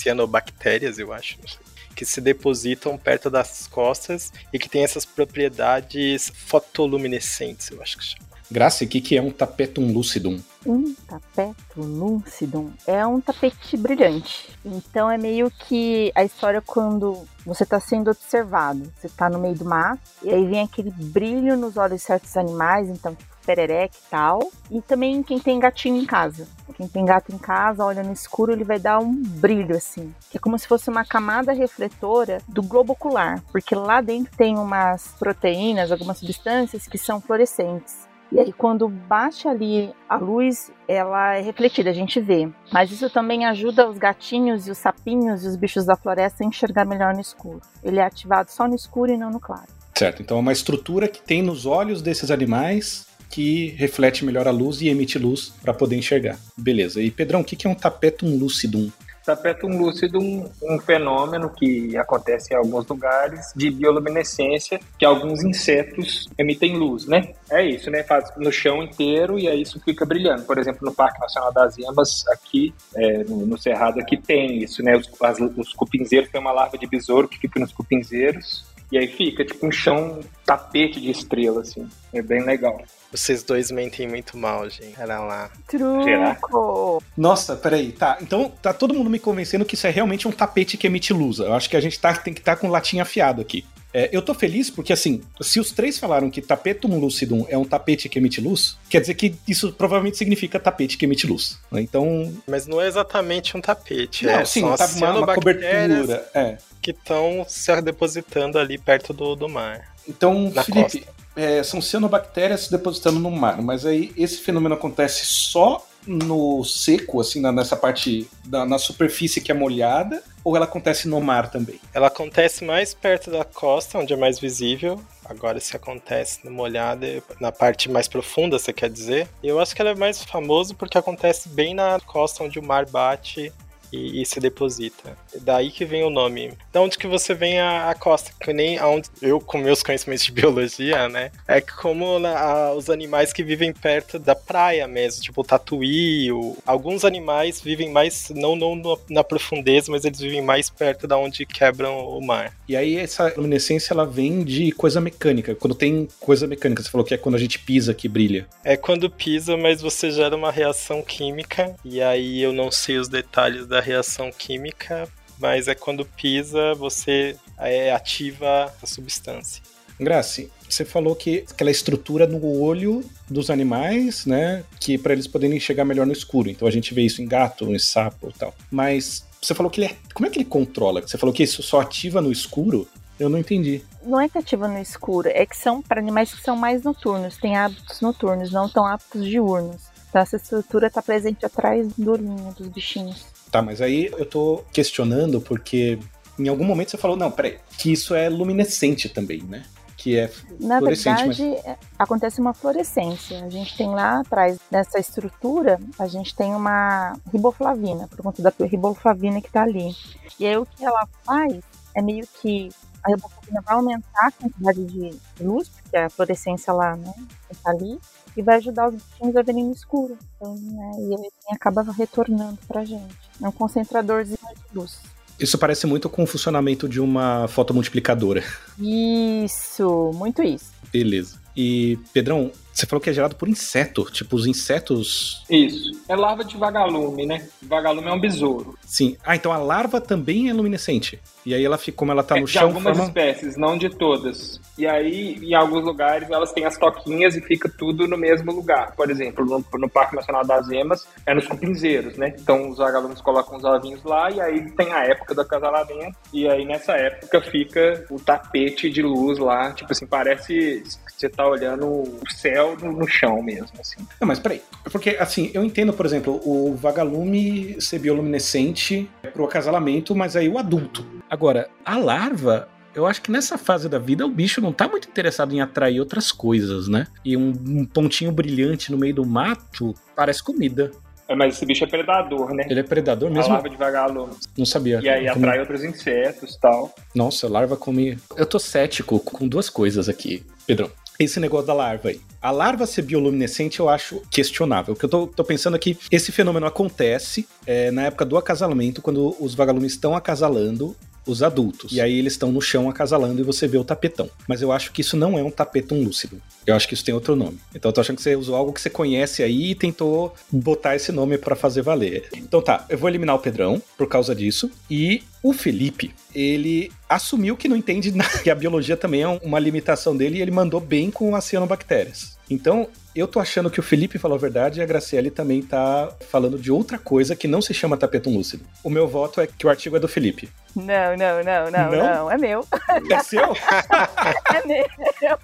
cianobactérias, 0.00 0.98
eu 0.98 1.12
acho, 1.12 1.38
não 1.40 1.48
sei, 1.48 1.58
que 1.94 2.04
se 2.04 2.20
depositam 2.20 2.96
perto 2.96 3.30
das 3.30 3.66
costas 3.66 4.32
e 4.52 4.58
que 4.58 4.68
tem 4.68 4.84
essas 4.84 5.04
propriedades 5.04 6.32
fotoluminescentes, 6.34 7.70
eu 7.70 7.82
acho 7.82 7.98
que 7.98 8.04
chama. 8.04 8.30
Graça, 8.52 8.84
o 8.84 8.88
que 8.88 9.00
que 9.00 9.16
é 9.16 9.22
um 9.22 9.30
tapetum 9.30 9.92
lucidum? 9.92 10.40
Um 10.66 10.92
tapeto 11.06 11.80
lúcido 11.80 12.72
é 12.84 13.06
um 13.06 13.20
tapete 13.20 13.76
brilhante. 13.76 14.48
Então 14.64 15.08
é 15.08 15.16
meio 15.16 15.48
que 15.52 16.10
a 16.16 16.24
história 16.24 16.60
quando 16.60 17.28
você 17.46 17.62
está 17.62 17.78
sendo 17.78 18.10
observado. 18.10 18.92
Você 18.98 19.06
está 19.06 19.30
no 19.30 19.38
meio 19.38 19.54
do 19.54 19.64
mato 19.64 20.02
e 20.24 20.30
aí 20.30 20.44
vem 20.46 20.62
aquele 20.62 20.90
brilho 20.90 21.56
nos 21.56 21.76
olhos 21.76 22.00
de 22.00 22.06
certos 22.06 22.36
animais, 22.36 22.88
então 22.88 23.16
perereca 23.44 23.94
e 23.96 24.10
tal. 24.10 24.50
E 24.70 24.80
também 24.80 25.22
quem 25.22 25.38
tem 25.38 25.58
gatinho 25.58 26.00
em 26.00 26.06
casa. 26.06 26.46
Quem 26.76 26.88
tem 26.88 27.04
gato 27.04 27.30
em 27.30 27.36
casa, 27.36 27.84
olha 27.84 28.02
no 28.02 28.12
escuro, 28.12 28.52
ele 28.52 28.64
vai 28.64 28.78
dar 28.78 28.98
um 29.00 29.14
brilho 29.14 29.76
assim. 29.76 30.14
Que 30.30 30.38
é 30.38 30.40
como 30.40 30.58
se 30.58 30.66
fosse 30.66 30.88
uma 30.88 31.04
camada 31.04 31.52
refletora 31.52 32.40
do 32.48 32.62
globo 32.62 32.94
ocular. 32.94 33.42
Porque 33.52 33.74
lá 33.74 34.00
dentro 34.00 34.34
tem 34.36 34.56
umas 34.56 35.14
proteínas, 35.18 35.92
algumas 35.92 36.18
substâncias 36.18 36.86
que 36.86 36.96
são 36.96 37.20
fluorescentes. 37.20 38.08
E 38.32 38.38
aí, 38.38 38.52
quando 38.52 38.88
bate 38.88 39.48
ali 39.48 39.92
a 40.08 40.16
luz, 40.16 40.70
ela 40.86 41.34
é 41.34 41.40
refletida, 41.40 41.90
a 41.90 41.92
gente 41.92 42.20
vê. 42.20 42.48
Mas 42.72 42.92
isso 42.92 43.10
também 43.10 43.44
ajuda 43.44 43.90
os 43.90 43.98
gatinhos 43.98 44.68
e 44.68 44.70
os 44.70 44.78
sapinhos 44.78 45.44
e 45.44 45.48
os 45.48 45.56
bichos 45.56 45.84
da 45.84 45.96
floresta 45.96 46.44
a 46.44 46.46
enxergar 46.46 46.84
melhor 46.84 47.12
no 47.12 47.20
escuro. 47.20 47.60
Ele 47.82 47.98
é 47.98 48.04
ativado 48.04 48.50
só 48.50 48.68
no 48.68 48.76
escuro 48.76 49.12
e 49.12 49.16
não 49.16 49.30
no 49.30 49.40
claro. 49.40 49.66
Certo, 49.96 50.22
então 50.22 50.36
é 50.36 50.40
uma 50.40 50.52
estrutura 50.52 51.08
que 51.08 51.20
tem 51.20 51.42
nos 51.42 51.66
olhos 51.66 52.00
desses 52.00 52.30
animais 52.30 53.09
que 53.30 53.68
reflete 53.78 54.24
melhor 54.24 54.48
a 54.48 54.50
luz 54.50 54.80
e 54.82 54.88
emite 54.88 55.18
luz 55.18 55.52
para 55.62 55.72
poder 55.72 55.96
enxergar. 55.96 56.38
Beleza. 56.56 57.00
E 57.00 57.10
Pedrão, 57.10 57.40
o 57.40 57.44
que 57.44 57.66
é 57.66 57.70
um 57.70 57.74
tapetum 57.74 58.36
lucidum? 58.36 58.90
tapetum 59.24 59.78
lúcido 59.78 60.18
um, 60.18 60.48
um 60.62 60.78
fenômeno 60.78 61.50
que 61.50 61.96
acontece 61.96 62.52
em 62.52 62.56
alguns 62.56 62.86
lugares 62.86 63.52
de 63.54 63.70
bioluminescência, 63.70 64.80
que 64.98 65.04
alguns 65.04 65.44
insetos 65.44 66.28
emitem 66.38 66.76
luz, 66.76 67.06
né? 67.06 67.34
É 67.50 67.64
isso, 67.64 67.90
né? 67.90 68.02
Faz 68.02 68.32
no 68.36 68.50
chão 68.50 68.82
inteiro 68.82 69.38
e 69.38 69.48
aí 69.48 69.62
isso 69.62 69.80
fica 69.80 70.04
brilhando. 70.04 70.42
Por 70.44 70.58
exemplo, 70.58 70.80
no 70.82 70.94
Parque 70.94 71.20
Nacional 71.20 71.52
das 71.52 71.78
Emas, 71.78 72.24
aqui, 72.28 72.74
é, 72.96 73.24
no, 73.24 73.46
no 73.46 73.58
Cerrado, 73.58 74.00
aqui 74.00 74.16
tem 74.16 74.62
isso, 74.62 74.82
né? 74.82 74.96
Os, 74.96 75.08
as, 75.20 75.38
os 75.38 75.72
cupinzeiros 75.74 76.30
tem 76.30 76.40
uma 76.40 76.52
larva 76.52 76.78
de 76.78 76.86
besouro 76.86 77.28
que 77.28 77.38
fica 77.38 77.60
nos 77.60 77.72
cupinzeiros 77.72 78.64
e 78.90 78.98
aí 78.98 79.06
fica 79.06 79.44
tipo 79.44 79.64
um 79.66 79.70
chão 79.70 80.18
tapete 80.44 81.00
de 81.00 81.10
estrela, 81.10 81.60
assim. 81.60 81.88
É 82.12 82.20
bem 82.20 82.44
legal. 82.44 82.82
Vocês 83.12 83.42
dois 83.42 83.70
mentem 83.70 84.06
muito 84.08 84.36
mal, 84.36 84.68
gente. 84.68 84.94
Era 84.98 85.18
lá. 85.20 85.50
Truco! 85.66 87.02
Nossa, 87.16 87.56
peraí, 87.56 87.92
tá. 87.92 88.18
Então 88.20 88.52
tá 88.62 88.72
todo 88.72 88.94
mundo 88.94 89.10
me 89.10 89.18
convencendo 89.18 89.64
que 89.64 89.74
isso 89.74 89.86
é 89.86 89.90
realmente 89.90 90.28
um 90.28 90.32
tapete 90.32 90.76
que 90.76 90.86
emite 90.86 91.12
luz. 91.12 91.38
Eu 91.38 91.52
acho 91.54 91.68
que 91.68 91.76
a 91.76 91.80
gente 91.80 91.98
tá, 91.98 92.14
tem 92.14 92.32
que 92.32 92.40
estar 92.40 92.56
com 92.56 92.68
latinha 92.68 93.02
afiado 93.02 93.40
aqui. 93.40 93.64
É, 93.92 94.08
eu 94.12 94.22
tô 94.22 94.32
feliz 94.32 94.70
porque, 94.70 94.92
assim, 94.92 95.20
se 95.40 95.58
os 95.58 95.72
três 95.72 95.98
falaram 95.98 96.30
que 96.30 96.40
tapetum 96.40 96.98
lucidum 96.98 97.44
é 97.48 97.58
um 97.58 97.64
tapete 97.64 98.08
que 98.08 98.18
emite 98.18 98.40
luz, 98.40 98.78
quer 98.88 99.00
dizer 99.00 99.14
que 99.14 99.34
isso 99.48 99.72
provavelmente 99.72 100.16
significa 100.16 100.60
tapete 100.60 100.96
que 100.96 101.04
emite 101.04 101.26
luz. 101.26 101.58
né? 101.70 101.80
Então, 101.80 102.32
Mas 102.46 102.66
não 102.68 102.80
é 102.80 102.86
exatamente 102.86 103.56
um 103.56 103.60
tapete. 103.60 104.24
não, 104.26 104.32
é, 104.34 104.44
sim, 104.44 104.60
são 104.60 104.76
tá 104.76 104.86
uma, 104.94 105.18
uma 105.18 105.34
cobertura. 105.34 106.30
É. 106.32 106.58
que 106.80 106.92
estão 106.92 107.44
se 107.48 107.80
depositando 107.82 108.58
ali 108.58 108.78
perto 108.78 109.12
do, 109.12 109.34
do 109.34 109.48
mar. 109.48 109.92
Então, 110.08 110.50
Na 110.54 110.62
Felipe, 110.62 111.04
é, 111.36 111.62
são 111.62 111.80
cianobactérias 111.80 112.62
se 112.62 112.70
depositando 112.70 113.18
no 113.20 113.30
mar, 113.30 113.60
mas 113.62 113.86
aí 113.86 114.12
esse 114.16 114.38
fenômeno 114.38 114.74
acontece 114.74 115.24
só 115.24 115.86
no 116.06 116.64
seco, 116.64 117.20
assim, 117.20 117.40
na- 117.40 117.52
nessa 117.52 117.76
parte 117.76 118.26
da, 118.44 118.64
na 118.64 118.78
superfície 118.78 119.40
que 119.40 119.50
é 119.52 119.54
molhada, 119.54 120.22
ou 120.42 120.56
ela 120.56 120.64
acontece 120.64 121.06
no 121.06 121.20
mar 121.20 121.50
também? 121.50 121.78
Ela 121.92 122.06
acontece 122.06 122.64
mais 122.64 122.94
perto 122.94 123.30
da 123.30 123.44
costa, 123.44 123.98
onde 123.98 124.12
é 124.12 124.16
mais 124.16 124.38
visível. 124.38 124.98
Agora, 125.26 125.60
se 125.60 125.76
acontece 125.76 126.40
no 126.42 126.50
molhado, 126.50 127.04
na 127.38 127.52
parte 127.52 127.90
mais 127.90 128.08
profunda, 128.08 128.58
você 128.58 128.72
quer 128.72 128.88
dizer? 128.88 129.28
Eu 129.42 129.60
acho 129.60 129.76
que 129.76 129.82
ela 129.82 129.90
é 129.90 129.94
mais 129.94 130.24
famosa 130.24 130.74
porque 130.74 130.96
acontece 130.96 131.48
bem 131.50 131.74
na 131.74 132.00
costa 132.00 132.42
onde 132.42 132.58
o 132.58 132.62
mar 132.62 132.86
bate 132.86 133.52
e, 133.92 134.20
e 134.22 134.26
se 134.26 134.40
deposita. 134.40 135.16
É 135.34 135.38
daí 135.40 135.70
que 135.70 135.84
vem 135.84 136.04
o 136.04 136.10
nome. 136.10 136.52
Da 136.72 136.80
onde 136.80 136.98
que 136.98 137.06
você 137.06 137.34
vem 137.34 137.58
a, 137.60 137.90
a 137.90 137.94
costa? 137.94 138.30
Que 138.40 138.52
nem 138.52 138.78
aonde 138.78 139.08
eu, 139.22 139.40
com 139.40 139.58
meus 139.58 139.82
conhecimentos 139.82 140.24
de 140.24 140.32
biologia, 140.32 141.08
né? 141.08 141.30
É 141.46 141.60
como 141.60 142.18
na- 142.18 142.38
a- 142.38 142.74
os 142.74 142.88
animais 142.90 143.32
que 143.32 143.42
vivem 143.42 143.72
perto 143.72 144.18
da 144.18 144.34
praia 144.34 144.86
mesmo, 144.86 145.22
tipo 145.22 145.40
o 145.40 145.44
tatuí. 145.44 146.30
o- 146.32 146.56
alguns 146.66 147.04
animais 147.04 147.60
vivem 147.60 147.90
mais, 147.90 148.30
não, 148.34 148.54
não 148.56 148.74
no- 148.74 148.98
na 149.08 149.22
profundeza, 149.24 149.90
mas 149.90 150.04
eles 150.04 150.20
vivem 150.20 150.42
mais 150.42 150.68
perto 150.70 151.06
da 151.06 151.16
onde 151.16 151.44
quebram 151.46 151.98
o 152.06 152.20
mar. 152.24 152.52
E 152.68 152.76
aí 152.76 152.96
essa 152.96 153.32
luminescência 153.36 153.92
ela 153.92 154.06
vem 154.06 154.42
de 154.44 154.70
coisa 154.72 155.00
mecânica. 155.00 155.54
Quando 155.54 155.74
tem 155.74 156.08
coisa 156.20 156.46
mecânica, 156.46 156.82
você 156.82 156.90
falou 156.90 157.04
que 157.04 157.14
é 157.14 157.16
quando 157.18 157.34
a 157.34 157.38
gente 157.38 157.58
pisa 157.58 157.94
que 157.94 158.08
brilha. 158.08 158.46
É 158.64 158.76
quando 158.76 159.10
pisa, 159.10 159.56
mas 159.56 159.80
você 159.80 160.10
gera 160.10 160.36
uma 160.36 160.50
reação 160.52 161.02
química. 161.02 161.74
E 161.84 162.00
aí 162.02 162.42
eu 162.42 162.52
não 162.52 162.70
sei 162.70 162.98
os 162.98 163.08
detalhes 163.08 163.66
da 163.66 163.79
reação 163.80 164.30
química, 164.30 165.08
mas 165.38 165.68
é 165.68 165.74
quando 165.74 166.04
pisa, 166.04 166.74
você 166.74 167.36
é, 167.58 167.92
ativa 167.92 168.72
a 168.82 168.86
substância. 168.86 169.62
Graci, 169.98 170.50
você 170.66 170.84
falou 170.84 171.14
que 171.14 171.44
aquela 171.50 171.70
estrutura 171.70 172.26
no 172.26 172.58
olho 172.58 173.04
dos 173.28 173.50
animais, 173.50 174.24
né, 174.24 174.64
que 174.78 174.96
para 174.96 175.12
eles 175.12 175.26
poderem 175.26 175.58
enxergar 175.58 175.84
melhor 175.84 176.06
no 176.06 176.12
escuro. 176.12 176.48
Então 176.48 176.66
a 176.66 176.70
gente 176.70 176.94
vê 176.94 177.02
isso 177.02 177.20
em 177.20 177.26
gato, 177.26 177.70
em 177.70 177.78
sapo 177.78 178.30
e 178.30 178.38
tal. 178.38 178.54
Mas 178.70 179.26
você 179.42 179.54
falou 179.54 179.70
que 179.70 179.80
ele 179.80 179.92
é, 179.92 179.96
como 180.14 180.26
é 180.26 180.30
que 180.30 180.38
ele 180.38 180.46
controla? 180.46 181.02
Você 181.02 181.18
falou 181.18 181.34
que 181.34 181.42
isso 181.42 181.62
só 181.62 181.80
ativa 181.80 182.20
no 182.22 182.32
escuro? 182.32 182.88
Eu 183.18 183.28
não 183.28 183.38
entendi. 183.38 183.84
Não 184.02 184.18
é 184.18 184.26
que 184.30 184.38
ativa 184.38 184.66
no 184.66 184.78
escuro, 184.78 185.28
é 185.28 185.44
que 185.44 185.56
são 185.56 185.82
para 185.82 186.00
animais 186.00 186.32
que 186.32 186.42
são 186.42 186.56
mais 186.56 186.82
noturnos, 186.82 187.36
têm 187.36 187.54
hábitos 187.54 188.00
noturnos, 188.00 188.50
não 188.50 188.66
tão 188.70 188.86
hábitos 188.86 189.26
diurnos. 189.26 189.82
Então 190.08 190.22
essa 190.22 190.36
estrutura 190.36 190.86
está 190.86 191.02
presente 191.02 191.44
atrás 191.44 191.92
do 191.92 192.10
olhinho 192.10 192.54
dos 192.54 192.68
bichinhos. 192.68 193.26
Tá, 193.50 193.60
mas 193.60 193.80
aí 193.80 194.10
eu 194.16 194.24
tô 194.24 194.62
questionando 194.72 195.40
porque 195.40 195.98
em 196.38 196.48
algum 196.48 196.64
momento 196.64 196.90
você 196.90 196.96
falou, 196.96 197.16
não, 197.16 197.30
peraí, 197.30 197.58
que 197.78 197.92
isso 197.92 198.14
é 198.14 198.28
luminescente 198.28 199.08
também, 199.08 199.42
né? 199.42 199.64
Que 199.96 200.18
é 200.18 200.30
Na 200.58 200.78
fluorescente, 200.78 201.26
mas 201.26 201.36
verdade, 201.36 201.68
é- 201.68 201.76
acontece 201.98 202.40
uma 202.40 202.54
fluorescência. 202.54 203.44
A 203.44 203.50
gente 203.50 203.76
tem 203.76 203.88
lá 203.88 204.20
atrás 204.20 204.58
dessa 204.70 204.98
estrutura, 204.98 205.78
a 205.98 206.06
gente 206.06 206.34
tem 206.34 206.54
uma 206.54 207.14
riboflavina, 207.30 208.08
por 208.08 208.22
conta 208.22 208.40
da 208.40 208.52
riboflavina 208.60 209.40
que 209.40 209.48
está 209.48 209.62
ali. 209.62 209.94
E 210.38 210.46
aí 210.46 210.56
o 210.56 210.64
que 210.64 210.82
ela 210.82 211.06
faz 211.24 211.60
é 211.94 212.00
meio 212.00 212.26
que 212.40 212.70
a 213.02 213.10
riboflavina 213.10 213.62
vai 213.62 213.74
aumentar 213.74 214.26
a 214.26 214.32
quantidade 214.32 214.84
de 214.84 215.18
luz, 215.40 215.68
porque 215.68 215.96
a 215.96 216.10
fluorescência 216.10 216.72
lá, 216.72 216.96
né, 216.96 217.12
está 217.50 217.70
ali, 217.70 217.98
e 218.36 218.42
vai 218.42 218.56
ajudar 218.56 218.88
os 218.88 218.94
bichinhos 218.94 219.36
a 219.36 219.42
verem 219.42 219.64
no 219.64 219.72
escuro. 219.72 220.16
Então, 220.36 220.54
né, 220.54 220.90
e 220.98 221.14
ele 221.14 221.28
acaba 221.50 221.82
retornando 221.82 222.58
pra 222.68 222.84
gente. 222.84 223.16
É 223.42 223.48
um 223.48 223.52
concentradorzinho 223.52 224.38
de 224.54 224.78
luz. 224.78 225.00
isso 225.38 225.56
parece 225.58 225.86
muito 225.86 226.08
com 226.08 226.22
o 226.22 226.26
funcionamento 226.26 226.88
de 226.88 227.00
uma 227.00 227.48
fotomultiplicadora. 227.48 228.44
Isso, 228.78 230.10
muito 230.14 230.42
isso. 230.42 230.70
Beleza. 230.92 231.40
E, 231.56 231.98
Pedrão, 232.12 232.52
você 232.72 232.86
falou 232.86 233.00
que 233.00 233.10
é 233.10 233.12
gerado 233.12 233.36
por 233.36 233.48
inseto. 233.48 234.04
Tipo, 234.10 234.36
os 234.36 234.46
insetos. 234.46 235.44
Isso. 235.50 235.90
É 236.08 236.16
larva 236.16 236.44
de 236.44 236.56
vagalume, 236.56 237.26
né? 237.26 237.48
Vagalume 237.62 238.08
é 238.08 238.12
um 238.12 238.20
besouro. 238.20 238.78
Sim. 238.86 239.16
Ah, 239.24 239.36
então 239.36 239.52
a 239.52 239.58
larva 239.58 240.00
também 240.00 240.48
é 240.48 240.52
luminescente. 240.52 241.20
E 241.44 241.54
aí 241.54 241.64
ela 241.64 241.78
fica, 241.78 241.96
como 241.96 242.12
ela 242.12 242.22
tá 242.22 242.36
É, 242.36 242.40
no 242.40 242.46
de 242.46 242.52
chão, 242.52 242.64
algumas 242.64 242.96
forma... 242.96 243.04
espécies, 243.04 243.56
não 243.56 243.76
de 243.76 243.88
todas. 243.88 244.60
E 244.76 244.86
aí, 244.86 245.38
em 245.42 245.54
alguns 245.54 245.84
lugares, 245.84 246.30
elas 246.30 246.52
têm 246.52 246.64
as 246.66 246.76
toquinhas 246.76 247.34
e 247.34 247.40
fica 247.40 247.68
tudo 247.68 248.06
no 248.06 248.16
mesmo 248.16 248.52
lugar. 248.52 248.94
Por 248.94 249.10
exemplo, 249.10 249.44
no, 249.44 249.64
no 249.78 249.88
Parque 249.88 250.16
Nacional 250.16 250.44
das 250.44 250.68
Emas, 250.70 251.06
é 251.26 251.34
nos 251.34 251.46
cupinzeiros, 251.46 252.16
né? 252.16 252.34
Então, 252.38 252.70
os 252.70 252.78
vagalumes 252.78 253.20
colocam 253.20 253.56
os 253.56 253.64
ovinhos 253.64 254.02
lá 254.04 254.30
e 254.30 254.40
aí 254.40 254.70
tem 254.72 254.92
a 254.92 255.04
época 255.04 255.34
do 255.34 255.40
acasalamento. 255.40 256.16
E 256.32 256.48
aí, 256.48 256.64
nessa 256.64 256.92
época, 256.92 257.40
fica 257.40 258.04
o 258.10 258.20
tapete 258.20 258.90
de 258.90 259.02
luz 259.02 259.38
lá. 259.38 259.72
Tipo 259.72 259.92
assim, 259.92 260.06
parece 260.06 260.82
você 261.20 261.28
tá 261.28 261.46
olhando 261.46 261.86
o 261.86 262.20
céu 262.30 262.76
no, 262.80 262.92
no 262.92 263.06
chão 263.06 263.42
mesmo, 263.42 263.68
assim. 263.78 263.96
Não, 264.18 264.26
mas 264.26 264.38
peraí. 264.38 264.62
Porque, 264.90 265.10
assim, 265.20 265.50
eu 265.52 265.62
entendo, 265.62 265.92
por 265.92 266.06
exemplo, 266.06 266.40
o 266.44 266.74
vagalume 266.74 267.76
ser 267.80 267.98
bioluminescente 267.98 269.08
pro 269.34 269.44
acasalamento, 269.44 270.14
mas 270.16 270.34
aí 270.34 270.48
o 270.48 270.58
adulto. 270.58 271.04
Agora, 271.28 271.68
a 271.84 271.98
larva. 271.98 272.68
Eu 272.94 273.06
acho 273.06 273.22
que 273.22 273.30
nessa 273.30 273.56
fase 273.56 273.88
da 273.88 273.98
vida 274.00 274.26
o 274.26 274.30
bicho 274.30 274.60
não 274.60 274.72
tá 274.72 274.88
muito 274.88 275.06
interessado 275.08 275.54
em 275.54 275.60
atrair 275.60 276.00
outras 276.00 276.32
coisas, 276.32 276.88
né? 276.88 277.06
E 277.24 277.36
um, 277.36 277.50
um 277.66 277.84
pontinho 277.84 278.32
brilhante 278.32 278.90
no 278.90 278.98
meio 278.98 279.14
do 279.14 279.24
mato 279.24 279.94
parece 280.16 280.42
comida. 280.42 280.90
É, 281.28 281.36
Mas 281.36 281.54
esse 281.54 281.64
bicho 281.64 281.84
é 281.84 281.86
predador, 281.86 282.52
né? 282.52 282.64
Ele 282.68 282.80
é 282.80 282.82
predador 282.82 283.30
A 283.30 283.32
mesmo? 283.32 283.52
larva 283.52 283.68
de 283.70 283.76
vagalume. 283.76 284.32
Não 284.58 284.66
sabia. 284.66 284.98
E 285.00 285.08
aí 285.08 285.28
Como- 285.32 285.46
atrai 285.46 285.60
outros 285.60 285.84
insetos 285.84 286.54
e 286.56 286.60
tal. 286.60 286.92
Nossa, 287.14 287.46
larva 287.48 287.76
come. 287.76 288.18
Eu 288.36 288.44
tô 288.44 288.58
cético 288.58 289.20
com 289.20 289.46
duas 289.46 289.70
coisas 289.70 290.08
aqui, 290.08 290.44
Pedrão. 290.66 290.90
Esse 291.20 291.38
negócio 291.38 291.66
da 291.66 291.74
larva 291.74 292.08
aí. 292.08 292.20
A 292.40 292.50
larva 292.50 292.86
ser 292.86 293.02
bioluminescente 293.02 293.78
eu 293.78 293.90
acho 293.90 294.22
questionável. 294.30 294.94
O 294.94 294.96
que 294.96 295.04
eu 295.04 295.08
tô, 295.08 295.26
tô 295.26 295.44
pensando 295.44 295.74
aqui, 295.74 295.98
esse 296.10 296.32
fenômeno 296.32 296.64
acontece 296.64 297.46
é, 297.66 297.90
na 297.90 298.06
época 298.06 298.24
do 298.24 298.38
acasalamento, 298.38 299.02
quando 299.02 299.36
os 299.38 299.54
vagalumes 299.54 299.92
estão 299.92 300.16
acasalando 300.16 300.96
os 301.26 301.42
adultos. 301.42 301.92
E 301.92 302.00
aí 302.00 302.18
eles 302.18 302.34
estão 302.34 302.50
no 302.52 302.60
chão 302.60 302.88
acasalando 302.88 303.40
e 303.40 303.44
você 303.44 303.66
vê 303.66 303.78
o 303.78 303.84
tapetão. 303.84 304.30
Mas 304.48 304.62
eu 304.62 304.72
acho 304.72 304.92
que 304.92 305.00
isso 305.00 305.16
não 305.16 305.38
é 305.38 305.42
um 305.42 305.50
tapetão 305.50 306.00
lúcido. 306.02 306.40
Eu 306.66 306.74
acho 306.74 306.86
que 306.86 306.94
isso 306.94 307.04
tem 307.04 307.14
outro 307.14 307.34
nome. 307.34 307.58
Então 307.74 307.88
eu 307.88 307.92
tô 307.92 308.00
achando 308.00 308.16
que 308.16 308.22
você 308.22 308.36
usou 308.36 308.54
algo 308.54 308.72
que 308.72 308.80
você 308.80 308.90
conhece 308.90 309.42
aí 309.42 309.70
e 309.70 309.74
tentou 309.74 310.34
botar 310.50 310.96
esse 310.96 311.10
nome 311.12 311.38
pra 311.38 311.56
fazer 311.56 311.82
valer. 311.82 312.28
Então 312.36 312.60
tá, 312.62 312.84
eu 312.88 312.98
vou 312.98 313.08
eliminar 313.08 313.34
o 313.34 313.40
Pedrão 313.40 313.82
por 313.96 314.08
causa 314.08 314.34
disso. 314.34 314.70
E 314.90 315.22
o 315.42 315.52
Felipe, 315.52 316.14
ele 316.34 316.92
assumiu 317.08 317.56
que 317.56 317.68
não 317.68 317.76
entende 317.76 318.12
nada, 318.14 318.38
que 318.38 318.50
a 318.50 318.54
biologia 318.54 318.96
também 318.96 319.22
é 319.22 319.28
uma 319.28 319.58
limitação 319.58 320.16
dele 320.16 320.38
e 320.38 320.42
ele 320.42 320.50
mandou 320.50 320.80
bem 320.80 321.10
com 321.10 321.34
as 321.34 321.44
cianobactérias. 321.44 322.38
Então, 322.50 322.88
eu 323.14 323.28
tô 323.28 323.38
achando 323.38 323.70
que 323.70 323.78
o 323.78 323.82
Felipe 323.82 324.18
falou 324.18 324.36
a 324.36 324.40
verdade 324.40 324.80
e 324.80 324.82
a 324.82 324.86
Graciele 324.86 325.30
também 325.30 325.62
tá 325.62 326.12
falando 326.28 326.58
de 326.58 326.70
outra 326.70 326.98
coisa 326.98 327.36
que 327.36 327.46
não 327.46 327.62
se 327.62 327.72
chama 327.72 327.96
tapetum 327.96 328.34
lúcido. 328.34 328.64
O 328.82 328.90
meu 328.90 329.06
voto 329.06 329.40
é 329.40 329.46
que 329.46 329.66
o 329.66 329.70
artigo 329.70 329.96
é 329.96 330.00
do 330.00 330.08
Felipe. 330.08 330.48
Não, 330.76 331.16
não, 331.16 331.42
não, 331.42 331.70
não, 331.70 331.90
Não? 331.90 332.14
não, 332.14 332.30
é 332.30 332.38
meu. 332.38 332.64
É 333.10 333.18
seu? 333.20 333.54
É 334.54 334.66
meu. 334.66 334.86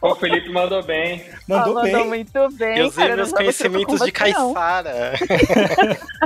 O 0.02 0.14
Felipe 0.16 0.50
mandou 0.50 0.82
bem. 0.82 1.24
Mandou 1.48 1.78
Ah, 1.78 1.82
bem. 1.82 1.92
Mandou 1.92 2.08
muito 2.08 2.48
bem. 2.56 2.78
Eu 2.78 2.86
usei 2.86 3.14
meus 3.14 3.32
conhecimentos 3.32 4.00
de 4.00 4.12
caiçara. 4.12 5.12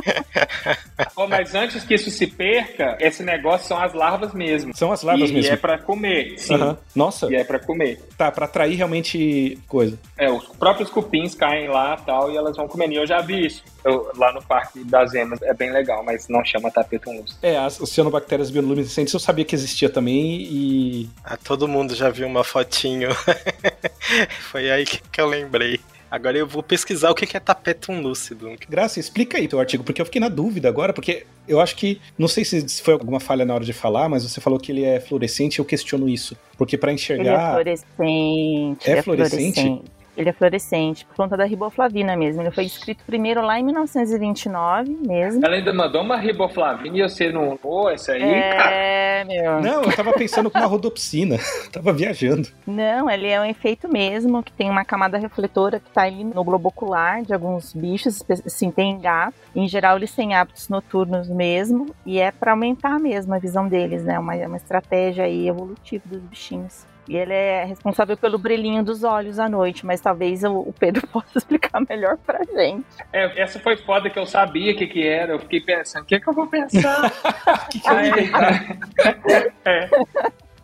Pô, 1.15 1.27
mas 1.27 1.55
antes 1.55 1.85
que 1.85 1.95
isso 1.95 2.11
se 2.11 2.27
perca, 2.27 2.97
esse 3.01 3.23
negócio 3.23 3.67
são 3.69 3.79
as 3.81 3.93
larvas 3.95 4.33
mesmo. 4.33 4.75
São 4.77 4.93
as 4.93 5.03
larvas 5.03 5.31
e 5.31 5.35
mesmo. 5.35 5.53
é 5.53 5.57
pra 5.57 5.79
comer, 5.79 6.35
sim. 6.39 6.57
Nossa, 6.95 7.29
E 7.31 7.37
é 7.37 7.45
pra 7.45 7.59
comer. 7.59 8.01
tá, 8.17 8.31
pra 8.31 8.47
atrair 8.47 8.77
realmente 8.77 9.59
coisa. 9.69 9.99
É, 10.19 10.31
os 10.31 10.47
próprios 10.49 10.91
cupins 10.91 11.35
caem 11.35 11.69
lá 11.69 11.97
tal, 11.97 12.31
e 12.31 12.37
elas 12.37 12.57
vão 12.57 12.69
comendo. 12.69 12.93
E 12.95 12.97
eu 12.97 13.07
já 13.07 13.21
vi 13.21 13.47
isso 13.47 13.63
eu- 13.85 14.11
lá 14.17 14.33
no 14.33 14.43
Parque 14.43 14.83
das 14.85 15.15
Emas. 15.15 15.41
É 15.43 15.55
bem 15.55 15.71
legal, 15.73 16.03
mas 16.05 16.29
não 16.29 16.45
chama 16.45 16.71
tapetum 16.71 17.21
lúcido. 17.21 17.39
É, 17.43 17.57
as 17.59 17.75
cianobactérias 17.75 18.51
bioluminescentes 18.51 19.13
eu 19.15 19.21
sabia 19.21 19.45
que 19.45 19.55
existia 19.55 19.89
também 19.89 20.43
e. 20.43 21.11
Ah, 21.25 21.37
todo 21.37 21.67
mundo 21.69 21.95
já 21.95 22.11
viu 22.11 22.27
uma 22.27 22.45
fotinho. 22.45 23.11
Foi 24.51 24.71
aí 24.71 24.85
que, 24.85 25.21
eu 25.21 25.27
lembrei. 25.27 25.79
Agora 26.11 26.37
eu 26.37 26.45
vou 26.47 26.61
pesquisar 26.61 27.09
o 27.11 27.15
que 27.15 27.37
é 27.37 27.41
tapetum 27.41 28.01
lúcido. 28.01 28.51
Graça, 28.69 28.99
explica 28.99 29.39
aí 29.39 29.47
teu 29.47 29.61
artigo, 29.61 29.85
porque 29.85 30.01
eu 30.03 30.05
fiquei 30.05 30.21
na 30.21 30.29
dúvida 30.29 30.69
agora, 30.69 30.93
porque 30.93 31.25
eu 31.47 31.61
acho 31.61 31.77
que. 31.77 32.01
Não 32.19 32.27
sei 32.27 32.45
se 32.45 32.83
foi 32.83 32.95
alguma 32.95 33.21
falha 33.21 33.45
na 33.45 33.55
hora 33.55 33.65
de 33.65 33.73
falar, 33.73 34.09
mas 34.09 34.25
você 34.25 34.41
falou 34.41 34.59
que 34.59 34.73
ele 34.73 34.83
é 34.85 34.99
fluorescente 34.99 35.57
e 35.57 35.61
eu 35.61 35.65
questiono 35.65 36.09
isso. 36.09 36.37
Porque 36.59 36.77
pra 36.77 36.91
Ele 36.91 36.95
é 36.99 37.01
enxergar. 37.01 37.51
fluorescente. 37.53 38.89
É 38.89 38.93
ele 38.93 39.03
fluorescente? 39.03 39.83
Ele 40.17 40.29
é 40.29 40.33
fluorescente, 40.33 41.05
por 41.07 41.17
conta 41.17 41.37
da 41.37 41.45
riboflavina 41.45 42.17
mesmo. 42.17 42.43
Ele 42.43 42.51
foi 42.51 42.65
escrito 42.65 43.05
primeiro 43.05 43.41
lá 43.43 43.59
em 43.59 43.63
1929 43.63 44.99
mesmo. 45.07 45.45
Ela 45.45 45.57
ainda 45.57 45.73
mandou 45.73 46.03
uma 46.03 46.17
riboflavina 46.17 46.99
e 46.99 47.03
você 47.03 47.31
não. 47.31 47.57
Pô, 47.57 47.89
essa 47.89 48.13
aí, 48.13 48.21
cara. 48.21 48.71
É, 48.71 49.25
meu. 49.25 49.61
Não, 49.61 49.83
eu 49.83 49.97
tava 49.97 50.13
pensando 50.13 50.51
com 50.51 50.59
uma 50.59 50.67
rodopsina. 50.67 51.39
tava 51.73 51.93
viajando. 51.93 52.49
Não, 52.67 53.11
ele 53.11 53.29
é 53.29 53.41
um 53.41 53.45
efeito 53.45 53.89
mesmo, 53.89 54.43
que 54.43 54.53
tem 54.53 54.69
uma 54.69 54.85
camada 54.85 55.19
refletora 55.19 55.81
que 55.81 55.91
tá 55.91 56.03
aí 56.03 56.25
no 56.25 56.45
globo 56.45 56.69
ocular 56.69 57.23
de 57.23 57.33
alguns 57.33 57.73
bichos, 57.73 58.23
assim, 58.45 58.71
tem 58.71 58.99
gato. 58.99 59.35
Em 59.55 59.69
geral, 59.69 59.97
eles 59.97 60.15
têm 60.15 60.35
hábitos 60.35 60.69
noturnos 60.69 61.29
mesmo, 61.29 61.95
e 62.05 62.19
é 62.19 62.31
pra 62.31 62.53
aumentar 62.53 62.99
mesmo 62.99 63.35
a 63.35 63.39
visão 63.39 63.69
deles, 63.69 64.05
né? 64.05 64.19
Uma, 64.19 64.35
uma 64.35 64.57
estratégia 64.57 65.25
aí 65.25 65.49
evolutiva 65.49 66.05
dos 66.07 66.21
bichinhos. 66.21 66.90
E 67.09 67.17
ele 67.17 67.33
é 67.33 67.65
responsável 67.65 68.17
pelo 68.17 68.39
brilhinho 68.39 68.85
dos 68.85 69.03
olhos 69.03 69.39
à 69.39 69.49
noite, 69.49 69.85
mas 69.85 70.01
talvez 70.01 70.45
o, 70.45 70.73
Pedro 70.79 71.07
possa 71.09 71.39
explicar 71.39 71.81
melhor 71.89 72.17
pra 72.19 72.41
gente. 72.45 72.87
É, 73.13 73.43
essa 73.43 73.59
foi 73.59 73.77
foda 73.77 74.09
que 74.09 74.19
eu 74.19 74.27
sabia 74.27 74.73
o 74.73 74.77
que, 74.77 74.87
que 74.87 75.07
era. 75.07 75.33
Eu 75.33 75.39
fiquei 75.41 75.61
pensando, 75.61 76.03
o 76.03 76.07
que, 76.07 76.21
que 76.21 76.29
eu 76.29 76.35
vou 76.35 76.47
pensar? 76.47 77.11
que 77.71 77.81
que 77.81 77.89
eu? 77.89 79.51
É. 79.65 79.89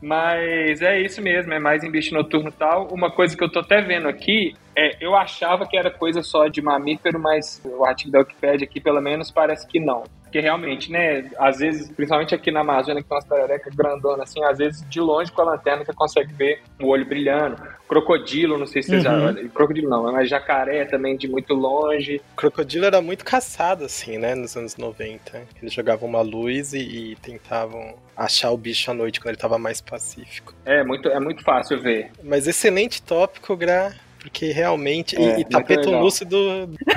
Mas 0.01 0.83
é 0.83 1.01
isso 1.01 1.23
mesmo, 1.23 1.53
é 1.53 1.59
mais 1.59 1.83
em 1.83 1.91
bicho 1.91 2.15
noturno 2.15 2.49
e 2.49 2.53
tal. 2.53 2.87
Uma 2.93 3.11
coisa 3.11 3.37
que 3.37 3.43
eu 3.43 3.51
tô 3.51 3.61
até 3.61 3.81
vendo 3.81 4.09
aqui 4.09 4.55
é, 4.77 4.97
eu 5.01 5.17
achava 5.17 5.67
que 5.67 5.77
era 5.77 5.91
coisa 5.91 6.23
só 6.23 6.49
de 6.49 6.61
mamífero, 6.61 7.19
mas 7.19 7.63
o 7.65 7.85
artigo 7.85 8.11
da 8.11 8.19
Wikipedia 8.19 8.67
aqui, 8.67 8.79
pelo 8.79 9.01
menos, 9.01 9.31
parece 9.31 9.67
que 9.67 9.81
não. 9.81 10.05
Porque 10.37 10.45
realmente, 10.47 10.93
né, 10.93 11.31
às 11.39 11.57
vezes, 11.61 11.91
principalmente 11.93 12.35
aqui 12.35 12.51
na 12.51 12.61
Amazônia, 12.61 13.03
que 13.03 13.09
tem 13.09 13.17
umas 13.17 13.25
pererecas 13.27 13.75
grandonas, 13.75 14.29
assim, 14.29 14.45
às 14.45 14.59
vezes 14.59 14.85
de 14.87 15.01
longe 15.01 15.33
com 15.33 15.41
a 15.41 15.45
lanterna 15.47 15.83
você 15.83 15.95
consegue 15.95 16.31
ver 16.35 16.61
o 16.79 16.89
olho 16.89 17.07
brilhando. 17.07 17.57
Crocodilo, 17.89 18.59
não 18.59 18.67
sei 18.67 18.83
se 18.83 18.91
vocês 18.91 19.05
Uhum. 19.07 19.33
já. 19.35 19.49
Crocodilo 19.49 19.89
não, 19.89 20.13
mas 20.13 20.29
jacaré 20.29 20.85
também 20.85 21.17
de 21.17 21.27
muito 21.27 21.55
longe. 21.55 22.21
O 22.35 22.37
crocodilo 22.37 22.85
era 22.85 23.01
muito 23.01 23.25
caçado, 23.25 23.87
assim, 23.87 24.19
né, 24.19 24.35
nos 24.35 24.55
anos 24.59 24.77
90. 24.77 25.43
Eles 25.63 25.73
jogavam 25.73 26.07
uma 26.07 26.21
luz 26.21 26.75
e, 26.75 26.81
e 27.13 27.17
tentavam 27.17 27.95
achar 28.15 28.51
o 28.51 28.59
bicho 28.59 28.91
à 28.91 28.95
noite 28.95 29.19
quando 29.19 29.31
ele 29.31 29.39
tava 29.39 29.57
mais 29.59 29.81
pacífico. 29.81 30.53
É 30.67 30.85
muito, 30.85 31.09
é 31.09 31.19
muito 31.19 31.43
fácil 31.43 31.81
ver. 31.81 32.11
Mas 32.23 32.47
excelente 32.47 33.01
tópico, 33.01 33.57
Gra, 33.57 33.95
porque 34.21 34.53
realmente. 34.53 35.17
e- 35.17 35.19
É, 35.19 35.31
e 35.31 35.35
muito 35.37 35.49
tapete 35.51 35.87
lúcido 35.89 36.37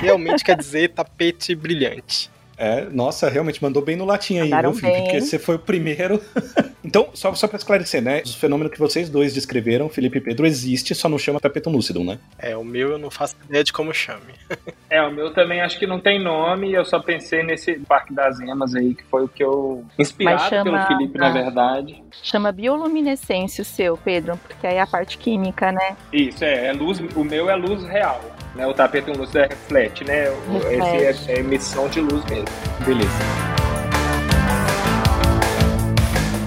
realmente 0.02 0.44
quer 0.44 0.58
dizer 0.58 0.90
tapete 0.90 1.56
brilhante. 1.56 2.30
É, 2.60 2.90
nossa, 2.92 3.30
realmente 3.30 3.64
mandou 3.64 3.82
bem 3.82 3.96
no 3.96 4.04
latim 4.04 4.38
aí, 4.40 4.50
viu, 4.50 4.74
Felipe? 4.74 4.82
bem, 4.82 5.04
Porque 5.04 5.22
você 5.22 5.40
foi 5.40 5.56
o 5.56 5.60
primeiro. 5.60 6.22
então, 6.84 7.08
só, 7.14 7.34
só 7.34 7.48
pra 7.48 7.56
esclarecer, 7.58 8.02
né? 8.02 8.22
O 8.26 8.34
fenômeno 8.34 8.70
que 8.70 8.78
vocês 8.78 9.10
dois 9.10 9.34
descreveram, 9.34 9.88
Felipe 9.88 10.18
e 10.18 10.22
Pedro, 10.22 10.46
existe, 10.46 10.94
só 10.94 11.08
não 11.08 11.18
chama 11.18 11.40
tapetum 11.40 11.72
lúcido, 11.72 12.04
né? 12.04 12.20
É, 12.38 12.58
o 12.58 12.64
meu 12.66 12.90
eu 12.90 12.98
não 12.98 13.10
faço 13.10 13.38
ideia 13.48 13.64
de 13.64 13.72
como 13.72 13.94
chame. 13.94 14.34
É, 14.92 15.00
o 15.04 15.12
meu 15.12 15.32
também 15.32 15.62
acho 15.62 15.78
que 15.78 15.86
não 15.86 16.00
tem 16.00 16.20
nome, 16.20 16.74
eu 16.74 16.84
só 16.84 17.00
pensei 17.00 17.44
nesse 17.44 17.76
Parque 17.82 18.12
das 18.12 18.40
Emas 18.40 18.74
aí, 18.74 18.96
que 18.96 19.04
foi 19.04 19.24
o 19.24 19.28
que 19.28 19.44
eu. 19.44 19.86
Inspirado 20.00 20.50
chama- 20.50 20.64
pelo 20.64 20.88
Felipe, 20.88 21.16
na 21.20 21.30
verdade. 21.30 22.04
Chama 22.24 22.52
bioluminescência 22.52 23.62
o 23.62 23.66
seu, 23.66 23.96
Pedro, 23.98 24.36
porque 24.48 24.66
aí 24.66 24.78
é 24.78 24.82
a 24.82 24.88
parte 24.88 25.20
química, 25.20 25.72
né? 25.72 25.96
Isso, 26.12 26.44
é, 26.44 26.66
é 26.66 26.74
luz, 26.74 27.00
o 27.16 27.24
meu 27.24 27.52
é 27.52 27.56
luz 27.56 27.84
real. 27.84 28.20
Né? 28.60 28.68
O 28.68 28.74
tapete 28.74 29.10
luz 29.10 29.34
é 29.36 29.48
reflete, 29.48 30.04
né? 30.04 30.30
O- 30.30 30.60
Reflete. 30.60 30.98
Esse 30.98 31.32
é, 31.32 31.36
é 31.36 31.40
emissão 31.40 31.88
de 31.88 32.02
luz 32.02 32.24
mesmo. 32.26 32.46
Beleza. 32.86 33.10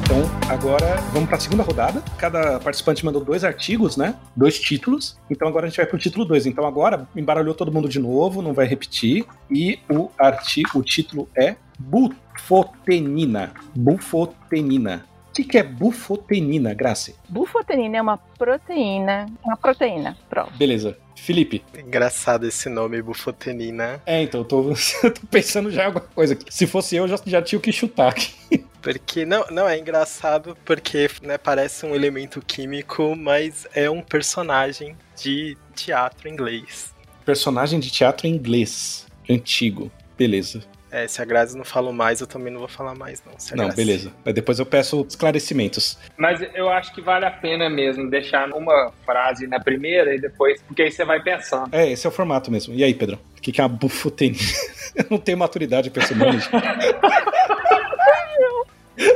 Então, 0.05 0.21
agora 0.51 0.97
vamos 1.11 1.27
para 1.27 1.39
a 1.39 1.41
segunda 1.41 1.63
rodada. 1.63 2.03
Cada 2.19 2.61
participante 2.61 3.03
mandou 3.03 3.25
dois 3.25 3.45
artigos, 3.45 3.97
né? 3.97 4.15
Dois 4.37 4.61
títulos. 4.61 5.19
Então 5.31 5.49
agora 5.49 5.65
a 5.65 5.69
gente 5.71 5.79
vai 5.79 5.87
pro 5.87 5.97
título 5.99 6.27
2. 6.27 6.45
Então 6.47 6.67
agora 6.67 7.09
embaralhou 7.17 7.55
todo 7.55 7.73
mundo 7.73 7.89
de 7.89 7.99
novo, 7.99 8.43
não 8.43 8.53
vai 8.53 8.67
repetir. 8.67 9.25
E 9.51 9.79
o 9.91 10.11
artigo, 10.19 10.81
o 10.81 10.83
título 10.83 11.27
é 11.35 11.57
bufotenina. 11.79 13.53
Bufotenina. 13.75 15.07
O 15.31 15.35
que, 15.35 15.45
que 15.45 15.57
é 15.57 15.63
bufotenina, 15.63 16.75
Grace? 16.75 17.17
Bufotenina 17.27 17.97
é 17.97 18.03
uma 18.03 18.19
proteína, 18.19 19.25
uma 19.43 19.57
proteína, 19.57 20.15
pronto. 20.29 20.53
Beleza. 20.59 20.99
Felipe. 21.17 21.63
Engraçado 21.79 22.47
esse 22.47 22.69
nome, 22.69 23.01
bufotenina. 23.03 24.03
É, 24.05 24.23
então, 24.23 24.41
eu 24.41 24.45
tô, 24.45 24.71
eu 25.03 25.15
tô 25.15 25.27
pensando 25.31 25.71
já 25.71 25.83
em 25.83 25.87
alguma 25.87 26.05
coisa. 26.05 26.37
Se 26.51 26.67
fosse 26.67 26.97
eu, 26.97 27.07
já, 27.07 27.19
já 27.25 27.43
tinha 27.43 27.59
o 27.59 27.63
que 27.63 27.73
chutar 27.73 28.09
aqui. 28.09 28.65
Porque 28.81 29.25
não, 29.25 29.45
não 29.51 29.69
é 29.69 29.79
engraçado 29.79 30.57
porque 30.65 31.09
né, 31.23 31.39
parece 31.39 31.87
um 31.87 31.95
elemento 31.95 32.43
químico, 32.43 33.15
mas 33.17 33.67
é 33.73 33.89
um 33.89 34.03
personagem 34.03 34.97
de 35.17 35.57
teatro 35.75 36.29
inglês. 36.29 36.93
Personagem 37.25 37.79
de 37.79 37.91
teatro 37.91 38.27
inglês. 38.27 39.07
Antigo. 39.31 39.91
Beleza. 40.19 40.63
É, 40.95 41.09
se 41.09 41.23
a 41.23 41.25
Grazi 41.25 41.57
não 41.57 41.65
falou 41.65 41.91
mais, 41.91 42.21
eu 42.21 42.27
também 42.27 42.53
não 42.53 42.59
vou 42.61 42.69
falar 42.69 42.95
mais, 42.95 43.23
não. 43.25 43.33
Não, 43.57 43.65
Grazi- 43.65 43.77
beleza. 43.77 44.13
Mas 44.23 44.35
depois 44.35 44.59
eu 44.59 44.67
peço 44.67 45.07
esclarecimentos. 45.09 45.99
Mas 46.19 46.43
eu 46.55 46.69
acho 46.69 46.93
que 46.95 47.01
vale 47.01 47.25
a 47.25 47.31
pena 47.31 47.71
mesmo 47.71 48.11
deixar 48.11 48.51
uma 48.53 48.93
frase 49.07 49.47
na 49.47 49.59
primeira 49.59 50.15
e 50.15 50.21
depois, 50.21 50.61
porque 50.61 50.83
aí 50.83 50.93
você 50.93 51.03
vai 51.03 51.19
pensando. 51.23 51.75
É, 51.75 51.91
esse 51.91 52.07
é 52.07 52.11
o 52.11 52.13
formato 52.13 52.51
mesmo. 52.51 52.75
E 52.75 52.85
aí, 52.85 52.93
Pedro? 52.93 53.19
O 53.39 53.41
que, 53.41 53.51
que 53.51 53.61
é 53.63 53.65
uma 53.65 53.71
bufotenina? 53.71 54.39
eu 54.95 55.07
não 55.09 55.17
tenho 55.19 55.39
maturidade 55.39 55.89
pra 55.91 56.03
esse 56.05 56.15
nome. 56.15 56.39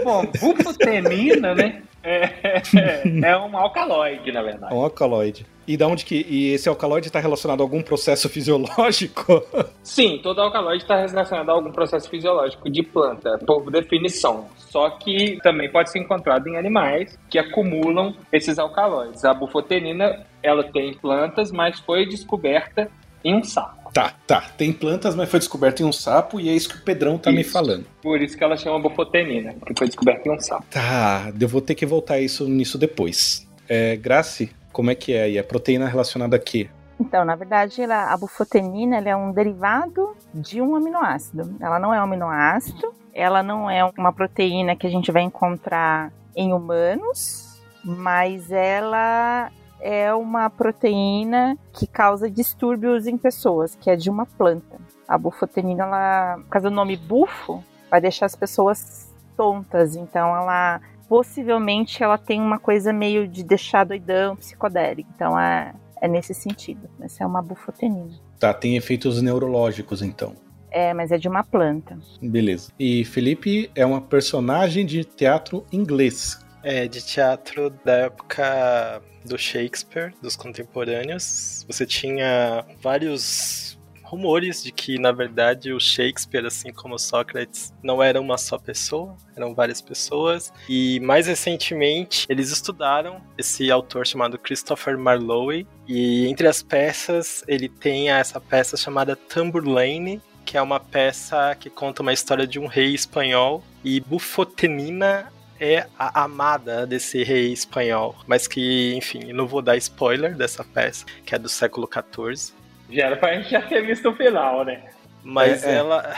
Bom, 0.03 0.25
bufotenina, 0.41 1.55
né? 1.55 1.83
É, 2.07 3.03
é 3.25 3.37
um 3.37 3.57
alcaloide, 3.57 4.31
na 4.31 4.41
É 4.41 4.45
verdade. 4.45 4.73
um 4.75 4.81
alcaloide. 4.83 5.45
E 5.67 5.77
da 5.77 5.89
onde 5.89 6.05
que. 6.05 6.25
E 6.29 6.53
esse 6.53 6.69
alcaloide 6.69 7.09
está 7.09 7.19
relacionado 7.19 7.61
a 7.61 7.65
algum 7.65 7.83
processo 7.83 8.29
fisiológico? 8.29 9.43
Sim, 9.83 10.21
todo 10.23 10.41
alcaloide 10.41 10.85
está 10.85 10.95
relacionado 11.05 11.51
a 11.51 11.53
algum 11.53 11.73
processo 11.73 12.09
fisiológico 12.09 12.71
de 12.71 12.85
planta, 12.85 13.37
por 13.45 13.69
definição. 13.73 14.47
Só 14.57 14.91
que 14.91 15.39
também 15.43 15.69
pode 15.71 15.91
ser 15.91 15.99
encontrado 15.99 16.47
em 16.49 16.57
animais 16.57 17.19
que 17.29 17.39
acumulam 17.39 18.15
esses 18.33 18.59
alcaloides. 18.59 19.25
A 19.25 19.35
bufotenina, 19.35 20.25
ela 20.41 20.63
tem 20.63 20.91
em 20.91 20.95
plantas, 20.95 21.51
mas 21.51 21.81
foi 21.81 22.07
descoberta 22.07 22.89
em 23.29 23.35
um 23.37 23.43
sapo. 23.45 23.91
tá, 23.93 24.13
tá. 24.27 24.43
Tem 24.57 24.73
plantas, 24.73 25.15
mas 25.15 25.29
foi 25.31 25.39
descoberto 25.39 25.81
em 25.81 25.85
um 25.85 25.93
sapo 25.93 26.39
e 26.39 26.49
é 26.49 26.53
isso 26.53 26.69
que 26.69 26.77
o 26.77 26.83
Pedrão 26.83 27.17
tá 27.19 27.31
me 27.33 27.41
Isso. 27.41 27.53
falando. 27.53 27.87
Por 28.03 28.21
isso 28.21 28.37
que 28.37 28.45
ela 28.45 28.57
chama 28.57 28.79
bufotenina, 28.79 29.55
que 29.67 29.75
foi 29.77 29.87
descoberta 29.87 30.29
em 30.29 30.33
um 30.33 30.41
sapo. 30.41 30.65
Tá, 30.71 31.33
eu 31.41 31.49
vou 31.49 31.61
ter 31.61 31.75
que 31.75 31.85
voltar 31.87 32.19
isso 32.21 32.47
nisso 32.49 32.77
depois. 32.79 33.47
É, 33.69 33.97
Grace, 33.97 34.51
como 34.73 34.91
é 34.91 34.95
que 34.95 35.13
é? 35.13 35.31
E 35.31 35.39
a 35.39 35.45
proteína 35.45 35.87
relacionada 35.89 36.37
a 36.37 36.39
quê? 36.39 36.69
Então, 37.01 37.25
na 37.25 37.35
verdade, 37.35 37.83
ela- 37.83 38.13
a 38.13 38.17
bufotenina 38.17 38.97
ela 38.97 39.09
é 39.09 39.17
um 39.17 39.33
derivado 39.33 40.17
de 40.33 40.61
um 40.63 40.75
aminoácido. 40.77 41.57
Ela 41.61 41.79
não 41.79 41.93
é 41.93 42.01
um 42.01 42.05
aminoácido, 42.05 42.95
ela 43.13 43.43
não 43.43 43.69
é 43.71 43.85
uma 43.99 44.13
proteína 44.13 44.75
que 44.77 44.87
a 44.87 44.91
gente 44.91 45.11
vai 45.13 45.23
encontrar 45.23 46.13
em 46.35 46.53
humanos, 46.53 47.59
mas 47.85 48.51
ela 48.51 49.51
é 49.81 50.13
uma 50.15 50.49
proteína 50.51 51.57
que 51.73 51.87
causa 51.87 52.31
distúrbios 52.31 53.07
em 53.07 53.17
pessoas, 53.17 53.75
que 53.75 53.91
é 53.91 53.97
de 53.97 54.11
uma 54.11 54.27
planta. 54.27 54.79
A 55.07 55.17
bufotenina, 55.17 55.85
ela, 55.85 56.37
por 56.39 56.49
causa 56.49 56.71
do 56.71 56.75
nome 56.77 56.97
bufo, 56.97 57.63
vai 57.91 58.01
deixar 58.01 58.27
as 58.27 58.35
pessoas 58.35 59.15
tontas, 59.37 59.95
então 59.95 60.35
ela 60.35 60.81
possivelmente 61.09 62.03
ela 62.03 62.19
tem 62.19 62.41
uma 62.41 62.59
coisa 62.59 62.93
meio 62.93 63.29
de 63.29 63.45
deixar 63.45 63.85
doidão, 63.85 64.37
psicodélico. 64.37 65.09
Então 65.15 65.39
é, 65.39 65.73
é 66.01 66.09
nesse 66.09 66.35
sentido. 66.35 66.89
Essa 67.01 67.25
é 67.25 67.27
uma 67.27 67.43
bufotenina. 67.43 68.11
Tá, 68.39 68.53
tem 68.53 68.77
efeitos 68.77 69.23
neurológicos 69.23 70.03
então. 70.03 70.35
É, 70.71 70.93
mas 70.93 71.11
é 71.11 71.17
de 71.17 71.29
uma 71.29 71.43
planta. 71.43 71.97
Beleza. 72.21 72.71
E 72.79 73.05
Felipe 73.05 73.71
é 73.75 73.87
uma 73.87 74.01
personagem 74.01 74.85
de 74.85 75.05
teatro 75.05 75.65
inglês. 75.73 76.45
É, 76.69 76.89
de 76.89 77.01
teatro 77.01 77.71
da 77.85 77.93
época 77.93 79.01
do 79.25 79.39
Shakespeare, 79.39 80.13
dos 80.21 80.35
contemporâneos. 80.35 81.65
Você 81.69 81.87
tinha 81.87 82.67
vários 82.83 83.79
rumores 84.03 84.65
de 84.65 84.73
que, 84.73 84.99
na 84.99 85.13
verdade, 85.13 85.73
o 85.73 85.79
Shakespeare, 85.79 86.45
assim 86.45 86.73
como 86.73 86.99
Sócrates, 86.99 87.73
não 87.85 88.03
era 88.03 88.21
uma 88.21 88.37
só 88.37 88.59
pessoa, 88.59 89.17
eram 89.37 89.55
várias 89.55 89.81
pessoas. 89.81 90.53
E 90.69 90.99
mais 90.99 91.29
recentemente, 91.29 92.27
eles 92.29 92.51
estudaram 92.51 93.23
esse 93.39 93.71
autor 93.71 94.05
chamado 94.05 94.37
Christopher 94.37 94.99
Marlowe. 94.99 95.69
E 95.87 96.27
entre 96.27 96.49
as 96.49 96.65
peças, 96.65 97.45
ele 97.47 97.69
tem 97.69 98.11
essa 98.11 98.41
peça 98.41 98.77
chamada 98.77 99.15
Tamburlaine, 99.15 100.21
que 100.45 100.57
é 100.57 100.63
uma 100.63 100.81
peça 100.81 101.55
que 101.55 101.71
conta 101.71 102.03
uma 102.03 102.13
história 102.13 102.45
de 102.45 102.59
um 102.59 102.67
rei 102.67 102.93
espanhol. 102.93 103.63
E 103.85 104.01
Bufotenina 104.01 105.33
é 105.61 105.87
a 105.99 106.23
amada 106.25 106.87
desse 106.87 107.23
rei 107.23 107.53
espanhol, 107.53 108.15
mas 108.27 108.47
que, 108.47 108.95
enfim, 108.95 109.33
não 109.33 109.47
vou 109.47 109.63
dar 109.63 109.77
spoiler 109.77 110.35
dessa 110.35 110.63
peça, 110.65 111.05
que 111.25 111.35
é 111.35 111.39
do 111.39 111.49
século 111.49 111.89
XIV. 111.91 112.53
Já 112.91 113.07
era 113.07 113.17
pra 113.17 113.35
gente 113.35 113.51
já 113.51 113.63
ter 113.63 113.85
visto 113.85 114.09
o 114.09 114.15
final, 114.15 114.65
né? 114.65 114.83
Mas 115.25 115.65
É, 115.65 115.73
é. 115.73 115.75
ela. 115.77 116.15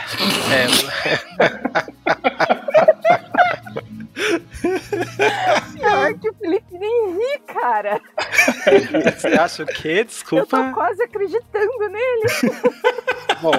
Pior 5.73 6.13
que 6.19 6.29
o 6.29 6.33
Felipe 6.35 6.77
nem 6.77 7.13
ri, 7.13 7.39
cara. 7.47 8.01
É, 8.65 9.11
você 9.11 9.27
acha 9.29 9.63
o 9.63 9.65
quê? 9.65 9.89
Eu 9.99 10.05
tô 10.05 10.09
Desculpa. 10.09 10.71
quase 10.73 11.03
acreditando 11.03 11.89
nele. 11.89 12.23
Bom, 13.41 13.53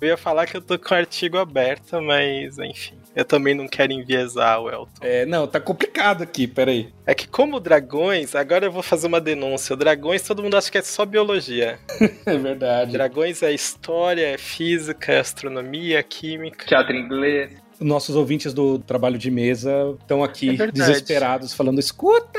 eu 0.00 0.08
ia 0.08 0.16
falar 0.16 0.46
que 0.46 0.56
eu 0.56 0.62
tô 0.62 0.78
com 0.78 0.94
o 0.94 0.96
artigo 0.96 1.38
aberto, 1.38 2.00
mas 2.00 2.58
enfim. 2.58 2.98
Eu 3.14 3.24
também 3.24 3.54
não 3.54 3.68
quero 3.68 3.92
enviesar 3.92 4.60
o 4.60 4.68
Elton. 4.68 4.90
É, 5.00 5.24
não, 5.24 5.46
tá 5.46 5.60
complicado 5.60 6.22
aqui, 6.22 6.46
peraí. 6.46 6.92
É 7.06 7.14
que 7.14 7.28
como 7.28 7.60
dragões, 7.60 8.34
agora 8.34 8.66
eu 8.66 8.72
vou 8.72 8.82
fazer 8.82 9.06
uma 9.06 9.20
denúncia. 9.20 9.76
Dragões 9.76 10.22
todo 10.22 10.42
mundo 10.42 10.56
acha 10.56 10.70
que 10.70 10.78
é 10.78 10.82
só 10.82 11.04
biologia. 11.04 11.78
É 12.26 12.38
verdade. 12.38 12.92
Dragões 12.92 13.42
é 13.42 13.52
história, 13.52 14.26
é 14.26 14.38
física, 14.38 15.12
é 15.12 15.20
astronomia, 15.20 15.98
é 15.98 16.02
química. 16.02 16.64
Teatro 16.64 16.96
inglês. 16.96 17.50
Nossos 17.78 18.16
ouvintes 18.16 18.54
do 18.54 18.78
trabalho 18.78 19.18
de 19.18 19.30
mesa 19.30 19.94
estão 20.00 20.24
aqui 20.24 20.60
É 20.60 20.70
desesperados, 20.70 21.52
falando: 21.52 21.78
escuta! 21.78 22.38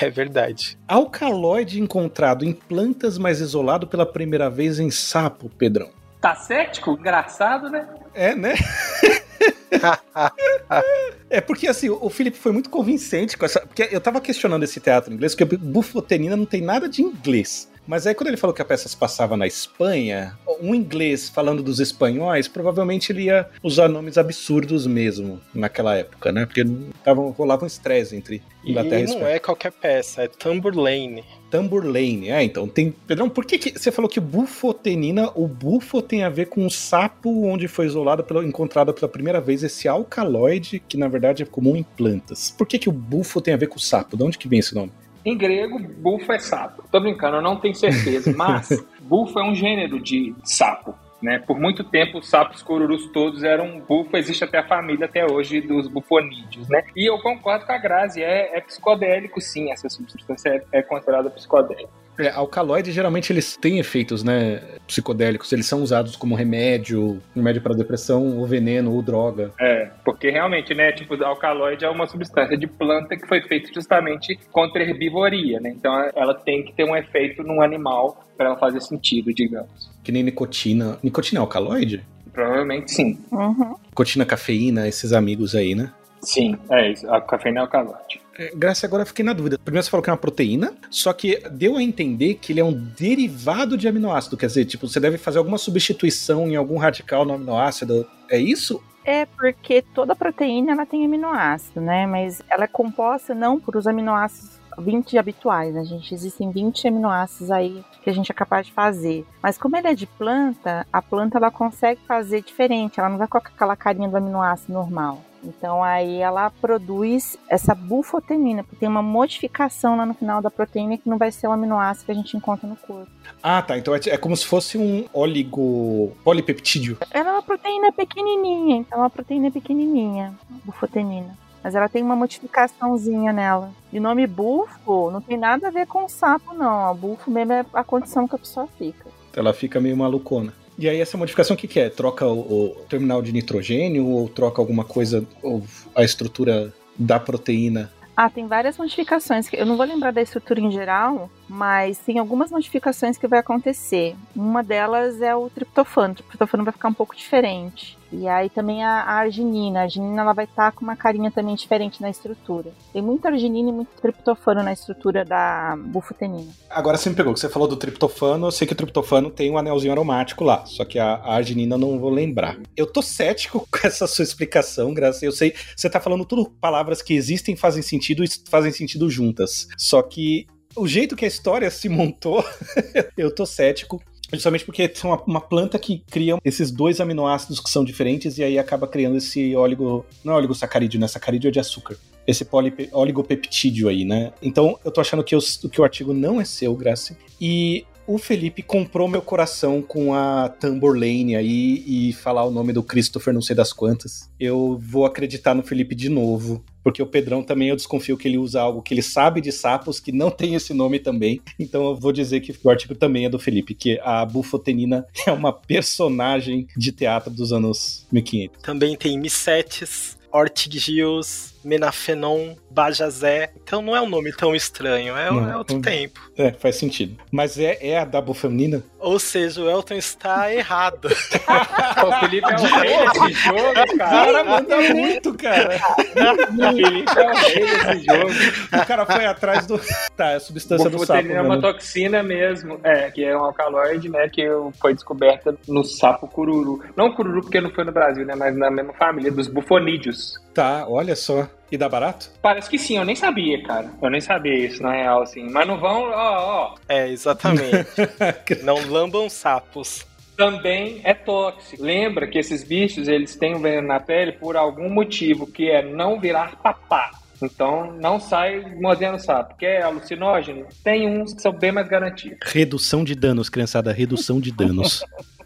É 0.00 0.10
verdade. 0.10 0.78
Alcaloide 0.88 1.80
encontrado 1.80 2.44
em 2.44 2.52
plantas, 2.52 3.18
mas 3.18 3.40
isolado 3.40 3.86
pela 3.86 4.04
primeira 4.04 4.50
vez 4.50 4.78
em 4.80 4.90
sapo, 4.90 5.48
Pedrão. 5.48 5.90
Tá 6.20 6.34
cético? 6.34 6.92
Engraçado, 6.92 7.70
né? 7.70 7.88
É, 8.14 8.34
né? 8.34 8.54
é 11.30 11.40
porque 11.40 11.66
assim, 11.66 11.88
o 11.88 12.08
Felipe 12.10 12.36
foi 12.36 12.52
muito 12.52 12.70
convincente 12.70 13.36
com 13.36 13.44
essa. 13.44 13.60
Porque 13.60 13.88
eu 13.90 14.00
tava 14.00 14.20
questionando 14.20 14.62
esse 14.62 14.80
teatro 14.80 15.12
inglês, 15.12 15.34
porque 15.34 15.56
bufotenina 15.56 16.36
não 16.36 16.46
tem 16.46 16.60
nada 16.60 16.88
de 16.88 17.02
inglês. 17.02 17.70
Mas 17.86 18.06
aí 18.06 18.14
quando 18.14 18.28
ele 18.28 18.36
falou 18.36 18.54
que 18.54 18.62
a 18.62 18.64
peça 18.64 18.88
se 18.88 18.96
passava 18.96 19.36
na 19.36 19.46
Espanha, 19.46 20.38
um 20.60 20.74
inglês 20.74 21.28
falando 21.28 21.62
dos 21.62 21.80
espanhóis, 21.80 22.46
provavelmente 22.46 23.10
ele 23.10 23.24
ia 23.24 23.48
usar 23.62 23.88
nomes 23.88 24.16
absurdos 24.18 24.86
mesmo 24.86 25.40
naquela 25.54 25.96
época, 25.96 26.30
né? 26.30 26.46
Porque 26.46 26.64
tava, 27.02 27.20
rolava 27.30 27.64
um 27.64 27.66
estresse 27.66 28.14
entre 28.14 28.42
E 28.62 28.70
Inglaterra 28.70 29.00
e 29.00 29.04
não 29.06 29.14
Espanha. 29.14 29.34
é 29.34 29.38
qualquer 29.38 29.72
peça, 29.72 30.22
é 30.22 30.28
Tamburlaine. 30.28 31.24
Tamburlane. 31.50 32.30
É, 32.30 32.42
então 32.42 32.68
tem. 32.68 32.94
Pedrão, 33.06 33.28
por 33.28 33.44
que, 33.44 33.58
que 33.58 33.78
você 33.78 33.90
falou 33.90 34.08
que 34.08 34.20
bufotenina, 34.20 35.30
o 35.34 35.48
bufo 35.48 36.00
tem 36.00 36.22
a 36.22 36.28
ver 36.28 36.46
com 36.46 36.64
o 36.64 36.70
sapo 36.70 37.46
onde 37.46 37.66
foi 37.68 37.86
isolado, 37.86 38.22
pela, 38.22 38.44
encontrado 38.44 38.94
pela 38.94 39.08
primeira 39.08 39.40
vez 39.40 39.62
esse 39.62 39.88
alcaloide, 39.88 40.82
que 40.88 40.96
na 40.96 41.08
verdade 41.08 41.42
é 41.42 41.46
comum 41.46 41.76
em 41.76 41.82
plantas. 41.82 42.50
Por 42.50 42.66
que, 42.66 42.78
que 42.78 42.88
o 42.88 42.92
bufo 42.92 43.40
tem 43.40 43.54
a 43.54 43.56
ver 43.56 43.66
com 43.66 43.76
o 43.76 43.80
sapo? 43.80 44.16
De 44.16 44.22
onde 44.22 44.38
que 44.38 44.48
vem 44.48 44.60
esse 44.60 44.74
nome? 44.74 44.92
Em 45.24 45.36
grego, 45.36 45.78
bufo 45.78 46.32
é 46.32 46.38
sapo. 46.38 46.84
Tô 46.90 46.98
brincando, 47.00 47.36
eu 47.36 47.42
não 47.42 47.56
tenho 47.56 47.74
certeza, 47.74 48.32
mas 48.34 48.82
bufo 49.02 49.38
é 49.38 49.44
um 49.44 49.54
gênero 49.54 50.00
de 50.00 50.34
sapo. 50.44 50.94
Né? 51.22 51.38
Por 51.38 51.58
muito 51.58 51.84
tempo, 51.84 52.18
os 52.18 52.28
sapos 52.28 52.62
cururus 52.62 53.06
todos 53.08 53.42
eram 53.42 53.80
bufo, 53.80 54.16
existe 54.16 54.42
até 54.42 54.58
a 54.58 54.66
família 54.66 55.06
até 55.06 55.24
hoje 55.24 55.60
dos 55.60 55.86
bufonídeos. 55.86 56.68
Né? 56.68 56.82
E 56.96 57.10
eu 57.10 57.18
concordo 57.18 57.66
com 57.66 57.72
a 57.72 57.78
Grazi, 57.78 58.22
é, 58.22 58.56
é 58.56 58.60
psicodélico 58.60 59.40
sim, 59.40 59.70
essa 59.70 59.88
substância 59.88 60.48
é, 60.72 60.78
é 60.78 60.82
considerada 60.82 61.28
psicodélica. 61.30 61.90
É, 62.20 62.30
alcaloide 62.30 62.92
geralmente 62.92 63.32
eles 63.32 63.56
têm 63.56 63.78
efeitos, 63.78 64.22
né, 64.22 64.62
psicodélicos. 64.86 65.52
Eles 65.52 65.66
são 65.66 65.82
usados 65.82 66.16
como 66.16 66.34
remédio, 66.34 67.20
remédio 67.34 67.62
para 67.62 67.74
depressão, 67.74 68.38
ou 68.38 68.46
veneno, 68.46 68.92
ou 68.92 69.02
droga. 69.02 69.50
É, 69.60 69.90
porque 70.04 70.30
realmente, 70.30 70.74
né, 70.74 70.92
tipo, 70.92 71.14
o 71.14 71.24
alcaloide 71.24 71.84
é 71.84 71.88
uma 71.88 72.06
substância 72.06 72.56
de 72.56 72.66
planta 72.66 73.16
que 73.16 73.26
foi 73.26 73.40
feita 73.42 73.72
justamente 73.72 74.38
contra 74.50 74.82
a 74.82 74.86
herbivoria, 74.86 75.60
né? 75.60 75.70
Então 75.70 75.92
ela 76.14 76.34
tem 76.34 76.64
que 76.64 76.72
ter 76.72 76.84
um 76.84 76.96
efeito 76.96 77.42
num 77.42 77.62
animal 77.62 78.24
para 78.36 78.46
ela 78.46 78.56
fazer 78.56 78.80
sentido, 78.80 79.32
digamos. 79.32 79.90
Que 80.02 80.10
nem 80.12 80.22
nicotina. 80.22 80.98
Nicotina 81.02 81.40
é 81.40 81.42
alcaloide? 81.42 82.04
Provavelmente 82.32 82.92
sim. 82.92 83.18
Uhum. 83.30 83.74
Nicotina, 83.88 84.24
cafeína, 84.24 84.88
esses 84.88 85.12
amigos 85.12 85.54
aí, 85.54 85.74
né? 85.74 85.92
Sim, 86.22 86.56
é 86.70 86.92
isso. 86.92 87.10
A 87.12 87.20
cafeína 87.20 87.60
é 87.60 87.62
alcaloide. 87.62 88.20
É, 88.40 88.52
Graça, 88.54 88.86
agora 88.86 89.02
eu 89.02 89.06
fiquei 89.06 89.22
na 89.22 89.34
dúvida. 89.34 89.58
Primeiro 89.58 89.84
você 89.84 89.90
falou 89.90 90.02
que 90.02 90.08
é 90.08 90.12
uma 90.14 90.18
proteína, 90.18 90.72
só 90.88 91.12
que 91.12 91.46
deu 91.50 91.76
a 91.76 91.82
entender 91.82 92.36
que 92.36 92.54
ele 92.54 92.60
é 92.60 92.64
um 92.64 92.72
derivado 92.72 93.76
de 93.76 93.86
aminoácido. 93.86 94.34
Quer 94.34 94.46
dizer, 94.46 94.64
tipo, 94.64 94.88
você 94.88 94.98
deve 94.98 95.18
fazer 95.18 95.36
alguma 95.36 95.58
substituição 95.58 96.48
em 96.48 96.56
algum 96.56 96.78
radical 96.78 97.26
no 97.26 97.34
aminoácido. 97.34 98.08
É 98.30 98.38
isso? 98.38 98.82
É 99.04 99.26
porque 99.26 99.82
toda 99.94 100.16
proteína 100.16 100.72
ela 100.72 100.86
tem 100.86 101.04
aminoácido, 101.04 101.82
né? 101.82 102.06
Mas 102.06 102.40
ela 102.48 102.64
é 102.64 102.66
composta 102.66 103.34
não 103.34 103.60
por 103.60 103.76
os 103.76 103.86
aminoácidos 103.86 104.58
20 104.78 105.18
habituais, 105.18 105.74
né? 105.74 105.84
Gente 105.84 106.14
existem 106.14 106.50
20 106.50 106.88
aminoácidos 106.88 107.50
aí 107.50 107.84
que 108.02 108.08
a 108.08 108.12
gente 108.14 108.32
é 108.32 108.34
capaz 108.34 108.66
de 108.66 108.72
fazer. 108.72 109.26
Mas 109.42 109.58
como 109.58 109.76
ele 109.76 109.88
é 109.88 109.94
de 109.94 110.06
planta, 110.06 110.86
a 110.90 111.02
planta 111.02 111.36
ela 111.36 111.50
consegue 111.50 112.00
fazer 112.08 112.42
diferente, 112.42 112.98
ela 112.98 113.10
não 113.10 113.18
vai 113.18 113.28
com 113.28 113.36
aquela 113.36 113.76
carinha 113.76 114.08
do 114.08 114.16
aminoácido 114.16 114.72
normal. 114.72 115.22
Então 115.42 115.82
aí 115.82 116.18
ela 116.18 116.50
produz 116.50 117.38
essa 117.48 117.74
bufotenina, 117.74 118.62
porque 118.62 118.76
tem 118.76 118.88
uma 118.88 119.02
modificação 119.02 119.96
lá 119.96 120.04
no 120.04 120.14
final 120.14 120.42
da 120.42 120.50
proteína 120.50 120.98
que 120.98 121.08
não 121.08 121.18
vai 121.18 121.32
ser 121.32 121.46
o 121.48 121.52
aminoácido 121.52 122.06
que 122.06 122.12
a 122.12 122.14
gente 122.14 122.36
encontra 122.36 122.68
no 122.68 122.76
corpo. 122.76 123.10
Ah, 123.42 123.62
tá. 123.62 123.78
Então 123.78 123.94
é, 123.94 124.00
é 124.08 124.16
como 124.16 124.36
se 124.36 124.46
fosse 124.46 124.76
um 124.76 125.06
oligo... 125.12 126.12
polipeptídeo. 126.22 126.98
Ela 127.10 127.30
é 127.30 127.32
uma 127.32 127.42
proteína 127.42 127.92
pequenininha, 127.92 128.76
então 128.76 128.98
é 128.98 129.02
uma 129.02 129.10
proteína 129.10 129.50
pequenininha, 129.50 130.34
bufotenina. 130.64 131.36
Mas 131.62 131.74
ela 131.74 131.88
tem 131.88 132.02
uma 132.02 132.16
modificaçãozinha 132.16 133.32
nela. 133.32 133.70
E 133.92 133.98
o 133.98 134.02
nome 134.02 134.26
bufo 134.26 135.10
não 135.10 135.20
tem 135.20 135.36
nada 135.36 135.68
a 135.68 135.70
ver 135.70 135.86
com 135.86 136.08
sapo, 136.08 136.54
não. 136.54 136.90
O 136.90 136.94
bufo 136.94 137.30
mesmo 137.30 137.52
é 137.52 137.64
a 137.74 137.84
condição 137.84 138.26
que 138.26 138.34
a 138.34 138.38
pessoa 138.38 138.66
fica. 138.78 139.06
Ela 139.36 139.52
fica 139.52 139.78
meio 139.78 139.96
malucona. 139.96 140.54
E 140.80 140.88
aí 140.88 140.98
essa 140.98 141.18
modificação 141.18 141.54
o 141.54 141.58
que, 141.58 141.68
que 141.68 141.78
é? 141.78 141.90
Troca 141.90 142.26
o, 142.26 142.38
o 142.40 142.68
terminal 142.88 143.20
de 143.20 143.32
nitrogênio 143.32 144.06
ou 144.06 144.26
troca 144.30 144.62
alguma 144.62 144.82
coisa, 144.82 145.26
ou 145.42 145.62
a 145.94 146.02
estrutura 146.02 146.72
da 146.98 147.20
proteína? 147.20 147.92
Ah, 148.16 148.30
tem 148.30 148.46
várias 148.46 148.78
modificações. 148.78 149.46
Eu 149.52 149.66
não 149.66 149.76
vou 149.76 149.84
lembrar 149.84 150.10
da 150.10 150.22
estrutura 150.22 150.58
em 150.58 150.72
geral, 150.72 151.30
mas 151.50 151.98
tem 151.98 152.20
algumas 152.20 152.52
modificações 152.52 153.18
que 153.18 153.26
vai 153.26 153.40
acontecer. 153.40 154.14
Uma 154.36 154.62
delas 154.62 155.20
é 155.20 155.34
o 155.34 155.50
triptofano. 155.50 156.14
O 156.14 156.16
triptofano 156.16 156.62
vai 156.62 156.72
ficar 156.72 156.88
um 156.88 156.94
pouco 156.94 157.16
diferente. 157.16 157.98
E 158.12 158.28
aí 158.28 158.48
também 158.48 158.84
a, 158.84 159.02
a 159.02 159.14
arginina. 159.14 159.80
A 159.80 159.82
arginina 159.82 160.22
ela 160.22 160.32
vai 160.32 160.44
estar 160.44 160.70
com 160.70 160.84
uma 160.84 160.94
carinha 160.94 161.28
também 161.28 161.56
diferente 161.56 162.00
na 162.00 162.08
estrutura. 162.08 162.70
Tem 162.92 163.02
muita 163.02 163.28
arginina 163.28 163.68
e 163.68 163.72
muito 163.72 163.90
triptofano 164.00 164.62
na 164.62 164.72
estrutura 164.72 165.24
da 165.24 165.76
bufotenina. 165.76 166.52
Agora 166.68 166.96
você 166.96 167.10
me 167.10 167.16
pegou, 167.16 167.34
que 167.34 167.40
você 167.40 167.48
falou 167.48 167.66
do 167.66 167.76
triptofano, 167.76 168.46
eu 168.46 168.52
sei 168.52 168.64
que 168.64 168.72
o 168.72 168.76
triptofano 168.76 169.28
tem 169.28 169.50
um 169.50 169.58
anelzinho 169.58 169.92
aromático 169.92 170.44
lá, 170.44 170.64
só 170.66 170.84
que 170.84 171.00
a, 171.00 171.14
a 171.14 171.34
arginina 171.34 171.74
eu 171.74 171.78
não 171.78 171.98
vou 171.98 172.10
lembrar. 172.10 172.58
Eu 172.76 172.86
tô 172.86 173.02
cético 173.02 173.66
com 173.70 173.86
essa 173.86 174.06
sua 174.06 174.22
explicação, 174.22 174.94
Graça. 174.94 175.24
Eu 175.24 175.32
sei, 175.32 175.52
você 175.76 175.90
tá 175.90 175.98
falando 175.98 176.24
tudo 176.24 176.48
palavras 176.60 177.02
que 177.02 177.14
existem, 177.14 177.56
fazem 177.56 177.82
sentido 177.82 178.22
e 178.22 178.28
fazem 178.48 178.70
sentido 178.70 179.10
juntas. 179.10 179.66
Só 179.76 180.00
que 180.00 180.46
o 180.76 180.86
jeito 180.86 181.16
que 181.16 181.24
a 181.24 181.28
história 181.28 181.70
se 181.70 181.88
montou, 181.88 182.44
eu 183.16 183.34
tô 183.34 183.44
cético. 183.46 184.00
Justamente 184.32 184.64
porque 184.64 184.82
é 184.82 185.06
uma, 185.06 185.22
uma 185.24 185.40
planta 185.40 185.78
que 185.78 186.04
cria 186.08 186.38
esses 186.44 186.70
dois 186.70 187.00
aminoácidos 187.00 187.58
que 187.58 187.68
são 187.68 187.84
diferentes 187.84 188.38
e 188.38 188.44
aí 188.44 188.58
acaba 188.58 188.86
criando 188.86 189.16
esse 189.16 189.56
óligo. 189.56 190.06
Não 190.22 190.34
é 190.34 190.36
oligosacarídeo, 190.36 191.00
né? 191.00 191.08
Sacarídeo 191.08 191.48
é 191.48 191.50
de 191.50 191.58
açúcar. 191.58 191.96
Esse 192.26 192.44
polipe, 192.44 192.88
oligopeptídeo 192.92 193.88
aí, 193.88 194.04
né? 194.04 194.32
Então 194.40 194.78
eu 194.84 194.92
tô 194.92 195.00
achando 195.00 195.24
que, 195.24 195.34
eu, 195.34 195.40
que 195.70 195.80
o 195.80 195.84
artigo 195.84 196.12
não 196.12 196.40
é 196.40 196.44
seu, 196.44 196.74
Graça. 196.76 197.16
E 197.40 197.84
o 198.10 198.18
Felipe 198.18 198.60
comprou 198.60 199.06
meu 199.06 199.22
coração 199.22 199.80
com 199.80 200.12
a 200.12 200.48
Tamborlane 200.48 201.36
aí 201.36 201.84
e 201.86 202.12
falar 202.12 202.44
o 202.44 202.50
nome 202.50 202.72
do 202.72 202.82
Christopher 202.82 203.32
não 203.32 203.40
sei 203.40 203.54
das 203.54 203.72
quantas. 203.72 204.28
Eu 204.38 204.76
vou 204.82 205.06
acreditar 205.06 205.54
no 205.54 205.62
Felipe 205.62 205.94
de 205.94 206.08
novo. 206.08 206.64
Porque 206.82 207.02
o 207.02 207.06
Pedrão 207.06 207.42
também 207.42 207.68
eu 207.68 207.76
desconfio 207.76 208.16
que 208.16 208.26
ele 208.26 208.38
usa 208.38 208.60
algo 208.60 208.82
que 208.82 208.94
ele 208.94 209.02
sabe 209.02 209.40
de 209.40 209.52
sapos 209.52 210.00
que 210.00 210.10
não 210.10 210.30
tem 210.30 210.54
esse 210.54 210.72
nome 210.72 210.98
também. 210.98 211.40
Então 211.58 211.84
eu 211.84 211.94
vou 211.94 212.10
dizer 212.10 212.40
que 212.40 212.56
o 212.64 212.70
artigo 212.70 212.94
também 212.94 213.26
é 213.26 213.28
do 213.28 213.38
Felipe, 213.38 213.74
que 213.74 214.00
a 214.02 214.24
bufotenina 214.24 215.06
é 215.26 215.30
uma 215.30 215.52
personagem 215.52 216.66
de 216.76 216.90
teatro 216.90 217.30
dos 217.30 217.52
anos 217.52 218.06
1500. 218.10 218.62
Também 218.62 218.96
tem 218.96 219.18
micetes. 219.18 220.18
Ortigios, 220.32 221.49
Menafenon, 221.64 222.54
Bajazé. 222.70 223.50
Então 223.62 223.82
não 223.82 223.94
é 223.94 224.00
um 224.00 224.08
nome 224.08 224.32
tão 224.32 224.54
estranho, 224.54 225.16
é, 225.16 225.30
Não, 225.30 225.50
é 225.50 225.56
outro 225.56 225.76
não. 225.76 225.82
tempo. 225.82 226.20
É, 226.36 226.52
faz 226.52 226.76
sentido. 226.76 227.16
Mas 227.30 227.58
é, 227.58 227.78
é 227.80 227.98
a 227.98 228.04
da 228.04 228.20
feminina? 228.34 228.82
Ou 228.98 229.18
seja, 229.18 229.62
o 229.62 229.68
Elton 229.68 229.94
está 229.94 230.52
errado. 230.54 231.06
O 231.06 232.20
Felipe 232.20 232.50
é 232.50 232.56
o 232.56 232.80
rei 232.80 233.08
desse 233.08 233.32
jogo, 233.42 233.98
cara. 233.98 234.20
Cara, 234.20 234.44
manda 234.44 234.80
muito, 234.94 235.34
cara. 235.34 235.80
O 235.90 236.76
Felipe 236.76 237.18
é 237.18 237.30
o 237.30 237.34
rei 237.34 237.60
desse 237.60 238.04
jogo. 238.04 238.80
O 238.82 238.86
cara 238.86 239.06
foi 239.06 239.26
atrás 239.26 239.66
do. 239.66 239.80
Tá, 240.16 240.30
é 240.30 240.36
a 240.36 240.40
substância 240.40 240.88
do 240.88 241.04
sapo. 241.04 241.28
É 241.30 241.40
uma 241.40 241.60
toxina 241.60 242.22
mesmo, 242.22 242.78
é, 242.82 243.10
que 243.10 243.24
é 243.24 243.36
um 243.36 243.44
alcaloide, 243.44 244.08
né, 244.08 244.28
que 244.28 244.46
foi 244.80 244.94
descoberta 244.94 245.56
no 245.66 245.84
sapo 245.84 246.28
cururu. 246.28 246.82
Não 246.96 247.12
cururu 247.12 247.42
porque 247.42 247.60
não 247.60 247.70
foi 247.70 247.84
no 247.84 247.92
Brasil, 247.92 248.24
né, 248.24 248.34
mas 248.34 248.56
na 248.56 248.70
mesma 248.70 248.92
família, 248.92 249.30
dos 249.32 249.48
bufonídeos. 249.48 250.34
Tá, 250.54 250.86
olha 250.88 251.16
só. 251.16 251.48
E 251.70 251.76
dá 251.76 251.88
barato? 251.88 252.30
Parece 252.42 252.68
que 252.68 252.78
sim, 252.78 252.98
eu 252.98 253.04
nem 253.04 253.14
sabia, 253.14 253.62
cara. 253.62 253.90
Eu 254.02 254.10
nem 254.10 254.20
sabia 254.20 254.66
isso, 254.66 254.82
na 254.82 254.92
real, 254.92 255.22
assim. 255.22 255.48
Mas 255.48 255.66
não 255.66 255.78
vão, 255.78 256.10
ó, 256.10 256.14
ó. 256.14 256.74
É, 256.88 257.08
exatamente. 257.08 257.86
Não 258.64 258.76
lambam 258.90 259.30
sapos. 259.30 260.04
Também 260.36 261.00
é 261.04 261.14
tóxico. 261.14 261.82
Lembra 261.82 262.26
que 262.26 262.38
esses 262.38 262.64
bichos, 262.64 263.06
eles 263.08 263.36
têm 263.36 263.54
o 263.54 263.60
veneno 263.60 263.86
na 263.86 264.00
pele 264.00 264.32
por 264.32 264.56
algum 264.56 264.88
motivo, 264.88 265.46
que 265.46 265.70
é 265.70 265.82
não 265.82 266.18
virar 266.18 266.56
papá. 266.56 267.10
Então, 267.42 267.92
não 267.92 268.20
sai 268.20 268.60
mordendo 268.80 269.18
sapo. 269.18 269.56
Quer 269.56 269.82
alucinógeno? 269.82 270.66
Tem 270.84 271.08
uns 271.08 271.32
que 271.32 271.40
são 271.42 271.52
bem 271.52 271.72
mais 271.72 271.88
garantidos. 271.88 272.38
Redução 272.42 273.02
de 273.04 273.14
danos, 273.14 273.48
criançada. 273.48 273.92
Redução 273.92 274.40
de 274.40 274.52
danos. 274.52 275.04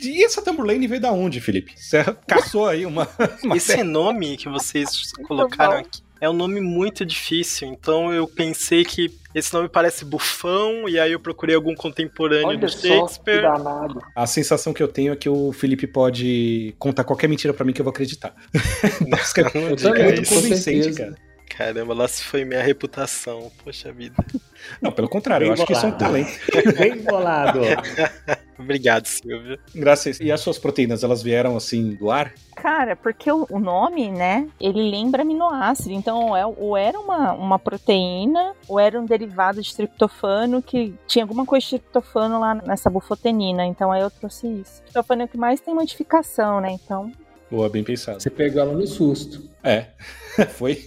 E 0.00 0.24
essa 0.24 0.42
Tamburlane 0.42 0.86
veio 0.86 1.00
da 1.00 1.12
onde, 1.12 1.40
Felipe? 1.40 1.72
Você 1.76 2.04
caçou 2.26 2.66
aí 2.66 2.84
uma. 2.84 3.08
uma 3.42 3.56
Esse 3.56 3.82
nome 3.82 4.36
que 4.36 4.48
vocês 4.48 5.12
colocaram 5.26 5.78
aqui 5.78 6.02
é 6.20 6.30
um 6.30 6.32
nome 6.32 6.60
muito 6.60 7.04
difícil, 7.04 7.68
então 7.68 8.12
eu 8.12 8.26
pensei 8.26 8.84
que 8.84 9.12
esse 9.34 9.52
nome 9.52 9.68
parece 9.68 10.04
bufão, 10.04 10.88
e 10.88 10.98
aí 10.98 11.12
eu 11.12 11.20
procurei 11.20 11.54
algum 11.54 11.74
contemporâneo 11.74 12.48
Olha 12.48 12.58
do 12.58 12.68
só 12.68 12.86
Shakespeare. 12.86 13.42
danado. 13.42 14.00
A 14.14 14.26
sensação 14.26 14.72
que 14.72 14.82
eu 14.82 14.88
tenho 14.88 15.12
é 15.12 15.16
que 15.16 15.28
o 15.28 15.52
Felipe 15.52 15.86
pode 15.86 16.74
contar 16.78 17.04
qualquer 17.04 17.28
mentira 17.28 17.52
pra 17.52 17.64
mim 17.64 17.72
que 17.72 17.80
eu 17.80 17.84
vou 17.84 17.90
acreditar. 17.90 18.34
Não 19.06 19.18
é 19.18 19.74
diga 19.74 20.04
muito 20.04 20.28
convincente, 20.28 20.92
cara. 20.94 21.14
Caramba, 21.56 21.94
lá 21.94 22.08
se 22.08 22.24
foi 22.24 22.44
minha 22.44 22.62
reputação. 22.62 23.50
Poxa 23.62 23.92
vida. 23.92 24.14
Não, 24.82 24.90
pelo 24.90 25.08
contrário, 25.08 25.44
eu 25.44 25.52
Bem 25.52 25.54
acho 25.54 25.66
que 25.66 25.72
isso 25.72 25.86
é 25.86 25.88
um 25.88 25.92
bolado. 25.92 26.04
talento. 26.04 26.38
Bem 26.78 27.02
bolado. 27.02 27.60
Obrigado, 28.58 29.06
Silvio. 29.06 29.58
Graças. 29.74 30.18
E 30.20 30.32
as 30.32 30.40
suas 30.40 30.58
proteínas, 30.58 31.04
elas 31.04 31.22
vieram 31.22 31.56
assim 31.56 31.94
do 31.94 32.10
ar? 32.10 32.32
Cara, 32.56 32.96
porque 32.96 33.30
o, 33.30 33.46
o 33.50 33.58
nome, 33.58 34.10
né, 34.10 34.48
ele 34.60 34.90
lembra 34.90 35.22
aminoácido. 35.22 35.92
Então, 35.92 36.36
é, 36.36 36.44
ou 36.46 36.76
era 36.76 36.98
uma, 36.98 37.32
uma 37.32 37.58
proteína, 37.58 38.54
ou 38.68 38.80
era 38.80 39.00
um 39.00 39.04
derivado 39.04 39.60
de 39.62 39.74
triptofano 39.74 40.62
que 40.62 40.94
tinha 41.06 41.24
alguma 41.24 41.44
coisa 41.44 41.64
de 41.64 41.78
triptofano 41.78 42.40
lá 42.40 42.54
nessa 42.54 42.90
bufotenina. 42.90 43.64
Então, 43.64 43.92
aí 43.92 44.02
eu 44.02 44.10
trouxe 44.10 44.46
isso. 44.46 44.80
Triptofano 44.82 45.22
é 45.22 45.24
o 45.26 45.28
que 45.28 45.38
mais 45.38 45.60
tem 45.60 45.74
modificação, 45.74 46.60
né? 46.60 46.72
Então, 46.72 47.12
Boa, 47.54 47.68
bem 47.68 47.84
pensado. 47.84 48.20
Você 48.20 48.30
pegou 48.30 48.60
ela 48.60 48.72
no 48.72 48.84
susto. 48.84 49.48
É. 49.62 49.86
Foi. 50.58 50.84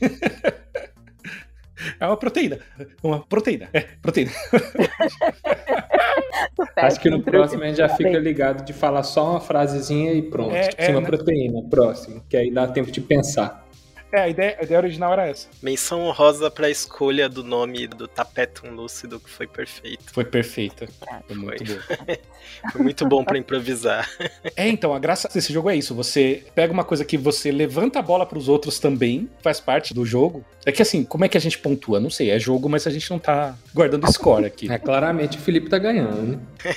É 1.98 2.06
uma 2.06 2.18
proteína. 2.18 2.60
Uma 3.02 3.26
proteína. 3.26 3.70
É, 3.72 3.86
proteína. 4.02 4.32
Acho 6.76 7.00
que 7.00 7.10
no 7.10 7.22
próximo 7.22 7.64
a 7.64 7.68
gente 7.68 7.78
já 7.78 7.88
fica 7.88 8.20
ligado 8.20 8.66
de 8.66 8.74
falar 8.74 9.04
só 9.04 9.32
uma 9.32 9.40
frasezinha 9.40 10.12
e 10.12 10.24
pronto. 10.24 10.54
É, 10.54 10.68
tipo 10.68 10.82
é, 10.82 10.84
assim, 10.84 10.94
uma 10.94 11.02
né? 11.02 11.08
proteína. 11.08 11.64
Próximo. 11.70 12.22
Que 12.28 12.36
aí 12.36 12.52
dá 12.52 12.68
tempo 12.68 12.92
de 12.92 13.00
pensar. 13.00 13.66
É, 14.12 14.22
a 14.22 14.30
ideia, 14.30 14.58
a 14.60 14.64
ideia 14.64 14.80
original 14.80 15.14
era 15.14 15.28
essa. 15.28 15.48
Menção 15.62 16.02
honrosa 16.02 16.50
pra 16.50 16.70
escolha 16.70 17.28
do 17.28 17.44
nome 17.44 17.88
do 17.88 18.08
Tapetum 18.08 18.72
Lúcido, 18.72 19.20
que 19.20 19.30
foi 19.30 19.48
perfeito. 19.48 20.14
Foi 20.14 20.24
perfeita. 20.24 20.88
Foi 21.28 21.36
muito 21.36 21.64
boa. 21.66 22.18
Foi 22.72 22.82
muito 22.82 23.06
bom 23.06 23.24
pra 23.24 23.38
improvisar. 23.38 24.10
É, 24.56 24.68
então, 24.68 24.94
a 24.94 25.00
graça 25.00 25.30
desse 25.32 25.52
jogo 25.54 25.70
é 25.70 25.76
isso. 25.76 25.94
Você 25.94 26.44
pega 26.56 26.72
uma 26.74 26.84
coisa 26.84 27.06
que 27.06 27.18
você 27.18 27.52
levanta 27.52 28.00
a 28.00 28.02
bola 28.02 28.26
pros 28.26 28.48
outros 28.48 28.80
também, 28.80 29.30
faz 29.42 29.60
parte 29.60 29.94
do 29.94 30.06
jogo. 30.06 30.44
É 30.66 30.72
que 30.72 30.82
assim, 30.82 31.04
como 31.04 31.24
é 31.24 31.30
que 31.30 31.38
a 31.38 31.42
gente 31.42 31.60
pontua? 31.60 32.00
Não 32.00 32.10
sei, 32.10 32.30
é 32.30 32.40
jogo, 32.40 32.68
mas 32.68 32.88
a 32.88 32.90
gente 32.90 33.10
não 33.10 33.20
tá 33.20 33.56
guardando 33.74 34.12
score 34.12 34.46
aqui. 34.46 34.72
É, 34.72 34.78
claramente 34.78 35.38
o 35.38 35.42
Felipe 35.42 35.70
tá 35.70 35.78
ganhando, 35.78 36.22
né? 36.22 36.40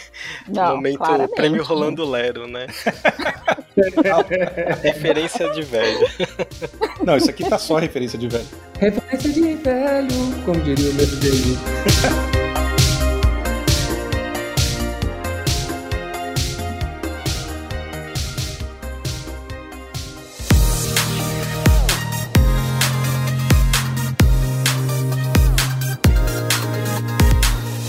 Não, 0.48 0.76
Momento 0.76 0.98
claramente. 0.98 1.34
prêmio 1.34 1.62
Rolando 1.62 2.08
Lero, 2.08 2.46
né? 2.46 2.66
Referência 4.82 5.50
de 5.50 5.62
velho. 5.62 6.06
Não, 7.02 7.19
isso 7.20 7.30
aqui 7.30 7.48
tá 7.48 7.58
só 7.58 7.76
referência 7.76 8.18
de 8.18 8.28
velho. 8.28 8.46
Referência 8.78 9.30
de 9.30 9.54
velho, 9.56 10.42
como 10.44 10.60
diria 10.60 10.90
o 10.90 10.94
meu 10.94 11.06
dele. 11.06 11.58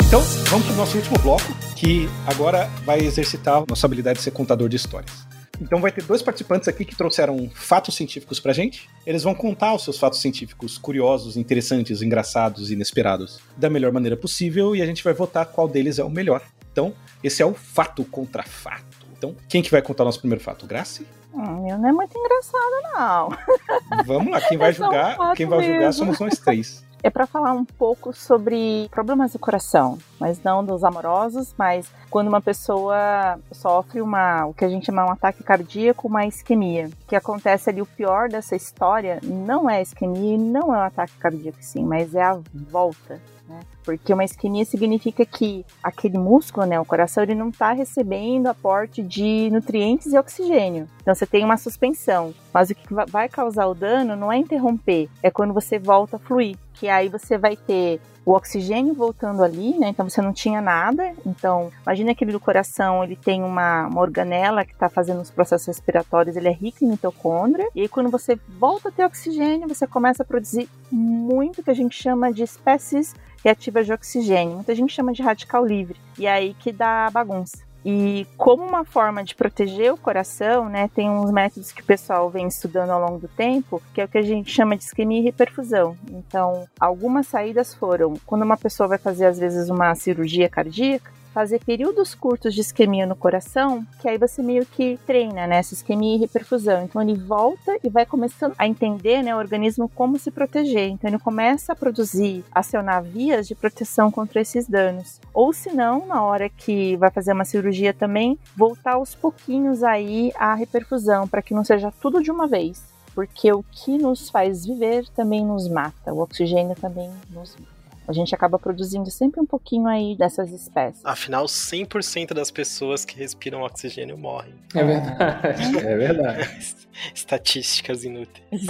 Então, 0.07 0.21
vamos 0.49 0.67
pro 0.67 0.75
nosso 0.75 0.97
último 0.97 1.17
bloco, 1.19 1.53
que 1.77 2.09
agora 2.27 2.69
vai 2.86 2.99
exercitar 2.99 3.63
nossa 3.67 3.88
habilidade 3.88 4.17
de 4.17 4.23
ser 4.23 4.32
contador 4.32 4.67
de 4.67 4.75
histórias. 4.75 5.30
Então 5.62 5.80
vai 5.80 5.91
ter 5.91 6.03
dois 6.03 6.22
participantes 6.24 6.68
aqui 6.68 6.84
que 6.84 6.95
trouxeram 6.95 7.49
fatos 7.53 7.95
científicos 7.95 8.39
pra 8.39 8.51
gente. 8.51 8.89
Eles 9.05 9.22
vão 9.24 9.36
contar 9.36 9.74
os 9.76 9.84
seus 9.84 9.97
fatos 9.99 10.20
científicos 10.20 10.78
curiosos, 10.78 11.38
interessantes, 11.38 12.01
engraçados, 12.01 12.72
inesperados 12.72 13.39
da 13.55 13.70
melhor 13.70 13.91
maneira 13.91 14.18
possível 14.18 14.76
e 14.76 14.82
a 14.82 14.86
gente 14.86 15.03
vai 15.03 15.14
votar 15.14 15.45
qual 15.45 15.68
deles 15.68 15.99
é 15.99 16.03
o 16.03 16.09
melhor. 16.09 16.41
Então, 16.72 16.93
esse 17.24 17.41
é 17.41 17.45
o 17.45 17.53
fato 17.53 18.03
contra 18.05 18.43
fato. 18.43 19.05
Então, 19.18 19.36
quem 19.47 19.62
que 19.62 19.70
vai 19.70 19.82
contar 19.82 20.03
o 20.03 20.05
nosso 20.05 20.20
primeiro 20.20 20.43
fato? 20.43 20.66
Grace? 20.66 21.05
Hum, 21.34 21.70
eu 21.70 21.78
não 21.78 21.89
é 21.89 21.91
muito 21.91 22.18
engraçado, 22.18 22.74
não. 22.93 24.03
Vamos 24.05 24.32
lá, 24.32 24.41
quem 24.41 24.57
vai 24.57 24.72
É 24.72 24.74
julgar, 24.74 25.18
quem 25.36 25.45
vai 25.45 25.64
julgar 25.64 25.80
mesmo. 25.80 25.93
somos 25.93 26.20
nós 26.20 26.39
três. 26.39 26.84
É 27.03 27.09
para 27.09 27.25
falar 27.25 27.53
um 27.53 27.65
pouco 27.65 28.13
sobre 28.13 28.87
problemas 28.91 29.33
do 29.33 29.39
coração, 29.39 29.97
mas 30.19 30.41
não 30.43 30.63
dos 30.63 30.83
amorosos, 30.83 31.53
mas 31.57 31.91
quando 32.09 32.27
uma 32.27 32.41
pessoa 32.41 33.39
sofre 33.51 34.01
uma, 34.01 34.45
o 34.45 34.53
que 34.53 34.63
a 34.65 34.69
gente 34.69 34.85
chama 34.85 35.05
um 35.05 35.11
ataque 35.11 35.43
cardíaco, 35.43 36.07
uma 36.07 36.25
isquemia. 36.25 36.89
O 37.03 37.07
que 37.07 37.15
acontece 37.15 37.69
ali, 37.69 37.81
o 37.81 37.85
pior 37.85 38.29
dessa 38.29 38.55
história 38.55 39.19
não 39.23 39.69
é 39.69 39.77
a 39.77 39.81
isquemia, 39.81 40.37
não 40.37 40.73
é 40.75 40.77
um 40.77 40.81
ataque 40.81 41.13
cardíaco 41.17 41.57
sim, 41.61 41.83
mas 41.83 42.13
é 42.13 42.21
a 42.23 42.39
volta. 42.53 43.19
né? 43.49 43.59
Porque 43.83 44.13
uma 44.13 44.23
isquemia 44.23 44.63
significa 44.63 45.25
que 45.25 45.65
aquele 45.81 46.17
músculo, 46.19 46.67
né, 46.67 46.79
o 46.79 46.85
coração, 46.85 47.23
ele 47.23 47.33
não 47.33 47.49
está 47.49 47.71
recebendo 47.71 48.45
aporte 48.47 49.01
de 49.01 49.49
nutrientes 49.51 50.13
e 50.13 50.17
oxigênio. 50.19 50.87
Então 51.01 51.15
você 51.15 51.25
tem 51.25 51.43
uma 51.43 51.57
suspensão. 51.57 52.31
Mas 52.53 52.69
o 52.69 52.75
que 52.75 52.93
va- 52.93 53.05
vai 53.09 53.27
causar 53.27 53.65
o 53.65 53.73
dano 53.73 54.15
não 54.15 54.31
é 54.31 54.37
interromper, 54.37 55.09
é 55.23 55.31
quando 55.31 55.51
você 55.53 55.79
volta 55.79 56.17
a 56.17 56.19
fluir. 56.19 56.55
Que 56.82 56.89
aí 56.89 57.09
você 57.09 57.38
vai 57.38 57.55
ter 57.55 58.01
o 58.25 58.32
oxigênio 58.32 58.95
voltando 58.95 59.43
ali, 59.43 59.77
né? 59.77 59.89
Então 59.89 60.09
você 60.09 60.19
não 60.19 60.34
tinha 60.34 60.59
nada. 60.59 61.13
Então, 61.23 61.71
imagina 61.84 62.11
aquele 62.11 62.32
do 62.32 62.39
coração, 62.39 63.03
ele 63.03 63.15
tem 63.15 63.43
uma, 63.43 63.86
uma 63.86 64.01
organela 64.01 64.65
que 64.65 64.73
está 64.73 64.89
fazendo 64.89 65.21
os 65.21 65.29
processos 65.29 65.67
respiratórios, 65.67 66.36
ele 66.36 66.47
é 66.47 66.51
rico 66.51 66.84
em 66.84 66.88
mitocôndria. 66.88 67.69
E 67.75 67.82
aí, 67.82 67.88
quando 67.88 68.09
você 68.09 68.36
volta 68.59 68.89
a 68.89 68.91
ter 68.91 69.05
oxigênio, 69.05 69.67
você 69.67 69.86
começa 69.86 70.23
a 70.23 70.25
produzir 70.25 70.67
muito 70.91 71.61
que 71.61 71.69
a 71.69 71.75
gente 71.75 71.95
chama 71.95 72.34
de 72.34 72.41
espécies 72.41 73.13
reativas 73.45 73.86
de 73.86 73.93
oxigênio. 73.93 74.55
Muita 74.55 74.73
gente 74.73 74.91
chama 74.91 75.13
de 75.13 75.21
radical 75.21 75.63
livre. 75.63 75.99
E 76.17 76.25
é 76.25 76.32
aí 76.32 76.55
que 76.55 76.71
dá 76.71 77.11
bagunça. 77.11 77.70
E 77.84 78.27
como 78.38 78.63
uma 78.63 78.86
forma 78.86 79.23
de 79.23 79.34
proteger 79.34 79.91
o 79.91 79.97
coração, 79.97 80.69
né, 80.69 80.89
tem 80.93 81.09
uns 81.09 81.32
métodos 81.32 81.71
que 81.71 81.82
o 81.82 81.86
pessoal 81.86 82.29
vem 82.29 82.47
estudando 82.47 82.91
ao 82.91 83.01
longo 83.01 83.19
do 83.19 83.27
tempo, 83.27 83.82
que 83.93 84.01
é 84.01 84.05
o 84.05 84.07
que 84.07 84.19
a 84.19 84.21
gente 84.21 84.51
chama 84.51 84.77
de 84.77 84.84
isquemia 84.84 85.19
e 85.19 85.23
reperfusão. 85.23 85.97
Então, 86.11 86.67
algumas 86.79 87.27
saídas 87.27 87.73
foram 87.73 88.13
quando 88.25 88.43
uma 88.43 88.57
pessoa 88.57 88.88
vai 88.88 88.99
fazer 88.99 89.25
às 89.25 89.39
vezes 89.39 89.69
uma 89.69 89.95
cirurgia 89.95 90.47
cardíaca, 90.47 91.11
fazer 91.34 91.63
períodos 91.63 92.13
curtos 92.13 92.53
de 92.53 92.61
isquemia 92.61 93.05
no 93.05 93.15
coração, 93.15 93.86
que 93.99 94.07
aí 94.07 94.17
você 94.17 94.41
meio 94.41 94.65
que 94.65 94.99
treina 95.05 95.47
né, 95.47 95.57
essa 95.57 95.73
isquemia 95.73 96.15
e 96.15 96.19
reperfusão. 96.19 96.84
Então 96.84 97.01
ele 97.01 97.15
volta 97.15 97.77
e 97.84 97.89
vai 97.89 98.05
começando 98.05 98.53
a 98.57 98.67
entender 98.67 99.23
né, 99.23 99.36
o 99.36 99.39
organismo 99.39 99.89
como 99.89 100.19
se 100.19 100.32
proteger. 100.32 100.89
Então 100.89 101.09
ele 101.09 101.19
começa 101.19 101.73
a 101.73 101.75
produzir, 101.75 102.43
acionar 102.51 103.03
vias 103.03 103.47
de 103.47 103.55
proteção 103.55 104.11
contra 104.11 104.41
esses 104.41 104.67
danos. 104.67 105.19
Ou 105.34 105.53
se 105.53 105.71
não, 105.73 106.05
na 106.05 106.21
hora 106.21 106.49
que 106.49 106.95
vai 106.97 107.09
fazer 107.09 107.34
uma 107.34 107.45
cirurgia 107.45 107.93
também, 107.93 108.38
voltar 108.55 108.93
aos 108.93 109.15
pouquinhos 109.15 109.84
aí 109.84 110.32
a 110.36 110.53
reperfusão, 110.53 111.27
para 111.27 111.41
que 111.41 111.53
não 111.53 111.63
seja 111.63 111.93
tudo 112.01 112.21
de 112.21 112.32
uma 112.32 112.47
vez. 112.47 112.84
Porque 113.13 113.51
o 113.51 113.63
que 113.71 113.97
nos 113.97 114.29
faz 114.29 114.65
viver 114.65 115.07
também 115.09 115.45
nos 115.45 115.67
mata, 115.67 116.13
o 116.13 116.19
oxigênio 116.19 116.75
também 116.75 117.11
nos 117.29 117.55
mata. 117.55 117.80
A 118.07 118.13
gente 118.13 118.33
acaba 118.33 118.57
produzindo 118.57 119.09
sempre 119.09 119.39
um 119.39 119.45
pouquinho 119.45 119.87
aí 119.87 120.15
dessas 120.17 120.51
espécies. 120.51 121.01
Afinal, 121.05 121.45
100% 121.45 122.33
das 122.33 122.51
pessoas 122.51 123.05
que 123.05 123.17
respiram 123.17 123.61
oxigênio 123.61 124.17
morrem. 124.17 124.53
É 124.73 124.83
verdade. 124.83 125.77
É 125.77 125.97
verdade. 125.97 126.49
Estatísticas 127.13 128.03
inúteis. 128.03 128.45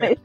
Mesmo. 0.00 0.16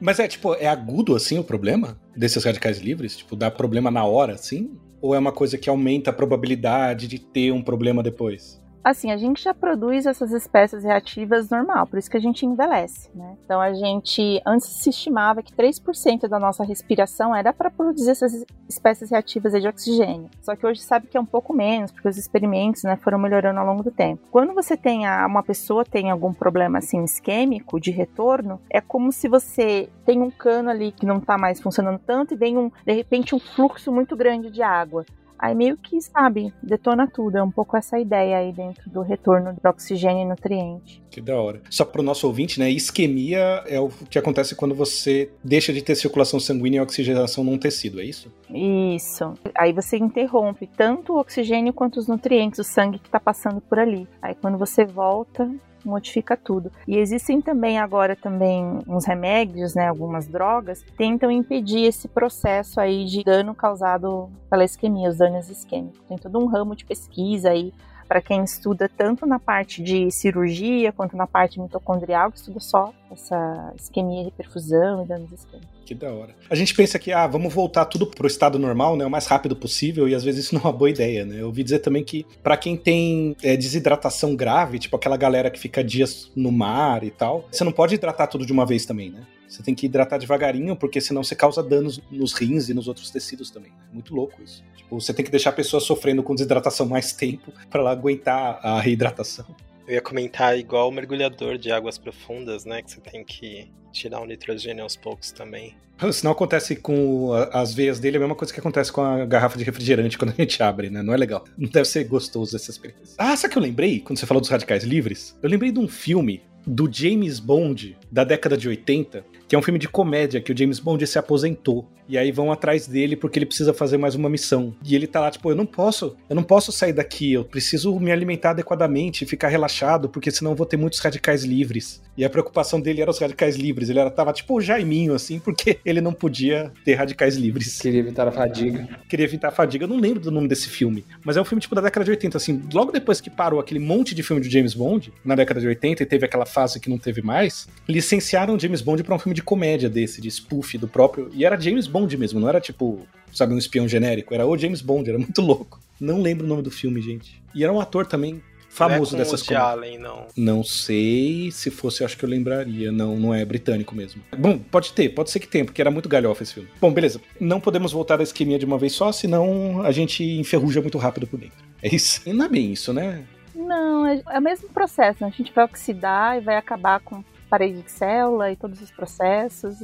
Mas 0.00 0.18
é 0.18 0.28
tipo, 0.28 0.54
é 0.54 0.66
agudo 0.66 1.16
assim 1.16 1.38
o 1.38 1.44
problema 1.44 1.98
desses 2.16 2.44
radicais 2.44 2.78
livres? 2.78 3.16
Tipo, 3.16 3.34
dá 3.34 3.50
problema 3.50 3.90
na 3.90 4.04
hora, 4.04 4.34
assim? 4.34 4.78
Ou 5.00 5.14
é 5.14 5.18
uma 5.18 5.32
coisa 5.32 5.56
que 5.56 5.68
aumenta 5.68 6.10
a 6.10 6.12
probabilidade 6.12 7.08
de 7.08 7.18
ter 7.18 7.50
um 7.52 7.62
problema 7.62 8.02
depois? 8.02 8.59
Assim, 8.82 9.10
a 9.10 9.16
gente 9.16 9.42
já 9.42 9.52
produz 9.52 10.06
essas 10.06 10.32
espécies 10.32 10.84
reativas 10.84 11.50
normal, 11.50 11.86
por 11.86 11.98
isso 11.98 12.10
que 12.10 12.16
a 12.16 12.20
gente 12.20 12.46
envelhece, 12.46 13.10
né? 13.14 13.36
Então 13.44 13.60
a 13.60 13.74
gente 13.74 14.40
antes 14.46 14.68
se 14.68 14.88
estimava 14.88 15.42
que 15.42 15.52
3% 15.52 16.26
da 16.26 16.38
nossa 16.38 16.64
respiração 16.64 17.34
era 17.34 17.52
para 17.52 17.70
produzir 17.70 18.10
essas 18.10 18.44
espécies 18.68 19.10
reativas 19.10 19.52
de 19.52 19.68
oxigênio. 19.68 20.30
Só 20.40 20.56
que 20.56 20.66
hoje 20.66 20.80
sabe 20.80 21.08
que 21.08 21.16
é 21.16 21.20
um 21.20 21.26
pouco 21.26 21.52
menos, 21.52 21.92
porque 21.92 22.08
os 22.08 22.16
experimentos, 22.16 22.82
né, 22.82 22.96
foram 22.96 23.18
melhorando 23.18 23.60
ao 23.60 23.66
longo 23.66 23.82
do 23.82 23.90
tempo. 23.90 24.22
Quando 24.30 24.54
você 24.54 24.76
tem 24.76 25.06
a, 25.06 25.26
uma 25.26 25.42
pessoa 25.42 25.84
tem 25.84 26.10
algum 26.10 26.32
problema 26.32 26.78
assim 26.78 27.04
isquêmico 27.04 27.78
de 27.78 27.90
retorno, 27.90 28.60
é 28.70 28.80
como 28.80 29.12
se 29.12 29.28
você 29.28 29.90
tem 30.06 30.22
um 30.22 30.30
cano 30.30 30.70
ali 30.70 30.90
que 30.90 31.04
não 31.04 31.18
está 31.18 31.36
mais 31.36 31.60
funcionando 31.60 31.98
tanto 31.98 32.32
e 32.32 32.36
vem 32.36 32.56
um 32.56 32.70
de 32.86 32.92
repente 32.92 33.34
um 33.34 33.38
fluxo 33.38 33.92
muito 33.92 34.16
grande 34.16 34.50
de 34.50 34.62
água. 34.62 35.04
Aí 35.40 35.54
meio 35.54 35.78
que, 35.78 35.98
sabe, 36.02 36.52
detona 36.62 37.06
tudo. 37.06 37.38
É 37.38 37.42
um 37.42 37.50
pouco 37.50 37.74
essa 37.74 37.98
ideia 37.98 38.36
aí 38.36 38.52
dentro 38.52 38.90
do 38.90 39.00
retorno 39.00 39.54
do 39.54 39.68
oxigênio 39.68 40.22
e 40.22 40.28
nutriente. 40.28 41.02
Que 41.10 41.18
da 41.18 41.40
hora. 41.40 41.62
Só 41.70 41.82
pro 41.82 42.02
nosso 42.02 42.26
ouvinte, 42.26 42.60
né? 42.60 42.70
Isquemia 42.70 43.64
é 43.66 43.80
o 43.80 43.88
que 43.88 44.18
acontece 44.18 44.54
quando 44.54 44.74
você 44.74 45.30
deixa 45.42 45.72
de 45.72 45.80
ter 45.80 45.94
circulação 45.94 46.38
sanguínea 46.38 46.78
e 46.78 46.82
oxigenação 46.82 47.42
num 47.42 47.56
tecido, 47.56 48.02
é 48.02 48.04
isso? 48.04 48.30
Isso. 48.50 49.32
Aí 49.56 49.72
você 49.72 49.96
interrompe 49.96 50.66
tanto 50.66 51.14
o 51.14 51.18
oxigênio 51.18 51.72
quanto 51.72 51.98
os 51.98 52.06
nutrientes, 52.06 52.58
o 52.58 52.64
sangue 52.64 52.98
que 52.98 53.08
tá 53.08 53.18
passando 53.18 53.62
por 53.62 53.78
ali. 53.78 54.06
Aí 54.20 54.34
quando 54.34 54.58
você 54.58 54.84
volta, 54.84 55.50
modifica 55.84 56.36
tudo. 56.36 56.72
E 56.86 56.96
existem 56.96 57.40
também 57.40 57.78
agora 57.78 58.14
também 58.14 58.80
uns 58.86 59.04
remédios, 59.04 59.74
né, 59.74 59.88
algumas 59.88 60.26
drogas, 60.26 60.84
tentam 60.96 61.30
impedir 61.30 61.84
esse 61.84 62.08
processo 62.08 62.80
aí 62.80 63.04
de 63.04 63.24
dano 63.24 63.54
causado 63.54 64.28
pela 64.48 64.64
isquemia, 64.64 65.08
os 65.08 65.18
danos 65.18 65.48
isquêmicos. 65.48 66.00
Tem 66.08 66.18
todo 66.18 66.38
um 66.38 66.46
ramo 66.46 66.74
de 66.76 66.84
pesquisa 66.84 67.50
aí 67.50 67.72
para 68.08 68.20
quem 68.20 68.42
estuda 68.42 68.88
tanto 68.88 69.24
na 69.24 69.38
parte 69.38 69.80
de 69.82 70.10
cirurgia 70.10 70.92
quanto 70.92 71.16
na 71.16 71.28
parte 71.28 71.60
mitocondrial, 71.60 72.32
que 72.32 72.38
estuda 72.38 72.58
só 72.58 72.92
essa 73.10 73.72
isquemia, 73.78 74.24
reperfusão 74.24 75.04
e 75.04 75.08
danos 75.08 75.32
isquêmicos. 75.32 75.70
Que 75.84 75.94
da 75.94 76.12
hora. 76.12 76.34
A 76.48 76.54
gente 76.54 76.74
pensa 76.74 76.98
que, 76.98 77.12
ah, 77.12 77.26
vamos 77.26 77.52
voltar 77.52 77.84
tudo 77.84 78.06
pro 78.06 78.26
estado 78.26 78.58
normal, 78.58 78.96
né, 78.96 79.04
o 79.04 79.10
mais 79.10 79.26
rápido 79.26 79.56
possível, 79.56 80.08
e 80.08 80.14
às 80.14 80.22
vezes 80.22 80.44
isso 80.44 80.54
não 80.54 80.62
é 80.62 80.64
uma 80.64 80.72
boa 80.72 80.90
ideia, 80.90 81.24
né? 81.24 81.40
Eu 81.40 81.46
ouvi 81.46 81.64
dizer 81.64 81.80
também 81.80 82.04
que 82.04 82.24
para 82.42 82.56
quem 82.56 82.76
tem 82.76 83.36
é, 83.42 83.56
desidratação 83.56 84.36
grave, 84.36 84.78
tipo 84.78 84.94
aquela 84.96 85.16
galera 85.16 85.50
que 85.50 85.58
fica 85.58 85.82
dias 85.82 86.30
no 86.36 86.52
mar 86.52 87.02
e 87.02 87.10
tal, 87.10 87.44
você 87.50 87.64
não 87.64 87.72
pode 87.72 87.94
hidratar 87.94 88.28
tudo 88.28 88.46
de 88.46 88.52
uma 88.52 88.64
vez 88.64 88.86
também, 88.86 89.10
né? 89.10 89.26
Você 89.48 89.64
tem 89.64 89.74
que 89.74 89.86
hidratar 89.86 90.18
devagarinho, 90.18 90.76
porque 90.76 91.00
senão 91.00 91.24
você 91.24 91.34
causa 91.34 91.60
danos 91.60 92.00
nos 92.08 92.32
rins 92.32 92.68
e 92.68 92.74
nos 92.74 92.86
outros 92.86 93.10
tecidos 93.10 93.50
também. 93.50 93.72
É 93.90 93.92
muito 93.92 94.14
louco 94.14 94.40
isso. 94.40 94.62
Tipo, 94.76 95.00
você 95.00 95.12
tem 95.12 95.24
que 95.24 95.30
deixar 95.30 95.50
a 95.50 95.52
pessoa 95.52 95.80
sofrendo 95.80 96.22
com 96.22 96.36
desidratação 96.36 96.86
mais 96.86 97.12
tempo 97.12 97.52
para 97.68 97.80
ela 97.80 97.90
aguentar 97.90 98.60
a 98.62 98.80
reidratação. 98.80 99.46
Eu 99.90 99.94
ia 99.94 100.00
comentar 100.00 100.56
igual 100.56 100.88
o 100.88 100.92
mergulhador 100.92 101.58
de 101.58 101.72
águas 101.72 101.98
profundas, 101.98 102.64
né? 102.64 102.80
Que 102.80 102.92
você 102.92 103.00
tem 103.00 103.24
que 103.24 103.68
tirar 103.90 104.20
o 104.20 104.24
nitrogênio 104.24 104.84
aos 104.84 104.94
poucos 104.94 105.32
também. 105.32 105.74
Se 106.12 106.22
não 106.22 106.30
acontece 106.30 106.76
com 106.76 107.32
as 107.52 107.74
veias 107.74 107.98
dele, 107.98 108.16
é 108.16 108.18
a 108.18 108.20
mesma 108.20 108.36
coisa 108.36 108.54
que 108.54 108.60
acontece 108.60 108.92
com 108.92 109.00
a 109.00 109.26
garrafa 109.26 109.58
de 109.58 109.64
refrigerante 109.64 110.16
quando 110.16 110.30
a 110.30 110.40
gente 110.40 110.62
abre, 110.62 110.90
né? 110.90 111.02
Não 111.02 111.12
é 111.12 111.16
legal. 111.16 111.44
Não 111.58 111.68
deve 111.68 111.88
ser 111.88 112.04
gostoso 112.04 112.54
essa 112.54 112.70
experiência. 112.70 113.16
Ah, 113.18 113.36
sabe 113.36 113.52
que 113.52 113.58
eu 113.58 113.62
lembrei 113.62 113.98
quando 113.98 114.20
você 114.20 114.26
falou 114.26 114.40
dos 114.40 114.48
radicais 114.48 114.84
livres? 114.84 115.36
Eu 115.42 115.50
lembrei 115.50 115.72
de 115.72 115.80
um 115.80 115.88
filme 115.88 116.40
do 116.64 116.88
James 116.90 117.40
Bond 117.40 117.98
da 118.12 118.22
década 118.22 118.56
de 118.56 118.68
80, 118.68 119.24
que 119.50 119.56
é 119.56 119.58
um 119.58 119.62
filme 119.62 119.80
de 119.80 119.88
comédia 119.88 120.40
que 120.40 120.52
o 120.52 120.56
James 120.56 120.78
Bond 120.78 121.04
se 121.08 121.18
aposentou. 121.18 121.84
E 122.08 122.16
aí 122.16 122.30
vão 122.30 122.52
atrás 122.52 122.86
dele 122.86 123.16
porque 123.16 123.36
ele 123.36 123.46
precisa 123.46 123.74
fazer 123.74 123.96
mais 123.96 124.14
uma 124.14 124.28
missão. 124.28 124.74
E 124.84 124.94
ele 124.94 125.08
tá 125.08 125.20
lá, 125.20 125.30
tipo, 125.30 125.50
eu 125.50 125.56
não 125.56 125.66
posso, 125.66 126.16
eu 126.28 126.36
não 126.36 126.42
posso 126.42 126.70
sair 126.70 126.92
daqui, 126.92 127.32
eu 127.32 127.44
preciso 127.44 127.98
me 127.98 128.12
alimentar 128.12 128.50
adequadamente, 128.50 129.26
ficar 129.26 129.48
relaxado, 129.48 130.08
porque 130.08 130.30
senão 130.30 130.52
eu 130.52 130.56
vou 130.56 130.66
ter 130.66 130.76
muitos 130.76 131.00
radicais 131.00 131.44
livres. 131.44 132.00
E 132.16 132.24
a 132.24 132.30
preocupação 132.30 132.80
dele 132.80 133.00
era 133.00 133.10
os 133.10 133.18
radicais 133.18 133.56
livres. 133.56 133.88
Ele 133.88 133.98
era, 133.98 134.10
tava 134.10 134.32
tipo 134.32 134.56
o 134.56 134.60
Jaiminho, 134.60 135.14
assim, 135.14 135.40
porque 135.40 135.78
ele 135.86 136.00
não 136.00 136.12
podia 136.12 136.72
ter 136.84 136.94
radicais 136.94 137.36
livres. 137.36 137.78
Queria 137.80 138.00
evitar 138.00 138.28
a 138.28 138.32
fadiga. 138.32 138.88
Queria 139.08 139.24
evitar 139.24 139.48
a 139.48 139.52
fadiga. 139.52 139.84
Eu 139.84 139.88
não 139.88 139.98
lembro 139.98 140.20
do 140.20 140.30
nome 140.30 140.46
desse 140.46 140.68
filme. 140.68 141.04
Mas 141.24 141.36
é 141.36 141.40
um 141.40 141.44
filme 141.44 141.60
tipo 141.60 141.74
da 141.74 141.80
década 141.80 142.04
de 142.04 142.10
80, 142.12 142.36
assim. 142.36 142.62
Logo 142.72 142.92
depois 142.92 143.20
que 143.20 143.30
parou 143.30 143.58
aquele 143.58 143.80
monte 143.80 144.14
de 144.14 144.22
filme 144.22 144.40
de 144.42 144.48
James 144.50 144.74
Bond, 144.74 145.12
na 145.24 145.34
década 145.34 145.60
de 145.60 145.66
80, 145.66 146.02
e 146.02 146.06
teve 146.06 146.24
aquela 146.24 146.46
fase 146.46 146.78
que 146.78 146.90
não 146.90 146.98
teve 146.98 147.20
mais, 147.22 147.68
licenciaram 147.88 148.58
James 148.58 148.80
Bond 148.80 149.02
pra 149.02 149.14
um 149.14 149.18
filme 149.18 149.34
de 149.34 149.39
comédia 149.42 149.88
desse, 149.88 150.20
de 150.20 150.28
spoof 150.28 150.76
do 150.78 150.88
próprio. 150.88 151.30
E 151.32 151.44
era 151.44 151.60
James 151.60 151.86
Bond 151.86 152.16
mesmo, 152.16 152.40
não 152.40 152.48
era 152.48 152.60
tipo, 152.60 153.06
sabe, 153.32 153.54
um 153.54 153.58
espião 153.58 153.88
genérico. 153.88 154.34
Era 154.34 154.46
o 154.46 154.56
James 154.56 154.80
Bond, 154.80 155.08
era 155.08 155.18
muito 155.18 155.40
louco. 155.40 155.80
Não 156.00 156.20
lembro 156.20 156.46
o 156.46 156.48
nome 156.48 156.62
do 156.62 156.70
filme, 156.70 157.00
gente. 157.02 157.42
E 157.54 157.62
era 157.62 157.72
um 157.72 157.80
ator 157.80 158.06
também 158.06 158.42
famoso 158.70 159.16
não 159.16 159.20
é 159.20 159.24
com 159.24 159.30
dessas 159.30 159.46
de 159.46 159.54
Allen, 159.54 159.98
não. 159.98 160.26
não 160.36 160.64
sei 160.64 161.50
se 161.50 161.70
fosse, 161.70 162.04
acho 162.04 162.16
que 162.16 162.24
eu 162.24 162.28
lembraria. 162.28 162.90
Não, 162.90 163.16
não 163.16 163.34
é 163.34 163.44
britânico 163.44 163.94
mesmo. 163.94 164.22
Bom, 164.38 164.58
pode 164.58 164.92
ter, 164.92 165.10
pode 165.10 165.30
ser 165.30 165.40
que 165.40 165.48
tenha, 165.48 165.64
porque 165.64 165.80
era 165.80 165.90
muito 165.90 166.08
galhofa 166.08 166.42
esse 166.42 166.54
filme. 166.54 166.68
Bom, 166.80 166.92
beleza. 166.92 167.20
Não 167.38 167.60
podemos 167.60 167.92
voltar 167.92 168.16
da 168.16 168.22
isquemia 168.22 168.58
de 168.58 168.64
uma 168.64 168.78
vez 168.78 168.92
só, 168.92 169.12
senão 169.12 169.82
a 169.82 169.90
gente 169.90 170.24
enferruja 170.24 170.80
muito 170.80 170.96
rápido 170.96 171.26
por 171.26 171.38
dentro. 171.38 171.58
É 171.82 171.94
isso. 171.94 172.22
E 172.24 172.32
não 172.32 172.46
é 172.46 172.48
bem 172.48 172.72
isso, 172.72 172.92
né? 172.92 173.24
Não, 173.54 174.06
é, 174.06 174.22
é 174.30 174.38
o 174.38 174.42
mesmo 174.42 174.68
processo. 174.68 175.18
né? 175.20 175.30
A 175.32 175.36
gente 175.36 175.52
vai 175.52 175.64
oxidar 175.64 176.38
e 176.38 176.40
vai 176.40 176.56
acabar 176.56 177.00
com 177.00 177.22
parede 177.50 177.82
de 177.82 177.90
célula 177.90 178.50
e 178.52 178.56
todos 178.56 178.80
os 178.80 178.90
processos. 178.90 179.76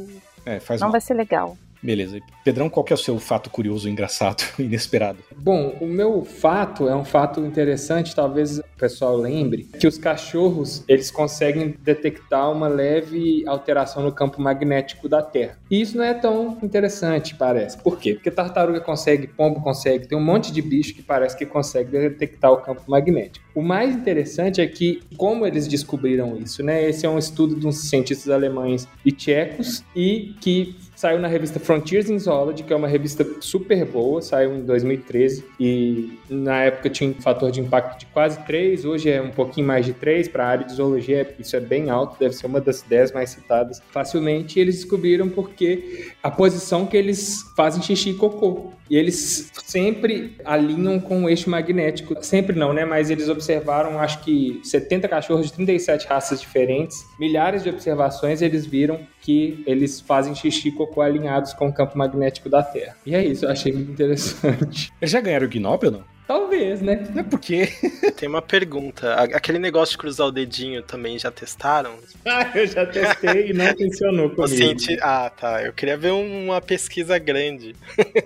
É, 0.47 0.61
não 0.81 0.93
vai 0.93 1.01
ser 1.01 1.15
legal. 1.15 1.59
Beleza. 1.83 2.21
Pedrão, 2.45 2.69
qual 2.69 2.85
que 2.85 2.93
é 2.93 2.95
o 2.95 2.99
seu 2.99 3.19
fato 3.19 3.51
curioso, 3.51 3.89
engraçado, 3.89 4.43
inesperado? 4.59 5.19
Bom, 5.37 5.77
o 5.81 5.87
meu 5.87 6.25
fato 6.25 6.89
é 6.89 6.95
um 6.95 7.05
fato 7.05 7.41
interessante, 7.41 8.15
talvez 8.15 8.59
o 8.59 8.65
pessoal 8.79 9.17
lembre, 9.17 9.65
que 9.79 9.87
os 9.87 9.99
cachorros, 9.99 10.85
eles 10.89 11.11
conseguem 11.11 11.75
detectar 11.83 12.51
uma 12.51 12.69
leve 12.69 13.45
alteração 13.47 14.03
no 14.03 14.13
campo 14.13 14.41
magnético 14.41 15.09
da 15.09 15.23
Terra. 15.23 15.59
E 15.71 15.81
isso 15.81 15.97
não 15.97 16.05
é 16.05 16.15
tão 16.15 16.59
interessante, 16.63 17.35
parece. 17.35 17.79
Por 17.79 17.99
quê? 17.99 18.15
Porque 18.15 18.31
tartaruga 18.31 18.81
consegue, 18.81 19.27
pombo 19.27 19.61
consegue, 19.61 20.07
tem 20.07 20.17
um 20.17 20.25
monte 20.25 20.53
de 20.53 20.63
bicho 20.63 20.95
que 20.95 21.03
parece 21.03 21.37
que 21.37 21.47
consegue 21.47 21.91
detectar 21.91 22.53
o 22.53 22.59
campo 22.59 22.83
magnético. 22.87 23.45
O 23.55 23.63
mais 23.63 23.95
interessante 23.95 24.61
é 24.61 24.67
que 24.67 25.01
como 25.17 25.47
eles 25.47 25.67
descobriram 25.67 26.37
isso, 26.37 26.63
né? 26.63 26.89
Esse 26.89 27.07
é 27.07 27.09
um 27.09 27.19
estudo 27.19 27.57
de 27.57 27.67
uns 27.67 27.89
cientistas 27.89 28.29
alemães 28.29 28.87
e 29.05 29.11
tchecos 29.11 29.83
e 29.95 30.35
que 30.41 30.77
saiu 30.97 31.21
na 31.21 31.29
revista 31.29 31.61
Frontiers 31.61 32.09
in 32.09 32.19
Zoology, 32.19 32.65
que 32.65 32.73
é 32.73 32.77
uma 32.77 32.89
revista 32.89 33.25
super 33.41 33.85
boa, 33.85 34.23
saiu 34.23 34.57
em 34.57 34.63
2013 34.63 35.45
e 35.61 36.19
na 36.29 36.65
época 36.65 36.89
tinha 36.89 37.11
um 37.11 37.15
fator 37.15 37.51
de 37.51 37.61
impacto 37.61 38.01
de 38.01 38.07
quase 38.07 38.39
3, 38.45 38.85
hoje 38.87 39.11
é 39.11 39.21
um 39.21 39.31
pouquinho 39.31 39.67
mais 39.67 39.85
de 39.85 39.93
3 39.93 40.27
para 40.29 40.45
a 40.45 40.49
área 40.49 40.65
de 40.65 40.73
zoologia, 40.73 41.35
isso 41.39 41.55
é 41.55 41.61
bem 41.61 41.91
alto, 41.91 42.19
deve 42.19 42.35
ser 42.35 42.47
uma 42.47 42.61
das 42.61 42.81
10 42.83 43.13
mais 43.13 43.31
citadas 43.31 43.83
facilmente, 43.91 44.59
e 44.59 44.63
eles 44.63 44.77
descobriram 44.77 45.29
porque 45.29 46.11
a 46.23 46.31
posição 46.31 46.87
que 46.87 46.97
eles 46.97 47.43
fazem 47.55 47.83
xixi 47.83 48.11
e 48.11 48.15
cocô. 48.15 48.73
E 48.89 48.97
eles 48.97 49.51
sempre 49.65 50.37
alinham 50.45 51.01
com 51.01 51.25
o 51.25 51.29
eixo 51.29 51.51
magnético. 51.51 52.17
Sempre 52.23 52.57
não, 52.57 52.73
né? 52.73 52.85
Mas 52.85 53.11
eles 53.11 53.29
observaram, 53.29 53.99
acho 53.99 54.23
que 54.23 54.61
70 54.63 55.09
cachorros 55.09 55.47
de 55.47 55.53
37 55.55 56.07
raças 56.07 56.41
diferentes, 56.41 57.05
milhares 57.19 57.65
de 57.65 57.69
observações, 57.69 58.43
eles 58.43 58.65
viram 58.65 59.01
que 59.27 59.65
eles 59.67 60.01
fazem 60.01 60.37
xixi 60.37 60.69
e 60.69 60.71
cocô 60.71 61.01
alinhados 61.01 61.53
com 61.53 61.67
o 61.67 61.73
campo 61.73 61.99
magnético 61.99 62.49
da 62.49 62.63
Terra. 62.63 62.97
E 63.05 63.13
é 63.13 63.25
isso, 63.25 63.45
eu 63.45 63.51
achei 63.51 63.73
muito 63.73 63.91
interessante. 63.91 64.93
Eles 65.03 65.11
já 65.11 65.21
ganharam 65.21 65.47
o 65.47 65.51
Gnobel, 65.51 65.91
não? 65.91 66.05
Talvez, 66.27 66.81
né? 66.83 67.07
Não 67.15 67.21
é 67.21 67.23
porque. 67.23 67.69
Tem 68.19 68.29
uma 68.29 68.43
pergunta. 68.43 69.15
Aquele 69.15 69.59
negócio 69.59 69.93
de 69.93 69.99
cruzar 69.99 70.27
o 70.27 70.33
dedinho 70.33 70.83
também 70.83 71.19
já 71.19 71.31
testaram? 71.31 71.95
Ah, 72.29 72.51
eu 72.57 72.67
já 72.67 72.85
testei 72.85 73.51
e 73.51 73.53
não 73.53 73.67
funcionou 73.77 74.29
comigo. 74.31 74.49
cienti- 74.49 74.99
Ah, 75.01 75.31
tá. 75.31 75.63
Eu 75.63 75.73
queria 75.73 75.97
ver 75.97 76.11
uma 76.11 76.61
pesquisa 76.61 77.17
grande. 77.19 77.73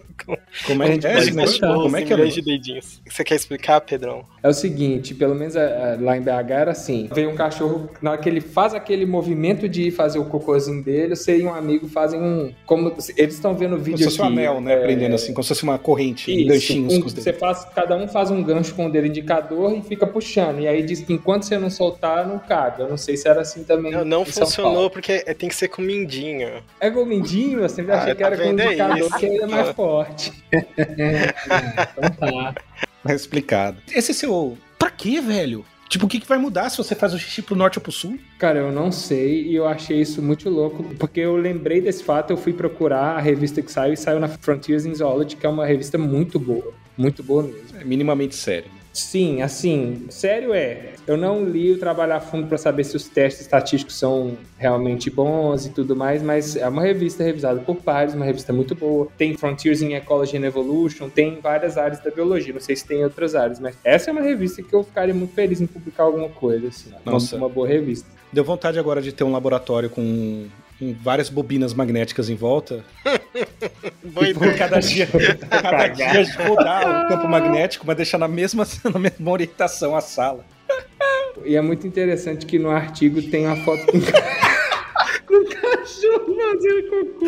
Como 0.67 0.83
é, 0.83 0.87
A 0.87 0.91
gente 0.93 1.07
é, 1.07 1.21
tentar. 1.25 1.75
como 1.75 1.97
é 1.97 2.03
que 2.03 2.13
é? 2.13 2.15
o 2.15 2.19
milhões 2.19 2.35
de 2.35 2.43
dedinhos. 2.43 3.01
Você 3.09 3.25
quer 3.25 3.35
explicar, 3.35 3.81
Pedrão? 3.81 4.25
É 4.43 4.49
o 4.49 4.53
seguinte, 4.53 5.15
pelo 5.15 5.35
menos 5.35 5.57
é, 5.57 5.61
é, 5.65 5.99
lá 6.01 6.17
em 6.17 6.21
BH 6.23 6.51
era 6.51 6.71
assim: 6.71 7.09
veio 7.13 7.31
um 7.31 7.35
cachorro, 7.35 7.91
na 8.01 8.13
hora 8.13 8.21
que 8.21 8.29
ele 8.29 8.41
faz 8.41 8.73
aquele 8.75 9.05
movimento 9.07 9.69
de 9.69 9.89
ir 9.89 9.91
fazer 9.91 10.19
o 10.19 10.25
cocôzinho 10.27 10.83
dele, 10.85 11.17
você 11.17 11.39
e 11.39 11.43
um 11.45 11.53
amigo 11.53 11.89
fazem 11.89 12.21
um. 12.21 12.53
Como 12.65 12.89
eles 13.17 13.35
estão 13.35 13.55
vendo 13.57 13.73
o 13.73 13.75
Como 13.77 13.85
vídeo 13.85 13.99
se 13.99 14.05
fosse 14.05 14.21
um 14.23 14.25
anel, 14.27 14.61
né? 14.61 14.75
é, 14.75 14.81
Prendendo 14.81 15.15
assim, 15.15 15.33
como 15.35 15.43
se 15.43 15.49
fosse 15.49 15.63
uma 15.65 15.79
corrente, 15.79 16.31
Isso, 16.35 16.47
ganchinhos 16.49 16.95
um- 16.95 17.01
com 17.01 17.07
os 17.07 17.13
você 17.15 17.33
faz, 17.33 17.65
cada 17.75 17.90
cada 17.91 17.97
um 17.97 18.07
faz 18.07 18.31
um 18.31 18.41
gancho 18.43 18.73
com 18.75 18.87
o 18.87 18.93
dedo 18.93 19.09
indicador 19.09 19.75
e 19.77 19.83
fica 19.83 20.07
puxando. 20.07 20.61
E 20.61 20.69
aí 20.69 20.81
diz 20.83 21.01
que 21.01 21.13
enquanto 21.13 21.43
você 21.43 21.59
não 21.59 21.69
soltar, 21.69 22.25
não 22.27 22.39
cabe. 22.39 22.83
Eu 22.83 22.89
não 22.89 22.97
sei 22.97 23.17
se 23.17 23.27
era 23.29 23.41
assim 23.41 23.65
também. 23.65 23.91
Não, 23.91 24.05
não 24.05 24.23
em 24.23 24.27
São 24.27 24.45
funcionou 24.47 24.73
Paulo. 24.75 24.91
porque 24.91 25.25
é- 25.27 25.35
tem 25.35 25.49
que 25.49 25.57
ser 25.57 25.67
com 25.69 25.83
mindinho. 25.83 26.63
É 26.81 26.89
com 26.89 27.01
o 27.03 27.07
mindinho? 27.07 27.61
Eu 27.61 27.69
sempre 27.69 27.93
Ah, 27.93 27.99
achei 27.99 28.15
que 28.15 28.21
tá 28.21 28.27
era 28.29 28.37
com 28.37 28.43
o? 28.45 28.47
É 28.61 28.65
indicador, 28.67 28.99
isso. 28.99 29.19
que 29.19 29.27
ele 29.27 29.43
é 29.43 29.47
mais 29.47 29.69
forte. 29.71 30.33
então 30.53 32.11
tá. 32.31 32.55
Tá 33.03 33.15
explicado. 33.15 33.79
Esse 33.93 34.15
seu. 34.15 34.57
Pra 34.79 34.91
quê, 34.91 35.21
velho? 35.21 35.65
Tipo, 35.89 36.07
o 36.07 36.09
que, 36.09 36.21
que 36.21 36.29
vai 36.29 36.39
mudar 36.39 36.71
se 36.71 36.79
você 36.79 36.95
faz 36.95 37.13
o 37.13 37.19
xixi 37.19 37.43
pro 37.43 37.57
norte 37.57 37.77
ou 37.79 37.83
pro 37.83 37.91
sul? 37.91 38.17
Cara, 38.39 38.61
eu 38.61 38.71
não 38.71 38.93
sei 38.93 39.43
e 39.49 39.57
eu 39.57 39.67
achei 39.67 40.01
isso 40.01 40.23
muito 40.23 40.49
louco, 40.49 40.85
porque 41.01 41.19
eu 41.19 41.35
lembrei 41.35 41.81
desse 41.81 42.05
fato, 42.05 42.31
eu 42.31 42.37
fui 42.37 42.53
procurar 42.53 43.17
a 43.17 43.21
revista 43.21 43.61
que 43.61 43.73
saiu 43.73 43.95
e 43.95 43.97
saiu 43.97 44.21
na 44.21 44.29
Frontiers 44.29 44.87
in 44.87 44.95
Zoology, 44.95 45.35
que 45.35 45.45
é 45.45 45.49
uma 45.49 45.67
revista 45.67 45.99
muito 45.99 46.39
boa, 46.39 46.73
muito 47.01 47.23
boa 47.23 47.43
mesmo. 47.43 47.81
É 47.81 47.85
minimamente 47.85 48.35
sério. 48.35 48.71
Sim, 48.93 49.41
assim, 49.41 50.07
sério 50.11 50.53
é, 50.53 50.95
eu 51.07 51.17
não 51.17 51.45
li 51.45 51.73
o 51.73 51.79
trabalho 51.79 52.13
a 52.15 52.21
fundo 52.21 52.49
para 52.49 52.59
saber 52.59 52.83
se 52.83 52.97
os 52.97 53.09
testes 53.09 53.43
estatísticos 53.43 53.97
são 53.97 54.37
realmente 54.59 55.09
bons 55.09 55.67
e 55.67 55.71
tudo 55.71 55.95
mais, 55.95 56.21
mas 56.23 56.57
é 56.57 56.69
uma 56.69 56.83
revista 56.83 57.23
revisada 57.23 57.61
por 57.61 57.77
pares, 57.77 58.15
uma 58.15 58.25
revista 58.25 58.53
muito 58.53 58.75
boa. 58.75 59.07
Tem 59.17 59.37
Frontiers 59.37 59.81
in 59.81 59.95
Ecology 59.95 60.37
and 60.37 60.45
Evolution, 60.45 61.09
tem 61.09 61.39
várias 61.41 61.79
áreas 61.79 62.01
da 62.01 62.11
biologia, 62.11 62.53
não 62.53 62.61
sei 62.61 62.75
se 62.75 62.85
tem 62.85 63.05
outras 63.05 63.37
áreas, 63.37 63.61
mas 63.61 63.77
essa 63.85 64.11
é 64.11 64.13
uma 64.13 64.23
revista 64.23 64.61
que 64.61 64.75
eu 64.75 64.83
ficaria 64.83 65.15
muito 65.15 65.35
feliz 65.35 65.61
em 65.61 65.67
publicar 65.67 66.03
alguma 66.03 66.29
coisa, 66.29 66.67
assim, 66.67 66.91
Nossa. 67.05 67.37
uma 67.37 67.49
boa 67.49 67.69
revista. 67.69 68.09
Deu 68.33 68.43
vontade 68.43 68.79
agora 68.79 69.01
de 69.01 69.13
ter 69.13 69.23
um 69.23 69.33
laboratório 69.33 69.89
com, 69.89 70.47
com 70.81 70.95
várias 70.95 71.29
bobinas 71.29 71.75
magnéticas 71.75 72.31
em 72.31 72.35
volta. 72.35 72.83
Boa 74.03 74.27
E 74.29 74.35
por 74.35 74.45
ideia. 74.45 74.59
cada 74.59 74.81
dia, 74.81 75.07
cada 75.07 75.87
dia 75.89 76.25
rodar 76.49 77.05
o 77.05 77.09
campo 77.09 77.29
magnético, 77.29 77.87
mas 77.87 77.97
deixar 77.97 78.17
na 78.19 78.27
mesma, 78.27 78.67
na 78.93 78.99
mesma 78.99 79.31
orientação 79.31 79.95
a 79.95 80.01
sala. 80.01 80.45
E 81.45 81.55
é 81.55 81.61
muito 81.61 81.87
interessante 81.87 82.47
que 82.47 82.59
no 82.59 82.71
artigo 82.71 83.23
tem 83.23 83.47
a 83.47 83.57
foto 83.65 83.87
com 85.31 85.31
com 85.31 85.37
o 85.37 85.45
cachorro 85.47 86.37
fazendo 86.37 86.91
cocô. 86.91 87.27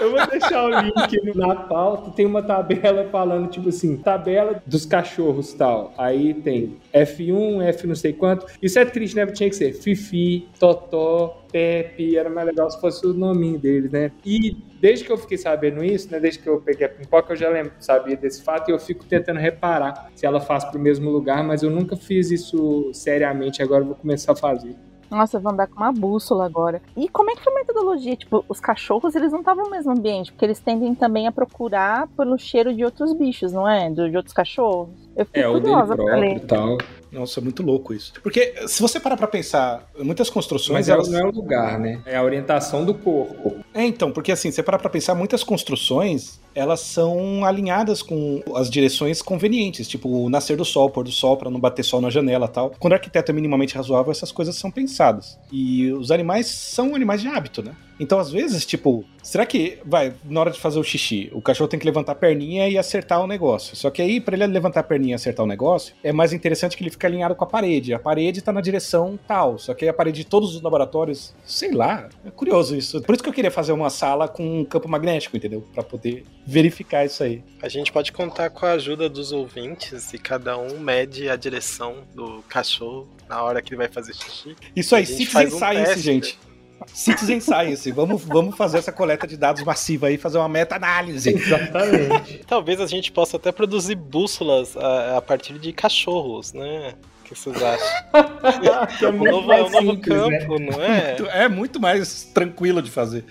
Eu 0.00 0.10
vou 0.10 0.26
deixar 0.26 0.64
o 0.64 0.80
link 0.80 1.36
na 1.36 1.54
pauta. 1.54 2.10
Tem 2.12 2.24
uma 2.24 2.42
tabela 2.42 3.08
falando, 3.10 3.48
tipo 3.48 3.68
assim, 3.68 3.96
tabela 3.96 4.62
dos 4.66 4.86
cachorros 4.86 5.52
tal. 5.52 5.92
Aí 5.98 6.34
tem 6.34 6.78
F1, 6.92 7.62
F 7.62 7.86
não 7.86 7.94
sei 7.94 8.12
quanto. 8.12 8.46
Isso 8.62 8.78
é 8.78 8.84
triste, 8.84 9.14
né? 9.14 9.26
Tinha 9.26 9.50
que 9.50 9.56
ser 9.56 9.72
Fifi, 9.74 10.48
Totó, 10.58 11.44
Pepe. 11.52 12.16
Era 12.16 12.30
mais 12.30 12.46
legal 12.46 12.70
se 12.70 12.80
fosse 12.80 13.06
o 13.06 13.12
nominho 13.12 13.58
deles, 13.58 13.90
né? 13.90 14.10
E 14.24 14.56
desde 14.80 15.04
que 15.04 15.12
eu 15.12 15.18
fiquei 15.18 15.36
sabendo 15.36 15.84
isso, 15.84 16.10
né? 16.10 16.18
Desde 16.18 16.40
que 16.40 16.48
eu 16.48 16.60
peguei 16.60 16.86
a 16.86 16.88
pipoca, 16.88 17.32
eu 17.32 17.36
já 17.36 17.50
lembro, 17.50 17.72
sabia 17.78 18.16
desse 18.16 18.42
fato 18.42 18.70
e 18.70 18.72
eu 18.72 18.78
fico 18.78 19.04
tentando 19.04 19.38
reparar 19.38 20.10
se 20.14 20.24
ela 20.24 20.40
faz 20.40 20.64
pro 20.64 20.80
mesmo 20.80 21.10
lugar, 21.10 21.44
mas 21.44 21.62
eu 21.62 21.70
nunca 21.70 21.96
fiz 21.96 22.30
isso 22.30 22.90
seriamente. 22.94 23.62
Agora 23.62 23.82
eu 23.82 23.88
vou 23.88 23.96
começar 23.96 24.32
a 24.32 24.36
fazer. 24.36 24.87
Nossa, 25.10 25.36
eu 25.36 25.40
vou 25.40 25.52
andar 25.52 25.66
com 25.66 25.76
uma 25.76 25.92
bússola 25.92 26.44
agora. 26.44 26.82
E 26.96 27.08
como 27.08 27.30
é 27.30 27.34
que 27.34 27.42
foi 27.42 27.52
a 27.52 27.56
metodologia? 27.56 28.14
Tipo, 28.14 28.44
os 28.48 28.60
cachorros, 28.60 29.14
eles 29.14 29.32
não 29.32 29.40
estavam 29.40 29.64
no 29.64 29.70
mesmo 29.70 29.90
ambiente, 29.92 30.30
porque 30.32 30.44
eles 30.44 30.60
tendem 30.60 30.94
também 30.94 31.26
a 31.26 31.32
procurar 31.32 32.06
pelo 32.08 32.36
cheiro 32.38 32.74
de 32.74 32.84
outros 32.84 33.12
bichos, 33.14 33.52
não 33.52 33.66
é? 33.68 33.88
Do- 33.90 34.10
De 34.10 34.16
outros 34.16 34.34
cachorros. 34.34 34.90
Eu 35.18 35.26
fiquei 35.26 35.42
É, 35.42 35.48
o 35.48 35.58
dele 35.58 35.74
próprio 35.74 36.36
e 36.36 36.40
tal. 36.40 36.78
Nossa, 37.10 37.40
é 37.40 37.42
muito 37.42 37.62
louco 37.62 37.92
isso. 37.92 38.12
Porque 38.22 38.54
se 38.68 38.80
você 38.80 39.00
parar 39.00 39.16
pra 39.16 39.26
pensar, 39.26 39.84
muitas 39.98 40.30
construções. 40.30 40.74
Mas 40.74 40.88
ela 40.88 40.98
elas... 40.98 41.08
não 41.08 41.18
é 41.18 41.24
o 41.24 41.30
lugar, 41.32 41.78
né? 41.78 42.00
É 42.06 42.16
a 42.16 42.22
orientação 42.22 42.84
do 42.84 42.94
corpo. 42.94 43.56
É, 43.74 43.82
então, 43.84 44.12
porque 44.12 44.30
assim, 44.30 44.52
você 44.52 44.62
parar 44.62 44.78
pra 44.78 44.88
pensar, 44.88 45.16
muitas 45.16 45.42
construções, 45.42 46.38
elas 46.54 46.80
são 46.80 47.44
alinhadas 47.44 48.00
com 48.00 48.42
as 48.54 48.70
direções 48.70 49.20
convenientes, 49.20 49.88
tipo 49.88 50.08
o 50.08 50.30
nascer 50.30 50.56
do 50.56 50.64
sol, 50.64 50.86
o 50.86 50.90
pôr 50.90 51.02
do 51.02 51.10
sol, 51.10 51.36
pra 51.36 51.50
não 51.50 51.58
bater 51.58 51.82
sol 51.82 52.00
na 52.00 52.10
janela 52.10 52.46
e 52.46 52.50
tal. 52.50 52.72
Quando 52.78 52.92
o 52.92 52.94
arquiteto 52.94 53.32
é 53.32 53.34
minimamente 53.34 53.74
razoável, 53.74 54.12
essas 54.12 54.30
coisas 54.30 54.54
são 54.54 54.70
pensadas. 54.70 55.36
E 55.50 55.90
os 55.92 56.12
animais 56.12 56.46
são 56.46 56.94
animais 56.94 57.20
de 57.22 57.28
hábito, 57.28 57.62
né? 57.62 57.72
Então, 57.98 58.18
às 58.18 58.30
vezes, 58.30 58.64
tipo, 58.64 59.04
será 59.22 59.44
que, 59.44 59.78
vai, 59.84 60.12
na 60.24 60.40
hora 60.40 60.50
de 60.50 60.60
fazer 60.60 60.78
o 60.78 60.84
xixi, 60.84 61.30
o 61.32 61.42
cachorro 61.42 61.68
tem 61.68 61.78
que 61.78 61.86
levantar 61.86 62.12
a 62.12 62.14
perninha 62.14 62.68
e 62.68 62.78
acertar 62.78 63.22
o 63.22 63.26
negócio. 63.26 63.76
Só 63.76 63.90
que 63.90 64.00
aí, 64.00 64.20
pra 64.20 64.36
ele 64.36 64.46
levantar 64.46 64.80
a 64.80 64.82
perninha 64.82 65.12
e 65.12 65.14
acertar 65.14 65.44
o 65.44 65.48
negócio, 65.48 65.94
é 66.02 66.12
mais 66.12 66.32
interessante 66.32 66.76
que 66.76 66.82
ele 66.82 66.90
fique 66.90 67.04
alinhado 67.06 67.34
com 67.34 67.44
a 67.44 67.46
parede. 67.46 67.92
A 67.92 67.98
parede 67.98 68.40
tá 68.42 68.52
na 68.52 68.60
direção 68.60 69.18
tal, 69.26 69.58
só 69.58 69.74
que 69.74 69.84
aí 69.84 69.88
a 69.88 69.94
parede 69.94 70.18
de 70.18 70.26
todos 70.26 70.54
os 70.54 70.62
laboratórios, 70.62 71.34
sei 71.44 71.72
lá, 71.72 72.08
é 72.24 72.30
curioso 72.30 72.76
isso. 72.76 73.02
Por 73.02 73.14
isso 73.14 73.22
que 73.22 73.28
eu 73.28 73.34
queria 73.34 73.50
fazer 73.50 73.72
uma 73.72 73.90
sala 73.90 74.28
com 74.28 74.60
um 74.60 74.64
campo 74.64 74.88
magnético, 74.88 75.36
entendeu? 75.36 75.64
Pra 75.74 75.82
poder 75.82 76.24
verificar 76.46 77.04
isso 77.04 77.22
aí. 77.22 77.42
A 77.60 77.68
gente 77.68 77.92
pode 77.92 78.12
contar 78.12 78.50
com 78.50 78.64
a 78.64 78.72
ajuda 78.72 79.08
dos 79.08 79.32
ouvintes 79.32 80.12
e 80.12 80.18
cada 80.18 80.56
um 80.56 80.78
mede 80.78 81.28
a 81.28 81.36
direção 81.36 81.96
do 82.14 82.42
cachorro 82.48 83.08
na 83.28 83.42
hora 83.42 83.60
que 83.60 83.70
ele 83.70 83.76
vai 83.76 83.88
fazer 83.88 84.14
xixi. 84.14 84.56
Isso 84.74 84.94
aí, 84.94 85.04
Citizen 85.04 85.26
faz 85.26 85.54
um 85.54 85.60
teste. 85.60 86.00
gente. 86.00 86.38
Citizen 86.86 87.40
Science, 87.40 87.90
vamos, 87.92 88.22
vamos 88.24 88.56
fazer 88.56 88.78
essa 88.78 88.92
coleta 88.92 89.26
de 89.26 89.36
dados 89.36 89.62
massiva 89.62 90.06
aí, 90.08 90.16
fazer 90.16 90.38
uma 90.38 90.48
meta-análise. 90.48 91.30
Exatamente. 91.30 92.40
Talvez 92.48 92.80
a 92.80 92.86
gente 92.86 93.12
possa 93.12 93.36
até 93.36 93.52
produzir 93.52 93.94
bússolas 93.94 94.76
a, 94.76 95.16
a 95.18 95.22
partir 95.22 95.58
de 95.58 95.72
cachorros, 95.72 96.52
né? 96.52 96.94
O 97.20 97.24
que 97.24 97.34
vocês 97.38 97.56
acham? 97.62 98.88
que 98.98 99.04
é 99.04 99.08
O 99.08 99.12
muito 99.12 99.30
novo, 99.32 99.52
é 99.52 99.60
mais 99.60 99.66
um 99.68 99.70
novo 99.82 99.90
simples, 99.92 100.22
né? 100.28 100.38
campo, 100.38 100.58
não 100.58 100.82
é? 100.82 101.16
É 101.44 101.48
muito 101.48 101.78
mais 101.80 102.24
tranquilo 102.24 102.80
de 102.80 102.90
fazer. 102.90 103.24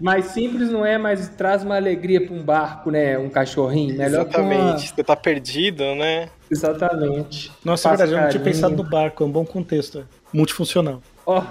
Mais 0.00 0.26
simples 0.26 0.70
não 0.70 0.86
é, 0.86 0.96
mas 0.96 1.28
traz 1.28 1.62
uma 1.62 1.76
alegria 1.76 2.24
pra 2.24 2.34
um 2.34 2.42
barco, 2.42 2.90
né? 2.90 3.18
Um 3.18 3.28
cachorrinho. 3.28 3.96
Melhor 3.98 4.24
que 4.26 4.40
uma- 4.40 4.54
Exatamente. 4.54 4.88
Você 4.94 5.04
tá 5.04 5.14
perdido, 5.14 5.94
né? 5.94 6.30
Exatamente. 6.50 7.52
Nossa, 7.64 7.88
é 7.88 7.90
Passa 7.92 8.06
verdade, 8.06 8.12
eu 8.12 8.20
não 8.22 8.30
tinha 8.30 8.42
pensado 8.42 8.76
no 8.76 8.84
barco, 8.88 9.22
é 9.22 9.26
um 9.26 9.30
bom 9.30 9.44
contexto. 9.44 9.98
é. 9.98 10.02
Multifuncional. 10.32 11.02
Ó, 11.26 11.42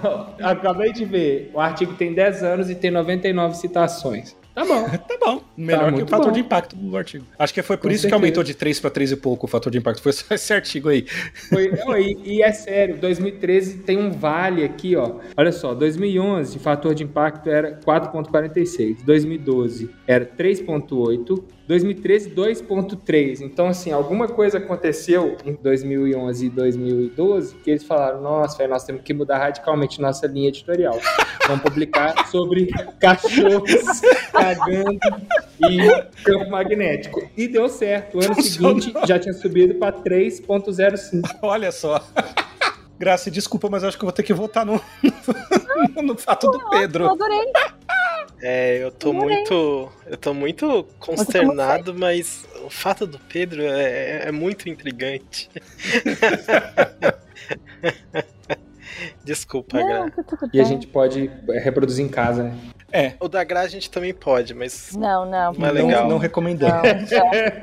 acabei 0.42 0.92
de 0.92 1.04
ver. 1.04 1.50
O 1.54 1.60
artigo 1.60 1.94
tem 1.94 2.12
10 2.12 2.42
anos 2.42 2.70
e 2.70 2.74
tem 2.74 2.90
99 2.90 3.56
citações. 3.56 4.36
Tá 4.54 4.64
bom. 4.64 4.88
Tá 5.08 5.16
bom. 5.26 5.42
Melhor 5.56 5.92
que 5.92 6.02
o 6.02 6.06
fator 6.06 6.26
bom. 6.26 6.32
de 6.32 6.40
impacto 6.40 6.74
do 6.76 6.96
artigo. 6.96 7.24
Acho 7.38 7.52
que 7.52 7.62
foi 7.62 7.76
por 7.76 7.82
Com 7.82 7.88
isso 7.88 7.98
que 7.98 8.10
certeza. 8.10 8.16
aumentou 8.16 8.42
de 8.42 8.54
3 8.54 8.80
para 8.80 8.90
3 8.90 9.12
e 9.12 9.16
pouco 9.16 9.46
o 9.46 9.48
fator 9.48 9.70
de 9.70 9.78
impacto. 9.78 10.02
Foi 10.02 10.12
só 10.12 10.24
esse 10.34 10.52
artigo 10.52 10.88
aí. 10.88 11.06
Foi, 11.48 11.68
não, 11.70 11.96
e, 11.96 12.18
e 12.24 12.42
é 12.42 12.50
sério, 12.52 12.96
2013 12.96 13.78
tem 13.78 13.98
um 13.98 14.10
vale 14.10 14.64
aqui, 14.64 14.96
ó. 14.96 15.16
Olha 15.36 15.52
só, 15.52 15.74
2011, 15.74 16.58
fator 16.58 16.94
de 16.94 17.04
impacto 17.04 17.48
era 17.48 17.78
4,46. 17.84 19.04
2012 19.04 19.90
era 20.06 20.24
3,8. 20.26 21.42
2013, 21.70 22.30
2,3. 22.30 23.42
Então, 23.42 23.68
assim, 23.68 23.92
alguma 23.92 24.26
coisa 24.26 24.58
aconteceu 24.58 25.36
em 25.44 25.54
2011 25.54 26.46
e 26.46 26.50
2012 26.50 27.54
que 27.62 27.70
eles 27.70 27.84
falaram: 27.84 28.20
nossa, 28.20 28.66
nós 28.66 28.82
temos 28.82 29.02
que 29.02 29.14
mudar 29.14 29.38
radicalmente 29.38 30.00
nossa 30.00 30.26
linha 30.26 30.48
editorial. 30.48 30.98
Vamos 31.46 31.62
publicar 31.62 32.26
sobre 32.26 32.66
cachorros 32.98 34.00
cagando 34.32 34.98
e 35.60 36.22
campo 36.24 36.50
magnético. 36.50 37.30
E 37.36 37.46
deu 37.46 37.68
certo. 37.68 38.18
O 38.18 38.24
ano 38.24 38.34
Funcionou. 38.34 38.80
seguinte 38.82 39.06
já 39.06 39.20
tinha 39.20 39.32
subido 39.32 39.76
para 39.76 39.92
3,05. 39.92 41.38
Olha 41.40 41.70
só. 41.70 42.04
Graça, 42.98 43.30
desculpa, 43.30 43.70
mas 43.70 43.84
acho 43.84 43.96
que 43.96 44.04
eu 44.04 44.08
vou 44.08 44.12
ter 44.12 44.24
que 44.24 44.34
votar 44.34 44.66
no, 44.66 44.80
no 46.02 46.18
fato 46.18 46.50
do 46.50 46.68
Pedro. 46.68 47.04
Eu 47.04 47.12
adorei. 47.12 47.52
É, 48.42 48.82
eu 48.82 48.90
tô 48.90 49.12
muito. 49.12 49.92
Eu 50.06 50.16
tô 50.16 50.32
muito 50.32 50.86
consternado, 50.98 51.94
mas 51.94 52.46
o 52.64 52.70
fato 52.70 53.06
do 53.06 53.18
Pedro 53.18 53.62
é, 53.62 54.28
é 54.28 54.32
muito 54.32 54.68
intrigante. 54.68 55.50
Desculpa, 59.24 59.78
Não, 59.78 60.10
Gra. 60.10 60.24
tá 60.24 60.48
E 60.52 60.60
a 60.60 60.64
gente 60.64 60.86
pode 60.86 61.30
é, 61.50 61.58
reproduzir 61.58 62.04
em 62.04 62.08
casa, 62.08 62.42
né? 62.44 62.54
É, 62.92 63.12
O 63.20 63.28
da 63.28 63.44
Gra 63.44 63.60
a 63.60 63.68
gente 63.68 63.88
também 63.88 64.12
pode, 64.12 64.52
mas 64.52 64.92
Não, 64.96 65.24
não. 65.24 65.52
Não 65.52 65.66
é 65.68 65.72
não, 65.72 65.86
legal. 65.86 66.08
não 66.08 66.18
recomendamos. 66.18 66.82
Não, 67.10 67.32
é. 67.32 67.60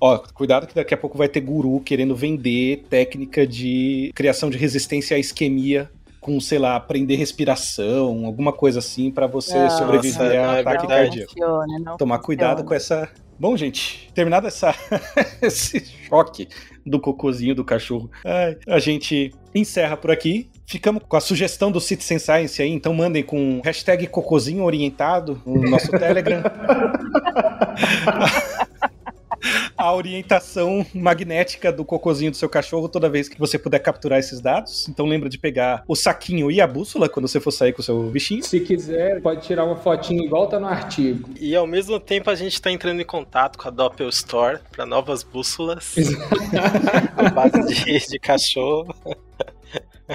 Ó, 0.00 0.18
cuidado 0.32 0.66
que 0.66 0.74
daqui 0.74 0.94
a 0.94 0.96
pouco 0.96 1.18
vai 1.18 1.28
ter 1.28 1.40
guru 1.40 1.80
querendo 1.80 2.14
vender 2.14 2.84
técnica 2.88 3.46
de 3.46 4.12
criação 4.14 4.48
de 4.48 4.56
resistência 4.56 5.16
à 5.16 5.20
isquemia 5.20 5.90
com, 6.20 6.38
sei 6.40 6.58
lá, 6.58 6.76
aprender 6.76 7.16
respiração, 7.16 8.26
alguma 8.26 8.52
coisa 8.52 8.78
assim 8.78 9.10
pra 9.10 9.26
você 9.26 9.58
Não, 9.58 9.70
sobreviver 9.70 10.38
a 10.40 10.60
ataque 10.60 10.82
Não 10.82 10.88
cardíaco. 10.88 11.32
funciona, 11.32 11.78
não 11.80 11.96
Tomar 11.96 12.18
cuidado 12.18 12.62
funciona. 12.62 12.68
com 12.68 12.74
essa. 12.74 13.08
Bom, 13.38 13.56
gente, 13.56 14.10
terminado 14.14 14.46
essa... 14.46 14.74
esse 15.40 15.82
choque 16.08 16.46
do 16.84 17.00
cocôzinho 17.00 17.54
do 17.54 17.64
cachorro, 17.64 18.10
ai, 18.24 18.56
a 18.68 18.78
gente 18.78 19.32
encerra 19.54 19.96
por 19.96 20.10
aqui. 20.10 20.50
Ficamos 20.66 21.02
com 21.08 21.16
a 21.16 21.20
sugestão 21.20 21.72
do 21.72 21.80
Citizen 21.80 22.18
Science 22.18 22.60
aí, 22.62 22.70
então 22.70 22.92
mandem 22.94 23.22
com 23.22 23.60
hashtag 23.64 24.06
cocôzinho 24.06 24.62
orientado 24.62 25.40
no 25.46 25.68
nosso 25.70 25.90
Telegram. 25.98 26.42
a 29.76 29.94
orientação 29.94 30.84
magnética 30.94 31.72
do 31.72 31.84
cocôzinho 31.84 32.30
do 32.30 32.36
seu 32.36 32.48
cachorro 32.48 32.88
toda 32.88 33.08
vez 33.08 33.28
que 33.28 33.38
você 33.38 33.58
puder 33.58 33.78
capturar 33.78 34.18
esses 34.18 34.40
dados. 34.40 34.88
Então 34.88 35.06
lembra 35.06 35.28
de 35.28 35.38
pegar 35.38 35.82
o 35.86 35.96
saquinho 35.96 36.50
e 36.50 36.60
a 36.60 36.66
bússola 36.66 37.08
quando 37.08 37.28
você 37.28 37.40
for 37.40 37.50
sair 37.50 37.72
com 37.72 37.80
o 37.80 37.84
seu 37.84 38.02
bichinho. 38.10 38.42
Se 38.42 38.60
quiser, 38.60 39.20
pode 39.20 39.42
tirar 39.42 39.64
uma 39.64 39.76
fotinha 39.76 40.24
igual 40.24 40.46
tá 40.46 40.58
no 40.58 40.66
artigo. 40.66 41.30
E 41.40 41.54
ao 41.54 41.66
mesmo 41.66 41.98
tempo 41.98 42.30
a 42.30 42.34
gente 42.34 42.60
tá 42.60 42.70
entrando 42.70 43.00
em 43.00 43.04
contato 43.04 43.58
com 43.58 43.68
a 43.68 43.70
Doppel 43.70 44.08
Store 44.08 44.58
para 44.70 44.84
novas 44.84 45.22
bússolas. 45.22 45.94
a 47.16 47.28
base 47.30 47.84
de, 47.84 48.06
de 48.06 48.18
cachorro. 48.18 48.94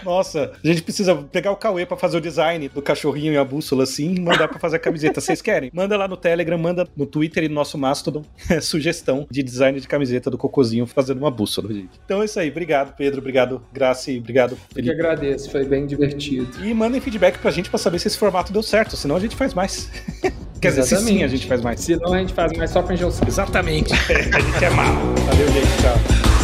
Nossa, 0.04 0.52
a 0.62 0.68
gente 0.68 0.82
precisa 0.82 1.16
pegar 1.16 1.52
o 1.52 1.56
Cauê 1.56 1.86
pra 1.86 1.96
fazer 1.96 2.18
o 2.18 2.22
design 2.22 2.68
do 2.68 2.82
cachorrinho 2.82 3.32
e 3.32 3.38
a 3.38 3.46
bússola 3.46 3.84
assim 3.84 4.16
e 4.16 4.20
mandar 4.20 4.48
pra 4.48 4.60
fazer 4.60 4.76
a 4.76 4.80
camiseta. 4.80 5.22
Vocês 5.22 5.42
querem? 5.42 5.72
Manda 5.74 5.96
lá 5.96 6.08
no 6.08 6.18
Telegram, 6.18 6.58
manda 6.58 6.88
no 6.96 7.06
Twitter 7.06 7.44
e 7.44 7.50
no 7.50 7.56
nosso 7.56 7.78
Mastodon 7.78 8.24
sugestão 8.62 9.26
de 9.30 9.42
design 9.42 9.80
de 9.80 9.88
camiseta 9.88 10.30
do 10.30 10.38
Cocôzinho 10.38 10.86
fazendo 10.86 11.20
uma 11.20 11.32
bússola, 11.32 11.74
gente. 11.74 11.92
Então 12.04 12.22
é 12.22 12.26
isso 12.26 12.40
aí. 12.40 12.50
Obrigado, 12.50 12.94
Pedro. 12.96 13.20
Obrigado, 13.20 13.62
Graci. 13.72 14.18
Obrigado, 14.18 14.52
Eu 14.52 14.58
que 14.58 14.74
Felipe. 14.76 14.92
agradeço, 14.94 15.50
foi 15.50 15.66
bem 15.66 15.86
divertido. 15.86 16.66
E 16.66 16.74
mandem 16.74 17.00
feedback 17.00 17.38
pra 17.40 17.52
gente 17.52 17.70
pra 17.70 17.80
saber 17.80 18.00
se 18.00 18.08
esse 18.08 18.18
formato 18.18 18.52
deu 18.52 18.64
certo, 18.64 18.98
senão 18.98 19.16
a 19.16 19.20
gente 19.20 19.36
faz 19.36 19.54
mais. 19.54 19.90
Quer 20.62 20.70
dizer, 20.70 20.84
se 20.84 20.98
sim, 20.98 21.24
a 21.24 21.28
gente 21.28 21.46
faz 21.46 21.62
mais. 21.62 21.80
Senão 21.80 22.14
a 22.14 22.20
gente 22.20 22.34
faz 22.34 22.52
mais 22.58 22.72
só 22.72 22.82
pra 22.82 22.94
encher 22.96 23.06
o. 23.06 23.14
Exatamente. 23.28 23.94
a 24.12 24.40
gente 24.40 24.66
é 24.66 24.70
mal. 24.72 24.96
Valeu, 25.28 25.48
gente. 25.50 25.68
Tchau. 25.82 26.35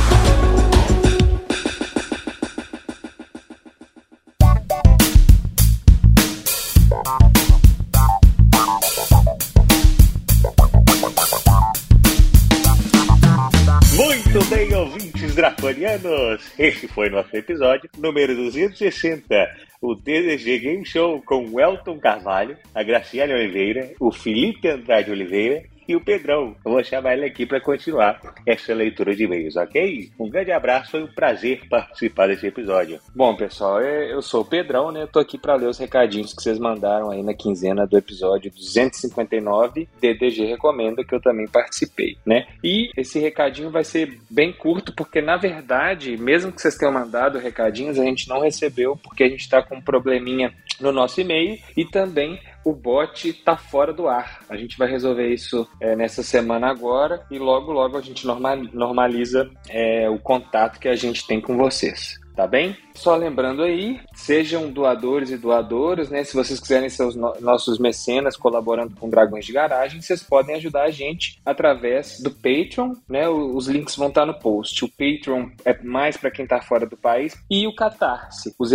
Ouvintes 15.32 15.36
draconianos! 15.36 16.51
Este 16.57 16.88
foi 16.88 17.09
nosso 17.09 17.36
episódio 17.36 17.89
número 17.97 18.36
260, 18.36 19.49
o 19.82 19.95
DDG 19.95 20.59
Game 20.59 20.86
Show 20.86 21.21
com 21.21 21.45
o 21.45 21.59
Elton 21.59 21.97
Carvalho, 21.99 22.57
a 22.75 22.84
Graciela 22.84 23.34
Oliveira, 23.34 23.91
o 23.99 24.11
Felipe 24.11 24.67
Andrade 24.67 25.11
Oliveira 25.11 25.63
e 25.88 25.95
o 25.95 26.01
Pedrão. 26.01 26.55
Eu 26.65 26.71
vou 26.71 26.84
chamar 26.84 27.13
ele 27.13 27.25
aqui 27.25 27.45
para 27.45 27.59
continuar 27.59 28.19
essa 28.45 28.73
leitura 28.73 29.15
de 29.15 29.23
e-mails, 29.23 29.55
ok? 29.55 30.09
Um 30.19 30.29
grande 30.29 30.51
abraço, 30.51 30.91
foi 30.91 31.03
um 31.03 31.07
prazer 31.07 31.61
participar 31.69 32.27
desse 32.27 32.47
episódio. 32.47 32.99
Bom, 33.15 33.36
pessoal, 33.36 33.82
é- 33.82 34.11
eu 34.11 34.21
sou 34.21 34.41
o 34.41 34.45
Pedrão, 34.45 34.91
né? 34.91 35.03
Eu 35.03 35.07
tô 35.07 35.19
aqui 35.19 35.38
para 35.38 35.55
ler 35.55 35.67
os 35.67 35.77
recadinhos 35.77 36.34
que 36.34 36.41
vocês 36.41 36.59
mandaram 36.59 37.09
aí 37.11 37.23
na 37.23 37.34
quinzena 37.34 37.86
do 37.86 37.97
episódio 37.97 38.51
259, 38.51 39.88
DDG 39.99 40.45
Recomenda, 40.45 41.03
que 41.03 41.13
eu 41.13 41.21
também 41.21 41.47
participei, 41.47 42.17
né? 42.25 42.45
E 42.63 42.89
esse 42.97 43.19
recadinho 43.19 43.69
vai 43.69 43.84
ser 43.84 44.17
bem 44.29 44.51
curto, 44.51 44.93
porque 44.95 45.21
na 45.21 45.38
verdade, 45.38 46.17
mesmo 46.17 46.51
que 46.51 46.61
vocês 46.61 46.75
tenham 46.77 46.93
mandado 46.93 47.39
recadinhos, 47.39 47.99
a 47.99 48.03
gente 48.03 48.27
não 48.27 48.41
recebeu, 48.41 48.97
porque 48.97 49.23
a 49.23 49.29
gente 49.29 49.47
tá 49.49 49.61
com 49.61 49.75
um 49.75 49.82
probleminha 49.82 50.53
no 50.79 50.91
nosso 50.91 51.21
e-mail 51.21 51.57
e 51.77 51.86
também 51.86 52.39
o 52.64 52.74
bot 52.74 53.34
tá 53.34 53.57
fora 53.57 53.91
do 53.91 54.07
ar. 54.07 54.43
A 54.49 54.55
gente 54.55 54.78
vai 54.78 54.89
resolver 54.89 55.28
isso 55.28 55.68
é, 55.80 55.95
nessa 55.95 56.22
semana 56.22 56.70
agora 56.70 57.26
e 57.32 57.39
logo, 57.39 57.72
logo 57.72 57.97
a 57.97 58.01
gente 58.01 58.26
norma- 58.28 58.55
normaliza 58.55 59.49
é, 59.70 60.09
o 60.09 60.20
contato 60.20 60.80
que 60.80 60.88
a 60.88 60.95
gente 60.95 61.26
tem 61.26 61.41
com 61.41 61.57
vocês. 61.57 62.20
Tá 62.41 62.47
bem? 62.47 62.75
Só 62.95 63.15
lembrando 63.15 63.61
aí, 63.61 63.99
sejam 64.15 64.71
doadores 64.71 65.29
e 65.29 65.37
doadoras, 65.37 66.09
né? 66.09 66.23
Se 66.23 66.33
vocês 66.33 66.59
quiserem 66.59 66.89
ser 66.89 67.03
os 67.03 67.15
no- 67.15 67.35
nossos 67.39 67.77
mecenas 67.77 68.35
colaborando 68.35 68.95
com 68.95 69.07
Dragões 69.11 69.45
de 69.45 69.53
Garagem, 69.53 70.01
vocês 70.01 70.23
podem 70.23 70.55
ajudar 70.55 70.85
a 70.85 70.89
gente 70.89 71.39
através 71.45 72.19
do 72.19 72.31
Patreon, 72.31 72.95
né? 73.07 73.29
Os 73.29 73.67
links 73.67 73.95
vão 73.95 74.07
estar 74.07 74.25
no 74.25 74.33
post. 74.33 74.83
O 74.83 74.89
Patreon 74.89 75.49
é 75.63 75.83
mais 75.83 76.17
para 76.17 76.31
quem 76.31 76.43
está 76.43 76.59
fora 76.63 76.87
do 76.87 76.97
país 76.97 77.37
e 77.49 77.67
o 77.67 77.75
Catarse, 77.75 78.55
os- 78.57 78.71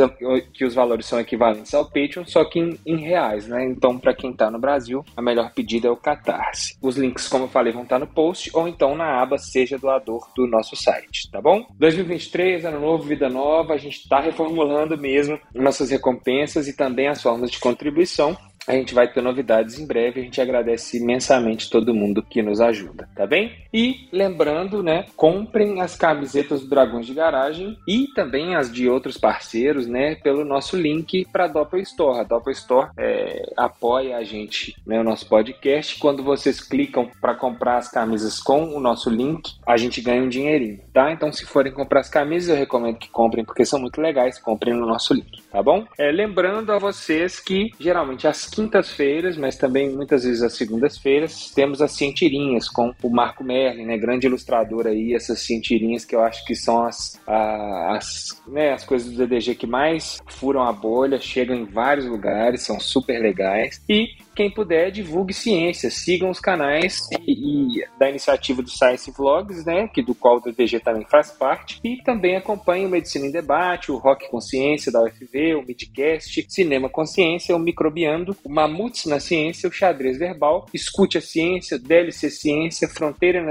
que 0.55 0.65
os 0.65 0.75
valores 0.75 1.07
são 1.07 1.19
equivalentes 1.19 1.75
ao 1.75 1.87
Patreon, 1.87 2.25
só 2.25 2.45
que 2.45 2.61
em, 2.61 2.79
em 2.87 2.99
reais, 2.99 3.49
né? 3.49 3.65
Então, 3.67 3.99
para 3.99 4.15
quem 4.15 4.31
está 4.31 4.49
no 4.49 4.61
Brasil, 4.61 5.05
a 5.17 5.21
melhor 5.21 5.51
pedida 5.53 5.89
é 5.89 5.91
o 5.91 5.97
Catarse. 5.97 6.77
Os 6.81 6.97
links, 6.97 7.27
como 7.27 7.45
eu 7.47 7.49
falei, 7.49 7.73
vão 7.73 7.83
estar 7.83 7.99
no 7.99 8.07
post 8.07 8.49
ou 8.55 8.69
então 8.69 8.95
na 8.95 9.21
aba 9.21 9.39
Seja 9.39 9.77
Doador 9.77 10.29
do 10.37 10.47
nosso 10.47 10.77
site, 10.77 11.29
tá 11.33 11.41
bom? 11.43 11.67
2023, 11.79 12.65
ano 12.65 12.79
novo, 12.81 13.03
vida 13.03 13.29
nova, 13.29 13.56
a 13.61 13.77
gente 13.77 13.99
está 14.01 14.21
reformulando 14.21 14.97
mesmo 14.97 15.39
nossas 15.55 15.91
recompensas 15.91 16.69
e 16.69 16.77
também 16.77 17.09
as 17.09 17.23
formas 17.23 17.51
de 17.51 17.59
contribuição. 17.59 18.37
A 18.67 18.73
gente 18.73 18.95
vai 18.95 19.11
ter 19.11 19.23
novidades 19.23 19.79
em 19.79 19.87
breve. 19.87 20.21
A 20.21 20.25
gente 20.25 20.41
agradece 20.41 20.99
imensamente 20.99 21.71
todo 21.71 21.95
mundo 21.95 22.23
que 22.23 22.43
nos 22.43 22.61
ajuda, 22.61 23.09
tá 23.15 23.27
bem? 23.27 23.53
E 23.73 24.09
lembrando, 24.13 24.83
né, 24.83 25.07
comprem 25.17 25.81
as 25.81 25.97
camisetas 25.97 26.63
do 26.63 26.69
Dragões 26.69 27.07
de 27.07 27.15
Garagem 27.15 27.77
e 27.87 28.09
também 28.15 28.55
as 28.57 28.73
de 28.73 28.89
outros 28.89 29.17
parceiros, 29.17 29.87
né, 29.87 30.15
pelo 30.17 30.45
nosso 30.45 30.77
link 30.77 31.27
para 31.33 31.45
a 31.45 31.49
Doppel 31.49 31.81
Store. 31.81 32.21
A 32.21 32.25
Doppel 32.25 32.53
Store 32.53 32.91
é, 32.99 33.53
apoia 33.57 34.17
a 34.17 34.25
gente, 34.25 34.75
né, 34.87 35.01
o 35.01 35.05
nosso 35.05 35.29
podcast. 35.29 35.99
Quando 35.99 36.23
vocês 36.23 36.61
clicam 36.61 37.11
para 37.21 37.35
comprar 37.35 37.77
as 37.77 37.91
camisas 37.91 38.41
com 38.41 38.75
o 38.75 38.81
nosso 38.81 39.11
link, 39.11 39.53
a 39.67 39.77
gente 39.77 40.01
ganha 40.01 40.23
um 40.23 40.29
dinheirinho, 40.29 40.81
tá? 40.93 41.13
Então, 41.13 41.33
se 41.33 41.45
forem 41.45 41.73
comprar 41.73 42.01
as 42.01 42.09
camisas, 42.09 42.51
eu 42.51 42.57
recomendo 42.57 42.99
que 42.99 43.09
comprem 43.09 43.45
porque 43.45 43.65
são 43.65 43.79
muito 43.79 44.01
legais. 44.01 44.39
Comprem 44.39 44.75
no 44.75 44.87
nosso 44.87 45.15
link, 45.15 45.43
tá 45.57 45.63
bom? 45.63 45.87
É, 45.97 46.13
lembrando 46.13 46.71
a 46.71 46.79
vocês 46.79 47.41
que 47.41 47.71
geralmente 47.81 48.29
às 48.29 48.45
quintas-feiras, 48.45 49.39
mas 49.39 49.57
também 49.57 49.89
muitas 49.89 50.23
vezes 50.23 50.43
às 50.43 50.53
segundas-feiras, 50.53 51.51
temos 51.55 51.81
as 51.81 51.93
cientirinhas 51.93 52.69
com 52.69 52.93
o 53.03 53.09
Marco 53.09 53.43
Merlin, 53.43 53.87
né, 53.87 53.97
grande 53.97 54.27
ilustrador 54.27 54.87
aí, 54.87 55.15
essas 55.15 55.39
cientirinhas 55.39 56.05
que 56.05 56.15
eu 56.15 56.23
acho 56.23 56.45
que 56.45 56.55
são 56.55 56.85
as, 56.85 57.19
as, 57.27 58.43
né, 58.47 58.75
as 58.75 58.85
coisas 58.85 59.11
do 59.11 59.17
DDG 59.17 59.55
que 59.55 59.67
mais 59.67 60.21
furam 60.27 60.63
a 60.63 60.73
bolha, 60.75 61.19
chegam 61.19 61.57
em 61.57 61.65
vários 61.65 62.05
lugares, 62.05 62.61
são 62.61 62.79
super 62.79 63.19
legais. 63.19 63.83
E 63.89 64.09
quem 64.37 64.51
puder, 64.51 64.91
divulgue 64.91 65.33
ciência, 65.33 65.91
sigam 65.91 66.29
os 66.29 66.39
canais 66.39 67.09
e, 67.27 67.81
e 67.81 67.85
da 67.99 68.11
iniciativa 68.11 68.63
do 68.63 68.69
Science 68.69 69.11
Vlogs, 69.11 69.65
né, 69.65 69.89
que 69.89 70.03
do 70.03 70.15
qual 70.15 70.37
o 70.37 70.41
DDG 70.41 70.79
também 70.81 71.07
faz 71.11 71.31
parte, 71.31 71.81
e 71.83 71.97
também 72.03 72.37
acompanhe 72.37 72.85
o 72.85 72.89
Medicina 72.89 73.27
em 73.27 73.31
Debate, 73.31 73.91
o 73.91 73.97
Rock 73.97 74.29
Consciência 74.31 74.93
da 74.93 75.03
UFV, 75.03 75.55
o 75.55 75.63
Midcast, 75.63 76.47
Cinema 76.49 76.89
Consciência, 76.91 77.57
o 77.57 77.59
Microbiando, 77.59 78.37
o 78.45 78.51
Mamutes 78.51 79.07
na 79.07 79.19
Ciência, 79.19 79.69
o 79.69 79.73
Xadrez 79.73 80.19
Verbal, 80.19 80.67
Escute 80.75 81.17
a 81.17 81.21
Ciência, 81.23 81.79
DLC 81.79 82.29
Ciência, 82.29 82.89
Fronteira 82.89 83.43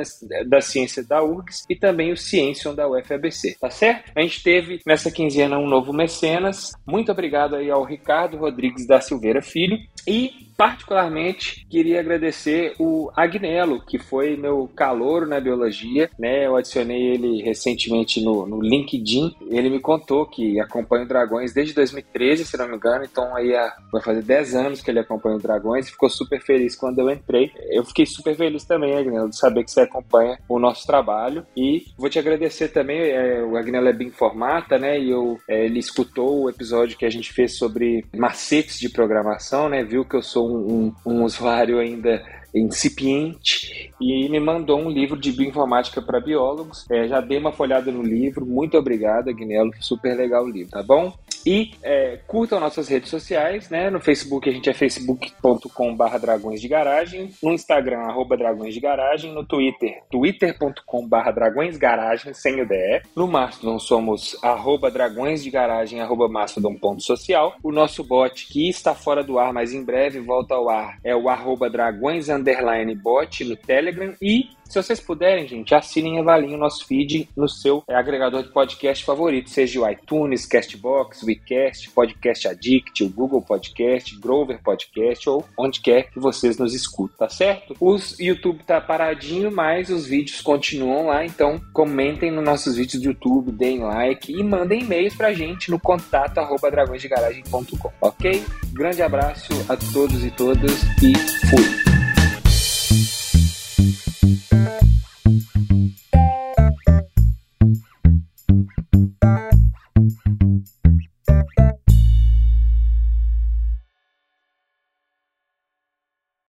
da 0.46 0.62
Ciência 0.62 1.04
da 1.04 1.24
URGS 1.24 1.66
e 1.68 1.76
também 1.76 2.12
o 2.12 2.18
Ciência 2.18 2.72
da 2.74 2.88
UFABC, 2.88 3.58
tá 3.60 3.72
certo? 3.72 4.12
A 4.16 4.22
gente 4.22 4.44
teve 4.44 4.80
nessa 4.86 5.10
quinzena 5.10 5.58
um 5.58 5.68
novo 5.68 5.92
mecenas, 5.92 6.74
muito 6.86 7.12
obrigado 7.12 7.56
aí 7.56 7.72
ao 7.72 7.84
Ricardo 7.84 8.38
Rodrigues 8.38 8.86
da 8.86 9.02
Silveira 9.02 9.42
Filho 9.42 9.80
e 10.08 10.45
particularmente 10.58 11.66
queria 11.70 11.99
agradecer 11.99 12.74
o 12.80 13.12
Agnello, 13.16 13.84
que 13.86 13.99
foi 13.99 14.36
meu 14.38 14.70
calouro 14.76 15.28
na 15.28 15.39
biologia, 15.39 16.10
né? 16.18 16.45
Eu 16.45 16.56
adicionei 16.56 17.14
ele 17.14 17.41
recentemente 17.41 18.24
no, 18.24 18.45
no 18.45 18.62
LinkedIn. 18.62 19.36
Ele 19.49 19.70
me 19.70 19.80
contou 19.80 20.26
que 20.26 20.60
acompanha 20.60 21.06
o 21.06 21.08
Dragões 21.08 21.53
desde 21.53 21.74
2013, 21.74 22.45
se 22.45 22.58
não 22.58 22.68
me 22.68 22.76
engano, 22.76 23.03
então 23.03 23.36
aí 23.36 23.51
vai 23.91 24.01
fazer 24.01 24.22
10 24.22 24.56
anos 24.56 24.82
que 24.82 24.89
ele 24.89 24.99
acompanha 24.99 25.38
o 25.38 25.41
Dragões 25.41 25.88
e 25.88 25.91
ficou 25.91 26.10
super 26.10 26.41
feliz 26.41 26.76
quando 26.76 26.99
eu 26.99 27.10
entrei. 27.10 27.51
Eu 27.70 27.84
fiquei 27.84 28.06
super 28.06 28.36
feliz 28.36 28.64
também, 28.64 28.95
Agnello, 28.95 29.30
de 29.30 29.38
saber 29.38 29.64
que 29.64 29.72
você 29.72 29.82
acompanha 29.82 30.39
o 30.47 30.60
nosso 30.60 30.86
trabalho 30.86 31.45
e 31.56 31.86
vou 31.97 32.10
te 32.10 32.20
agradecer 32.20 32.70
também, 32.70 32.99
é, 32.99 33.43
o 33.43 33.58
Agnello 33.58 33.88
é 33.88 33.93
bem 33.93 34.12
formata, 34.12 34.78
né? 34.78 34.99
E 34.99 35.12
eu, 35.12 35.38
é, 35.49 35.66
ele 35.66 35.80
escutou 35.80 36.43
o 36.43 36.49
episódio 36.49 36.97
que 36.97 37.06
a 37.06 37.10
gente 37.10 37.34
fez 37.34 37.58
sobre 37.58 38.06
macetes 38.16 38.80
de 38.80 38.89
programação, 38.89 39.70
né? 39.70 39.84
Viu 39.84 40.06
que 40.06 40.16
eu 40.16 40.22
sou 40.22 40.45
um, 40.46 40.93
um, 41.06 41.14
um 41.14 41.24
usuário 41.24 41.80
ainda 41.80 42.24
incipiente 42.54 43.91
e 44.00 44.30
me 44.30 44.39
mandou 44.39 44.80
um 44.80 44.89
livro 44.89 45.20
de 45.20 45.32
bioinformática 45.32 46.02
para 46.02 46.22
biólogos. 46.22 46.86
É, 46.89 47.08
já 47.08 47.20
dei 47.20 47.38
uma 47.38 47.52
folhada 47.52 47.91
no 47.91 48.02
livro. 48.02 48.46
Muito 48.46 48.78
obrigado, 48.78 49.30
Agnello. 49.30 49.72
Super 49.80 50.16
legal 50.16 50.46
o 50.46 50.50
livro, 50.50 50.72
tá 50.72 50.82
bom? 50.82 51.14
E 51.46 51.72
é, 51.84 52.20
curtam 52.28 52.60
nossas 52.60 52.88
redes 52.88 53.10
sociais, 53.10 53.70
né? 53.70 53.89
No 53.89 54.00
Facebook 54.00 54.50
a 54.50 54.52
gente 54.52 54.70
é 54.70 54.74
facebook.com.br 54.74 56.18
dragões 56.20 56.60
de 56.60 56.68
garagem, 56.68 57.32
no 57.41 57.54
Instagram, 57.54 58.00
arroba 58.00 58.36
dragões 58.36 58.74
de 58.74 58.80
garagem, 58.80 59.34
no 59.34 59.46
Twitter, 59.46 60.02
twitter.com.br 60.10 61.32
dragões 61.34 61.78
garagem, 61.78 62.34
sem 62.34 62.62
o 62.62 62.68
DE. 62.68 63.02
No 63.16 63.28
Mastodon 63.28 63.78
somos 63.78 64.36
arroba 64.43 64.89
dragões 64.89 65.43
de 65.43 65.52
garagem, 65.52 66.02
arroba 66.02 66.28
mastodon.social. 66.28 67.56
O 67.62 67.72
nosso 67.72 68.04
bot, 68.04 68.48
que 68.48 68.68
está 68.68 68.96
fora 68.96 69.24
do 69.24 69.38
ar, 69.38 69.54
mas 69.54 69.74
em 69.74 69.84
breve 69.84 70.20
volta 70.20 70.56
ao 70.56 70.70
ar, 70.70 70.98
é 71.04 71.16
o 71.16 71.30
arroba 71.30 71.70
dragões 71.70 72.28
underline 72.30 72.96
bot 72.96 73.43
no 73.43 73.56
Telegram. 73.56 74.14
E 74.22 74.50
Se 74.68 74.82
vocês 74.82 74.99
puderem, 74.99 75.47
gente, 75.47 75.74
assinem 75.74 76.18
e 76.18 76.20
avaliem 76.20 76.55
o 76.55 76.57
nosso 76.57 76.86
feed 76.86 77.30
no 77.36 77.47
seu 77.47 77.84
é, 77.88 77.95
agregador 77.95 78.43
de 78.43 78.49
podcast 78.49 79.05
favorito, 79.05 79.49
seja 79.49 79.80
o 79.80 79.89
iTunes, 79.89 80.45
Castbox, 80.45 81.24
WeCast, 81.24 81.91
Podcast 81.91 82.47
Addict, 82.47 83.03
o 83.03 83.09
Google 83.09 83.41
Podcast, 83.41 84.20
Grover 84.20 84.61
Podcast 84.61 85.30
ou 85.30 85.45
onde 85.57 85.82
quer 85.82 86.09
que 86.09 86.20
vocês 86.20 86.57
nos 86.57 86.74
escutem, 86.74 87.16
tá 87.18 87.30
certo? 87.30 87.76
O 87.80 87.95
YouTube 88.20 88.63
tá 88.63 88.82
paradinho, 88.82 89.51
mas 89.51 89.89
os 89.89 90.05
vídeos 90.05 90.41
continuam 90.41 91.07
lá, 91.07 91.26
então 91.26 91.61
comentem 91.72 92.32
nos 92.32 92.43
nossos 92.43 92.75
vídeos 92.75 93.01
do 93.01 93.09
YouTube, 93.09 93.51
deem 93.51 93.79
like 93.79 94.32
e 94.32 94.43
mandem 94.43 94.82
e-mails 94.82 95.16
pra 95.16 95.33
gente 95.33 95.70
no 95.70 95.79
contato 95.79 96.39
arroba 96.39 96.71
dragõesdegaragem.com, 96.71 97.92
ok? 98.01 98.43
Grande 98.74 99.01
abraço 99.01 99.54
a 99.70 99.78
todos 99.93 100.25
e 100.25 100.32
todas 100.32 100.83
e 101.01 101.13
fui! 101.47 101.84